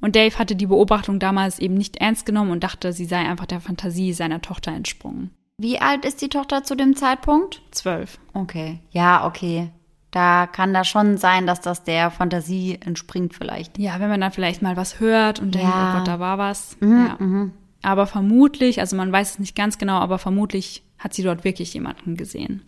Und 0.00 0.16
Dave 0.16 0.36
hatte 0.36 0.56
die 0.56 0.66
Beobachtung 0.66 1.20
damals 1.20 1.60
eben 1.60 1.74
nicht 1.74 1.98
ernst 1.98 2.26
genommen 2.26 2.50
und 2.50 2.64
dachte, 2.64 2.92
sie 2.92 3.04
sei 3.04 3.18
einfach 3.18 3.46
der 3.46 3.60
Fantasie 3.60 4.12
seiner 4.12 4.40
Tochter 4.40 4.72
entsprungen. 4.72 5.30
Wie 5.58 5.78
alt 5.78 6.04
ist 6.04 6.22
die 6.22 6.30
Tochter 6.30 6.64
zu 6.64 6.74
dem 6.74 6.96
Zeitpunkt? 6.96 7.62
Zwölf. 7.70 8.18
Okay. 8.34 8.80
Ja, 8.90 9.26
okay 9.26 9.70
da 10.10 10.46
kann 10.46 10.74
da 10.74 10.84
schon 10.84 11.18
sein, 11.18 11.46
dass 11.46 11.60
das 11.60 11.84
der 11.84 12.10
Fantasie 12.10 12.78
entspringt 12.84 13.34
vielleicht. 13.34 13.78
Ja, 13.78 14.00
wenn 14.00 14.08
man 14.08 14.20
dann 14.20 14.32
vielleicht 14.32 14.62
mal 14.62 14.76
was 14.76 14.98
hört 14.98 15.40
und 15.40 15.54
denkt, 15.54 15.68
ja. 15.68 15.92
oh 15.92 15.98
Gott, 15.98 16.08
da 16.08 16.18
war 16.18 16.38
was. 16.38 16.76
Mhm, 16.80 17.06
ja. 17.06 17.16
Mhm. 17.18 17.52
Aber 17.82 18.06
vermutlich, 18.06 18.80
also 18.80 18.96
man 18.96 19.12
weiß 19.12 19.32
es 19.32 19.38
nicht 19.38 19.56
ganz 19.56 19.78
genau, 19.78 19.98
aber 19.98 20.18
vermutlich 20.18 20.82
hat 20.98 21.14
sie 21.14 21.22
dort 21.22 21.44
wirklich 21.44 21.72
jemanden 21.72 22.16
gesehen. 22.16 22.62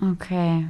Okay. 0.00 0.66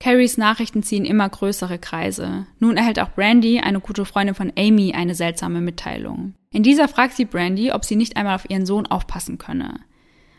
Carries 0.00 0.38
Nachrichten 0.38 0.82
ziehen 0.82 1.04
immer 1.04 1.28
größere 1.28 1.78
Kreise. 1.78 2.46
Nun 2.58 2.78
erhält 2.78 2.98
auch 2.98 3.10
Brandy, 3.10 3.60
eine 3.60 3.80
gute 3.80 4.06
Freundin 4.06 4.34
von 4.34 4.50
Amy, 4.56 4.94
eine 4.94 5.14
seltsame 5.14 5.60
Mitteilung. 5.60 6.34
In 6.52 6.62
dieser 6.62 6.88
fragt 6.88 7.14
sie 7.14 7.26
Brandy, 7.26 7.70
ob 7.70 7.84
sie 7.84 7.96
nicht 7.96 8.16
einmal 8.16 8.34
auf 8.34 8.48
ihren 8.48 8.64
Sohn 8.64 8.86
aufpassen 8.86 9.36
könne. 9.36 9.80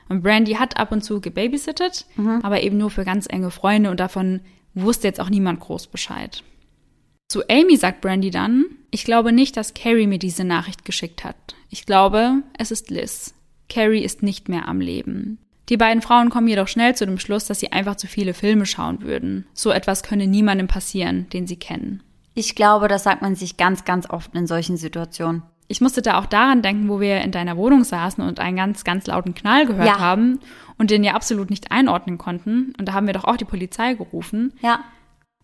Und 0.10 0.24
Brandy 0.24 0.54
hat 0.54 0.78
ab 0.78 0.92
und 0.92 1.04
zu 1.04 1.22
gebabysittet, 1.22 2.08
mhm. 2.18 2.40
aber 2.42 2.64
eben 2.64 2.78
nur 2.78 2.90
für 2.90 3.06
ganz 3.06 3.28
enge 3.30 3.52
Freunde 3.52 3.92
und 3.92 4.00
davon 4.00 4.42
wusste 4.74 5.08
jetzt 5.08 5.20
auch 5.20 5.30
niemand 5.30 5.60
groß 5.60 5.88
Bescheid. 5.88 6.44
Zu 7.28 7.48
Amy 7.50 7.78
sagt 7.78 8.02
Brandy 8.02 8.30
dann, 8.30 8.66
ich 8.92 9.06
glaube 9.06 9.32
nicht, 9.32 9.56
dass 9.56 9.74
Carrie 9.74 10.08
mir 10.08 10.20
diese 10.20 10.44
Nachricht 10.44 10.84
geschickt 10.84 11.24
hat. 11.24 11.56
Ich 11.70 11.86
glaube, 11.86 12.44
es 12.58 12.72
ist 12.72 12.90
Liz. 12.90 13.34
Carrie 13.70 14.04
ist 14.04 14.22
nicht 14.22 14.50
mehr 14.50 14.68
am 14.68 14.82
Leben. 14.82 15.38
Die 15.70 15.78
beiden 15.78 16.02
Frauen 16.02 16.30
kommen 16.30 16.50
jedoch 16.50 16.68
schnell 16.68 16.96
zu 16.96 17.06
dem 17.06 17.18
Schluss, 17.18 17.46
dass 17.46 17.62
sie 17.62 17.72
einfach 17.72 17.96
zu 17.96 18.08
viele 18.08 18.34
Filme 18.34 18.66
schauen 18.66 19.02
würden. 19.02 19.46
So 19.54 19.72
etwas 19.72 20.04
könne 20.04 20.28
niemandem 20.28 20.68
passieren, 20.68 21.30
den 21.30 21.48
sie 21.48 21.56
kennen. 21.56 22.04
Ich 22.34 22.56
glaube, 22.56 22.90
das 22.90 23.04
sagt 23.04 23.22
man 23.22 23.36
sich 23.36 23.56
ganz, 23.56 23.86
ganz 23.86 24.10
oft 24.10 24.36
in 24.36 24.48
solchen 24.48 24.76
Situationen. 24.76 25.44
Ich 25.70 25.80
musste 25.80 26.02
da 26.02 26.20
auch 26.20 26.26
daran 26.26 26.62
denken, 26.62 26.90
wo 26.90 27.00
wir 27.00 27.22
in 27.22 27.32
deiner 27.32 27.56
Wohnung 27.56 27.86
saßen 27.86 28.22
und 28.22 28.42
einen 28.42 28.58
ganz, 28.58 28.84
ganz 28.84 29.08
lauten 29.08 29.34
Knall 29.34 29.66
gehört 29.66 29.88
ja. 29.88 30.00
haben 30.00 30.42
und 30.82 30.90
den 30.90 31.04
ja 31.04 31.14
absolut 31.14 31.52
nicht 31.52 31.72
einordnen 31.72 32.18
konnten. 32.18 32.74
Und 32.80 32.88
da 32.88 32.94
haben 32.94 33.06
wir 33.06 33.14
doch 33.14 33.26
auch 33.26 33.38
die 33.38 33.46
Polizei 33.46 33.94
gerufen. 33.94 34.52
Ja. 34.64 34.80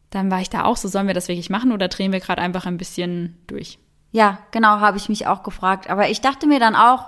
Dann 0.10 0.32
war 0.32 0.42
ich 0.42 0.50
da 0.50 0.64
auch 0.64 0.78
so, 0.78 0.88
sollen 0.88 1.06
wir 1.06 1.14
das 1.14 1.28
wirklich 1.28 1.52
machen 1.52 1.72
oder 1.72 1.90
drehen 1.90 2.12
wir 2.12 2.20
gerade 2.20 2.42
einfach 2.42 2.66
ein 2.66 2.78
bisschen 2.78 3.38
durch? 3.46 3.78
Ja, 4.12 4.40
genau, 4.50 4.80
habe 4.80 4.98
ich 4.98 5.10
mich 5.10 5.28
auch 5.28 5.44
gefragt. 5.44 5.92
Aber 5.92 6.10
ich 6.10 6.22
dachte 6.22 6.48
mir 6.48 6.60
dann 6.60 6.76
auch, 6.76 7.06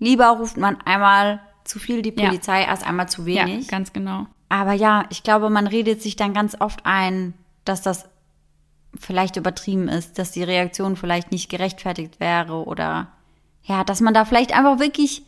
lieber 0.00 0.30
ruft 0.30 0.56
man 0.56 0.78
einmal 0.84 1.38
zu 1.62 1.78
viel 1.78 2.02
die 2.02 2.10
Polizei 2.10 2.62
ja. 2.62 2.70
als 2.70 2.82
einmal 2.82 3.08
zu 3.08 3.24
wenig. 3.24 3.66
Ja, 3.66 3.70
ganz 3.70 3.92
genau. 3.92 4.26
Aber 4.48 4.72
ja, 4.72 5.04
ich 5.10 5.22
glaube, 5.22 5.48
man 5.48 5.68
redet 5.68 6.02
sich 6.02 6.16
dann 6.16 6.34
ganz 6.34 6.56
oft 6.58 6.84
ein, 6.86 7.34
dass 7.64 7.82
das 7.82 8.08
vielleicht 8.98 9.36
übertrieben 9.36 9.86
ist, 9.86 10.18
dass 10.18 10.32
die 10.32 10.42
Reaktion 10.42 10.96
vielleicht 10.96 11.30
nicht 11.30 11.48
gerechtfertigt 11.48 12.18
wäre 12.18 12.66
oder 12.66 13.12
ja, 13.62 13.84
dass 13.84 14.00
man 14.00 14.12
da 14.12 14.24
vielleicht 14.24 14.56
einfach 14.56 14.80
wirklich 14.80 15.22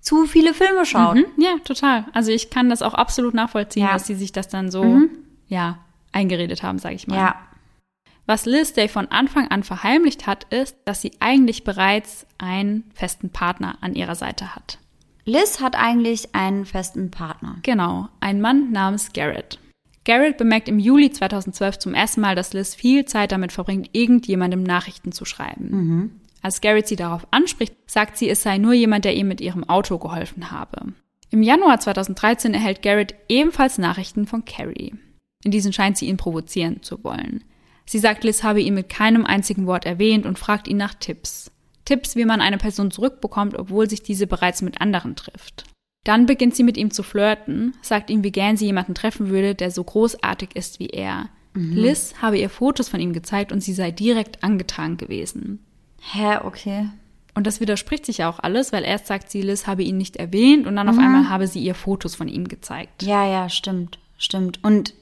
zu 0.00 0.26
viele 0.26 0.54
Filme 0.54 0.86
schaut. 0.86 1.16
Mhm, 1.16 1.26
ja, 1.36 1.56
total. 1.64 2.06
Also 2.12 2.32
ich 2.32 2.50
kann 2.50 2.70
das 2.70 2.82
auch 2.82 2.94
absolut 2.94 3.34
nachvollziehen, 3.34 3.84
ja. 3.84 3.92
dass 3.92 4.06
sie 4.06 4.14
sich 4.14 4.32
das 4.32 4.48
dann 4.48 4.70
so, 4.70 4.82
mhm. 4.82 5.10
ja, 5.46 5.78
eingeredet 6.12 6.62
haben, 6.62 6.78
sage 6.78 6.94
ich 6.94 7.06
mal. 7.06 7.16
Ja. 7.16 7.36
Was 8.26 8.46
Liz 8.46 8.72
Day 8.72 8.88
von 8.88 9.08
Anfang 9.08 9.48
an 9.48 9.62
verheimlicht 9.62 10.26
hat, 10.26 10.44
ist, 10.44 10.76
dass 10.84 11.00
sie 11.00 11.12
eigentlich 11.20 11.64
bereits 11.64 12.26
einen 12.38 12.84
festen 12.94 13.30
Partner 13.30 13.76
an 13.80 13.94
ihrer 13.94 14.14
Seite 14.14 14.54
hat. 14.54 14.78
Liz 15.24 15.60
hat 15.60 15.76
eigentlich 15.76 16.34
einen 16.34 16.64
festen 16.64 17.10
Partner. 17.10 17.56
Genau, 17.62 18.08
einen 18.20 18.40
Mann 18.40 18.72
namens 18.72 19.12
Garrett. 19.12 19.58
Garrett 20.04 20.38
bemerkt 20.38 20.68
im 20.68 20.78
Juli 20.78 21.10
2012 21.10 21.78
zum 21.78 21.94
ersten 21.94 22.20
Mal, 22.20 22.34
dass 22.34 22.52
Liz 22.52 22.74
viel 22.74 23.04
Zeit 23.04 23.32
damit 23.32 23.52
verbringt, 23.52 23.90
irgendjemandem 23.92 24.62
Nachrichten 24.62 25.12
zu 25.12 25.24
schreiben. 25.24 25.68
Mhm. 25.70 26.10
Als 26.42 26.60
Garrett 26.60 26.88
sie 26.88 26.96
darauf 26.96 27.26
anspricht, 27.30 27.74
sagt 27.86 28.16
sie, 28.16 28.28
es 28.28 28.42
sei 28.42 28.58
nur 28.58 28.72
jemand, 28.72 29.04
der 29.04 29.14
ihr 29.14 29.24
mit 29.24 29.40
ihrem 29.40 29.68
Auto 29.68 29.98
geholfen 29.98 30.50
habe. 30.50 30.94
Im 31.30 31.42
Januar 31.42 31.78
2013 31.78 32.54
erhält 32.54 32.82
Garrett 32.82 33.14
ebenfalls 33.28 33.78
Nachrichten 33.78 34.26
von 34.26 34.44
Carrie. 34.44 34.94
In 35.44 35.50
diesen 35.50 35.72
scheint 35.72 35.96
sie 35.96 36.06
ihn 36.06 36.16
provozieren 36.16 36.82
zu 36.82 37.02
wollen. 37.04 37.44
Sie 37.86 37.98
sagt, 37.98 38.24
Liz 38.24 38.42
habe 38.42 38.60
ihn 38.60 38.74
mit 38.74 38.88
keinem 38.88 39.26
einzigen 39.26 39.66
Wort 39.66 39.84
erwähnt 39.84 40.26
und 40.26 40.38
fragt 40.38 40.68
ihn 40.68 40.76
nach 40.76 40.94
Tipps. 40.94 41.50
Tipps, 41.84 42.14
wie 42.16 42.24
man 42.24 42.40
eine 42.40 42.58
Person 42.58 42.90
zurückbekommt, 42.90 43.58
obwohl 43.58 43.88
sich 43.88 44.02
diese 44.02 44.26
bereits 44.26 44.62
mit 44.62 44.80
anderen 44.80 45.16
trifft. 45.16 45.64
Dann 46.04 46.26
beginnt 46.26 46.54
sie 46.54 46.62
mit 46.62 46.76
ihm 46.76 46.90
zu 46.90 47.02
flirten, 47.02 47.74
sagt 47.82 48.10
ihm, 48.10 48.24
wie 48.24 48.32
gern 48.32 48.56
sie 48.56 48.66
jemanden 48.66 48.94
treffen 48.94 49.28
würde, 49.28 49.54
der 49.54 49.70
so 49.70 49.84
großartig 49.84 50.50
ist 50.54 50.78
wie 50.78 50.88
er. 50.88 51.28
Liz 51.54 52.14
habe 52.22 52.38
ihr 52.38 52.48
Fotos 52.48 52.88
von 52.88 53.00
ihm 53.00 53.12
gezeigt 53.12 53.50
und 53.52 53.60
sie 53.60 53.72
sei 53.72 53.90
direkt 53.90 54.44
angetan 54.44 54.96
gewesen. 54.96 55.66
Hä, 56.00 56.38
okay. 56.42 56.88
Und 57.34 57.46
das 57.46 57.60
widerspricht 57.60 58.06
sich 58.06 58.18
ja 58.18 58.28
auch 58.28 58.40
alles, 58.40 58.72
weil 58.72 58.84
erst 58.84 59.06
sagt 59.06 59.30
sie, 59.30 59.42
Liz 59.42 59.66
habe 59.66 59.82
ihn 59.82 59.96
nicht 59.96 60.16
erwähnt 60.16 60.66
und 60.66 60.76
dann 60.76 60.88
auf 60.88 60.98
einmal 60.98 61.28
habe 61.28 61.46
sie 61.46 61.60
ihr 61.60 61.74
Fotos 61.74 62.14
von 62.14 62.28
ihm 62.28 62.48
gezeigt. 62.48 63.02
Ja, 63.02 63.26
ja, 63.26 63.48
stimmt, 63.48 63.98
stimmt. 64.18 64.62
Und 64.64 64.94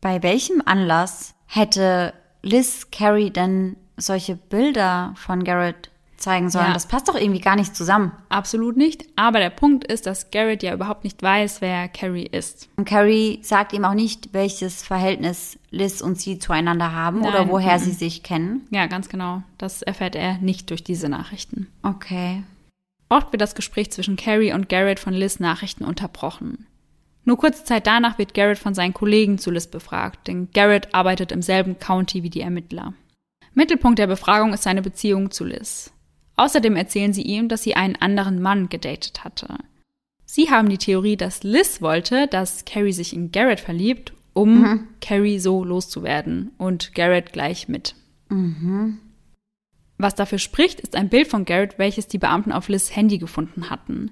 bei 0.00 0.22
welchem 0.22 0.62
Anlass 0.64 1.34
hätte 1.46 2.12
Liz 2.42 2.88
Carrie 2.90 3.30
denn 3.30 3.76
solche 3.96 4.34
Bilder 4.34 5.14
von 5.16 5.44
Garrett 5.44 5.89
zeigen 6.20 6.50
sollen? 6.50 6.66
Ja. 6.66 6.72
Das 6.72 6.86
passt 6.86 7.08
doch 7.08 7.14
irgendwie 7.14 7.40
gar 7.40 7.56
nicht 7.56 7.74
zusammen. 7.74 8.12
Absolut 8.28 8.76
nicht. 8.76 9.04
Aber 9.16 9.38
der 9.38 9.50
Punkt 9.50 9.84
ist, 9.84 10.06
dass 10.06 10.30
Garrett 10.30 10.62
ja 10.62 10.74
überhaupt 10.74 11.04
nicht 11.04 11.22
weiß, 11.22 11.60
wer 11.60 11.88
Carrie 11.88 12.26
ist. 12.26 12.68
Und 12.76 12.84
Carrie 12.84 13.40
sagt 13.42 13.72
ihm 13.72 13.84
auch 13.84 13.94
nicht, 13.94 14.32
welches 14.32 14.82
Verhältnis 14.82 15.58
Liz 15.70 16.00
und 16.00 16.20
sie 16.20 16.38
zueinander 16.38 16.92
haben 16.92 17.20
oder 17.20 17.40
Nein, 17.40 17.48
woher 17.48 17.78
mhm. 17.78 17.82
sie 17.82 17.92
sich 17.92 18.22
kennen. 18.22 18.66
Ja, 18.70 18.86
ganz 18.86 19.08
genau. 19.08 19.42
Das 19.58 19.82
erfährt 19.82 20.14
er 20.14 20.38
nicht 20.38 20.70
durch 20.70 20.84
diese 20.84 21.08
Nachrichten. 21.08 21.68
Okay. 21.82 22.42
Oft 23.08 23.32
wird 23.32 23.40
das 23.40 23.54
Gespräch 23.54 23.90
zwischen 23.90 24.16
Carrie 24.16 24.52
und 24.52 24.68
Garrett 24.68 25.00
von 25.00 25.12
Liz 25.12 25.40
Nachrichten 25.40 25.84
unterbrochen. 25.84 26.66
Nur 27.24 27.38
kurze 27.38 27.64
Zeit 27.64 27.86
danach 27.86 28.18
wird 28.18 28.34
Garrett 28.34 28.58
von 28.58 28.74
seinen 28.74 28.94
Kollegen 28.94 29.38
zu 29.38 29.50
Liz 29.50 29.66
befragt, 29.66 30.26
denn 30.26 30.48
Garrett 30.52 30.94
arbeitet 30.94 31.32
im 31.32 31.42
selben 31.42 31.78
County 31.78 32.22
wie 32.22 32.30
die 32.30 32.40
Ermittler. 32.40 32.94
Mittelpunkt 33.52 33.98
der 33.98 34.06
Befragung 34.06 34.52
ist 34.52 34.62
seine 34.62 34.82
Beziehung 34.82 35.30
zu 35.30 35.44
Liz. 35.44 35.92
Außerdem 36.40 36.74
erzählen 36.74 37.12
sie 37.12 37.20
ihm, 37.20 37.48
dass 37.48 37.62
sie 37.62 37.76
einen 37.76 37.96
anderen 37.96 38.40
Mann 38.40 38.70
gedatet 38.70 39.24
hatte. 39.24 39.58
Sie 40.24 40.48
haben 40.48 40.70
die 40.70 40.78
Theorie, 40.78 41.18
dass 41.18 41.42
Liz 41.42 41.82
wollte, 41.82 42.28
dass 42.28 42.64
Carrie 42.64 42.94
sich 42.94 43.12
in 43.12 43.30
Garrett 43.30 43.60
verliebt, 43.60 44.14
um 44.32 44.88
Carrie 45.02 45.38
so 45.38 45.62
loszuwerden 45.64 46.52
und 46.56 46.94
Garrett 46.94 47.34
gleich 47.34 47.68
mit. 47.68 47.94
Was 49.98 50.14
dafür 50.14 50.38
spricht, 50.38 50.80
ist 50.80 50.96
ein 50.96 51.10
Bild 51.10 51.28
von 51.28 51.44
Garrett, 51.44 51.78
welches 51.78 52.08
die 52.08 52.16
Beamten 52.16 52.52
auf 52.52 52.70
Liz 52.70 52.96
Handy 52.96 53.18
gefunden 53.18 53.68
hatten. 53.68 54.10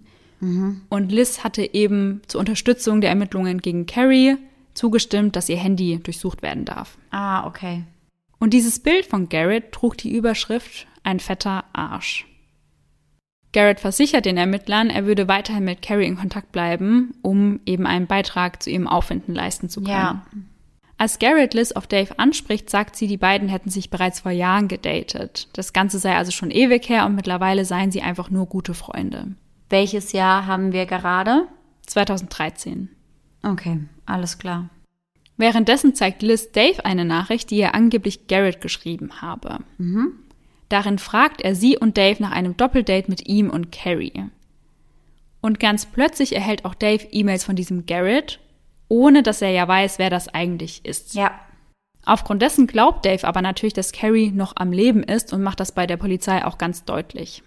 Und 0.90 1.10
Liz 1.10 1.44
hatte 1.44 1.72
eben 1.72 2.20
zur 2.26 2.40
Unterstützung 2.40 3.00
der 3.00 3.08
Ermittlungen 3.08 3.62
gegen 3.62 3.86
Carrie 3.86 4.36
zugestimmt, 4.74 5.34
dass 5.34 5.48
ihr 5.48 5.56
Handy 5.56 5.98
durchsucht 5.98 6.42
werden 6.42 6.66
darf. 6.66 6.98
Ah, 7.10 7.46
okay. 7.46 7.84
Und 8.38 8.54
dieses 8.54 8.80
Bild 8.80 9.06
von 9.06 9.28
Garrett 9.28 9.72
trug 9.72 9.96
die 9.98 10.14
Überschrift 10.14 10.86
Ein 11.02 11.20
fetter 11.20 11.64
Arsch. 11.72 12.26
Garrett 13.52 13.80
versichert 13.80 14.26
den 14.26 14.36
Ermittlern, 14.36 14.90
er 14.90 15.06
würde 15.06 15.26
weiterhin 15.26 15.64
mit 15.64 15.80
Carrie 15.80 16.06
in 16.06 16.16
Kontakt 16.16 16.52
bleiben, 16.52 17.14
um 17.22 17.60
eben 17.64 17.86
einen 17.86 18.06
Beitrag 18.06 18.62
zu 18.62 18.70
ihrem 18.70 18.86
Auffinden 18.86 19.34
leisten 19.34 19.68
zu 19.68 19.80
können. 19.80 19.90
Ja. 19.90 20.26
Als 20.98 21.18
Garrett 21.18 21.54
Liz 21.54 21.72
auf 21.72 21.86
Dave 21.86 22.18
anspricht, 22.18 22.68
sagt 22.68 22.96
sie, 22.96 23.06
die 23.06 23.16
beiden 23.16 23.48
hätten 23.48 23.70
sich 23.70 23.88
bereits 23.88 24.20
vor 24.20 24.32
Jahren 24.32 24.68
gedatet. 24.68 25.48
Das 25.52 25.72
Ganze 25.72 25.98
sei 25.98 26.16
also 26.16 26.32
schon 26.32 26.50
ewig 26.50 26.88
her 26.88 27.06
und 27.06 27.14
mittlerweile 27.14 27.64
seien 27.64 27.92
sie 27.92 28.02
einfach 28.02 28.30
nur 28.30 28.46
gute 28.46 28.74
Freunde. 28.74 29.28
Welches 29.70 30.12
Jahr 30.12 30.46
haben 30.46 30.72
wir 30.72 30.86
gerade? 30.86 31.46
2013. 31.86 32.90
Okay, 33.42 33.80
alles 34.06 34.38
klar. 34.38 34.68
Währenddessen 35.38 35.94
zeigt 35.94 36.22
Liz 36.22 36.52
Dave 36.52 36.84
eine 36.84 37.04
Nachricht, 37.04 37.50
die 37.50 37.60
er 37.60 37.74
angeblich 37.74 38.26
Garrett 38.26 38.60
geschrieben 38.60 39.22
habe. 39.22 39.60
Darin 40.68 40.98
fragt 40.98 41.40
er 41.40 41.54
sie 41.54 41.78
und 41.78 41.96
Dave 41.96 42.22
nach 42.22 42.32
einem 42.32 42.56
Doppeldate 42.56 43.08
mit 43.08 43.26
ihm 43.26 43.48
und 43.48 43.72
Carrie. 43.72 44.24
Und 45.40 45.60
ganz 45.60 45.86
plötzlich 45.86 46.34
erhält 46.34 46.64
auch 46.64 46.74
Dave 46.74 47.06
E-Mails 47.10 47.44
von 47.44 47.56
diesem 47.56 47.86
Garrett, 47.86 48.40
ohne 48.88 49.22
dass 49.22 49.40
er 49.40 49.50
ja 49.50 49.66
weiß, 49.66 49.98
wer 49.98 50.10
das 50.10 50.28
eigentlich 50.28 50.84
ist. 50.84 51.14
Ja. 51.14 51.30
Aufgrund 52.04 52.42
dessen 52.42 52.66
glaubt 52.66 53.06
Dave 53.06 53.26
aber 53.26 53.40
natürlich, 53.40 53.74
dass 53.74 53.92
Carrie 53.92 54.30
noch 54.30 54.54
am 54.56 54.72
Leben 54.72 55.02
ist 55.02 55.32
und 55.32 55.42
macht 55.42 55.60
das 55.60 55.72
bei 55.72 55.86
der 55.86 55.96
Polizei 55.96 56.44
auch 56.44 56.58
ganz 56.58 56.84
deutlich. 56.84 57.42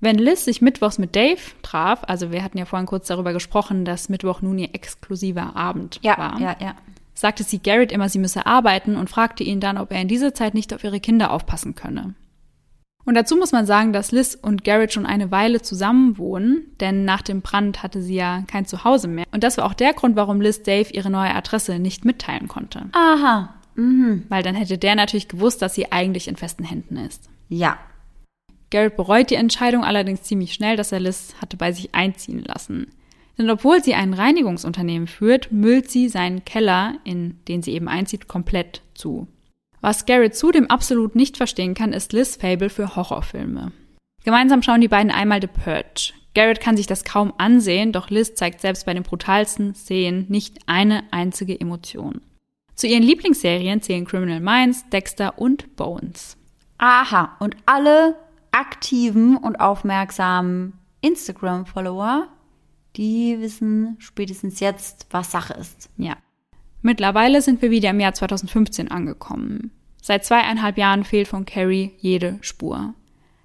Wenn 0.00 0.18
Liz 0.18 0.44
sich 0.44 0.60
mittwochs 0.60 0.98
mit 0.98 1.16
Dave 1.16 1.40
traf, 1.62 2.02
also 2.06 2.30
wir 2.30 2.42
hatten 2.42 2.58
ja 2.58 2.66
vorhin 2.66 2.86
kurz 2.86 3.06
darüber 3.06 3.32
gesprochen, 3.32 3.86
dass 3.86 4.10
Mittwoch 4.10 4.42
nun 4.42 4.58
ihr 4.58 4.74
exklusiver 4.74 5.56
Abend 5.56 6.00
Ja, 6.02 6.18
war, 6.18 6.38
ja, 6.38 6.56
ja. 6.60 6.74
Sagte 7.14 7.44
sie 7.44 7.60
Garrett 7.60 7.92
immer, 7.92 8.08
sie 8.08 8.18
müsse 8.18 8.46
arbeiten 8.46 8.96
und 8.96 9.10
fragte 9.10 9.44
ihn 9.44 9.60
dann, 9.60 9.78
ob 9.78 9.92
er 9.92 10.00
in 10.00 10.08
dieser 10.08 10.34
Zeit 10.34 10.54
nicht 10.54 10.74
auf 10.74 10.84
ihre 10.84 11.00
Kinder 11.00 11.30
aufpassen 11.30 11.74
könne. 11.74 12.14
Und 13.04 13.14
dazu 13.14 13.36
muss 13.36 13.52
man 13.52 13.66
sagen, 13.66 13.92
dass 13.92 14.12
Liz 14.12 14.36
und 14.40 14.64
Garrett 14.64 14.92
schon 14.92 15.06
eine 15.06 15.30
Weile 15.30 15.60
zusammen 15.60 16.16
wohnen, 16.16 16.68
denn 16.80 17.04
nach 17.04 17.22
dem 17.22 17.42
Brand 17.42 17.82
hatte 17.82 18.00
sie 18.02 18.14
ja 18.14 18.42
kein 18.46 18.64
Zuhause 18.64 19.08
mehr. 19.08 19.26
Und 19.30 19.44
das 19.44 19.58
war 19.58 19.66
auch 19.66 19.74
der 19.74 19.92
Grund, 19.92 20.16
warum 20.16 20.40
Liz 20.40 20.62
Dave 20.62 20.90
ihre 20.90 21.10
neue 21.10 21.34
Adresse 21.34 21.78
nicht 21.78 22.04
mitteilen 22.04 22.48
konnte. 22.48 22.86
Aha. 22.92 23.54
Mhm. 23.74 24.24
Weil 24.28 24.42
dann 24.42 24.54
hätte 24.54 24.78
der 24.78 24.94
natürlich 24.94 25.28
gewusst, 25.28 25.60
dass 25.60 25.74
sie 25.74 25.92
eigentlich 25.92 26.28
in 26.28 26.36
festen 26.36 26.64
Händen 26.64 26.96
ist. 26.96 27.28
Ja. 27.48 27.76
Garrett 28.70 28.96
bereut 28.96 29.30
die 29.30 29.34
Entscheidung 29.34 29.84
allerdings 29.84 30.22
ziemlich 30.22 30.54
schnell, 30.54 30.76
dass 30.76 30.90
er 30.90 31.00
Liz 31.00 31.34
hatte 31.40 31.56
bei 31.56 31.72
sich 31.72 31.94
einziehen 31.94 32.42
lassen. 32.42 32.88
Denn 33.36 33.50
obwohl 33.50 33.82
sie 33.82 33.94
ein 33.94 34.14
Reinigungsunternehmen 34.14 35.08
führt, 35.08 35.50
müllt 35.50 35.90
sie 35.90 36.08
seinen 36.08 36.44
Keller, 36.44 36.98
in 37.04 37.40
den 37.48 37.62
sie 37.62 37.72
eben 37.72 37.88
einzieht, 37.88 38.28
komplett 38.28 38.82
zu. 38.94 39.26
Was 39.80 40.06
Garrett 40.06 40.36
zudem 40.36 40.70
absolut 40.70 41.14
nicht 41.14 41.36
verstehen 41.36 41.74
kann, 41.74 41.92
ist 41.92 42.12
Liz 42.12 42.36
Fable 42.36 42.70
für 42.70 42.96
Horrorfilme. 42.96 43.72
Gemeinsam 44.24 44.62
schauen 44.62 44.80
die 44.80 44.88
beiden 44.88 45.10
einmal 45.10 45.40
The 45.40 45.48
Purge. 45.48 46.14
Garrett 46.34 46.60
kann 46.60 46.76
sich 46.76 46.86
das 46.86 47.04
kaum 47.04 47.32
ansehen, 47.38 47.92
doch 47.92 48.10
Liz 48.10 48.34
zeigt 48.34 48.60
selbst 48.60 48.86
bei 48.86 48.94
den 48.94 49.02
brutalsten 49.02 49.74
Szenen 49.74 50.26
nicht 50.28 50.58
eine 50.66 51.04
einzige 51.12 51.60
Emotion. 51.60 52.20
Zu 52.74 52.86
ihren 52.88 53.02
Lieblingsserien 53.02 53.82
zählen 53.82 54.04
Criminal 54.04 54.40
Minds, 54.40 54.88
Dexter 54.90 55.38
und 55.38 55.76
Bones. 55.76 56.36
Aha. 56.78 57.36
Und 57.38 57.56
alle 57.66 58.16
aktiven 58.50 59.36
und 59.36 59.60
aufmerksamen 59.60 60.72
Instagram-Follower, 61.02 62.28
die 62.96 63.36
wissen 63.40 63.96
spätestens 63.98 64.60
jetzt, 64.60 65.06
was 65.10 65.30
Sache 65.30 65.54
ist. 65.54 65.90
Ja. 65.96 66.16
Mittlerweile 66.82 67.40
sind 67.42 67.62
wir 67.62 67.70
wieder 67.70 67.90
im 67.90 68.00
Jahr 68.00 68.14
2015 68.14 68.90
angekommen. 68.90 69.70
Seit 70.02 70.24
zweieinhalb 70.24 70.76
Jahren 70.76 71.04
fehlt 71.04 71.28
von 71.28 71.46
Carrie 71.46 71.92
jede 71.98 72.38
Spur. 72.42 72.94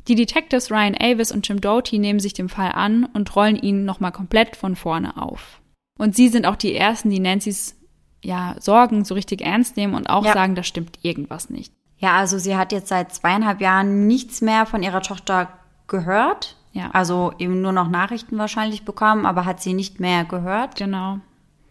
Die 0.07 0.15
Detectives 0.15 0.71
Ryan 0.71 0.95
Avis 0.99 1.31
und 1.31 1.47
Jim 1.47 1.61
Doty 1.61 1.99
nehmen 1.99 2.19
sich 2.19 2.33
dem 2.33 2.49
Fall 2.49 2.71
an 2.73 3.05
und 3.05 3.33
rollen 3.35 3.55
ihn 3.55 3.85
nochmal 3.85 4.11
komplett 4.11 4.55
von 4.55 4.75
vorne 4.75 5.15
auf. 5.21 5.61
Und 5.97 6.15
sie 6.15 6.27
sind 6.29 6.45
auch 6.45 6.55
die 6.55 6.75
Ersten, 6.75 7.09
die 7.09 7.19
Nancy's 7.19 7.75
ja, 8.23 8.55
Sorgen 8.59 9.05
so 9.05 9.13
richtig 9.13 9.41
ernst 9.41 9.77
nehmen 9.77 9.93
und 9.93 10.09
auch 10.09 10.25
Ja. 10.25 10.33
sagen, 10.33 10.55
da 10.55 10.63
stimmt 10.63 10.99
irgendwas 11.03 11.49
nicht. 11.49 11.73
Ja, 11.97 12.17
also 12.17 12.37
sie 12.37 12.55
hat 12.57 12.71
jetzt 12.71 12.89
seit 12.89 13.13
zweieinhalb 13.13 13.61
Jahren 13.61 14.07
nichts 14.07 14.41
mehr 14.41 14.65
von 14.65 14.83
ihrer 14.83 15.01
Tochter 15.01 15.49
gehört. 15.87 16.57
Ja. 16.73 16.89
Also 16.91 17.33
eben 17.39 17.61
nur 17.61 17.71
noch 17.71 17.89
Nachrichten 17.89 18.37
wahrscheinlich 18.37 18.83
bekommen, 18.83 19.25
aber 19.25 19.45
hat 19.45 19.61
sie 19.61 19.73
nicht 19.73 19.99
mehr 19.99 20.23
gehört 20.25 20.75
Genau. 20.75 21.19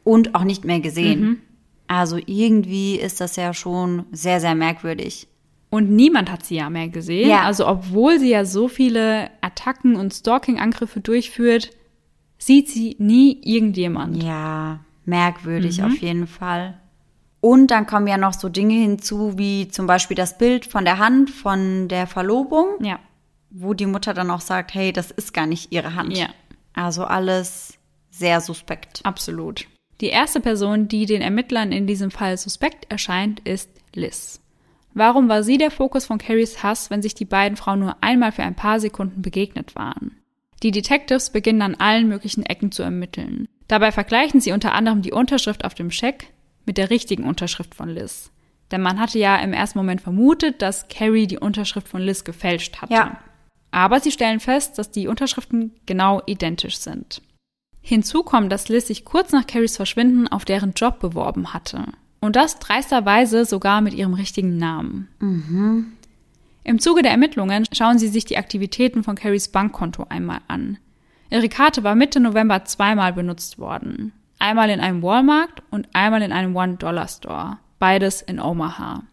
und 0.04 0.34
auch 0.34 0.44
nicht 0.44 0.64
mehr 0.64 0.80
gesehen. 0.80 1.20
Mhm. 1.20 1.38
Also 1.86 2.18
irgendwie 2.26 2.96
ist 2.96 3.20
das 3.20 3.36
ja 3.36 3.54
schon 3.54 4.04
sehr, 4.12 4.40
sehr 4.40 4.54
merkwürdig. 4.54 5.28
Und 5.70 5.90
niemand 5.90 6.30
hat 6.32 6.44
sie 6.44 6.56
ja 6.56 6.68
mehr 6.70 6.88
gesehen. 6.88 7.28
Ja. 7.28 7.42
Also 7.42 7.66
obwohl 7.66 8.18
sie 8.18 8.30
ja 8.30 8.44
so 8.44 8.68
viele 8.68 9.30
Attacken 9.42 9.96
und 9.96 10.12
Stalking-Angriffe 10.14 11.00
durchführt, 11.00 11.70
sieht 12.38 12.68
sie 12.68 12.96
nie 12.98 13.38
irgendjemand. 13.42 14.22
Ja, 14.22 14.80
merkwürdig 15.04 15.82
auf 15.82 15.96
jeden 15.98 16.26
Fall. 16.26 16.74
Und 17.40 17.70
dann 17.70 17.86
kommen 17.86 18.06
ja 18.06 18.16
noch 18.16 18.32
so 18.32 18.48
Dinge 18.48 18.74
hinzu, 18.74 19.38
wie 19.38 19.68
zum 19.68 19.86
Beispiel 19.86 20.16
das 20.16 20.38
Bild 20.38 20.66
von 20.66 20.84
der 20.84 20.98
Hand 20.98 21.30
von 21.30 21.88
der 21.88 22.06
Verlobung, 22.06 22.66
Ja. 22.80 22.98
Wo 23.50 23.74
die 23.74 23.86
Mutter 23.86 24.14
dann 24.14 24.30
auch 24.30 24.40
sagt, 24.40 24.74
hey, 24.74 24.92
das 24.92 25.10
ist 25.10 25.32
gar 25.32 25.46
nicht 25.46 25.72
ihre 25.72 25.94
Hand. 25.94 26.16
Ja. 26.16 26.28
Also 26.74 27.04
alles 27.04 27.78
sehr 28.10 28.40
suspekt. 28.40 29.00
Absolut. 29.04 29.66
Die 30.00 30.08
erste 30.08 30.40
Person, 30.40 30.88
die 30.88 31.06
den 31.06 31.22
Ermittlern 31.22 31.72
in 31.72 31.86
diesem 31.86 32.10
Fall 32.10 32.36
suspekt 32.36 32.90
erscheint, 32.90 33.40
ist 33.40 33.70
Liz. 33.94 34.40
Warum 34.94 35.28
war 35.28 35.42
sie 35.42 35.58
der 35.58 35.70
Fokus 35.70 36.06
von 36.06 36.18
Carries 36.18 36.62
Hass, 36.62 36.90
wenn 36.90 37.02
sich 37.02 37.14
die 37.14 37.24
beiden 37.24 37.56
Frauen 37.56 37.80
nur 37.80 37.96
einmal 38.00 38.32
für 38.32 38.42
ein 38.42 38.54
paar 38.54 38.80
Sekunden 38.80 39.22
begegnet 39.22 39.74
waren? 39.74 40.16
Die 40.62 40.70
Detectives 40.70 41.30
beginnen 41.30 41.62
an 41.62 41.74
allen 41.76 42.08
möglichen 42.08 42.44
Ecken 42.44 42.72
zu 42.72 42.82
ermitteln. 42.82 43.46
Dabei 43.68 43.92
vergleichen 43.92 44.40
sie 44.40 44.52
unter 44.52 44.72
anderem 44.72 45.02
die 45.02 45.12
Unterschrift 45.12 45.64
auf 45.64 45.74
dem 45.74 45.90
Scheck 45.90 46.32
mit 46.64 46.78
der 46.78 46.90
richtigen 46.90 47.24
Unterschrift 47.24 47.74
von 47.74 47.88
Liz. 47.88 48.30
Denn 48.70 48.82
man 48.82 48.98
hatte 48.98 49.18
ja 49.18 49.36
im 49.36 49.52
ersten 49.52 49.78
Moment 49.78 50.00
vermutet, 50.00 50.60
dass 50.62 50.88
Carrie 50.88 51.26
die 51.26 51.38
Unterschrift 51.38 51.88
von 51.88 52.02
Liz 52.02 52.24
gefälscht 52.24 52.80
hatte. 52.80 52.92
Ja. 52.92 53.18
Aber 53.70 54.00
sie 54.00 54.10
stellen 54.10 54.40
fest, 54.40 54.78
dass 54.78 54.90
die 54.90 55.08
Unterschriften 55.08 55.72
genau 55.86 56.22
identisch 56.26 56.78
sind. 56.78 57.22
Hinzu 57.80 58.22
kommt, 58.22 58.52
dass 58.52 58.68
Liz 58.68 58.86
sich 58.86 59.04
kurz 59.04 59.32
nach 59.32 59.46
Carries 59.46 59.76
Verschwinden 59.76 60.28
auf 60.28 60.44
deren 60.44 60.72
Job 60.72 61.00
beworben 61.00 61.54
hatte. 61.54 61.84
Und 62.20 62.36
das 62.36 62.58
dreisterweise 62.58 63.44
sogar 63.44 63.80
mit 63.80 63.94
ihrem 63.94 64.14
richtigen 64.14 64.56
Namen. 64.56 65.08
Im 66.64 66.78
Zuge 66.80 67.02
der 67.02 67.12
Ermittlungen 67.12 67.64
schauen 67.72 67.98
sie 67.98 68.08
sich 68.08 68.24
die 68.24 68.36
Aktivitäten 68.36 69.04
von 69.04 69.16
Carries 69.16 69.48
Bankkonto 69.48 70.06
einmal 70.08 70.40
an. 70.48 70.78
Ihre 71.30 71.48
Karte 71.48 71.84
war 71.84 71.94
Mitte 71.94 72.20
November 72.20 72.64
zweimal 72.64 73.12
benutzt 73.12 73.58
worden. 73.58 74.12
Einmal 74.38 74.70
in 74.70 74.80
einem 74.80 75.02
Walmart 75.02 75.62
und 75.70 75.88
einmal 75.94 76.22
in 76.22 76.32
einem 76.32 76.54
One-Dollar-Store. 76.56 77.58
beides 77.78 78.22
in 78.22 78.40
Omaha. 78.40 79.04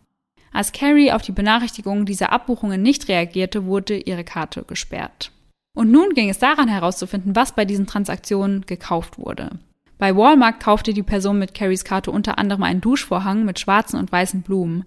Als 0.56 0.72
Carrie 0.72 1.12
auf 1.12 1.22
die 1.22 1.34
Benachrichtigung 1.34 2.06
dieser 2.06 2.32
Abbuchungen 2.32 2.82
nicht 2.82 3.10
reagierte, 3.10 3.66
wurde 3.66 3.98
ihre 3.98 4.24
Karte 4.24 4.64
gesperrt. 4.64 5.34
Und 5.76 5.92
nun 5.92 6.14
ging 6.14 6.30
es 6.30 6.40
daran 6.40 6.70
herauszufinden, 6.70 7.36
was 7.36 7.52
bei 7.52 7.66
diesen 7.66 7.88
Transaktionen 7.88 8.66
gekauft 8.66 9.18
wurde. 9.18 9.60
Bei 9.98 10.16
Walmart 10.16 10.62
kaufte 10.62 10.94
die 10.94 11.04
Person 11.04 11.40
mit 11.40 11.54
Carries 11.54 11.84
Karte 11.84 12.10
unter 12.10 12.38
anderem 12.38 12.64
einen 12.64 12.80
Duschvorhang 12.80 13.44
mit 13.44 13.60
schwarzen 13.60 14.00
und 14.00 14.14
weißen 14.14 14.44
Blumen. 14.44 14.86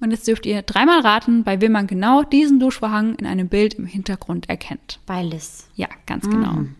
Und 0.00 0.10
jetzt 0.10 0.26
dürft 0.26 0.46
ihr 0.46 0.62
dreimal 0.62 1.00
raten, 1.00 1.44
bei 1.44 1.60
wem 1.60 1.72
man 1.72 1.86
genau 1.86 2.22
diesen 2.22 2.58
Duschvorhang 2.58 3.14
in 3.16 3.26
einem 3.26 3.48
Bild 3.48 3.74
im 3.74 3.84
Hintergrund 3.84 4.48
erkennt. 4.48 5.00
Bei 5.04 5.22
Liz. 5.22 5.68
Ja, 5.74 5.88
ganz 6.06 6.26
genau. 6.26 6.52
Mhm. 6.52 6.76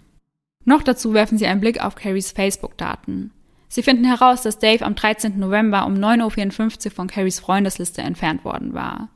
Noch 0.64 0.82
dazu 0.82 1.12
werfen 1.12 1.36
sie 1.36 1.46
einen 1.46 1.60
Blick 1.60 1.84
auf 1.84 1.94
Carries 1.94 2.32
Facebook-Daten. 2.32 3.32
Sie 3.74 3.82
finden 3.82 4.04
heraus, 4.04 4.42
dass 4.42 4.60
Dave 4.60 4.84
am 4.84 4.94
13. 4.94 5.36
November 5.36 5.84
um 5.84 5.94
9.54 5.94 6.84
Uhr 6.86 6.90
von 6.92 7.08
Carries 7.08 7.40
Freundesliste 7.40 8.02
entfernt 8.02 8.44
worden 8.44 8.72
war. 8.72 9.08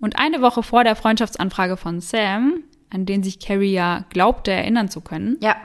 Und 0.00 0.18
eine 0.18 0.42
Woche 0.42 0.62
vor 0.62 0.84
der 0.84 0.96
Freundschaftsanfrage 0.96 1.78
von 1.78 2.02
Sam, 2.02 2.62
an 2.90 3.06
den 3.06 3.22
sich 3.22 3.40
Carrie 3.40 3.72
ja 3.72 4.04
glaubte 4.10 4.50
erinnern 4.50 4.90
zu 4.90 5.00
können, 5.00 5.38
ja. 5.40 5.56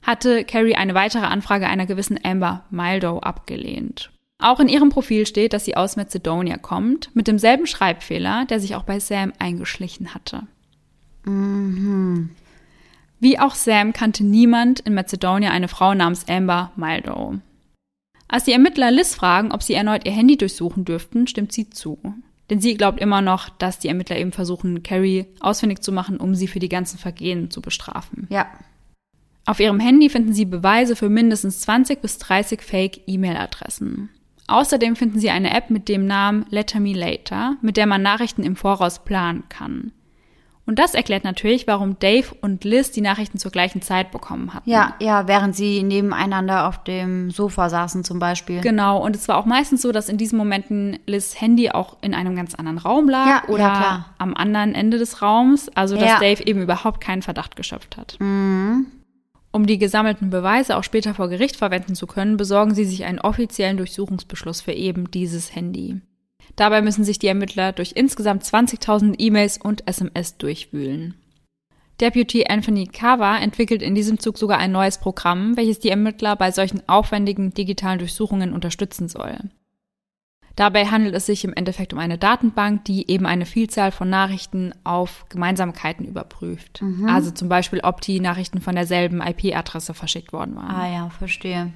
hatte 0.00 0.44
Carrie 0.44 0.74
eine 0.74 0.94
weitere 0.94 1.26
Anfrage 1.26 1.66
einer 1.66 1.84
gewissen 1.84 2.18
Amber 2.24 2.64
Mildo 2.70 3.18
abgelehnt. 3.18 4.10
Auch 4.38 4.58
in 4.58 4.68
ihrem 4.68 4.88
Profil 4.88 5.26
steht, 5.26 5.52
dass 5.52 5.66
sie 5.66 5.76
aus 5.76 5.96
Macedonia 5.96 6.56
kommt, 6.56 7.14
mit 7.14 7.26
demselben 7.26 7.66
Schreibfehler, 7.66 8.46
der 8.46 8.58
sich 8.58 8.74
auch 8.74 8.84
bei 8.84 9.00
Sam 9.00 9.34
eingeschlichen 9.38 10.14
hatte. 10.14 10.46
Mhm. 11.24 12.30
Wie 13.20 13.38
auch 13.38 13.54
Sam 13.54 13.92
kannte 13.92 14.24
niemand 14.24 14.80
in 14.80 14.94
Macedonia 14.94 15.50
eine 15.50 15.68
Frau 15.68 15.92
namens 15.92 16.26
Amber 16.26 16.72
Mildo. 16.74 17.38
Als 18.32 18.44
die 18.44 18.52
Ermittler 18.52 18.90
Liz 18.90 19.14
fragen, 19.14 19.52
ob 19.52 19.62
sie 19.62 19.74
erneut 19.74 20.06
ihr 20.06 20.12
Handy 20.12 20.38
durchsuchen 20.38 20.86
dürften, 20.86 21.26
stimmt 21.26 21.52
sie 21.52 21.68
zu. 21.68 21.98
Denn 22.48 22.62
sie 22.62 22.78
glaubt 22.78 22.98
immer 22.98 23.20
noch, 23.20 23.50
dass 23.50 23.78
die 23.78 23.88
Ermittler 23.88 24.16
eben 24.16 24.32
versuchen, 24.32 24.82
Carrie 24.82 25.26
ausfindig 25.40 25.82
zu 25.82 25.92
machen, 25.92 26.16
um 26.16 26.34
sie 26.34 26.48
für 26.48 26.58
die 26.58 26.70
ganzen 26.70 26.96
Vergehen 26.96 27.50
zu 27.50 27.60
bestrafen. 27.60 28.26
Ja. 28.30 28.46
Auf 29.44 29.60
ihrem 29.60 29.80
Handy 29.80 30.08
finden 30.08 30.32
sie 30.32 30.46
Beweise 30.46 30.96
für 30.96 31.10
mindestens 31.10 31.60
20 31.60 32.00
bis 32.00 32.16
30 32.16 32.62
Fake-E-Mail-Adressen. 32.62 34.08
Außerdem 34.46 34.96
finden 34.96 35.18
sie 35.18 35.28
eine 35.28 35.54
App 35.54 35.68
mit 35.68 35.90
dem 35.90 36.06
Namen 36.06 36.46
Letter 36.48 36.80
Me 36.80 36.94
Later, 36.94 37.58
mit 37.60 37.76
der 37.76 37.86
man 37.86 38.00
Nachrichten 38.00 38.44
im 38.44 38.56
Voraus 38.56 39.04
planen 39.04 39.44
kann. 39.50 39.92
Und 40.64 40.78
das 40.78 40.94
erklärt 40.94 41.24
natürlich, 41.24 41.66
warum 41.66 41.98
Dave 41.98 42.28
und 42.40 42.62
Liz 42.62 42.92
die 42.92 43.00
Nachrichten 43.00 43.38
zur 43.38 43.50
gleichen 43.50 43.82
Zeit 43.82 44.12
bekommen 44.12 44.54
hatten. 44.54 44.70
Ja, 44.70 44.94
ja, 45.00 45.26
während 45.26 45.56
sie 45.56 45.82
nebeneinander 45.82 46.68
auf 46.68 46.84
dem 46.84 47.32
Sofa 47.32 47.68
saßen 47.68 48.04
zum 48.04 48.20
Beispiel. 48.20 48.60
Genau, 48.60 49.02
und 49.04 49.16
es 49.16 49.26
war 49.26 49.38
auch 49.38 49.44
meistens 49.44 49.82
so, 49.82 49.90
dass 49.90 50.08
in 50.08 50.18
diesen 50.18 50.38
Momenten 50.38 51.00
Liz 51.06 51.40
Handy 51.40 51.70
auch 51.70 51.96
in 52.00 52.14
einem 52.14 52.36
ganz 52.36 52.54
anderen 52.54 52.78
Raum 52.78 53.08
lag 53.08 53.26
Ja, 53.26 53.42
oder 53.48 53.58
ja, 53.58 54.06
am 54.18 54.34
anderen 54.34 54.76
Ende 54.76 54.98
des 54.98 55.20
Raums, 55.20 55.68
also 55.70 55.96
dass 55.96 56.08
Ja. 56.08 56.20
Dave 56.20 56.46
eben 56.46 56.62
überhaupt 56.62 57.00
keinen 57.00 57.22
Verdacht 57.22 57.56
geschöpft 57.56 57.96
hat. 57.96 58.16
Mhm. 58.20 58.86
Um 59.50 59.66
die 59.66 59.78
gesammelten 59.78 60.30
Beweise 60.30 60.76
auch 60.76 60.84
später 60.84 61.12
vor 61.12 61.28
Gericht 61.28 61.56
verwenden 61.56 61.94
zu 61.94 62.06
können, 62.06 62.36
besorgen 62.36 62.74
sie 62.74 62.84
sich 62.84 63.04
einen 63.04 63.18
offiziellen 63.18 63.76
Durchsuchungsbeschluss 63.76 64.62
für 64.62 64.72
eben 64.72 65.10
dieses 65.10 65.54
Handy. 65.54 66.00
Dabei 66.56 66.82
müssen 66.82 67.04
sich 67.04 67.18
die 67.18 67.28
Ermittler 67.28 67.72
durch 67.72 67.92
insgesamt 67.94 68.44
20.000 68.44 69.14
E-Mails 69.18 69.58
und 69.58 69.86
SMS 69.88 70.36
durchwühlen. 70.36 71.14
Deputy 72.00 72.46
Anthony 72.48 72.86
Carver 72.86 73.40
entwickelt 73.40 73.80
in 73.80 73.94
diesem 73.94 74.18
Zug 74.18 74.36
sogar 74.36 74.58
ein 74.58 74.72
neues 74.72 74.98
Programm, 74.98 75.56
welches 75.56 75.78
die 75.78 75.90
Ermittler 75.90 76.36
bei 76.36 76.50
solchen 76.50 76.86
aufwendigen 76.88 77.54
digitalen 77.54 77.98
Durchsuchungen 77.98 78.52
unterstützen 78.52 79.08
soll. 79.08 79.38
Dabei 80.56 80.86
handelt 80.86 81.14
es 81.14 81.26
sich 81.26 81.44
im 81.44 81.54
Endeffekt 81.54 81.92
um 81.92 81.98
eine 81.98 82.18
Datenbank, 82.18 82.84
die 82.84 83.10
eben 83.10 83.24
eine 83.24 83.46
Vielzahl 83.46 83.90
von 83.90 84.10
Nachrichten 84.10 84.74
auf 84.84 85.24
Gemeinsamkeiten 85.30 86.04
überprüft. 86.04 86.82
Also 87.06 87.30
zum 87.30 87.48
Beispiel, 87.48 87.80
ob 87.80 88.02
die 88.02 88.20
Nachrichten 88.20 88.60
von 88.60 88.74
derselben 88.74 89.22
IP-Adresse 89.22 89.94
verschickt 89.94 90.32
worden 90.32 90.56
waren. 90.56 90.74
Ah 90.74 90.92
ja, 90.92 91.10
verstehe. 91.10 91.72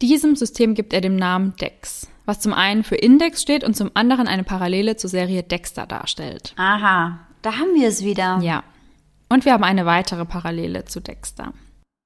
Diesem 0.00 0.36
System 0.36 0.74
gibt 0.74 0.92
er 0.92 1.00
den 1.00 1.16
Namen 1.16 1.54
DEX, 1.60 2.08
was 2.28 2.40
zum 2.40 2.52
einen 2.52 2.84
für 2.84 2.96
Index 2.96 3.40
steht 3.40 3.64
und 3.64 3.74
zum 3.74 3.90
anderen 3.94 4.28
eine 4.28 4.44
Parallele 4.44 4.96
zur 4.96 5.08
Serie 5.08 5.42
Dexter 5.42 5.86
darstellt. 5.86 6.52
Aha, 6.56 7.20
da 7.40 7.52
haben 7.54 7.74
wir 7.74 7.88
es 7.88 8.04
wieder. 8.04 8.38
Ja. 8.42 8.62
Und 9.30 9.46
wir 9.46 9.54
haben 9.54 9.64
eine 9.64 9.86
weitere 9.86 10.26
Parallele 10.26 10.84
zu 10.84 11.00
Dexter. 11.00 11.54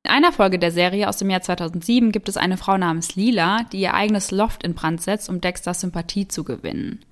In 0.05 0.12
einer 0.12 0.33
Folge 0.33 0.61
der 0.61 0.70
Serie 0.70 1.09
aus 1.09 1.16
dem 1.16 1.29
Jahr 1.29 1.43
2007 1.43 2.12
gibt 2.12 2.29
es 2.29 2.37
eine 2.37 2.57
Frau 2.57 2.79
namens 2.79 3.16
Lila, 3.16 3.64
die 3.73 3.81
ihr 3.81 3.95
eigenes 3.95 4.31
Loft 4.31 4.62
in 4.62 4.75
Brand 4.75 5.03
setzt, 5.03 5.29
um 5.29 5.41
Dexters 5.41 5.81
Sympathie 5.81 6.29
zu 6.29 6.45
gewinnen. 6.45 7.05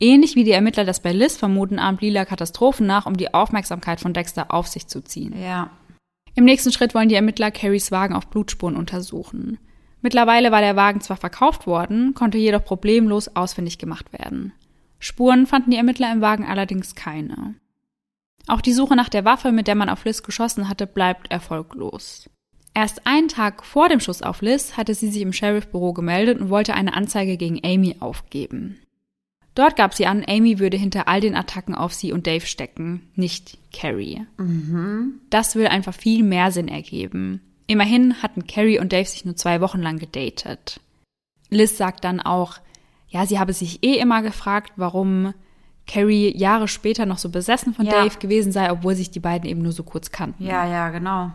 Ähnlich 0.00 0.36
wie 0.36 0.44
die 0.44 0.50
Ermittler 0.52 0.84
das 0.86 1.00
bei 1.00 1.12
Liz 1.12 1.36
vermuten, 1.36 1.78
ahmt 1.78 2.00
Lila 2.00 2.24
Katastrophen 2.24 2.86
nach, 2.86 3.06
um 3.06 3.16
die 3.16 3.34
Aufmerksamkeit 3.34 4.00
von 4.00 4.14
Dexter 4.14 4.52
auf 4.52 4.68
sich 4.68 4.86
zu 4.86 5.02
ziehen. 5.02 5.34
Ja. 5.38 5.70
Im 6.34 6.44
nächsten 6.44 6.72
Schritt 6.72 6.94
wollen 6.94 7.10
die 7.10 7.14
Ermittler 7.14 7.50
Carries 7.50 7.90
Wagen 7.90 8.14
auf 8.14 8.28
Blutspuren 8.28 8.76
untersuchen. 8.76 9.58
Mittlerweile 10.02 10.50
war 10.50 10.60
der 10.60 10.76
Wagen 10.76 11.00
zwar 11.00 11.16
verkauft 11.16 11.66
worden, 11.66 12.14
konnte 12.14 12.38
jedoch 12.38 12.64
problemlos 12.64 13.34
ausfindig 13.36 13.78
gemacht 13.78 14.12
werden. 14.12 14.52
Spuren 14.98 15.46
fanden 15.46 15.70
die 15.70 15.76
Ermittler 15.76 16.12
im 16.12 16.20
Wagen 16.20 16.44
allerdings 16.44 16.94
keine. 16.94 17.54
Auch 18.46 18.60
die 18.60 18.72
Suche 18.72 18.96
nach 18.96 19.08
der 19.08 19.24
Waffe, 19.24 19.52
mit 19.52 19.66
der 19.66 19.74
man 19.74 19.88
auf 19.88 20.04
Liz 20.04 20.22
geschossen 20.22 20.68
hatte, 20.68 20.86
bleibt 20.86 21.30
erfolglos. 21.30 22.28
Erst 22.74 23.06
einen 23.06 23.28
Tag 23.28 23.64
vor 23.64 23.88
dem 23.88 24.00
Schuss 24.00 24.22
auf 24.22 24.42
Liz 24.42 24.76
hatte 24.76 24.94
sie 24.94 25.10
sich 25.10 25.22
im 25.22 25.32
Sheriffbüro 25.32 25.92
gemeldet 25.92 26.40
und 26.40 26.50
wollte 26.50 26.74
eine 26.74 26.94
Anzeige 26.94 27.36
gegen 27.36 27.60
Amy 27.64 27.96
aufgeben. 28.00 28.78
Dort 29.54 29.76
gab 29.76 29.94
sie 29.94 30.06
an, 30.06 30.24
Amy 30.28 30.58
würde 30.60 30.76
hinter 30.76 31.08
all 31.08 31.20
den 31.20 31.34
Attacken 31.34 31.74
auf 31.74 31.92
sie 31.92 32.12
und 32.12 32.26
Dave 32.26 32.46
stecken, 32.46 33.10
nicht 33.16 33.58
Carrie. 33.72 34.24
Das 35.28 35.56
will 35.56 35.66
einfach 35.66 35.94
viel 35.94 36.22
mehr 36.22 36.52
Sinn 36.52 36.68
ergeben. 36.68 37.40
Immerhin 37.70 38.20
hatten 38.20 38.48
Carrie 38.48 38.80
und 38.80 38.92
Dave 38.92 39.08
sich 39.08 39.24
nur 39.24 39.36
zwei 39.36 39.60
Wochen 39.60 39.80
lang 39.80 39.98
gedatet. 39.98 40.80
Liz 41.50 41.76
sagt 41.76 42.02
dann 42.02 42.20
auch, 42.20 42.58
ja, 43.08 43.26
sie 43.26 43.38
habe 43.38 43.52
sich 43.52 43.84
eh 43.84 43.94
immer 43.98 44.22
gefragt, 44.22 44.72
warum 44.74 45.34
Carrie 45.86 46.36
Jahre 46.36 46.66
später 46.66 47.06
noch 47.06 47.18
so 47.18 47.28
besessen 47.28 47.72
von 47.72 47.86
Ja. 47.86 47.92
Dave 47.92 48.18
gewesen 48.18 48.50
sei, 48.50 48.72
obwohl 48.72 48.96
sich 48.96 49.12
die 49.12 49.20
beiden 49.20 49.48
eben 49.48 49.62
nur 49.62 49.70
so 49.70 49.84
kurz 49.84 50.10
kannten. 50.10 50.46
Ja, 50.46 50.66
ja, 50.66 50.90
genau. 50.90 51.30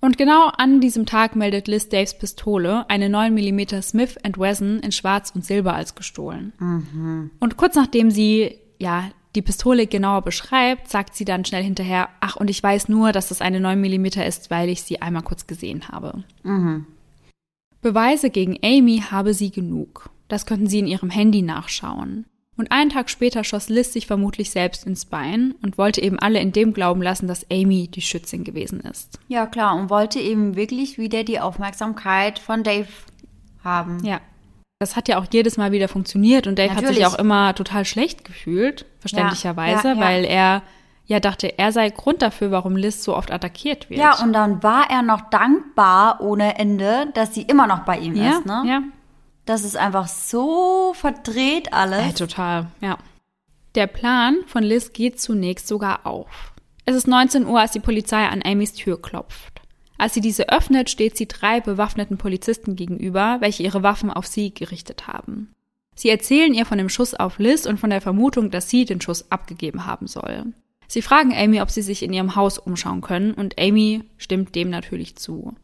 Und 0.00 0.16
genau 0.16 0.48
an 0.56 0.80
diesem 0.80 1.04
Tag 1.04 1.36
meldet 1.36 1.68
Liz 1.68 1.90
Daves 1.90 2.16
Pistole, 2.16 2.88
eine 2.88 3.10
9 3.10 3.34
mm 3.34 3.82
Smith 3.82 4.16
Wesson 4.24 4.80
in 4.80 4.92
Schwarz 4.92 5.30
und 5.34 5.44
Silber 5.44 5.74
als 5.74 5.94
gestohlen. 5.94 6.54
Und 7.38 7.56
kurz 7.58 7.74
nachdem 7.76 8.10
sie, 8.10 8.56
ja, 8.78 9.10
die 9.36 9.42
Pistole 9.42 9.86
genauer 9.86 10.22
beschreibt, 10.22 10.88
sagt 10.88 11.14
sie 11.14 11.24
dann 11.24 11.44
schnell 11.44 11.62
hinterher, 11.62 12.08
ach, 12.20 12.36
und 12.36 12.50
ich 12.50 12.62
weiß 12.62 12.88
nur, 12.88 13.12
dass 13.12 13.28
das 13.28 13.40
eine 13.40 13.60
9 13.60 13.80
mm 13.80 14.06
ist, 14.26 14.50
weil 14.50 14.68
ich 14.68 14.82
sie 14.82 15.00
einmal 15.00 15.22
kurz 15.22 15.46
gesehen 15.46 15.88
habe. 15.88 16.24
Beweise 17.82 18.30
gegen 18.30 18.58
Amy 18.64 19.04
habe 19.10 19.34
sie 19.34 19.50
genug. 19.50 20.10
Das 20.28 20.46
könnten 20.46 20.66
sie 20.66 20.80
in 20.80 20.86
ihrem 20.88 21.10
Handy 21.10 21.42
nachschauen. 21.42 22.26
Und 22.56 22.72
einen 22.72 22.90
Tag 22.90 23.10
später 23.10 23.44
schoss 23.44 23.68
Liz 23.68 23.92
sich 23.92 24.06
vermutlich 24.06 24.50
selbst 24.50 24.86
ins 24.86 25.04
Bein 25.04 25.54
und 25.62 25.76
wollte 25.76 26.00
eben 26.00 26.18
alle 26.18 26.40
in 26.40 26.52
dem 26.52 26.72
glauben 26.72 27.02
lassen, 27.02 27.28
dass 27.28 27.46
Amy 27.50 27.86
die 27.86 28.00
Schützin 28.00 28.44
gewesen 28.44 28.80
ist. 28.80 29.20
Ja, 29.28 29.46
klar, 29.46 29.76
und 29.76 29.90
wollte 29.90 30.18
eben 30.18 30.56
wirklich 30.56 30.96
wieder 30.96 31.22
die 31.22 31.38
Aufmerksamkeit 31.38 32.38
von 32.38 32.62
Dave 32.62 32.88
haben. 33.62 34.02
Ja. 34.04 34.20
Das 34.78 34.94
hat 34.94 35.08
ja 35.08 35.18
auch 35.18 35.26
jedes 35.30 35.56
Mal 35.56 35.72
wieder 35.72 35.88
funktioniert 35.88 36.46
und 36.46 36.58
Dave 36.58 36.70
hat 36.70 36.82
Natürlich. 36.82 36.98
sich 36.98 37.06
auch 37.06 37.18
immer 37.18 37.54
total 37.54 37.84
schlecht 37.86 38.24
gefühlt, 38.24 38.84
verständlicherweise, 39.00 39.88
Ja, 39.88 39.94
ja, 39.94 40.00
ja. 40.00 40.06
weil 40.06 40.24
er 40.24 40.62
ja 41.06 41.20
dachte, 41.20 41.58
er 41.58 41.72
sei 41.72 41.88
Grund 41.88 42.20
dafür, 42.20 42.50
warum 42.50 42.76
Liz 42.76 43.02
so 43.02 43.16
oft 43.16 43.30
attackiert 43.30 43.88
wird. 43.88 44.00
Ja, 44.00 44.22
und 44.22 44.32
dann 44.32 44.62
war 44.62 44.90
er 44.90 45.02
noch 45.02 45.30
dankbar 45.30 46.20
ohne 46.20 46.58
Ende, 46.58 47.06
dass 47.14 47.32
sie 47.32 47.42
immer 47.42 47.66
noch 47.66 47.80
bei 47.80 47.98
ihm 47.98 48.16
ja, 48.16 48.32
ist, 48.32 48.46
ne? 48.46 48.62
ja. 48.66 48.82
Das 49.46 49.62
ist 49.64 49.76
einfach 49.76 50.08
so 50.08 50.92
verdreht 50.94 51.72
alles. 51.72 52.08
Äh, 52.08 52.12
total, 52.12 52.66
ja. 52.80 52.98
Der 53.76 53.86
Plan 53.86 54.38
von 54.46 54.62
Liz 54.62 54.92
geht 54.92 55.20
zunächst 55.20 55.68
sogar 55.68 56.04
auf. 56.04 56.52
Es 56.84 56.96
ist 56.96 57.06
19 57.06 57.46
Uhr, 57.46 57.60
als 57.60 57.72
die 57.72 57.80
Polizei 57.80 58.26
an 58.26 58.42
Amys 58.44 58.74
Tür 58.74 59.00
klopft. 59.00 59.55
Als 59.98 60.14
sie 60.14 60.20
diese 60.20 60.48
öffnet, 60.48 60.90
steht 60.90 61.16
sie 61.16 61.26
drei 61.26 61.60
bewaffneten 61.60 62.18
Polizisten 62.18 62.76
gegenüber, 62.76 63.38
welche 63.40 63.62
ihre 63.62 63.82
Waffen 63.82 64.10
auf 64.10 64.26
sie 64.26 64.52
gerichtet 64.52 65.06
haben. 65.06 65.52
Sie 65.94 66.10
erzählen 66.10 66.52
ihr 66.52 66.66
von 66.66 66.78
dem 66.78 66.90
Schuss 66.90 67.14
auf 67.14 67.38
Liz 67.38 67.64
und 67.64 67.80
von 67.80 67.90
der 67.90 68.02
Vermutung, 68.02 68.50
dass 68.50 68.68
sie 68.68 68.84
den 68.84 69.00
Schuss 69.00 69.30
abgegeben 69.30 69.86
haben 69.86 70.06
soll. 70.06 70.52
Sie 70.88 71.02
fragen 71.02 71.34
Amy, 71.34 71.60
ob 71.60 71.70
sie 71.70 71.82
sich 71.82 72.02
in 72.02 72.12
ihrem 72.12 72.36
Haus 72.36 72.58
umschauen 72.58 73.00
können, 73.00 73.32
und 73.32 73.58
Amy 73.58 74.04
stimmt 74.18 74.54
dem 74.54 74.70
natürlich 74.70 75.16
zu. 75.16 75.54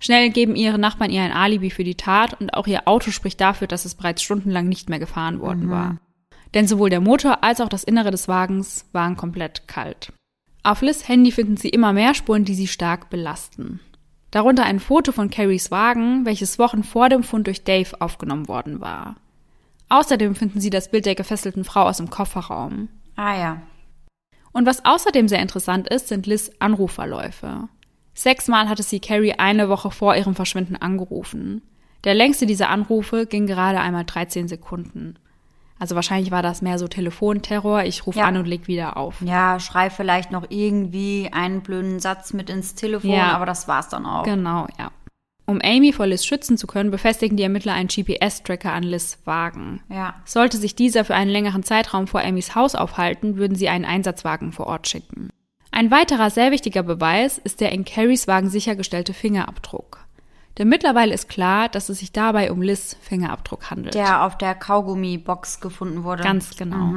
Schnell 0.00 0.30
geben 0.30 0.56
ihre 0.56 0.78
Nachbarn 0.78 1.10
ihr 1.10 1.22
ein 1.22 1.32
Alibi 1.32 1.70
für 1.70 1.84
die 1.84 1.94
Tat 1.94 2.40
und 2.40 2.54
auch 2.54 2.66
ihr 2.66 2.88
Auto 2.88 3.10
spricht 3.10 3.40
dafür, 3.40 3.68
dass 3.68 3.84
es 3.84 3.94
bereits 3.94 4.22
stundenlang 4.22 4.68
nicht 4.68 4.88
mehr 4.88 4.98
gefahren 4.98 5.40
worden 5.40 5.70
war. 5.70 5.98
Denn 6.54 6.66
sowohl 6.66 6.90
der 6.90 7.00
Motor 7.00 7.42
als 7.42 7.60
auch 7.60 7.68
das 7.68 7.84
Innere 7.84 8.10
des 8.10 8.28
Wagens 8.28 8.86
waren 8.92 9.16
komplett 9.16 9.66
kalt. 9.68 10.12
Auf 10.64 10.80
Liz 10.80 11.06
Handy 11.06 11.30
finden 11.30 11.58
sie 11.58 11.68
immer 11.68 11.92
mehr 11.92 12.14
Spuren, 12.14 12.46
die 12.46 12.54
sie 12.54 12.66
stark 12.66 13.10
belasten. 13.10 13.80
Darunter 14.30 14.64
ein 14.64 14.80
Foto 14.80 15.12
von 15.12 15.28
Carries 15.28 15.70
Wagen, 15.70 16.24
welches 16.24 16.58
Wochen 16.58 16.82
vor 16.82 17.10
dem 17.10 17.22
Fund 17.22 17.46
durch 17.46 17.64
Dave 17.64 18.00
aufgenommen 18.00 18.48
worden 18.48 18.80
war. 18.80 19.16
Außerdem 19.90 20.34
finden 20.34 20.60
sie 20.60 20.70
das 20.70 20.90
Bild 20.90 21.04
der 21.04 21.14
gefesselten 21.14 21.64
Frau 21.64 21.82
aus 21.82 21.98
dem 21.98 22.08
Kofferraum. 22.08 22.88
Ah 23.14 23.38
ja. 23.38 23.62
Und 24.52 24.64
was 24.64 24.86
außerdem 24.86 25.28
sehr 25.28 25.40
interessant 25.40 25.86
ist, 25.88 26.08
sind 26.08 26.26
Liz 26.26 26.50
Anrufverläufe. 26.60 27.68
Sechsmal 28.14 28.66
hatte 28.66 28.82
sie 28.82 29.00
Carrie 29.00 29.34
eine 29.34 29.68
Woche 29.68 29.90
vor 29.90 30.16
ihrem 30.16 30.34
Verschwinden 30.34 30.76
angerufen. 30.76 31.60
Der 32.04 32.14
längste 32.14 32.46
dieser 32.46 32.70
Anrufe 32.70 33.26
ging 33.26 33.46
gerade 33.46 33.80
einmal 33.80 34.04
13 34.04 34.48
Sekunden. 34.48 35.18
Also 35.84 35.96
wahrscheinlich 35.96 36.30
war 36.30 36.40
das 36.40 36.62
mehr 36.62 36.78
so 36.78 36.88
Telefonterror, 36.88 37.82
ich 37.82 38.06
rufe 38.06 38.20
Ja. 38.20 38.24
an 38.24 38.38
und 38.38 38.46
leg 38.46 38.68
wieder 38.68 38.96
auf. 38.96 39.20
Ja, 39.20 39.60
schrei 39.60 39.90
vielleicht 39.90 40.30
noch 40.30 40.46
irgendwie 40.48 41.28
einen 41.30 41.60
blöden 41.60 42.00
Satz 42.00 42.32
mit 42.32 42.48
ins 42.48 42.74
Telefon, 42.74 43.10
Ja. 43.10 43.32
aber 43.34 43.44
das 43.44 43.68
war's 43.68 43.90
dann 43.90 44.06
auch. 44.06 44.22
Genau, 44.22 44.66
ja. 44.78 44.92
Um 45.44 45.60
Amy 45.62 45.92
vor 45.92 46.06
Liz 46.06 46.24
schützen 46.24 46.56
zu 46.56 46.66
können, 46.66 46.90
befestigen 46.90 47.36
die 47.36 47.42
Ermittler 47.42 47.74
einen 47.74 47.88
GPS-Tracker 47.88 48.72
an 48.72 48.82
Liz 48.82 49.18
Wagen. 49.26 49.82
Ja. 49.90 50.14
Sollte 50.24 50.56
sich 50.56 50.74
dieser 50.74 51.04
für 51.04 51.14
einen 51.16 51.30
längeren 51.30 51.62
Zeitraum 51.64 52.06
vor 52.06 52.22
Amys 52.22 52.54
Haus 52.54 52.74
aufhalten, 52.74 53.36
würden 53.36 53.54
sie 53.54 53.68
einen 53.68 53.84
Einsatzwagen 53.84 54.52
vor 54.52 54.66
Ort 54.68 54.88
schicken. 54.88 55.28
Ein 55.70 55.90
weiterer 55.90 56.30
sehr 56.30 56.50
wichtiger 56.50 56.82
Beweis 56.82 57.36
ist 57.36 57.60
der 57.60 57.72
in 57.72 57.84
Carries 57.84 58.26
Wagen 58.26 58.48
sichergestellte 58.48 59.12
Fingerabdruck. 59.12 60.03
Denn 60.58 60.68
mittlerweile 60.68 61.12
ist 61.12 61.28
klar, 61.28 61.68
dass 61.68 61.88
es 61.88 61.98
sich 61.98 62.12
dabei 62.12 62.52
um 62.52 62.62
Liz 62.62 62.96
Fingerabdruck 63.00 63.70
handelt. 63.70 63.94
Der 63.94 64.22
auf 64.24 64.38
der 64.38 64.54
Kaugummi-Box 64.54 65.60
gefunden 65.60 66.04
wurde. 66.04 66.22
Ganz 66.22 66.56
genau. 66.56 66.92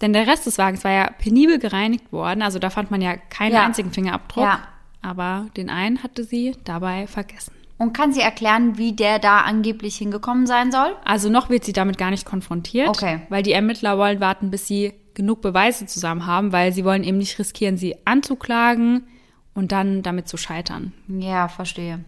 Denn 0.00 0.12
der 0.12 0.26
Rest 0.26 0.46
des 0.46 0.58
Wagens 0.58 0.82
war 0.82 0.90
ja 0.90 1.10
penibel 1.10 1.58
gereinigt 1.58 2.10
worden, 2.12 2.42
also 2.42 2.58
da 2.58 2.70
fand 2.70 2.90
man 2.90 3.02
ja 3.02 3.16
keinen 3.16 3.52
Ja. 3.52 3.64
einzigen 3.66 3.92
Fingerabdruck. 3.92 4.44
Ja. 4.44 4.60
Aber 5.02 5.46
den 5.56 5.70
einen 5.70 6.02
hatte 6.02 6.24
sie 6.24 6.56
dabei 6.64 7.06
vergessen. 7.06 7.52
Und 7.78 7.94
kann 7.94 8.12
sie 8.12 8.20
erklären, 8.20 8.76
wie 8.76 8.92
der 8.92 9.18
da 9.18 9.40
angeblich 9.42 9.96
hingekommen 9.96 10.46
sein 10.46 10.70
soll? 10.72 10.94
Also 11.04 11.30
noch 11.30 11.48
wird 11.48 11.64
sie 11.64 11.72
damit 11.72 11.96
gar 11.98 12.10
nicht 12.10 12.26
konfrontiert, 12.26 12.88
Okay. 12.88 13.20
weil 13.30 13.42
die 13.42 13.52
Ermittler 13.52 13.96
wollen 13.96 14.20
warten, 14.20 14.50
bis 14.50 14.66
sie 14.66 14.92
genug 15.14 15.40
Beweise 15.40 15.86
zusammen 15.86 16.26
haben, 16.26 16.52
weil 16.52 16.72
sie 16.72 16.84
wollen 16.84 17.04
eben 17.04 17.16
nicht 17.18 17.38
riskieren, 17.38 17.76
sie 17.78 17.96
anzuklagen 18.06 19.06
und 19.54 19.72
dann 19.72 20.02
damit 20.02 20.28
zu 20.28 20.36
scheitern. 20.36 20.92
Ja, 21.08 21.48
verstehe. 21.48 22.04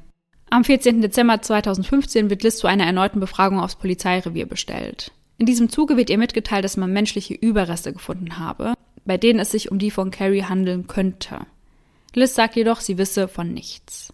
Am 0.52 0.64
14. 0.64 1.00
Dezember 1.00 1.40
2015 1.40 2.28
wird 2.28 2.42
Liz 2.42 2.58
zu 2.58 2.66
einer 2.66 2.84
erneuten 2.84 3.20
Befragung 3.20 3.58
aufs 3.58 3.76
Polizeirevier 3.76 4.44
bestellt. 4.44 5.10
In 5.38 5.46
diesem 5.46 5.70
Zuge 5.70 5.96
wird 5.96 6.10
ihr 6.10 6.18
mitgeteilt, 6.18 6.62
dass 6.62 6.76
man 6.76 6.92
menschliche 6.92 7.32
Überreste 7.32 7.90
gefunden 7.94 8.38
habe, 8.38 8.74
bei 9.06 9.16
denen 9.16 9.38
es 9.38 9.50
sich 9.50 9.70
um 9.70 9.78
die 9.78 9.90
von 9.90 10.10
Carrie 10.10 10.42
handeln 10.42 10.88
könnte. 10.88 11.46
Liz 12.12 12.34
sagt 12.34 12.54
jedoch, 12.56 12.80
sie 12.80 12.98
wisse 12.98 13.28
von 13.28 13.54
nichts. 13.54 14.12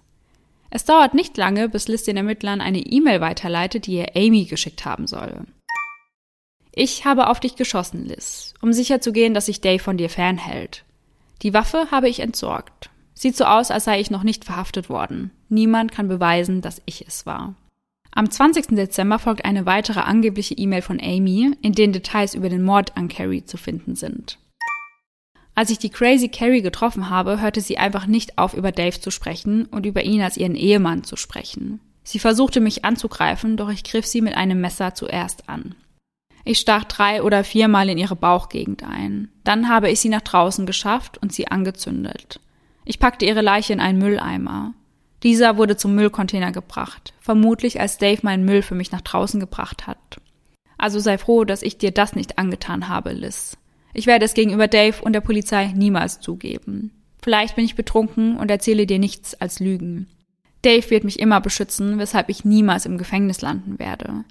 Es 0.70 0.84
dauert 0.84 1.12
nicht 1.12 1.36
lange, 1.36 1.68
bis 1.68 1.88
Liz 1.88 2.04
den 2.04 2.16
Ermittlern 2.16 2.60
eine 2.60 2.86
E-Mail 2.86 3.20
weiterleitet, 3.20 3.88
die 3.88 3.96
ihr 3.96 4.14
Amy 4.14 4.44
geschickt 4.44 4.84
haben 4.84 5.08
soll. 5.08 5.40
Ich 6.72 7.04
habe 7.04 7.30
auf 7.30 7.40
dich 7.40 7.56
geschossen, 7.56 8.06
Liz, 8.06 8.54
um 8.62 8.72
sicherzugehen, 8.72 9.34
dass 9.34 9.46
sich 9.46 9.60
Dave 9.60 9.82
von 9.82 9.96
dir 9.96 10.08
fernhält. 10.08 10.84
Die 11.42 11.52
Waffe 11.52 11.88
habe 11.90 12.08
ich 12.08 12.20
entsorgt. 12.20 12.90
Sieht 13.18 13.36
so 13.36 13.46
aus, 13.46 13.72
als 13.72 13.82
sei 13.82 13.98
ich 13.98 14.12
noch 14.12 14.22
nicht 14.22 14.44
verhaftet 14.44 14.88
worden. 14.88 15.32
Niemand 15.48 15.90
kann 15.90 16.06
beweisen, 16.06 16.60
dass 16.60 16.80
ich 16.86 17.04
es 17.04 17.26
war. 17.26 17.56
Am 18.12 18.30
20. 18.30 18.76
Dezember 18.76 19.18
folgt 19.18 19.44
eine 19.44 19.66
weitere 19.66 19.98
angebliche 19.98 20.54
E-Mail 20.54 20.82
von 20.82 21.00
Amy, 21.00 21.50
in 21.60 21.72
denen 21.72 21.92
Details 21.92 22.36
über 22.36 22.48
den 22.48 22.62
Mord 22.62 22.96
an 22.96 23.08
Carrie 23.08 23.44
zu 23.44 23.56
finden 23.56 23.96
sind. 23.96 24.38
Als 25.56 25.70
ich 25.70 25.80
die 25.80 25.90
Crazy 25.90 26.28
Carrie 26.28 26.62
getroffen 26.62 27.10
habe, 27.10 27.40
hörte 27.40 27.60
sie 27.60 27.76
einfach 27.76 28.06
nicht 28.06 28.38
auf, 28.38 28.54
über 28.54 28.70
Dave 28.70 29.00
zu 29.00 29.10
sprechen 29.10 29.64
und 29.64 29.84
über 29.84 30.04
ihn 30.04 30.22
als 30.22 30.36
ihren 30.36 30.54
Ehemann 30.54 31.02
zu 31.02 31.16
sprechen. 31.16 31.80
Sie 32.04 32.20
versuchte 32.20 32.60
mich 32.60 32.84
anzugreifen, 32.84 33.56
doch 33.56 33.68
ich 33.68 33.82
griff 33.82 34.06
sie 34.06 34.20
mit 34.20 34.36
einem 34.36 34.60
Messer 34.60 34.94
zuerst 34.94 35.48
an. 35.48 35.74
Ich 36.44 36.60
stach 36.60 36.84
drei 36.84 37.24
oder 37.24 37.42
viermal 37.42 37.88
in 37.88 37.98
ihre 37.98 38.14
Bauchgegend 38.14 38.84
ein. 38.84 39.32
Dann 39.42 39.68
habe 39.68 39.90
ich 39.90 39.98
sie 39.98 40.08
nach 40.08 40.22
draußen 40.22 40.66
geschafft 40.66 41.18
und 41.18 41.32
sie 41.32 41.48
angezündet. 41.48 42.38
Ich 42.88 42.98
packte 42.98 43.26
ihre 43.26 43.42
Leiche 43.42 43.74
in 43.74 43.80
einen 43.80 43.98
Mülleimer. 43.98 44.72
Dieser 45.22 45.58
wurde 45.58 45.76
zum 45.76 45.94
Müllcontainer 45.94 46.52
gebracht, 46.52 47.12
vermutlich 47.20 47.82
als 47.82 47.98
Dave 47.98 48.20
meinen 48.22 48.46
Müll 48.46 48.62
für 48.62 48.74
mich 48.74 48.92
nach 48.92 49.02
draußen 49.02 49.40
gebracht 49.40 49.86
hat. 49.86 50.22
Also 50.78 50.98
sei 50.98 51.18
froh, 51.18 51.44
dass 51.44 51.60
ich 51.60 51.76
dir 51.76 51.90
das 51.90 52.16
nicht 52.16 52.38
angetan 52.38 52.88
habe, 52.88 53.12
Liz. 53.12 53.58
Ich 53.92 54.06
werde 54.06 54.24
es 54.24 54.32
gegenüber 54.32 54.68
Dave 54.68 55.02
und 55.02 55.12
der 55.12 55.20
Polizei 55.20 55.66
niemals 55.66 56.20
zugeben. 56.20 56.90
Vielleicht 57.20 57.56
bin 57.56 57.66
ich 57.66 57.74
betrunken 57.74 58.38
und 58.38 58.50
erzähle 58.50 58.86
dir 58.86 58.98
nichts 58.98 59.34
als 59.34 59.60
Lügen. 59.60 60.08
Dave 60.62 60.88
wird 60.88 61.04
mich 61.04 61.18
immer 61.18 61.42
beschützen, 61.42 61.98
weshalb 61.98 62.30
ich 62.30 62.46
niemals 62.46 62.86
im 62.86 62.96
Gefängnis 62.96 63.42
landen 63.42 63.78
werde. 63.78 64.24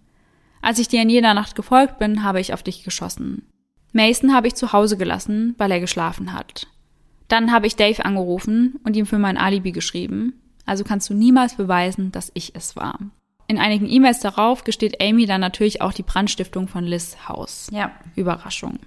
Als 0.63 0.79
ich 0.79 0.87
dir 0.87 1.03
in 1.03 1.11
jeder 1.11 1.35
Nacht 1.35 1.53
gefolgt 1.53 1.99
bin, 1.99 2.23
habe 2.23 2.39
ich 2.39 2.55
auf 2.55 2.63
dich 2.63 2.83
geschossen. 2.83 3.43
Mason 3.93 4.33
habe 4.33 4.47
ich 4.47 4.55
zu 4.55 4.73
Hause 4.73 4.97
gelassen, 4.97 5.53
weil 5.59 5.69
er 5.69 5.79
geschlafen 5.79 6.33
hat. 6.33 6.65
Dann 7.27 7.51
habe 7.51 7.67
ich 7.67 7.75
Dave 7.75 8.05
angerufen 8.05 8.79
und 8.83 8.95
ihm 8.95 9.05
für 9.05 9.17
mein 9.17 9.37
Alibi 9.37 9.71
geschrieben, 9.71 10.33
also 10.65 10.83
kannst 10.83 11.09
du 11.09 11.13
niemals 11.13 11.55
beweisen, 11.55 12.11
dass 12.11 12.31
ich 12.33 12.55
es 12.55 12.75
war. 12.75 12.99
In 13.47 13.57
einigen 13.57 13.89
E-Mails 13.89 14.19
darauf 14.19 14.65
gesteht 14.65 15.01
Amy 15.01 15.25
dann 15.25 15.41
natürlich 15.41 15.81
auch 15.81 15.93
die 15.93 16.03
Brandstiftung 16.03 16.67
von 16.67 16.83
Liz 16.83 17.15
Haus. 17.27 17.69
Ja. 17.71 17.91
Überraschung. 18.15 18.79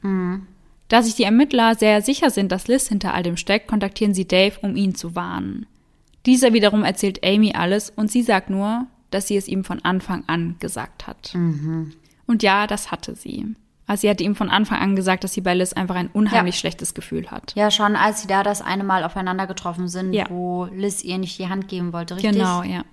Da 0.88 1.02
sich 1.02 1.14
die 1.14 1.24
Ermittler 1.24 1.74
sehr 1.76 2.02
sicher 2.02 2.30
sind, 2.30 2.52
dass 2.52 2.68
Liz 2.68 2.88
hinter 2.88 3.14
all 3.14 3.22
dem 3.22 3.36
steckt, 3.38 3.68
kontaktieren 3.68 4.12
sie 4.12 4.28
Dave, 4.28 4.58
um 4.60 4.76
ihn 4.76 4.94
zu 4.94 5.14
warnen. 5.14 5.66
Dieser 6.26 6.52
wiederum 6.52 6.84
erzählt 6.84 7.24
Amy 7.24 7.52
alles 7.54 7.88
und 7.88 8.10
sie 8.10 8.22
sagt 8.22 8.50
nur, 8.50 8.86
dass 9.10 9.26
sie 9.26 9.36
es 9.36 9.48
ihm 9.48 9.64
von 9.64 9.82
Anfang 9.82 10.24
an 10.26 10.56
gesagt 10.58 11.06
hat. 11.06 11.32
Und 12.26 12.42
ja, 12.42 12.66
das 12.66 12.90
hatte 12.90 13.14
sie. 13.14 13.54
Also 13.90 14.02
sie 14.02 14.10
hatte 14.10 14.22
ihm 14.22 14.36
von 14.36 14.50
Anfang 14.50 14.78
an 14.78 14.94
gesagt, 14.94 15.24
dass 15.24 15.32
sie 15.32 15.40
bei 15.40 15.52
Liz 15.52 15.72
einfach 15.72 15.96
ein 15.96 16.10
unheimlich 16.12 16.54
Ja. 16.54 16.60
schlechtes 16.60 16.94
Gefühl 16.94 17.28
hat. 17.32 17.54
Ja, 17.56 17.72
schon 17.72 17.96
als 17.96 18.22
sie 18.22 18.28
da 18.28 18.44
das 18.44 18.62
eine 18.62 18.84
Mal 18.84 19.02
aufeinander 19.02 19.48
getroffen 19.48 19.88
sind, 19.88 20.12
Ja. 20.12 20.26
wo 20.30 20.66
Liz 20.72 21.02
ihr 21.02 21.18
nicht 21.18 21.36
die 21.40 21.48
Hand 21.48 21.66
geben 21.66 21.92
wollte, 21.92 22.14
richtig? 22.14 22.30
Genau, 22.30 22.62
ja. 22.62 22.84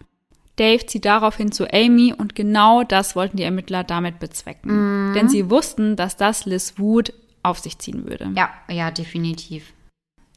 Dave 0.55 0.83
zieht 0.87 1.05
daraufhin 1.05 1.51
zu 1.51 1.71
Amy 1.71 2.15
und 2.17 2.33
genau 2.33 2.81
das 2.81 3.15
wollten 3.15 3.37
die 3.37 3.43
Ermittler 3.43 3.83
damit 3.83 4.17
bezwecken. 4.17 5.13
Denn 5.13 5.29
sie 5.29 5.51
wussten, 5.51 5.95
dass 5.97 6.17
das 6.17 6.47
Liz 6.47 6.79
Wut 6.79 7.13
auf 7.43 7.59
sich 7.59 7.77
ziehen 7.77 8.07
würde. 8.09 8.31
Ja, 8.35 8.49
ja, 8.67 8.89
definitiv. 8.89 9.73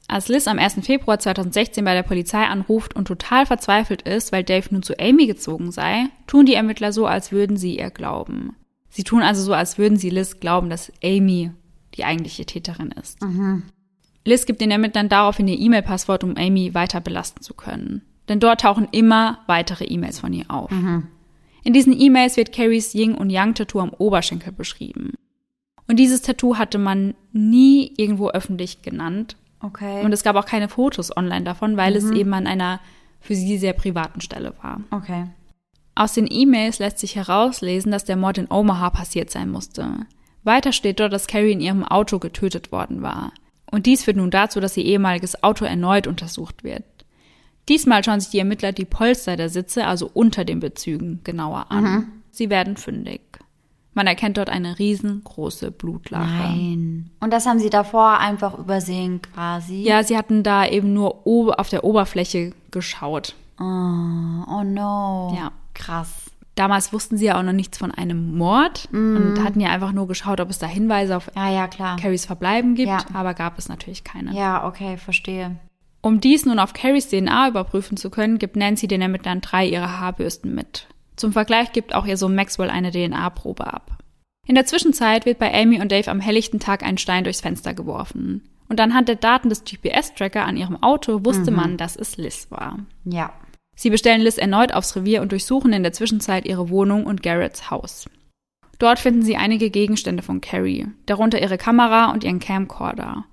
Als 0.09 0.29
Liz 0.29 0.47
am 0.47 0.59
1. 0.59 0.83
Februar 0.85 1.19
2016 1.19 1.87
bei 1.87 1.95
der 1.95 2.03
Polizei 2.03 2.45
anruft 2.45 2.95
und 2.95 3.07
total 3.07 3.47
verzweifelt 3.47 4.03
ist, 4.03 4.31
weil 4.31 4.45
Dave 4.45 4.67
nun 4.73 4.83
zu 4.83 4.93
Amy 5.01 5.27
gezogen 5.27 5.73
sei, 5.73 6.11
tun 6.27 6.45
die 6.45 6.55
Ermittler 6.55 6.93
so, 6.93 7.07
als 7.07 7.33
würden 7.33 7.57
sie 7.57 7.79
ihr 7.79 7.89
glauben. 7.91 8.57
Sie 8.91 9.05
tun 9.05 9.23
also 9.23 9.43
so, 9.43 9.55
als 9.55 9.79
würden 9.79 9.97
sie 9.97 10.11
Liz 10.11 10.41
glauben, 10.41 10.69
dass 10.69 10.93
Amy 11.03 11.53
die 11.95 12.05
eigentliche 12.05 12.45
Täterin 12.45 12.91
ist. 12.93 13.19
Liz 14.25 14.47
gibt 14.47 14.61
den 14.61 14.71
Ermittlern 14.71 15.09
daraufhin 15.09 15.49
ihr 15.49 15.59
E-Mail-Passwort, 15.59 16.25
um 16.25 16.37
Amy 16.37 16.75
weiter 16.75 17.01
belasten 17.01 17.43
zu 17.43 17.55
können. 17.55 18.03
Denn 18.29 18.39
dort 18.41 18.61
tauchen 18.61 18.89
immer 18.93 19.39
weitere 19.47 19.85
E-Mails 19.85 20.21
von 20.21 20.33
ihr 20.33 20.45
auf. 20.51 20.71
In 21.63 21.73
diesen 21.73 21.99
E-Mails 21.99 22.37
wird 22.37 22.53
Carries 22.53 22.95
Yin 22.95 23.15
und 23.15 23.31
Yang 23.31 23.55
Tattoo 23.55 23.81
am 23.81 23.91
Oberschenkel 23.91 24.53
beschrieben. 24.53 25.15
Und 25.89 25.97
dieses 25.97 26.23
Tattoo 26.23 26.57
hatte 26.57 26.79
man 26.79 27.15
nie 27.33 27.93
irgendwo 27.97 28.31
öffentlich 28.31 28.83
genannt. 28.83 29.37
Okay. 29.61 30.05
Und 30.05 30.13
es 30.13 30.23
gab 30.23 30.37
auch 30.37 30.47
keine 30.47 30.69
Fotos 30.69 31.17
online 31.17 31.45
davon, 31.45 31.77
weil 31.77 31.97
es 31.97 32.11
eben 32.11 32.33
an 32.35 32.47
einer 32.47 32.81
für 33.21 33.35
sie 33.35 33.59
sehr 33.59 33.73
privaten 33.73 34.21
Stelle 34.21 34.55
war. 34.63 34.81
okay. 34.91 35.27
Aus 36.01 36.15
den 36.15 36.29
E-Mails 36.31 36.79
lässt 36.79 36.99
sich 36.99 37.15
herauslesen, 37.17 37.93
dass 37.93 38.07
der 38.07 38.17
Mord 38.17 38.39
in 38.39 38.51
Omaha 38.51 38.89
passiert 38.89 39.29
sein 39.29 39.51
musste. 39.51 40.07
Weiter 40.45 40.73
steht 40.73 40.99
dort, 40.99 41.13
dass 41.13 41.27
Carrie 41.27 41.53
in 41.53 41.61
ihrem 41.61 41.85
Auto 41.85 42.19
getötet 42.19 42.73
worden 42.73 43.03
war. 43.03 43.33
Und 43.71 43.85
dies 43.85 44.05
führt 44.05 44.17
nun 44.17 44.31
dazu, 44.31 44.61
dass 44.61 44.79
ihr 44.79 44.85
ehemaliges 44.87 45.43
Auto 45.43 45.67
erneut 45.67 46.07
untersucht 46.07 46.65
wird. 46.65 46.85
Diesmal 47.69 48.03
schauen 48.03 48.19
sich 48.19 48.31
die 48.31 48.39
Ermittler 48.39 48.73
die 48.73 48.87
Polster 48.87 49.37
der 49.37 49.51
Sitze, 49.51 49.87
also 49.87 50.11
unter 50.15 50.47
den 50.47 50.61
Bezügen, 50.61 51.21
genauer 51.23 51.67
an. 51.71 52.11
Sie 52.31 52.49
werden 52.49 52.79
fündig. 52.79 53.21
Man 53.93 54.07
erkennt 54.07 54.39
dort 54.39 54.49
eine 54.49 54.79
riesengroße 54.79 55.71
Blutlache. 55.71 56.25
Nein. 56.25 57.11
Und 57.21 57.31
das 57.31 57.45
haben 57.45 57.59
sie 57.59 57.69
davor 57.69 58.17
einfach 58.17 58.59
übersehen 58.59 59.21
quasi. 59.21 59.83
Ja, 59.83 60.03
sie 60.03 60.17
hatten 60.17 60.45
da 60.45 60.67
eben 60.67 60.95
nur 60.95 61.29
auf 61.61 61.69
der 61.69 61.85
Oberfläche 61.85 62.55
geschaut. 62.71 63.35
Oh, 63.59 63.65
oh 63.65 64.65
no. 64.65 65.35
Ja. 65.37 65.53
Krass. 65.81 66.31
Damals 66.57 66.93
wussten 66.93 67.17
sie 67.17 67.27
ja 67.27 67.39
auch 67.39 67.43
noch 67.43 67.53
nichts 67.53 67.79
von 67.79 67.91
einem 67.91 68.37
Mord 68.37 68.89
und 68.93 69.43
hatten 69.43 69.61
ja 69.61 69.71
einfach 69.71 69.93
nur 69.93 70.07
geschaut, 70.09 70.41
ob 70.41 70.51
es 70.51 70.59
da 70.59 70.67
Hinweise 70.67 71.17
auf 71.17 71.31
Ja, 71.35 71.49
ja. 71.49 71.69
Carries 71.97 72.27
Verbleiben 72.27 72.75
gibt, 72.75 72.89
Ja. 72.89 72.99
aber 73.15 73.35
gab 73.35 73.57
es 73.59 73.69
natürlich 73.69 74.05
keine. 74.05 74.35
Ja, 74.35 74.67
okay, 74.67 74.97
verstehe. 74.99 75.57
Um 76.03 76.21
dies 76.21 76.45
nun 76.47 76.59
auf 76.59 76.73
Carries 76.75 77.09
DNA 77.09 77.49
überprüfen 77.49 77.97
zu 77.97 78.11
können, 78.11 78.39
gibt 78.39 78.57
Nancy 78.57 78.89
den 78.89 79.01
Ermittlern 79.03 79.41
drei 79.41 79.67
ihrer 79.67 80.01
Haarbürsten 80.01 80.55
mit. 80.55 80.87
Zum 81.17 81.33
Vergleich 81.33 81.73
gibt 81.73 81.95
auch 81.95 82.07
ihr 82.07 82.17
Sohn 82.17 82.35
Maxwell 82.35 82.71
eine 82.71 82.91
DNA-Probe 82.91 83.73
ab. 83.73 83.99
In 84.47 84.55
der 84.55 84.67
Zwischenzeit 84.67 85.27
wird 85.27 85.39
bei 85.39 85.55
Amy 85.55 85.81
und 85.81 85.93
Dave 85.93 86.11
am 86.11 86.21
helllichten 86.21 86.59
Tag 86.61 86.83
ein 86.83 86.99
Stein 86.99 87.25
durchs 87.25 87.41
Fenster 87.43 87.75
geworfen. 87.75 88.43
Und 88.69 88.81
anhand 88.81 89.09
der 89.09 89.17
Daten 89.17 89.49
des 89.49 89.65
GPS-Tracker 89.65 90.45
an 90.45 90.57
ihrem 90.57 90.83
Auto 90.83 91.25
wusste 91.25 91.51
man, 91.51 91.77
dass 91.77 91.97
es 91.97 92.17
Liz 92.17 92.47
war. 92.51 92.79
Ja. 93.05 93.33
Sie 93.81 93.89
bestellen 93.89 94.21
Liz 94.21 94.37
erneut 94.37 94.75
aufs 94.75 94.95
Revier 94.95 95.23
und 95.23 95.33
durchsuchen 95.33 95.73
in 95.73 95.83
der 95.83 95.95
Zwischenzeit 95.95 96.45
ihre 96.45 96.69
Wohnung 96.69 97.07
und 97.07 97.23
Garretts 97.23 97.71
Haus. 97.71 98.11
Dort 98.79 98.99
finden 98.99 99.23
sie 99.23 99.39
einige 99.39 99.71
Gegenstände 99.71 100.23
von 100.23 100.43
Carrie, 100.43 100.89
darunter 101.07 101.41
ihre 101.41 101.57
Kamera 101.57 102.13
und 102.13 102.23
ihren 102.23 102.41
Camcorder. 102.41 103.25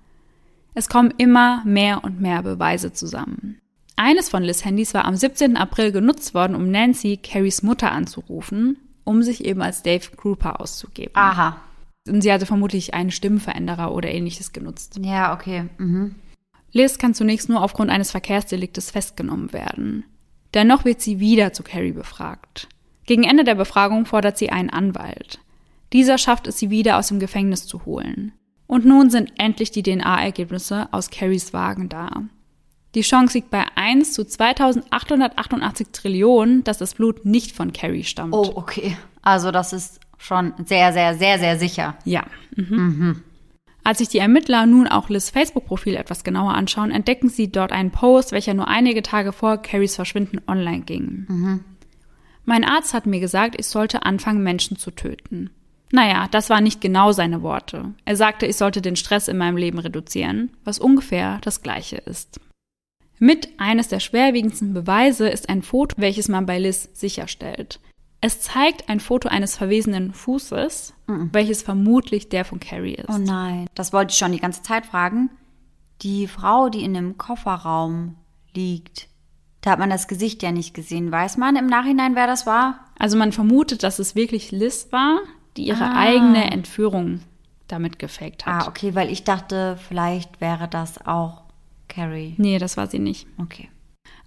Es 0.73 0.87
kommen 0.87 1.13
immer 1.17 1.61
mehr 1.65 2.01
und 2.05 2.21
mehr 2.21 2.43
Beweise 2.43 2.93
zusammen. 2.93 3.59
Eines 3.97 4.29
von 4.29 4.41
Liz 4.41 4.63
Handys 4.63 4.93
war 4.93 5.03
am 5.03 5.17
17. 5.17 5.57
April 5.57 5.91
genutzt 5.91 6.33
worden, 6.33 6.55
um 6.55 6.71
Nancy, 6.71 7.17
Carries 7.21 7.61
Mutter, 7.61 7.91
anzurufen, 7.91 8.77
um 9.03 9.23
sich 9.23 9.43
eben 9.43 9.61
als 9.61 9.83
Dave 9.83 10.15
Grouper 10.15 10.61
auszugeben. 10.61 11.11
Aha. 11.15 11.57
Und 12.07 12.21
sie 12.21 12.31
hatte 12.31 12.45
vermutlich 12.45 12.93
einen 12.93 13.11
Stimmenveränderer 13.11 13.93
oder 13.93 14.09
ähnliches 14.09 14.53
genutzt. 14.53 14.97
Ja, 15.01 15.33
okay. 15.33 15.65
Mhm. 15.77 16.15
Liz 16.71 16.97
kann 16.97 17.13
zunächst 17.13 17.49
nur 17.49 17.61
aufgrund 17.61 17.89
eines 17.89 18.11
Verkehrsdeliktes 18.11 18.91
festgenommen 18.91 19.51
werden. 19.51 20.05
Dennoch 20.57 20.85
wird 20.85 21.01
sie 21.01 21.19
wieder 21.19 21.53
zu 21.53 21.61
Carrie 21.61 21.91
befragt. 21.91 22.67
Gegen 23.05 23.23
Ende 23.23 23.43
der 23.43 23.53
Befragung 23.53 24.07
fordert 24.07 24.39
sie 24.39 24.49
einen 24.49 24.71
Anwalt. 24.71 25.37
Dieser 25.93 26.17
schafft 26.17 26.47
es, 26.47 26.57
sie 26.57 26.71
wieder 26.71 26.97
aus 26.97 27.09
dem 27.09 27.19
Gefängnis 27.19 27.67
zu 27.67 27.85
holen. 27.85 28.31
Und 28.65 28.83
nun 28.83 29.11
sind 29.11 29.33
endlich 29.37 29.69
die 29.69 29.83
DNA-Ergebnisse 29.83 30.89
aus 30.91 31.11
Carries 31.11 31.53
Wagen 31.53 31.89
da. 31.89 32.23
Die 32.95 33.01
Chance 33.01 33.37
liegt 33.37 33.51
bei 33.51 33.65
1 33.75 34.13
zu 34.13 34.25
2888 34.25 35.89
Trillionen, 35.91 36.63
dass 36.63 36.79
das 36.79 36.95
Blut 36.95 37.23
nicht 37.23 37.55
von 37.55 37.71
Carrie 37.71 38.03
stammt. 38.03 38.33
Oh, 38.33 38.53
okay. 38.55 38.97
Also 39.21 39.51
das 39.51 39.73
ist 39.73 39.99
schon 40.17 40.55
sehr, 40.65 40.91
sehr, 40.91 41.13
sehr, 41.13 41.37
sehr 41.37 41.59
sicher. 41.59 41.95
Ja. 42.03 42.25
Mhm. 42.55 43.21
Als 43.87 43.99
sich 43.99 44.09
die 44.09 44.17
Ermittler 44.17 44.65
nun 44.65 44.85
auch 44.85 45.07
Liz 45.07 45.29
Facebook-Profil 45.29 45.95
etwas 45.95 46.25
genauer 46.25 46.55
anschauen, 46.55 46.91
entdecken 46.91 47.29
sie 47.29 47.49
dort 47.49 47.71
einen 47.71 47.91
Post, 47.91 48.33
welcher 48.33 48.53
nur 48.53 48.67
einige 48.67 49.01
Tage 49.01 49.31
vor 49.31 49.59
Carries 49.59 49.95
Verschwinden 49.95 50.41
online 50.45 50.81
ging. 50.81 51.25
Mein 52.43 52.65
Arzt 52.65 52.93
hat 52.93 53.05
mir 53.05 53.21
gesagt, 53.21 53.55
ich 53.57 53.65
sollte 53.67 54.03
anfangen, 54.03 54.43
Menschen 54.43 54.75
zu 54.75 54.91
töten. 54.91 55.51
Naja, 55.93 56.27
das 56.29 56.49
waren 56.49 56.65
nicht 56.65 56.81
genau 56.81 57.13
seine 57.13 57.43
Worte. 57.43 57.93
Er 58.03 58.17
sagte, 58.17 58.45
ich 58.45 58.57
sollte 58.57 58.81
den 58.81 58.97
Stress 58.97 59.29
in 59.29 59.37
meinem 59.37 59.55
Leben 59.55 59.79
reduzieren, 59.79 60.51
was 60.65 60.79
ungefähr 60.79 61.39
das 61.39 61.61
gleiche 61.61 61.95
ist. 61.95 62.41
Mit 63.19 63.57
eines 63.57 63.87
der 63.87 64.01
schwerwiegendsten 64.01 64.73
Beweise 64.73 65.29
ist 65.29 65.47
ein 65.47 65.61
Foto, 65.61 65.95
welches 65.97 66.27
man 66.27 66.45
bei 66.45 66.59
Liz 66.59 66.89
sicherstellt. 66.91 67.79
Es 68.21 68.41
zeigt 68.41 68.89
ein 68.89 68.99
Foto 68.99 69.29
eines 69.29 69.55
verwesenen 69.55 70.13
Fußes, 70.13 70.93
welches 71.07 71.61
vermutlich 71.61 72.29
der 72.29 72.45
von 72.45 72.59
Carrie 72.59 72.95
ist. 72.95 73.09
Oh 73.09 73.17
nein. 73.19 73.67
Das 73.75 73.93
wollte 73.93 74.11
ich 74.11 74.17
schon 74.17 74.31
die 74.31 74.39
ganze 74.39 74.63
Zeit 74.63 74.85
fragen. 74.87 75.29
Die 76.01 76.27
Frau, 76.27 76.69
die 76.69 76.83
in 76.83 76.93
dem 76.93 77.17
Kofferraum 77.17 78.15
liegt, 78.55 79.07
da 79.61 79.71
hat 79.71 79.79
man 79.79 79.89
das 79.89 80.07
Gesicht 80.07 80.41
ja 80.43 80.51
nicht 80.51 80.73
gesehen. 80.73 81.11
Weiß 81.11 81.37
man 81.37 81.55
im 81.55 81.67
Nachhinein, 81.67 82.15
wer 82.15 82.27
das 82.27 82.45
war? 82.45 82.79
Also 82.97 83.17
man 83.17 83.31
vermutet, 83.31 83.83
dass 83.83 83.99
es 83.99 84.15
wirklich 84.15 84.51
Liz 84.51 84.87
war, 84.91 85.19
die 85.55 85.67
ihre 85.67 85.83
Ah. 85.85 85.99
eigene 85.99 86.51
Entführung 86.51 87.21
damit 87.67 87.99
gefaked 87.99 88.45
hat. 88.45 88.63
Ah, 88.65 88.67
okay, 88.69 88.95
weil 88.95 89.11
ich 89.11 89.23
dachte, 89.25 89.77
vielleicht 89.87 90.41
wäre 90.41 90.67
das 90.67 91.05
auch 91.05 91.43
Carrie. 91.87 92.33
Nee, 92.37 92.57
das 92.59 92.77
war 92.77 92.87
sie 92.87 92.99
nicht. 92.99 93.27
Okay. 93.39 93.69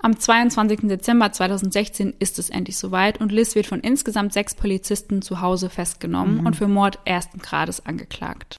Am 0.03 0.19
22. 0.19 0.81
Dezember 0.89 1.31
2016 1.31 2.15
ist 2.19 2.39
es 2.39 2.49
endlich 2.49 2.79
soweit 2.79 3.21
und 3.21 3.33
Liz 3.33 3.55
wird 3.55 3.67
von 3.67 3.81
insgesamt 3.81 4.33
sechs 4.33 4.55
Polizisten 4.55 5.21
zu 5.21 5.41
Hause 5.43 5.69
festgenommen 5.69 6.47
und 6.47 6.57
für 6.57 6.69
Mord 6.69 6.99
ersten 7.05 7.39
Grades 7.39 7.85
angeklagt. 7.85 8.57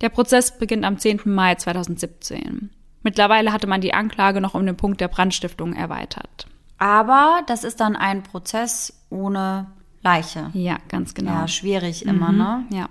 Der 0.00 0.10
Prozess 0.10 0.56
beginnt 0.58 0.84
am 0.84 0.98
10. 0.98 1.22
Mai 1.24 1.56
2017. 1.56 2.70
Mittlerweile 3.02 3.52
hatte 3.52 3.66
man 3.66 3.80
die 3.80 3.94
Anklage 3.94 4.40
noch 4.40 4.54
um 4.54 4.64
den 4.64 4.76
Punkt 4.76 5.00
der 5.00 5.08
Brandstiftung 5.08 5.72
erweitert. 5.72 6.46
Aber 6.78 7.40
das 7.46 7.64
ist 7.64 7.80
dann 7.80 7.96
ein 7.96 8.22
Prozess 8.22 9.02
ohne 9.10 9.66
Leiche. 10.02 10.50
Ja, 10.52 10.76
ganz 10.88 11.14
genau. 11.14 11.32
Ja, 11.32 11.48
schwierig 11.48 12.04
immer, 12.06 12.30
ne? 12.30 12.64
Ja. 12.70 12.88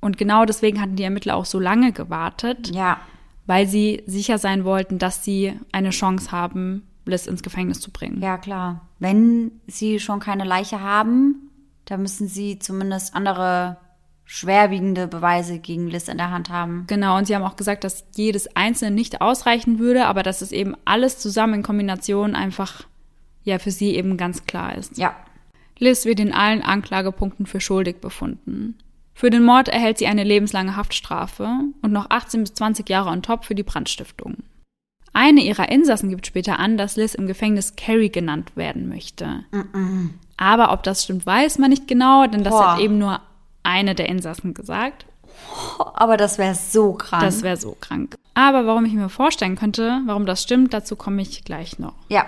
Und 0.00 0.16
genau 0.16 0.44
deswegen 0.44 0.80
hatten 0.80 0.96
die 0.96 1.02
Ermittler 1.02 1.34
auch 1.34 1.44
so 1.44 1.58
lange 1.58 1.92
gewartet, 1.92 2.70
Ja. 2.74 2.98
weil 3.46 3.66
sie 3.66 4.02
sicher 4.06 4.38
sein 4.38 4.64
wollten, 4.64 4.98
dass 4.98 5.24
sie 5.24 5.58
eine 5.72 5.90
Chance 5.90 6.30
haben, 6.30 6.86
Liz 7.08 7.26
ins 7.26 7.42
Gefängnis 7.42 7.80
zu 7.80 7.90
bringen. 7.90 8.22
Ja, 8.22 8.38
klar. 8.38 8.88
Wenn 8.98 9.52
sie 9.66 9.98
schon 9.98 10.20
keine 10.20 10.44
Leiche 10.44 10.80
haben, 10.80 11.50
dann 11.84 12.02
müssen 12.02 12.28
sie 12.28 12.58
zumindest 12.58 13.14
andere 13.14 13.78
schwerwiegende 14.24 15.08
Beweise 15.08 15.58
gegen 15.58 15.88
Liz 15.88 16.06
in 16.06 16.18
der 16.18 16.30
Hand 16.30 16.50
haben. 16.50 16.84
Genau, 16.86 17.16
und 17.16 17.26
sie 17.26 17.34
haben 17.34 17.44
auch 17.44 17.56
gesagt, 17.56 17.82
dass 17.82 18.04
jedes 18.14 18.54
einzelne 18.54 18.94
nicht 18.94 19.22
ausreichen 19.22 19.78
würde, 19.78 20.04
aber 20.04 20.22
dass 20.22 20.42
es 20.42 20.52
eben 20.52 20.74
alles 20.84 21.18
zusammen 21.18 21.54
in 21.54 21.62
Kombination 21.62 22.34
einfach 22.34 22.84
ja 23.42 23.58
für 23.58 23.70
sie 23.70 23.96
eben 23.96 24.18
ganz 24.18 24.44
klar 24.44 24.76
ist. 24.76 24.98
Ja. 24.98 25.16
Liz 25.78 26.04
wird 26.04 26.20
in 26.20 26.34
allen 26.34 26.60
Anklagepunkten 26.60 27.46
für 27.46 27.60
schuldig 27.60 28.00
befunden. 28.00 28.76
Für 29.14 29.30
den 29.30 29.44
Mord 29.44 29.68
erhält 29.68 29.98
sie 29.98 30.06
eine 30.06 30.24
lebenslange 30.24 30.76
Haftstrafe 30.76 31.48
und 31.82 31.92
noch 31.92 32.10
18 32.10 32.40
bis 32.42 32.54
20 32.54 32.88
Jahre 32.88 33.10
on 33.10 33.22
top 33.22 33.44
für 33.44 33.54
die 33.54 33.62
Brandstiftung. 33.62 34.36
Eine 35.12 35.40
ihrer 35.40 35.70
Insassen 35.70 36.10
gibt 36.10 36.26
später 36.26 36.58
an, 36.58 36.76
dass 36.76 36.96
Liz 36.96 37.14
im 37.14 37.26
Gefängnis 37.26 37.74
Carrie 37.76 38.10
genannt 38.10 38.52
werden 38.56 38.88
möchte. 38.88 39.44
Aber 40.36 40.72
ob 40.72 40.82
das 40.82 41.04
stimmt, 41.04 41.26
weiß 41.26 41.58
man 41.58 41.70
nicht 41.70 41.88
genau, 41.88 42.26
denn 42.26 42.44
das 42.44 42.52
Boah. 42.52 42.74
hat 42.74 42.80
eben 42.80 42.98
nur 42.98 43.20
eine 43.62 43.94
der 43.94 44.08
Insassen 44.08 44.54
gesagt. 44.54 45.06
Aber 45.94 46.16
das 46.16 46.38
wäre 46.38 46.54
so 46.54 46.92
krank. 46.92 47.22
Das 47.22 47.42
wäre 47.42 47.56
so 47.56 47.76
krank. 47.80 48.16
Aber 48.34 48.66
warum 48.66 48.84
ich 48.84 48.92
mir 48.92 49.08
vorstellen 49.08 49.56
könnte, 49.56 50.00
warum 50.06 50.26
das 50.26 50.42
stimmt, 50.42 50.72
dazu 50.72 50.94
komme 50.96 51.22
ich 51.22 51.44
gleich 51.44 51.78
noch. 51.78 51.94
ja. 52.08 52.26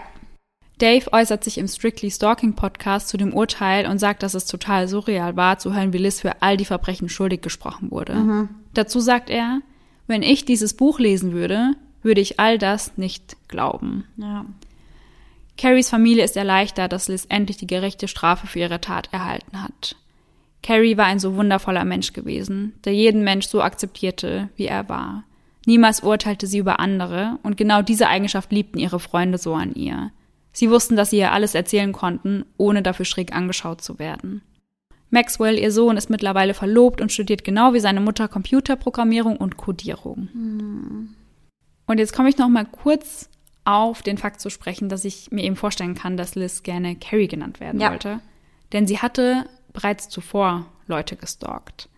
Dave 0.79 1.13
äußert 1.13 1.45
sich 1.45 1.59
im 1.59 1.69
Strictly 1.69 2.11
Stalking 2.11 2.55
Podcast 2.55 3.09
zu 3.09 3.19
dem 3.19 3.35
Urteil 3.35 3.87
und 3.87 3.99
sagt, 3.99 4.23
dass 4.23 4.33
es 4.33 4.47
total 4.47 4.89
surreal 4.89 5.37
war, 5.37 5.59
zu 5.59 5.75
hören, 5.75 5.93
wie 5.93 5.99
Liz 5.99 6.21
für 6.21 6.41
all 6.41 6.57
die 6.57 6.65
Verbrechen 6.65 7.11
schuldig 7.11 7.43
gesprochen 7.43 7.91
wurde. 7.91 8.49
Dazu 8.73 8.99
sagt 8.99 9.29
er, 9.29 9.61
wenn 10.07 10.23
ich 10.23 10.47
dieses 10.47 10.73
Buch 10.73 10.99
lesen 10.99 11.33
würde, 11.33 11.73
würde 12.03 12.21
ich 12.21 12.41
all 12.41 12.59
das 12.59 12.97
nicht 12.97 13.37
glauben. 13.49 14.05
Ja. 14.17 14.45
Carries 15.57 15.91
Familie 15.91 16.25
ist 16.25 16.37
erleichtert, 16.37 16.93
dass 16.93 17.09
Liz 17.09 17.27
endlich 17.29 17.59
die 17.59 17.67
gerechte 17.67 18.09
Strafe 18.09 18.47
für 18.47 18.61
ihre 18.61 18.81
Tat 18.81 19.13
erhalten 19.13 19.63
hat. 19.63 19.97
Carrie 20.63 20.97
war 20.97 21.07
ein 21.07 21.19
so 21.19 21.37
wundervoller 21.37 21.85
Mensch 21.85 22.13
gewesen, 22.13 22.75
der 22.85 22.95
jeden 22.95 23.25
Mensch 23.25 23.47
so 23.47 23.63
akzeptierte, 23.63 24.49
wie 24.57 24.67
er 24.67 24.89
war. 24.89 25.25
Niemals 25.67 26.03
urteilte 26.03 26.47
sie 26.47 26.59
über 26.59 26.81
andere, 26.81 27.39
und 27.43 27.57
genau 27.57 27.83
diese 27.83 28.09
Eigenschaft 28.09 28.53
liebten 28.53 28.79
ihre 28.79 29.01
Freunde 29.01 29.39
so 29.39 29.55
an 29.55 29.75
ihr. 29.75 30.11
Sie 30.53 30.71
wussten, 30.71 30.97
dass 30.97 31.11
sie 31.11 31.19
ihr 31.19 31.33
alles 31.33 31.55
erzählen 31.55 31.93
konnten, 31.93 32.45
ohne 32.57 32.83
dafür 32.83 33.05
schräg 33.05 33.35
angeschaut 33.35 33.83
zu 33.83 33.99
werden. 33.99 34.43
Maxwell, 35.11 35.59
ihr 35.59 35.73
Sohn, 35.73 35.97
ist 35.97 36.09
mittlerweile 36.09 36.55
verlobt 36.55 37.01
und 37.01 37.13
studiert 37.13 37.45
genau 37.45 37.75
wie 37.75 37.81
seine 37.81 38.01
Mutter 38.01 38.29
Computerprogrammierung 38.29 39.37
und 39.37 39.57
Codierung. 39.57 40.29
Und 41.91 41.99
jetzt 41.99 42.13
komme 42.13 42.29
ich 42.29 42.39
noch 42.39 42.49
mal 42.49 42.65
kurz 42.67 43.29
auf 43.65 44.03
den 44.03 44.17
Fakt 44.17 44.41
zu 44.41 44.49
sprechen, 44.49 44.89
dass 44.89 45.05
ich 45.05 45.33
mir 45.33 45.43
eben 45.43 45.57
vorstellen 45.57 45.97
kann, 45.97 46.17
dass 46.17 46.37
Liz 46.37 46.63
gerne 46.63 46.95
Carrie 46.95 47.27
genannt 47.27 47.59
werden 47.59 47.81
Ja. 47.81 47.91
wollte. 47.91 48.21
Denn 48.73 48.87
sie 48.87 48.99
hatte 48.99 49.45
bereits 49.73 50.09
zuvor 50.09 50.67
Leute 50.87 51.17
gestalkt. 51.17 51.89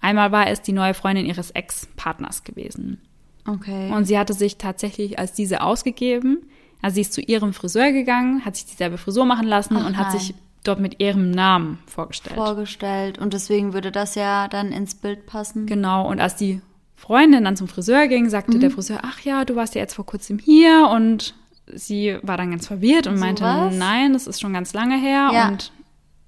Einmal 0.00 0.32
war 0.32 0.46
es 0.46 0.62
die 0.62 0.72
neue 0.72 0.94
Freundin 0.94 1.26
ihres 1.26 1.50
Ex-Partners 1.50 2.44
gewesen. 2.44 3.02
Okay. 3.46 3.92
Und 3.92 4.06
sie 4.06 4.18
hatte 4.18 4.32
sich 4.32 4.56
tatsächlich 4.56 5.18
als 5.18 5.34
diese 5.34 5.60
ausgegeben. 5.60 6.46
Also 6.80 6.94
sie 6.94 7.00
ist 7.02 7.12
zu 7.12 7.20
ihrem 7.20 7.52
Friseur 7.52 7.92
gegangen, 7.92 8.46
hat 8.46 8.56
sich 8.56 8.64
dieselbe 8.64 8.96
Frisur 8.96 9.26
machen 9.26 9.46
lassen 9.46 9.76
Ach 9.76 9.86
und 9.86 9.98
hat 9.98 10.08
nein. 10.08 10.18
sich 10.20 10.34
dort 10.62 10.80
mit 10.80 11.02
ihrem 11.02 11.30
Namen 11.30 11.80
vorgestellt. 11.84 12.36
vorgestellt. 12.36 13.18
Und 13.18 13.34
deswegen 13.34 13.74
würde 13.74 13.92
das 13.92 14.14
ja 14.14 14.48
dann 14.48 14.72
ins 14.72 14.94
Bild 14.94 15.26
passen. 15.26 15.66
Genau, 15.66 16.08
und 16.08 16.18
als 16.18 16.34
die 16.36 16.62
Freundin 16.96 17.44
dann 17.44 17.56
zum 17.56 17.68
Friseur 17.68 18.06
ging, 18.08 18.28
sagte 18.28 18.56
Mhm. 18.56 18.60
der 18.60 18.70
Friseur, 18.70 19.00
ach 19.02 19.20
ja, 19.20 19.44
du 19.44 19.56
warst 19.56 19.74
ja 19.74 19.80
jetzt 19.80 19.94
vor 19.94 20.06
kurzem 20.06 20.38
hier 20.38 20.88
und 20.92 21.34
sie 21.66 22.18
war 22.22 22.36
dann 22.36 22.50
ganz 22.50 22.66
verwirrt 22.66 23.06
und 23.06 23.16
So 23.16 23.24
meinte, 23.24 23.42
was? 23.44 23.74
nein, 23.74 24.12
das 24.12 24.26
ist 24.26 24.40
schon 24.40 24.52
ganz 24.52 24.72
lange 24.74 24.96
her 24.98 25.30
Ja. 25.32 25.48
und 25.48 25.72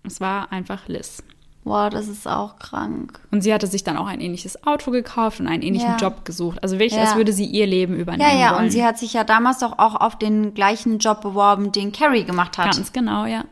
es 0.05 0.21
war 0.21 0.51
einfach 0.53 0.89
Liz. 0.89 1.23
Wow, 1.65 1.91
das 1.91 2.07
ist 2.07 2.29
auch 2.29 2.59
krank. 2.61 3.19
Und 3.33 3.41
sie 3.43 3.53
hatte 3.53 3.67
sich 3.67 3.83
dann 3.83 3.97
auch 3.97 4.07
ein 4.07 4.21
ähnliches 4.21 4.65
Auto 4.65 4.93
gekauft 4.93 5.41
und 5.41 5.49
einen 5.49 5.63
ähnlichen 5.65 5.91
Ja. 5.91 5.97
Job 5.97 6.25
gesucht. 6.25 6.63
Also 6.63 6.77
wirklich, 6.79 6.93
Ja. 6.95 7.01
als 7.03 7.17
würde 7.17 7.33
sie 7.33 7.45
ihr 7.45 7.67
Leben 7.67 7.97
übernehmen 7.97 8.31
Ja, 8.31 8.39
ja, 8.39 8.53
wollen. 8.55 8.67
und 8.67 8.71
sie 8.71 8.85
hat 8.85 8.99
sich 8.99 9.15
ja 9.15 9.25
damals 9.25 9.59
doch 9.59 9.79
auch 9.79 9.97
auf 10.01 10.17
den 10.17 10.55
gleichen 10.55 10.99
Job 10.99 11.23
beworben, 11.23 11.73
den 11.73 11.91
Carrie 11.91 12.23
gemacht 12.25 12.57
hat. 12.57 12.77
Ganz 12.77 12.93
genau, 12.93 13.27
ja. 13.27 13.45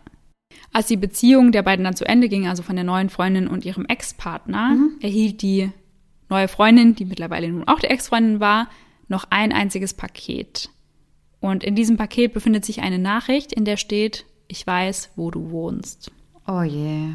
Als 0.73 0.87
die 0.87 0.97
Beziehung 0.97 1.51
der 1.51 1.63
beiden 1.63 1.85
dann 1.85 1.97
zu 1.97 2.05
Ende 2.05 2.29
ging, 2.29 2.47
also 2.47 2.63
von 2.63 2.77
der 2.77 2.85
neuen 2.85 3.09
Freundin 3.11 3.49
und 3.49 3.65
ihrem 3.65 3.85
Ex-Partner, 3.87 4.69
Mhm. 4.77 4.91
erhielt 5.01 5.43
die 5.43 5.73
neue 6.35 6.49
Freundin, 6.49 6.95
die 6.95 7.05
mittlerweile 7.05 7.49
nun 7.49 7.67
auch 7.69 7.81
die 7.81 7.87
Ex-Freundin 7.87 8.41
war, 8.41 8.69
noch 9.09 9.27
ein 9.31 9.53
einziges 9.53 9.95
Paket. 9.95 10.71
Und 11.41 11.63
in 11.63 11.75
diesem 11.75 11.97
Paket 11.97 12.33
befindet 12.33 12.65
sich 12.65 12.81
eine 12.81 12.99
Nachricht, 12.99 13.53
in 13.53 13.65
der 13.65 13.77
steht, 13.77 14.25
ich 14.49 14.67
weiß, 14.67 15.11
wo 15.17 15.31
du 15.31 15.51
wohnst. 15.51 16.11
Oh 16.47 16.63
je. 16.63 17.11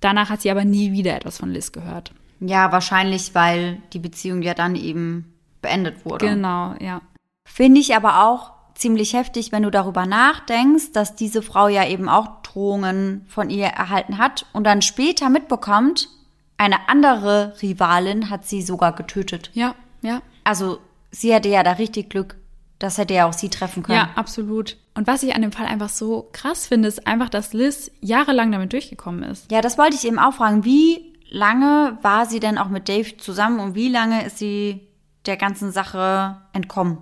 Danach 0.00 0.30
hat 0.30 0.42
sie 0.42 0.50
aber 0.50 0.64
nie 0.64 0.92
wieder 0.92 1.16
etwas 1.16 1.38
von 1.38 1.50
Liz 1.50 1.72
gehört. 1.72 2.12
Ja, 2.40 2.72
wahrscheinlich, 2.72 3.34
weil 3.34 3.78
die 3.92 3.98
Beziehung 3.98 4.42
ja 4.42 4.54
dann 4.54 4.76
eben 4.76 5.32
beendet 5.62 6.04
wurde. 6.04 6.26
Genau, 6.26 6.74
ja. 6.80 7.00
Finde 7.44 7.80
ich 7.80 7.96
aber 7.96 8.24
auch 8.24 8.52
ziemlich 8.74 9.14
heftig, 9.14 9.52
wenn 9.52 9.62
du 9.62 9.70
darüber 9.70 10.04
nachdenkst, 10.04 10.92
dass 10.92 11.14
diese 11.14 11.42
Frau 11.42 11.68
ja 11.68 11.86
eben 11.86 12.08
auch 12.08 12.44
Morddrohungen 12.54 13.24
von 13.28 13.50
ihr 13.50 13.66
erhalten 13.66 14.18
hat 14.18 14.46
und 14.52 14.64
dann 14.64 14.82
später 14.82 15.28
mitbekommt, 15.28 16.08
eine 16.56 16.88
andere 16.88 17.54
Rivalin 17.62 18.30
hat 18.30 18.46
sie 18.46 18.62
sogar 18.62 18.92
getötet. 18.94 19.50
Ja, 19.54 19.74
ja. 20.02 20.22
Also 20.44 20.78
sie 21.10 21.34
hatte 21.34 21.48
ja 21.48 21.62
da 21.62 21.72
richtig 21.72 22.10
Glück. 22.10 22.36
Das 22.78 22.98
hätte 22.98 23.14
ja 23.14 23.26
auch 23.26 23.32
sie 23.32 23.48
treffen 23.48 23.82
können. 23.82 23.98
Ja, 23.98 24.10
absolut. 24.16 24.76
Und 24.94 25.06
was 25.06 25.22
ich 25.22 25.34
an 25.34 25.42
dem 25.42 25.52
Fall 25.52 25.66
einfach 25.66 25.88
so 25.88 26.28
krass 26.32 26.66
finde, 26.66 26.88
ist 26.88 27.06
einfach, 27.06 27.28
dass 27.28 27.52
Liz 27.52 27.90
jahrelang 28.00 28.52
damit 28.52 28.72
durchgekommen 28.72 29.22
ist. 29.22 29.50
Ja, 29.50 29.60
das 29.60 29.78
wollte 29.78 29.96
ich 29.96 30.04
eben 30.06 30.18
auch 30.18 30.34
fragen. 30.34 30.64
Wie 30.64 31.14
lange 31.30 31.98
war 32.02 32.26
sie 32.26 32.40
denn 32.40 32.58
auch 32.58 32.68
mit 32.68 32.88
Dave 32.88 33.16
zusammen 33.16 33.60
und 33.60 33.74
wie 33.74 33.88
lange 33.88 34.24
ist 34.24 34.38
sie 34.38 34.80
der 35.26 35.36
ganzen 35.36 35.72
Sache 35.72 36.36
entkommen? 36.52 36.98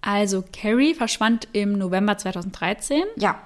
Also 0.00 0.44
Carrie 0.52 0.94
verschwand 0.94 1.48
im 1.52 1.72
November 1.78 2.18
2013 2.18 3.02
Ja. 3.16 3.38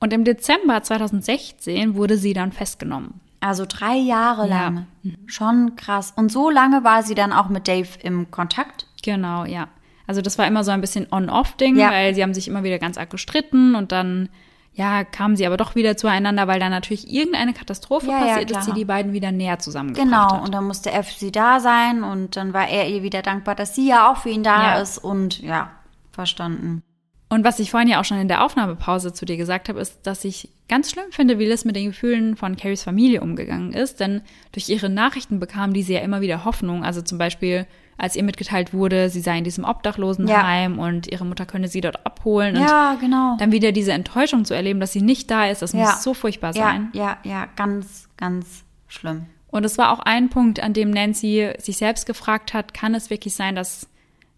und 0.00 0.12
im 0.12 0.24
Dezember 0.24 0.82
2016 0.82 1.96
wurde 1.96 2.16
sie 2.16 2.32
dann 2.32 2.52
festgenommen. 2.52 3.20
Also 3.40 3.64
drei 3.68 3.94
Jahre 3.96 4.48
Ja. 4.48 4.54
lang. 4.68 4.86
Schon 5.26 5.76
krass. 5.76 6.12
Und 6.16 6.32
so 6.32 6.50
lange 6.50 6.82
war 6.84 7.02
sie 7.02 7.14
dann 7.14 7.32
auch 7.32 7.48
mit 7.48 7.68
Dave 7.68 7.88
im 8.02 8.30
Kontakt? 8.30 8.86
Genau, 9.02 9.44
ja. 9.44 9.68
Also 10.06 10.22
das 10.22 10.38
war 10.38 10.46
immer 10.46 10.64
so 10.64 10.70
ein 10.70 10.80
bisschen 10.80 11.06
On-Off-Ding, 11.10 11.76
Ja. 11.76 11.90
weil 11.90 12.14
sie 12.14 12.22
haben 12.22 12.34
sich 12.34 12.48
immer 12.48 12.62
wieder 12.64 12.78
ganz 12.78 12.96
arg 12.98 13.10
gestritten 13.10 13.74
und 13.74 13.92
dann, 13.92 14.28
ja, 14.72 15.04
kamen 15.04 15.36
sie 15.36 15.46
aber 15.46 15.56
doch 15.56 15.74
wieder 15.74 15.96
zueinander, 15.96 16.48
weil 16.48 16.58
dann 16.60 16.70
natürlich 16.70 17.12
irgendeine 17.12 17.52
Katastrophe 17.52 18.06
Ja, 18.10 18.18
passiert 18.18 18.50
ist, 18.50 18.60
die 18.60 18.64
klar. 18.64 18.74
die 18.76 18.84
beiden 18.86 19.12
wieder 19.12 19.30
näher 19.32 19.58
zusammengebracht 19.58 20.06
Genau. 20.08 20.32
hat. 20.38 20.42
Und 20.44 20.52
dann 20.54 20.66
musste 20.66 20.90
er 20.90 21.04
für 21.04 21.18
sie 21.18 21.30
da 21.30 21.60
sein 21.60 22.02
und 22.02 22.36
dann 22.36 22.54
war 22.54 22.68
er 22.68 22.88
ihr 22.88 23.02
wieder 23.02 23.22
dankbar, 23.22 23.54
dass 23.54 23.74
sie 23.74 23.86
ja 23.88 24.10
auch 24.10 24.16
für 24.16 24.30
ihn 24.30 24.42
da 24.42 24.80
ist 24.80 24.98
und 24.98 25.40
ja, 25.42 25.70
verstanden. 26.10 26.82
Und 27.30 27.44
was 27.44 27.58
ich 27.58 27.70
vorhin 27.70 27.88
ja 27.90 28.00
auch 28.00 28.04
schon 28.04 28.18
in 28.18 28.28
der 28.28 28.42
Aufnahmepause 28.42 29.12
zu 29.12 29.26
dir 29.26 29.36
gesagt 29.36 29.68
habe, 29.68 29.80
ist, 29.80 30.06
dass 30.06 30.24
ich 30.24 30.48
ganz 30.68 30.90
schlimm 30.90 31.04
finde, 31.10 31.38
wie 31.38 31.44
Liz 31.44 31.64
mit 31.66 31.76
den 31.76 31.86
Gefühlen 31.88 32.36
von 32.36 32.56
Carries 32.56 32.82
Familie 32.82 33.20
umgegangen 33.20 33.72
ist. 33.74 34.00
Denn 34.00 34.22
durch 34.52 34.68
ihre 34.70 34.88
Nachrichten 34.88 35.38
bekam 35.38 35.74
diese 35.74 35.92
ja 35.92 36.00
immer 36.00 36.22
wieder 36.22 36.46
Hoffnung. 36.46 36.84
Also 36.84 37.02
zum 37.02 37.18
Beispiel, 37.18 37.66
als 37.98 38.16
ihr 38.16 38.22
mitgeteilt 38.22 38.72
wurde, 38.72 39.10
sie 39.10 39.20
sei 39.20 39.36
in 39.36 39.44
diesem 39.44 39.64
Obdachlosenheim 39.64 40.78
und 40.78 41.06
ihre 41.08 41.26
Mutter 41.26 41.44
könne 41.44 41.68
sie 41.68 41.82
dort 41.82 42.06
abholen. 42.06 42.56
Und 42.56 42.62
Ja, 42.62 42.96
genau. 42.98 43.36
dann 43.38 43.52
wieder 43.52 43.72
diese 43.72 43.92
Enttäuschung 43.92 44.46
zu 44.46 44.54
erleben, 44.54 44.80
dass 44.80 44.92
sie 44.92 45.02
nicht 45.02 45.30
da 45.30 45.46
ist, 45.48 45.60
das 45.60 45.72
Ja. 45.72 45.80
muss 45.80 46.02
so 46.02 46.14
furchtbar 46.14 46.54
sein. 46.54 46.88
Ja, 46.94 47.18
ja, 47.24 47.30
ja, 47.30 47.48
ganz, 47.56 48.08
ganz 48.16 48.64
schlimm. 48.86 49.26
Und 49.50 49.64
es 49.64 49.76
war 49.78 49.92
auch 49.92 50.00
ein 50.00 50.28
Punkt, 50.30 50.60
an 50.60 50.72
dem 50.72 50.90
Nancy 50.90 51.52
sich 51.58 51.76
selbst 51.76 52.06
gefragt 52.06 52.54
hat, 52.54 52.72
kann 52.74 52.94
es 52.94 53.10
wirklich 53.10 53.34
sein, 53.34 53.54
dass 53.54 53.88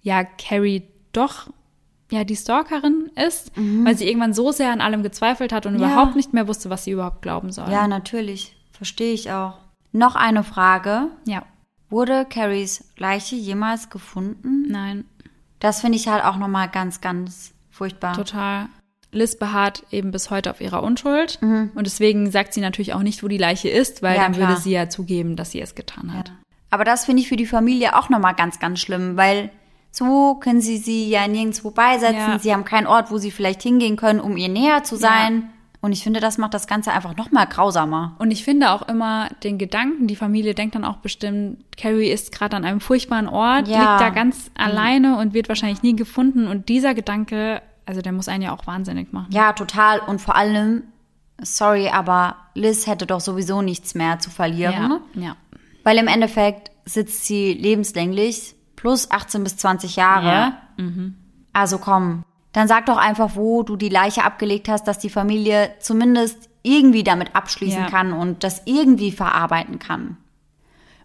ja 0.03 0.25
Carrie 0.25 0.83
doch 1.12 1.49
ja 2.11 2.24
die 2.24 2.37
Stalkerin 2.37 3.11
ist, 3.27 3.53
weil 3.57 3.97
sie 3.97 4.07
irgendwann 4.09 4.35
so 4.35 4.53
sehr 4.53 4.73
an 4.73 4.81
allem 4.81 5.03
gezweifelt 5.03 5.53
hat 5.53 5.66
und 5.66 5.74
Mhm. 5.74 5.81
Ja. 5.81 5.87
überhaupt 5.93 6.16
nicht 6.16 6.32
mehr 6.32 6.47
wusste, 6.49 6.70
was 6.70 6.85
sie 6.85 6.91
überhaupt 6.93 7.23
glauben 7.23 7.53
soll. 7.53 7.70
Ja, 7.70 7.87
natürlich. 7.89 8.57
Verstehe 8.73 9.12
ich 9.12 9.31
auch. 9.31 9.59
Noch 9.93 10.16
eine 10.16 10.43
Frage. 10.45 11.09
Ja, 11.27 11.43
Wurde 11.89 12.24
Carries 12.24 12.85
Leiche 12.97 13.35
jemals 13.35 13.91
gefunden? 13.91 14.66
nein, 14.70 15.05
Das 15.59 15.81
finde 15.81 15.97
ich 15.99 16.07
halt 16.09 16.24
auch 16.24 16.37
nochmal 16.37 16.69
ganz, 16.69 17.01
ganz 17.01 17.53
furchtbar. 17.70 18.15
total. 18.15 18.66
Liz 19.12 19.37
beharrt 19.37 19.82
eben 19.91 20.12
bis 20.12 20.31
heute 20.31 20.51
auf 20.53 20.61
ihrer 20.61 20.85
Unschuld 20.85 21.39
und 21.43 21.73
deswegen 21.85 22.31
sagt 22.31 22.55
sie 22.55 22.61
natürlich 22.61 22.95
auch 22.95 23.03
nicht, 23.03 23.24
wo 23.24 23.28
die 23.28 23.39
Leiche 23.39 23.69
ist, 23.69 24.03
weil 24.03 24.12
Mhm. 24.12 24.16
Ja, 24.16 24.23
dann 24.23 24.32
klar. 24.35 24.49
würde 24.51 24.61
sie 24.61 24.70
ja 24.70 24.89
zugeben, 24.89 25.35
dass 25.35 25.51
sie 25.51 25.61
es 25.61 25.74
getan 25.74 26.15
hat. 26.16 26.32
Aber 26.70 26.85
das 26.85 27.05
finde 27.07 27.23
ich 27.23 27.28
für 27.28 27.35
die 27.37 27.47
Familie 27.47 27.99
auch 27.99 28.09
nochmal 28.09 28.35
ganz, 28.37 28.61
ganz 28.61 28.78
schlimm, 28.78 29.16
weil 29.16 29.51
so 29.91 30.37
können 30.37 30.61
sie 30.61 30.77
sie 30.79 31.09
ja 31.09 31.27
nirgendwo 31.27 31.71
beisetzen. 31.71 32.17
Ja. 32.17 32.39
Sie 32.39 32.53
haben 32.53 32.65
keinen 32.65 32.87
Ort, 32.87 33.11
wo 33.11 33.19
sie 33.19 33.31
vielleicht 33.31 33.62
hingehen 33.62 33.97
können, 33.97 34.21
um 34.21 34.37
ihr 34.37 34.49
näher 34.49 34.85
zu 34.85 34.97
sein. 34.97 35.51
Und 35.83 35.93
ich 35.93 36.03
finde, 36.03 36.21
das 36.21 36.37
macht 36.37 36.53
das 36.53 36.67
Ganze 36.67 36.93
einfach 36.93 37.17
nochmal 37.17 37.47
grausamer. 37.47 38.15
Und 38.19 38.31
ich 38.31 38.45
finde 38.45 38.71
auch 38.73 38.83
immer 38.87 39.31
den 39.43 39.57
Gedanken, 39.57 40.07
die 40.07 40.17
Familie 40.17 40.55
denkt 40.55 40.75
dann 40.75 40.85
auch 40.85 40.99
bestimmt, 40.99 41.65
Carrie 41.79 42.11
ist 42.11 42.33
gerade 42.33 42.55
an 42.57 42.67
einem 42.67 42.81
furchtbaren 42.81 43.27
Ort, 43.29 43.67
Ja. 43.67 43.79
liegt 43.79 44.01
da 44.03 44.11
ganz 44.11 44.51
alleine 44.59 45.17
und 45.17 45.33
wird 45.33 45.49
wahrscheinlich 45.49 45.83
nie 45.83 45.97
gefunden. 45.97 46.47
Und 46.49 46.69
dieser 46.69 46.93
Gedanke, 46.93 47.62
also 47.87 48.03
der 48.03 48.12
muss 48.12 48.29
einen 48.29 48.43
ja 48.43 48.55
auch 48.55 48.67
wahnsinnig 48.67 49.12
machen. 49.15 49.29
Ja, 49.33 49.55
total. 49.55 50.01
Und 50.01 50.21
vor 50.21 50.37
allem, 50.37 50.83
sorry, 51.41 51.89
aber 51.89 52.37
Liz 52.55 52.87
hätte 52.87 53.07
doch 53.07 53.21
sowieso 53.21 53.62
nichts 53.62 53.95
mehr 53.95 54.19
zu 54.19 54.29
verlieren. 54.31 55.01
ja. 55.15 55.23
ja. 55.23 55.37
Weil 55.83 55.97
im 55.97 56.09
Endeffekt 56.09 56.71
sitzt 56.85 57.25
sie 57.25 57.55
lebenslänglich 57.55 58.55
plus 58.81 59.11
18 59.11 59.44
bis 59.44 59.57
20 59.59 59.97
Jahre. 59.97 60.27
Ja. 60.27 60.62
Also 61.52 61.77
komm, 61.78 62.24
dann 62.52 62.66
sag 62.66 62.86
doch 62.86 62.97
einfach, 62.97 63.32
wo 63.36 63.62
du 63.62 63.77
die 63.77 63.90
Leiche 63.90 64.24
abgelegt 64.24 64.69
hast, 64.70 64.85
dass 64.89 64.98
die 64.98 65.11
Familie 65.11 65.70
zumindest 65.81 66.48
irgendwie 66.62 67.05
damit 67.05 67.35
abschließen 67.36 67.82
Ja. 67.82 67.90
kann 67.90 68.12
und 68.15 68.43
das 68.43 68.62
irgendwie 68.65 69.12
verarbeiten 69.12 69.78
kann. 69.78 70.16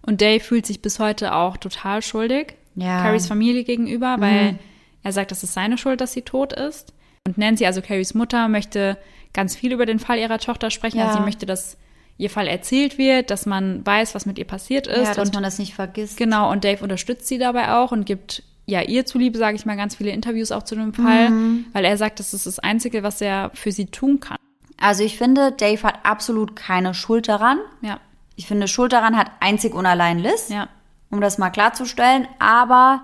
Und 0.01 0.21
Dave 0.21 0.39
fühlt 0.39 0.65
sich 0.65 0.81
bis 0.81 0.99
heute 0.99 1.33
auch 1.35 1.57
total 1.57 2.01
schuldig, 2.01 2.55
Ja. 2.75 2.99
Mhm. 2.99 3.03
Carries 3.03 3.27
Familie 3.27 3.63
gegenüber, 3.65 4.15
weil 4.19 4.57
er 5.03 5.11
sagt, 5.11 5.31
es 5.33 5.43
ist 5.43 5.53
seine 5.53 5.77
Schuld, 5.77 5.99
dass 5.99 6.13
sie 6.13 6.21
tot 6.21 6.53
ist. 6.53 6.93
Und 7.27 7.37
Nancy, 7.37 7.65
also 7.65 7.81
Carries 7.81 8.13
Mutter, 8.13 8.47
möchte 8.47 8.97
ganz 9.33 9.55
viel 9.55 9.73
über 9.73 9.85
den 9.85 9.99
Fall 9.99 10.17
ihrer 10.19 10.39
Tochter 10.39 10.69
sprechen. 10.71 10.99
Ja. 10.99 11.07
Also 11.07 11.17
sie 11.19 11.25
möchte, 11.25 11.45
dass 11.45 11.77
ihr 12.17 12.29
Fall 12.29 12.47
erzählt 12.47 12.97
wird, 12.97 13.29
dass 13.29 13.45
man 13.45 13.85
weiß, 13.85 14.15
was 14.15 14.25
mit 14.25 14.37
ihr 14.37 14.45
passiert 14.45 14.87
ist. 14.87 15.07
Ja, 15.07 15.13
dass 15.13 15.29
und 15.29 15.33
man 15.35 15.43
das 15.43 15.59
nicht 15.59 15.73
vergisst. 15.73 16.17
Genau, 16.17 16.51
und 16.51 16.63
Dave 16.63 16.81
unterstützt 16.83 17.27
sie 17.27 17.37
dabei 17.37 17.73
auch 17.73 17.91
und 17.91 18.05
gibt 18.05 18.43
ja 18.65 18.81
ihr 18.81 19.05
zuliebe, 19.05 19.37
sage 19.37 19.55
ich 19.57 19.65
mal, 19.65 19.75
ganz 19.77 19.95
viele 19.95 20.11
Interviews 20.11 20.51
auch 20.51 20.63
zu 20.63 20.75
dem 20.75 20.93
Fall, 20.93 21.29
Mhm. 21.29 21.65
weil 21.73 21.85
er 21.85 21.97
sagt, 21.97 22.19
das 22.19 22.33
ist 22.33 22.45
das 22.47 22.57
Einzige, 22.59 23.03
was 23.03 23.21
er 23.21 23.51
für 23.53 23.71
sie 23.71 23.85
tun 23.87 24.19
kann. 24.19 24.37
Also 24.79 25.03
ich 25.03 25.17
finde, 25.17 25.51
Dave 25.51 25.83
hat 25.83 25.99
absolut 26.03 26.55
keine 26.55 26.93
Schuld 26.93 27.27
daran. 27.27 27.59
Ja, 27.81 27.99
Ich 28.37 28.47
finde, 28.47 28.67
Schuld 28.67 28.91
daran 28.91 29.15
hat 29.15 29.31
einzig 29.39 29.73
und 29.73 29.85
allein 29.85 30.19
Liz, 30.19 30.49
ja, 30.49 30.67
um 31.09 31.21
das 31.21 31.37
mal 31.37 31.49
klarzustellen. 31.51 32.27
Aber 32.39 33.03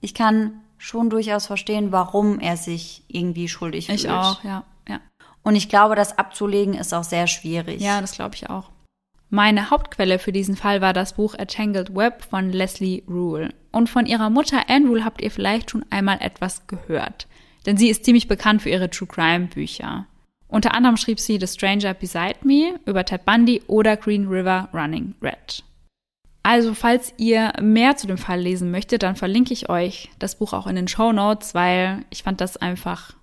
ich 0.00 0.12
kann 0.12 0.60
schon 0.76 1.08
durchaus 1.08 1.46
verstehen, 1.46 1.92
warum 1.92 2.38
er 2.40 2.56
sich 2.58 3.02
irgendwie 3.08 3.48
schuldig 3.48 3.88
ich 3.88 4.02
fühlt. 4.02 4.12
auch, 4.12 4.44
ja, 4.44 4.50
ja. 4.50 4.64
Und 5.46 5.54
ich 5.54 5.68
glaube, 5.68 5.94
das 5.94 6.18
abzulegen 6.18 6.74
ist 6.74 6.92
auch 6.92 7.04
sehr 7.04 7.28
schwierig. 7.28 7.80
Ja, 7.80 8.00
das 8.00 8.16
glaube 8.16 8.34
ich 8.34 8.50
auch. 8.50 8.68
Meine 9.30 9.70
Hauptquelle 9.70 10.18
für 10.18 10.32
diesen 10.32 10.56
Fall 10.56 10.80
war 10.80 10.92
das 10.92 11.12
Buch 11.12 11.36
A 11.38 11.44
Tangled 11.44 11.94
Web 11.94 12.24
von 12.28 12.50
Leslie 12.50 13.04
Rule. 13.08 13.54
Und 13.70 13.88
von 13.88 14.06
ihrer 14.06 14.28
Mutter 14.28 14.68
Anne 14.68 14.88
Rule 14.88 15.04
habt 15.04 15.20
ihr 15.20 15.30
vielleicht 15.30 15.70
schon 15.70 15.84
einmal 15.88 16.18
etwas 16.20 16.66
gehört. 16.66 17.28
Denn 17.64 17.76
sie 17.76 17.90
ist 17.90 18.04
ziemlich 18.04 18.26
bekannt 18.26 18.62
für 18.62 18.70
ihre 18.70 18.90
True 18.90 19.06
Crime 19.06 19.46
Bücher. 19.46 20.06
Unter 20.48 20.74
anderem 20.74 20.96
schrieb 20.96 21.20
sie 21.20 21.38
The 21.38 21.46
Stranger 21.46 21.94
Beside 21.94 22.38
Me 22.42 22.80
über 22.84 23.04
Ted 23.04 23.24
Bundy 23.24 23.62
oder 23.68 23.96
Green 23.96 24.26
River 24.26 24.68
Running 24.74 25.14
Red. 25.22 25.62
Also, 26.42 26.74
falls 26.74 27.14
ihr 27.18 27.52
mehr 27.60 27.96
zu 27.96 28.08
dem 28.08 28.18
Fall 28.18 28.40
lesen 28.40 28.72
möchtet, 28.72 29.04
dann 29.04 29.14
verlinke 29.14 29.52
ich 29.52 29.68
euch 29.68 30.10
das 30.18 30.34
Buch 30.38 30.52
auch 30.52 30.66
in 30.66 30.74
den 30.74 30.88
Show 30.88 31.12
Notes, 31.12 31.54
weil 31.54 32.04
ich 32.10 32.24
fand 32.24 32.40
das 32.40 32.56
einfach, 32.56 33.14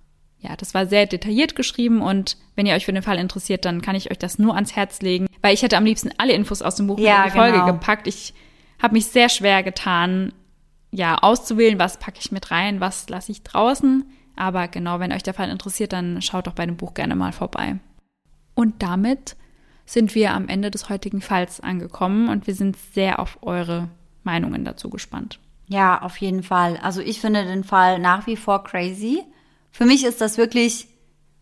ja, 0.44 0.56
das 0.56 0.74
war 0.74 0.86
sehr 0.86 1.06
detailliert 1.06 1.56
geschrieben 1.56 2.02
und 2.02 2.36
wenn 2.54 2.66
ihr 2.66 2.74
euch 2.74 2.84
für 2.84 2.92
den 2.92 3.02
Fall 3.02 3.18
interessiert, 3.18 3.64
dann 3.64 3.80
kann 3.80 3.96
ich 3.96 4.10
euch 4.10 4.18
das 4.18 4.38
nur 4.38 4.54
ans 4.54 4.76
Herz 4.76 5.00
legen, 5.00 5.26
weil 5.40 5.54
ich 5.54 5.62
hätte 5.62 5.78
am 5.78 5.86
liebsten 5.86 6.10
alle 6.18 6.34
Infos 6.34 6.60
aus 6.60 6.76
dem 6.76 6.86
Buch 6.86 6.98
Ja, 6.98 7.24
in 7.24 7.30
die 7.30 7.36
Folge 7.36 7.58
genau. 7.58 7.72
gepackt. 7.72 8.06
Ich 8.06 8.34
habe 8.80 8.92
mich 8.92 9.06
sehr 9.06 9.30
schwer 9.30 9.62
getan, 9.62 10.32
ja, 10.90 11.16
auszuwählen, 11.16 11.78
was 11.78 11.98
packe 11.98 12.18
ich 12.20 12.30
mit 12.30 12.50
rein, 12.50 12.80
was 12.80 13.08
lasse 13.08 13.32
ich 13.32 13.42
draußen. 13.42 14.04
Aber 14.36 14.68
genau, 14.68 15.00
wenn 15.00 15.12
euch 15.12 15.22
der 15.22 15.34
Fall 15.34 15.48
interessiert, 15.48 15.92
dann 15.92 16.20
schaut 16.20 16.46
doch 16.46 16.52
bei 16.52 16.66
dem 16.66 16.76
Buch 16.76 16.92
gerne 16.92 17.16
mal 17.16 17.32
vorbei. 17.32 17.76
Und 18.54 18.82
damit 18.82 19.36
sind 19.86 20.14
wir 20.14 20.34
am 20.34 20.48
Ende 20.48 20.70
des 20.70 20.90
heutigen 20.90 21.22
Falls 21.22 21.60
angekommen 21.60 22.28
und 22.28 22.46
wir 22.46 22.54
sind 22.54 22.76
sehr 22.76 23.18
auf 23.18 23.38
eure 23.42 23.88
Meinungen 24.24 24.64
dazu 24.64 24.90
gespannt. 24.90 25.38
Ja, 25.68 26.02
auf 26.02 26.18
jeden 26.18 26.42
Fall. 26.42 26.78
Also 26.82 27.00
ich 27.00 27.20
finde 27.20 27.44
den 27.44 27.64
Fall 27.64 27.98
nach 27.98 28.26
wie 28.26 28.36
vor 28.36 28.62
crazy. 28.64 29.24
Für 29.76 29.84
mich 29.86 30.04
ist 30.04 30.20
das 30.20 30.38
wirklich 30.38 30.86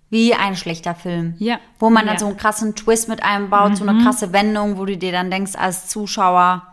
wie 0.09 0.34
ein 0.34 0.56
schlechter 0.56 0.94
Film. 0.94 1.34
Ja. 1.38 1.59
Wo 1.78 1.90
man 1.90 2.06
dann 2.06 2.14
Ja. 2.14 2.20
so 2.20 2.26
einen 2.26 2.36
krassen 2.38 2.74
Twist 2.74 3.09
mit 3.09 3.22
einbaut, 3.22 3.76
so 3.76 3.86
eine 3.86 4.02
krasse 4.02 4.32
Wendung, 4.32 4.78
wo 4.78 4.86
du 4.86 4.96
dir 4.96 5.12
dann 5.12 5.30
denkst 5.30 5.52
als 5.54 5.88
Zuschauer, 5.88 6.66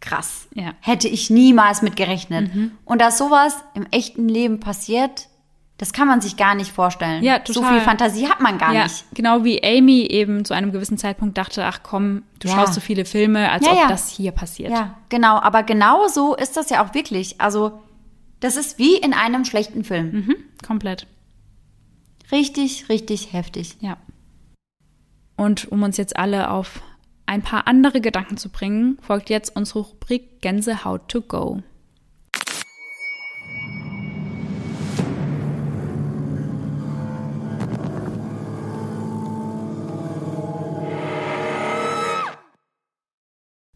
krass. 0.00 0.48
Ja. 0.54 0.72
Hätte 0.80 1.08
ich 1.08 1.28
niemals 1.30 1.82
mit 1.82 1.96
gerechnet. 1.96 2.50
Und 2.84 3.00
dass 3.00 3.18
sowas 3.18 3.56
im 3.74 3.86
echten 3.90 4.28
Leben 4.28 4.60
passiert, 4.60 5.28
das 5.78 5.92
kann 5.92 6.06
man 6.08 6.20
sich 6.20 6.36
gar 6.36 6.54
nicht 6.54 6.72
vorstellen. 6.72 7.22
Ja, 7.22 7.40
So 7.44 7.54
total. 7.54 7.72
viel 7.72 7.80
Fantasie 7.82 8.28
hat 8.28 8.40
man 8.40 8.58
gar 8.58 8.72
ja, 8.72 8.84
nicht. 8.84 9.04
genau 9.12 9.44
wie 9.44 9.62
Amy 9.64 10.02
eben 10.06 10.44
zu 10.44 10.54
einem 10.54 10.72
gewissen 10.72 10.96
Zeitpunkt 10.98 11.36
dachte, 11.36 11.64
ach 11.66 11.80
komm, 11.82 12.22
du 12.38 12.48
Ja. 12.48 12.54
schaust 12.54 12.74
so 12.74 12.80
viele 12.80 13.04
Filme, 13.04 13.50
als 13.50 13.66
Ja, 13.66 13.72
ob 13.72 13.88
das 13.88 14.08
hier 14.08 14.30
passiert. 14.32 14.70
Ja, 14.72 14.94
genau. 15.10 15.36
Aber 15.40 15.62
genau 15.64 16.06
so 16.08 16.34
ist 16.34 16.56
das 16.56 16.70
ja 16.70 16.82
auch 16.84 16.94
wirklich. 16.94 17.40
Also, 17.40 17.80
das 18.44 18.56
ist 18.56 18.78
wie 18.78 18.98
in 18.98 19.14
einem 19.14 19.46
schlechten 19.46 19.84
Film. 19.84 20.12
Mhm, 20.12 20.36
komplett. 20.62 21.06
Richtig, 22.30 22.90
richtig 22.90 23.32
heftig. 23.32 23.78
Ja. 23.80 23.96
Und 25.34 25.72
um 25.72 25.82
uns 25.82 25.96
jetzt 25.96 26.18
alle 26.18 26.50
auf 26.50 26.82
ein 27.24 27.40
paar 27.40 27.66
andere 27.66 28.02
Gedanken 28.02 28.36
zu 28.36 28.50
bringen, 28.50 28.98
folgt 29.00 29.30
jetzt 29.30 29.56
unsere 29.56 29.78
Rubrik 29.78 30.42
Gänsehaut 30.42 31.08
to 31.08 31.22
go. 31.22 31.62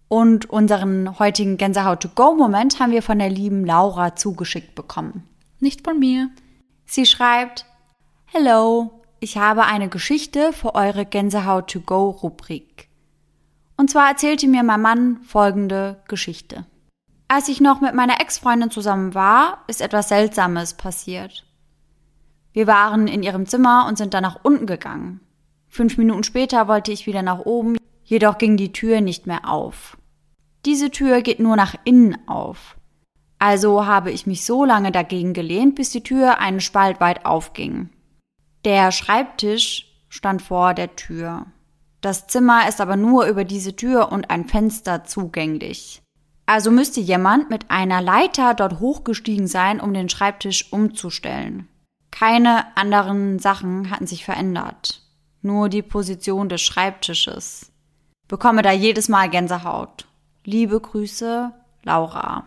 Und 0.09 0.49
unseren 0.49 1.19
heutigen 1.19 1.59
Gänsehaut-to-go-Moment 1.59 2.81
haben 2.81 2.93
wir 2.93 3.03
von 3.03 3.19
der 3.19 3.29
lieben 3.29 3.65
Laura 3.65 4.17
zugeschickt 4.17 4.75
bekommen. 4.75 5.29
Nicht 5.61 5.85
von 5.85 5.99
mir. 5.99 6.31
Sie 6.87 7.05
schreibt, 7.05 7.67
Hello, 8.25 9.03
ich 9.21 9.37
habe 9.37 9.65
eine 9.65 9.89
Geschichte 9.89 10.53
für 10.53 10.75
eure 10.75 11.05
Gänsehaut-to-go-Rubrik. 11.05 12.89
Und 13.77 13.91
zwar 13.91 14.09
erzählte 14.09 14.49
mir 14.49 14.63
mein 14.63 14.81
Mann 14.81 15.21
folgende 15.25 16.03
Geschichte. 16.09 16.65
Als 17.29 17.49
ich 17.49 17.61
noch 17.61 17.83
mit 17.83 17.95
meiner 17.95 18.21
Ex-Freundin 18.21 18.71
zusammen 18.71 19.15
war, 19.15 19.65
ist 19.67 19.83
etwas 19.83 20.09
Seltsames 20.09 20.75
passiert. 20.75 21.45
Wir 22.55 22.67
waren 22.67 23.07
in 23.07 23.23
ihrem 23.23 23.45
Zimmer 23.45 23.87
und 23.87 23.99
sind 23.99 24.15
dann 24.15 24.23
nach 24.23 24.41
unten 24.43 24.67
gegangen. 24.67 25.21
Fünf 25.69 25.99
Minuten 25.99 26.25
später 26.25 26.67
wollte 26.69 26.91
ich 26.91 27.07
wieder 27.07 27.23
nach 27.23 27.41
oben, 27.41 27.77
jedoch 28.03 28.39
ging 28.39 28.57
die 28.57 28.73
Tür 28.73 29.03
nicht 29.03 29.27
mehr 29.27 29.47
auf. 29.47 29.98
Diese 30.65 30.91
Tür 30.91 31.23
geht 31.23 31.41
nur 31.41 31.57
nach 31.57 31.75
innen 31.85 32.29
auf. 32.29 32.77
Also 33.39 33.87
habe 33.87 34.11
ich 34.11 34.27
mich 34.27 34.45
so 34.45 34.65
lange 34.65 34.91
dagegen 34.91 35.33
gelehnt, 35.33 35.77
bis 35.77 35.91
die 35.91 36.03
Tür 36.03 36.39
einen 36.39 36.61
Spalt 36.61 37.01
weit 37.01 37.25
aufging. 37.25 37.91
Der 38.65 38.91
Schreibtisch 38.91 39.87
stand 40.09 40.43
vor 40.43 40.75
der 40.75 40.97
Tür. 40.97 41.47
Das 42.01 42.27
Zimmer 42.27 42.69
ist 42.69 42.81
aber 42.81 42.97
nur 42.97 43.27
über 43.27 43.45
diese 43.45 43.77
Tür 43.77 44.11
und 44.13 44.31
ein 44.31 44.47
Fenster 44.47 45.05
zugänglich. 45.05 46.03
Also 46.47 46.71
müsste 46.71 47.01
jemand 47.01 47.51
mit 47.51 47.71
einer 47.71 48.01
Leiter 48.01 48.55
dort 48.55 48.81
hochgestiegen 48.81 49.47
sein, 49.47 49.81
um 49.81 49.93
den 49.93 50.09
Schreibtisch 50.09 50.73
umzustellen. 50.73 51.69
Keine 52.11 52.77
anderen 52.77 53.39
Sachen 53.39 53.91
hatten 53.91 54.07
sich 54.07 54.25
verändert. 54.25 55.03
Nur 55.43 55.69
die 55.69 55.83
Position 55.83 56.49
des 56.49 56.63
Schreibtisches. 56.63 57.71
Bekomme 58.29 58.63
da 58.63 58.73
jedes 58.73 59.09
Mal 59.09 59.29
Gänsehaut. 59.29 60.08
Liebe 60.49 60.81
Grüße, 60.81 61.53
Laura. 61.83 62.45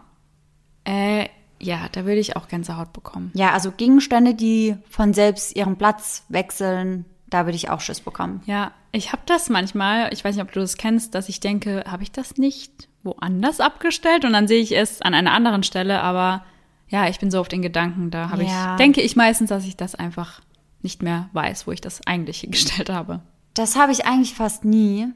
Äh, 0.85 1.27
ja, 1.59 1.81
da 1.91 2.03
würde 2.05 2.19
ich 2.19 2.35
auch 2.35 2.47
Gänsehaut 2.47 2.93
bekommen. 2.93 3.29
Ja, 3.35 3.51
also 3.51 3.69
Gegenstände, 3.69 4.33
die 4.33 4.75
von 4.89 5.13
selbst 5.13 5.55
ihren 5.55 5.77
Platz 5.77 6.25
wechseln, 6.27 7.05
da 7.29 7.45
würde 7.45 7.57
ich 7.57 7.69
auch 7.69 7.79
Schiss 7.79 8.01
bekommen. 8.01 8.41
Ja, 8.47 8.71
ich 8.91 9.11
habe 9.11 9.21
das 9.27 9.51
manchmal, 9.51 10.11
ich 10.11 10.25
weiß 10.25 10.35
nicht, 10.35 10.43
ob 10.43 10.51
du 10.51 10.61
das 10.61 10.77
kennst, 10.77 11.13
dass 11.13 11.29
ich 11.29 11.41
denke, 11.41 11.83
habe 11.85 12.01
ich 12.01 12.11
das 12.11 12.37
nicht 12.37 12.89
woanders 13.03 13.59
abgestellt 13.59 14.25
und 14.25 14.33
dann 14.33 14.47
sehe 14.47 14.63
ich 14.63 14.75
es 14.75 15.03
an 15.03 15.13
einer 15.13 15.33
anderen 15.33 15.61
Stelle, 15.61 16.01
aber 16.01 16.43
ja, 16.87 17.07
ich 17.07 17.19
bin 17.19 17.29
so 17.29 17.39
auf 17.39 17.49
den 17.49 17.61
Gedanken, 17.61 18.09
da 18.09 18.31
habe 18.31 18.43
Ja. 18.43 18.71
ich, 18.71 18.77
denke 18.77 19.01
ich 19.01 19.15
meistens, 19.15 19.49
dass 19.49 19.67
ich 19.67 19.77
das 19.77 19.93
einfach 19.93 20.41
nicht 20.81 21.03
mehr 21.03 21.29
weiß, 21.33 21.67
wo 21.67 21.71
ich 21.71 21.81
das 21.81 22.01
eigentlich 22.07 22.39
hingestellt 22.41 22.89
habe. 22.89 23.21
Das 23.53 23.75
habe 23.75 23.91
ich 23.91 24.07
eigentlich 24.07 24.33
fast 24.33 24.65
nie. 24.65 25.09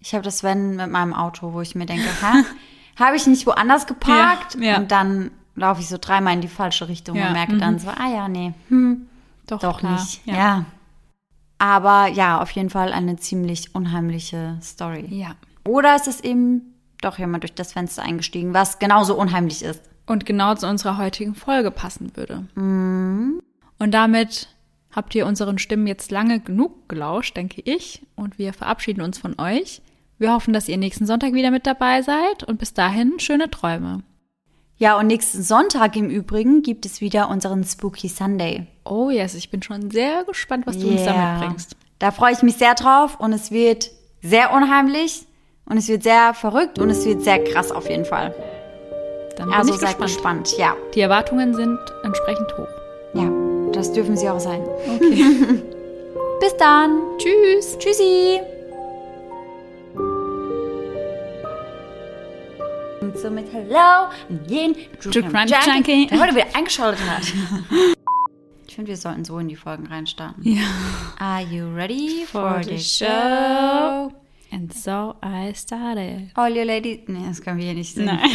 Ich 0.00 0.14
habe 0.14 0.22
das, 0.22 0.42
wenn, 0.42 0.76
mit 0.76 0.90
meinem 0.90 1.14
Auto, 1.14 1.52
wo 1.52 1.60
ich 1.60 1.74
mir 1.74 1.86
denke, 1.86 2.08
hä? 2.20 2.44
habe 2.96 3.16
ich 3.16 3.26
nicht 3.26 3.46
woanders 3.46 3.86
geparkt? 3.86 4.54
Ja, 4.56 4.60
ja. 4.60 4.76
Und 4.78 4.90
dann 4.90 5.30
laufe 5.54 5.80
ich 5.80 5.88
so 5.88 5.98
dreimal 6.00 6.34
in 6.34 6.40
die 6.40 6.48
falsche 6.48 6.88
Richtung 6.88 7.16
Ja, 7.16 7.28
und 7.28 7.32
merke 7.32 7.54
mhm. 7.54 7.60
dann 7.60 7.78
so, 7.78 7.88
ah 7.88 8.08
ja, 8.12 8.28
nee, 8.28 8.54
hm, 8.68 9.08
Doch, 9.46 9.60
doch 9.60 9.80
klar. 9.80 9.92
nicht. 9.92 10.24
Ja. 10.26 10.64
Aber 11.58 12.06
ja, 12.06 12.40
auf 12.40 12.50
jeden 12.52 12.70
Fall 12.70 12.92
eine 12.92 13.16
ziemlich 13.16 13.74
unheimliche 13.74 14.58
Story. 14.62 15.06
Ja. 15.10 15.34
Oder 15.64 15.96
ist 15.96 16.06
es 16.06 16.20
eben 16.20 16.74
doch 17.00 17.18
jemand 17.18 17.44
durch 17.44 17.54
das 17.54 17.72
Fenster 17.72 18.02
eingestiegen, 18.02 18.54
was 18.54 18.78
genauso 18.78 19.16
unheimlich 19.16 19.62
ist. 19.62 19.82
Und 20.06 20.24
genau 20.24 20.54
zu 20.54 20.66
unserer 20.66 20.96
heutigen 20.96 21.34
Folge 21.34 21.70
passen 21.70 22.16
würde. 22.16 22.46
Mhm. 22.54 23.42
Und 23.78 23.92
damit 23.92 24.48
habt 24.90 25.14
ihr 25.14 25.26
unseren 25.26 25.58
Stimmen 25.58 25.86
jetzt 25.86 26.10
lange 26.10 26.40
genug 26.40 26.88
gelauscht, 26.88 27.36
denke 27.36 27.60
ich. 27.60 28.06
Und 28.16 28.38
wir 28.38 28.52
verabschieden 28.52 29.02
uns 29.02 29.18
von 29.18 29.38
euch. 29.38 29.82
Wir 30.18 30.32
hoffen, 30.32 30.52
dass 30.52 30.68
ihr 30.68 30.76
nächsten 30.76 31.06
Sonntag 31.06 31.32
wieder 31.32 31.50
mit 31.50 31.66
dabei 31.66 32.02
seid. 32.02 32.44
Und 32.44 32.58
bis 32.58 32.74
dahin 32.74 33.18
schöne 33.18 33.50
Träume. 33.50 34.02
Ja, 34.76 34.96
und 34.98 35.08
nächsten 35.08 35.42
Sonntag 35.42 35.96
im 35.96 36.08
Übrigen 36.08 36.62
gibt 36.62 36.86
es 36.86 37.00
wieder 37.00 37.28
unseren 37.30 37.64
Spooky 37.64 38.08
Sunday. 38.08 38.66
Oh 38.84 39.10
yes, 39.10 39.34
ich 39.34 39.50
bin 39.50 39.62
schon 39.62 39.90
sehr 39.90 40.24
gespannt, 40.24 40.66
was 40.66 40.78
du 40.78 40.88
uns 40.88 41.04
da 41.04 41.12
Yeah. 41.12 41.32
mitbringst. 41.38 41.76
Da 41.98 42.10
freue 42.12 42.32
ich 42.32 42.42
mich 42.42 42.56
sehr 42.56 42.74
drauf 42.74 43.18
und 43.18 43.32
es 43.32 43.50
wird 43.50 43.90
sehr 44.22 44.52
unheimlich 44.52 45.26
und 45.66 45.78
es 45.78 45.88
wird 45.88 46.04
sehr 46.04 46.32
verrückt 46.34 46.78
und 46.78 46.90
es 46.90 47.04
wird 47.04 47.22
sehr 47.22 47.42
krass 47.42 47.72
auf 47.72 47.88
jeden 47.90 48.04
Fall. 48.04 48.32
Dann 49.36 49.48
bin 49.48 49.56
Also 49.58 49.74
ich 49.74 49.80
seid 49.80 49.98
gespannt. 50.00 50.44
gespannt. 50.46 50.58
Ja, 50.58 50.76
Die 50.94 51.00
Erwartungen 51.00 51.54
sind 51.54 51.78
entsprechend 52.04 52.46
hoch. 52.56 52.68
ja, 53.14 53.30
das 53.72 53.92
dürfen 53.92 54.16
sie 54.16 54.28
auch 54.28 54.40
sein. 54.40 54.60
Okay. 54.94 55.24
Bis 56.40 56.56
dann. 56.56 57.00
Tschüss. 57.18 57.76
Tschüssi. 57.78 58.38
Und 63.18 63.22
somit 63.22 63.52
Hello 63.52 64.10
an 64.28 64.40
jeden 64.46 64.76
True 65.00 65.10
Crime 65.24 65.46
Junkie. 65.46 66.06
der 66.06 66.20
heute 66.20 66.36
wieder 66.36 66.54
eingeschaltet 66.54 67.00
hat. 67.04 67.22
Ich 68.68 68.74
finde, 68.76 68.90
wir 68.90 68.96
sollten 68.96 69.24
so 69.24 69.40
in 69.40 69.48
die 69.48 69.56
Folgen 69.56 69.88
reinstarten. 69.88 70.44
Ja. 70.44 70.62
Are 71.18 71.42
you 71.42 71.74
ready 71.74 72.24
for, 72.30 72.62
For 72.62 72.62
the 72.62 72.78
show? 72.78 74.12
And 74.52 74.72
so 74.72 75.16
I 75.24 75.52
started. 75.52 76.30
All 76.34 76.54
you 76.56 76.62
ladies. 76.62 77.00
Nee, 77.08 77.24
das 77.26 77.42
können 77.42 77.58
wir 77.58 77.64
hier 77.64 77.74
nicht 77.74 77.92
singen. 77.92 78.06
Nein. 78.22 78.30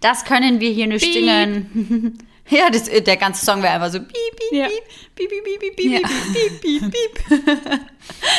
Das 0.00 0.24
können 0.24 0.58
wir 0.58 0.72
hier 0.72 0.88
nicht 0.88 1.04
Piep. 1.04 1.12
singen. 1.14 2.18
ja, 2.48 2.70
das, 2.70 2.86
der 2.90 3.16
ganze 3.16 3.44
Song 3.46 3.62
wäre 3.62 3.74
einfach 3.74 3.90
so 3.92 4.00
piep, 4.00 4.10
piep, 4.10 4.52
Ja. 4.52 4.66
piep, 5.14 5.28
piep, 5.28 5.44
piep, 5.44 5.60
piep, 5.60 5.76
piep, 5.76 5.92
Ja. 5.92 6.08
piep, 6.08 6.60
piep, 6.60 6.90
piep, 6.90 7.14
piep. 7.28 7.80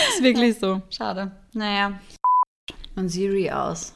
Ist 0.10 0.23
wirklich 0.23 0.57
so. 0.60 0.81
Schade. 0.90 1.31
Naja. 1.53 2.02
Und 2.98 3.07
Siri 3.07 3.49
aus. 3.49 3.94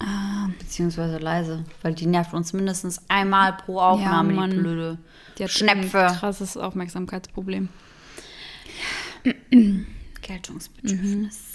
Ah, 0.00 0.48
Beziehungsweise 0.58 1.18
leise. 1.18 1.64
Weil 1.82 1.94
die 1.94 2.06
nervt 2.06 2.34
uns 2.34 2.52
mindestens 2.52 3.00
einmal 3.08 3.54
pro 3.56 3.80
Aufnahme, 3.80 4.30
Ja, 4.32 4.40
Mann. 4.40 4.50
die 4.50 4.56
blöde. 4.56 4.98
die 5.38 5.44
hat 5.44 5.50
Schnepfe. 5.50 6.06
ein 6.08 6.14
krasses 6.16 6.56
Aufmerksamkeitsproblem. 6.56 7.68
Geltungsbedürfnis. 10.22 11.54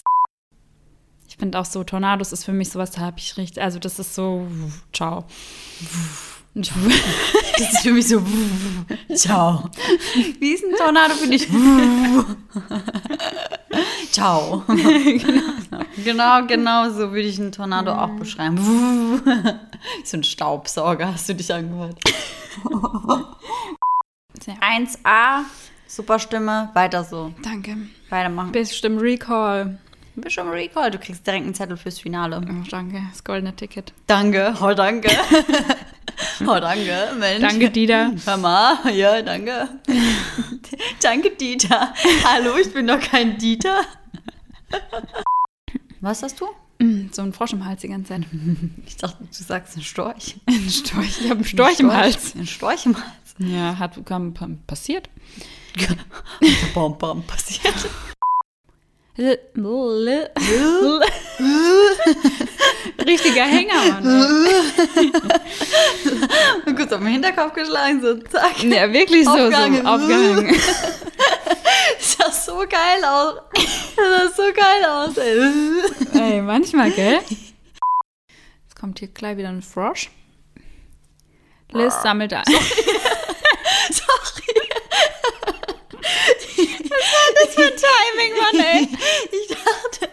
Ich 1.27 1.38
finde 1.38 1.59
auch 1.59 1.65
so, 1.65 1.84
Tornados 1.84 2.31
ist 2.34 2.43
für 2.43 2.53
mich 2.53 2.69
sowas, 2.69 2.91
da 2.91 3.01
habe 3.01 3.18
ich 3.19 3.38
richtig, 3.38 3.63
also 3.63 3.80
das 3.80 3.97
ist 3.99 4.13
so, 4.15 4.47
ciao. 4.93 5.26
Das 7.57 7.73
ist 7.73 7.82
für 7.84 7.91
mich 7.91 8.07
so. 8.07 8.23
Ciao. 9.14 9.69
Wie 10.40 10.52
ist 10.52 10.64
ein 10.64 10.76
Tornado 10.76 11.14
für 11.14 11.28
dich? 11.28 11.48
Ciao. 14.11 14.64
genau, 16.03 16.45
genau 16.48 16.90
so 16.90 17.11
würde 17.11 17.28
ich 17.28 17.40
einen 17.40 17.52
Tornado 17.52 17.91
auch 17.91 18.10
beschreiben. 18.11 18.57
so 20.03 20.18
ein 20.18 20.23
Staubsauger, 20.23 21.14
hast 21.14 21.30
du 21.30 21.36
dich 21.36 21.53
angehört. 21.53 21.99
Ja. 24.48 24.56
1a, 24.56 25.44
super 25.88 26.18
Stimme, 26.18 26.72
weiter 26.73 27.03
so. 27.03 27.32
Danke. 27.44 27.78
Weitermachen. 28.10 28.53
Bestimmt 28.53 29.02
Recall. 29.02 29.78
Mal 30.15 30.49
recall, 30.49 30.91
du 30.91 30.98
kriegst 30.98 31.26
direkt 31.26 31.45
einen 31.45 31.53
Zettel 31.53 31.78
fürs 31.78 31.99
Finale. 31.99 32.41
Oh, 32.44 32.64
danke, 32.69 33.02
das 33.11 33.23
goldene 33.23 33.56
Ticket. 33.56 33.94
Danke, 34.07 34.56
oh 34.61 34.73
danke. 34.73 35.10
oh 36.41 36.60
danke, 36.60 37.11
Mensch. 37.19 37.41
Danke, 37.41 37.69
Dieter. 37.69 38.11
Hör 38.26 38.38
mal, 38.38 38.77
ja, 38.93 39.22
danke. 39.22 39.69
danke, 41.02 41.31
Dieter. 41.31 41.93
Hallo, 42.23 42.57
ich 42.57 42.73
bin 42.73 42.88
doch 42.88 42.99
kein 42.99 43.38
Dieter. 43.38 43.81
Was 45.99 46.23
hast 46.23 46.39
du? 46.41 46.48
Mm, 46.80 47.10
So 47.11 47.22
ein 47.22 47.34
Frosch 47.34 47.53
im 47.53 47.65
Hals 47.65 47.81
die 47.81 47.89
ganze 47.89 48.10
Zeit. 48.10 48.23
Ich 48.85 48.98
dachte, 48.98 49.23
du 49.23 49.43
sagst 49.43 49.77
ein 49.77 49.84
Storch. 49.84 50.35
Ein 50.48 50.69
Storch. 50.69 51.22
Ich 51.22 51.30
habe 51.30 51.35
einen 51.35 51.45
Storch 51.45 51.80
im 51.80 51.93
Hals. 51.93 52.35
Ein 52.35 52.48
Storch 52.48 52.85
im 52.85 52.95
Hals. 52.95 53.06
Ja, 53.38 53.77
hat 53.77 54.03
kam, 54.06 54.34
kam, 54.34 54.60
passiert. 54.68 55.10
Bam, 56.73 56.98
bam, 56.98 57.23
passiert. 57.23 57.73
Richtiger 63.05 63.43
Hänger, 63.43 63.73
Mann. 64.01 64.45
ey. 64.95 65.11
Kurz 66.75 66.91
auf 66.93 66.99
den 66.99 67.07
Hinterkopf 67.07 67.53
geschlagen, 67.53 68.01
so 68.01 68.15
zack. 68.29 68.63
Ja, 68.63 68.91
wirklich 68.91 69.25
so, 69.25 69.31
Aufgehangen. 69.31 69.81
so 69.83 69.88
aufgehangen. 69.89 70.55
Das 71.97 72.17
sah 72.17 72.31
so 72.31 72.57
geil 72.59 73.03
aus. 73.05 73.35
Das 73.95 74.35
sah 74.35 74.43
so 74.43 74.53
geil 74.53 74.85
aus, 74.85 75.17
ey. 75.17 75.51
Ey, 76.35 76.41
manchmal, 76.41 76.91
gell? 76.91 77.19
Jetzt 77.19 78.79
kommt 78.79 78.99
hier 78.99 79.09
gleich 79.09 79.38
wieder 79.38 79.49
ein 79.49 79.61
Frosch. 79.61 80.09
Liz 81.73 81.93
sammelt 82.01 82.33
ein. 82.33 82.43
Das 87.35 87.55
für 87.55 87.73
Timing, 87.76 88.34
Mann, 88.38 88.65
ey. 88.65 88.88
Ich 89.31 89.47
dachte, 89.47 90.09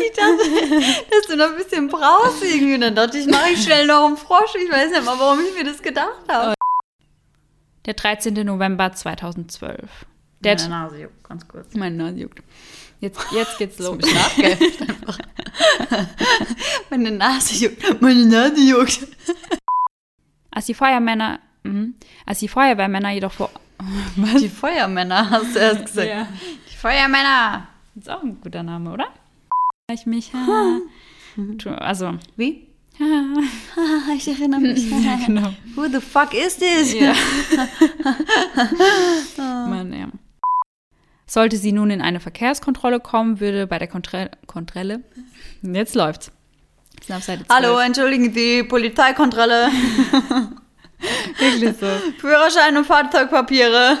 ich 0.00 0.12
dachte, 0.12 1.06
dass 1.10 1.26
du 1.28 1.36
noch 1.36 1.50
ein 1.50 1.56
bisschen 1.56 1.88
brauchst 1.88 2.42
irgendwie. 2.42 2.74
Und 2.74 2.80
dann 2.80 2.94
dachte 2.94 3.18
ich, 3.18 3.26
mache 3.26 3.50
ich 3.50 3.62
schnell 3.62 3.86
noch 3.86 4.06
einen 4.06 4.16
Frosch. 4.16 4.54
Ich 4.56 4.70
weiß 4.70 4.90
nicht 4.90 5.04
mal, 5.04 5.18
warum 5.18 5.40
ich 5.44 5.54
mir 5.54 5.64
das 5.64 5.82
gedacht 5.82 6.28
habe. 6.28 6.54
Der 7.86 7.94
13. 7.94 8.34
November 8.46 8.92
2012. 8.92 9.88
Der 10.40 10.56
Meine 10.56 10.68
Nase 10.68 11.00
juckt, 11.02 11.24
ganz 11.24 11.48
kurz. 11.48 11.74
Meine 11.74 11.96
Nase 11.96 12.18
juckt. 12.18 12.42
Jetzt, 13.00 13.20
jetzt 13.32 13.58
geht's 13.58 13.78
los. 13.78 13.98
Meine 16.90 17.10
Nase 17.10 17.54
juckt. 17.54 18.00
Meine 18.00 18.26
Nase 18.26 18.60
juckt. 18.60 19.06
Als 20.50 20.66
die 20.66 20.74
Feuermänner, 20.74 21.40
mhm. 21.62 21.94
als 22.26 22.40
die 22.40 22.48
Feuerwehrmänner 22.48 23.10
jedoch 23.10 23.32
vor, 23.32 23.50
Die 24.40 24.48
Feuermänner, 24.48 25.30
hast 25.30 25.54
du 25.54 25.58
erst 25.58 25.86
gesagt. 25.86 26.08
Ja. 26.08 26.28
Die 26.70 26.76
Feuermänner. 26.76 27.68
ist 27.96 28.10
auch 28.10 28.22
ein 28.22 28.40
guter 28.40 28.62
Name, 28.62 28.92
oder? 28.92 29.08
Ich 29.92 30.06
mich, 30.06 30.30
also, 31.78 32.14
Wie? 32.36 32.68
ich 34.16 34.28
erinnere 34.28 34.60
mich. 34.60 34.90
genau. 35.26 35.52
Who 35.74 35.88
the 35.88 36.00
fuck 36.00 36.34
is 36.34 36.56
this? 36.58 36.92
Ja. 36.92 37.14
Mann, 39.38 39.92
ja. 39.92 40.08
Sollte 41.26 41.56
sie 41.56 41.72
nun 41.72 41.90
in 41.90 42.02
eine 42.02 42.20
Verkehrskontrolle 42.20 43.00
kommen, 43.00 43.40
würde 43.40 43.66
bei 43.66 43.78
der 43.78 43.88
Kontrolle, 43.88 44.30
Kontrolle 44.46 45.02
jetzt 45.62 45.94
läuft's. 45.94 46.32
Wir 46.96 47.06
sind 47.06 47.16
auf 47.16 47.22
Seite 47.22 47.46
12. 47.46 47.48
Hallo, 47.48 47.78
entschuldigen 47.78 48.32
Sie, 48.34 48.62
Polizeikontrolle, 48.64 49.68
wirklich 51.38 51.76
so. 51.78 51.86
Führerschein 52.18 52.76
und 52.76 52.84
Fahrzeugpapiere. 52.84 53.98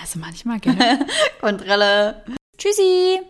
Also 0.00 0.18
manchmal, 0.18 0.60
gell? 0.60 0.76
Kontrolle. 1.40 2.24
Tschüssi. 2.56 3.20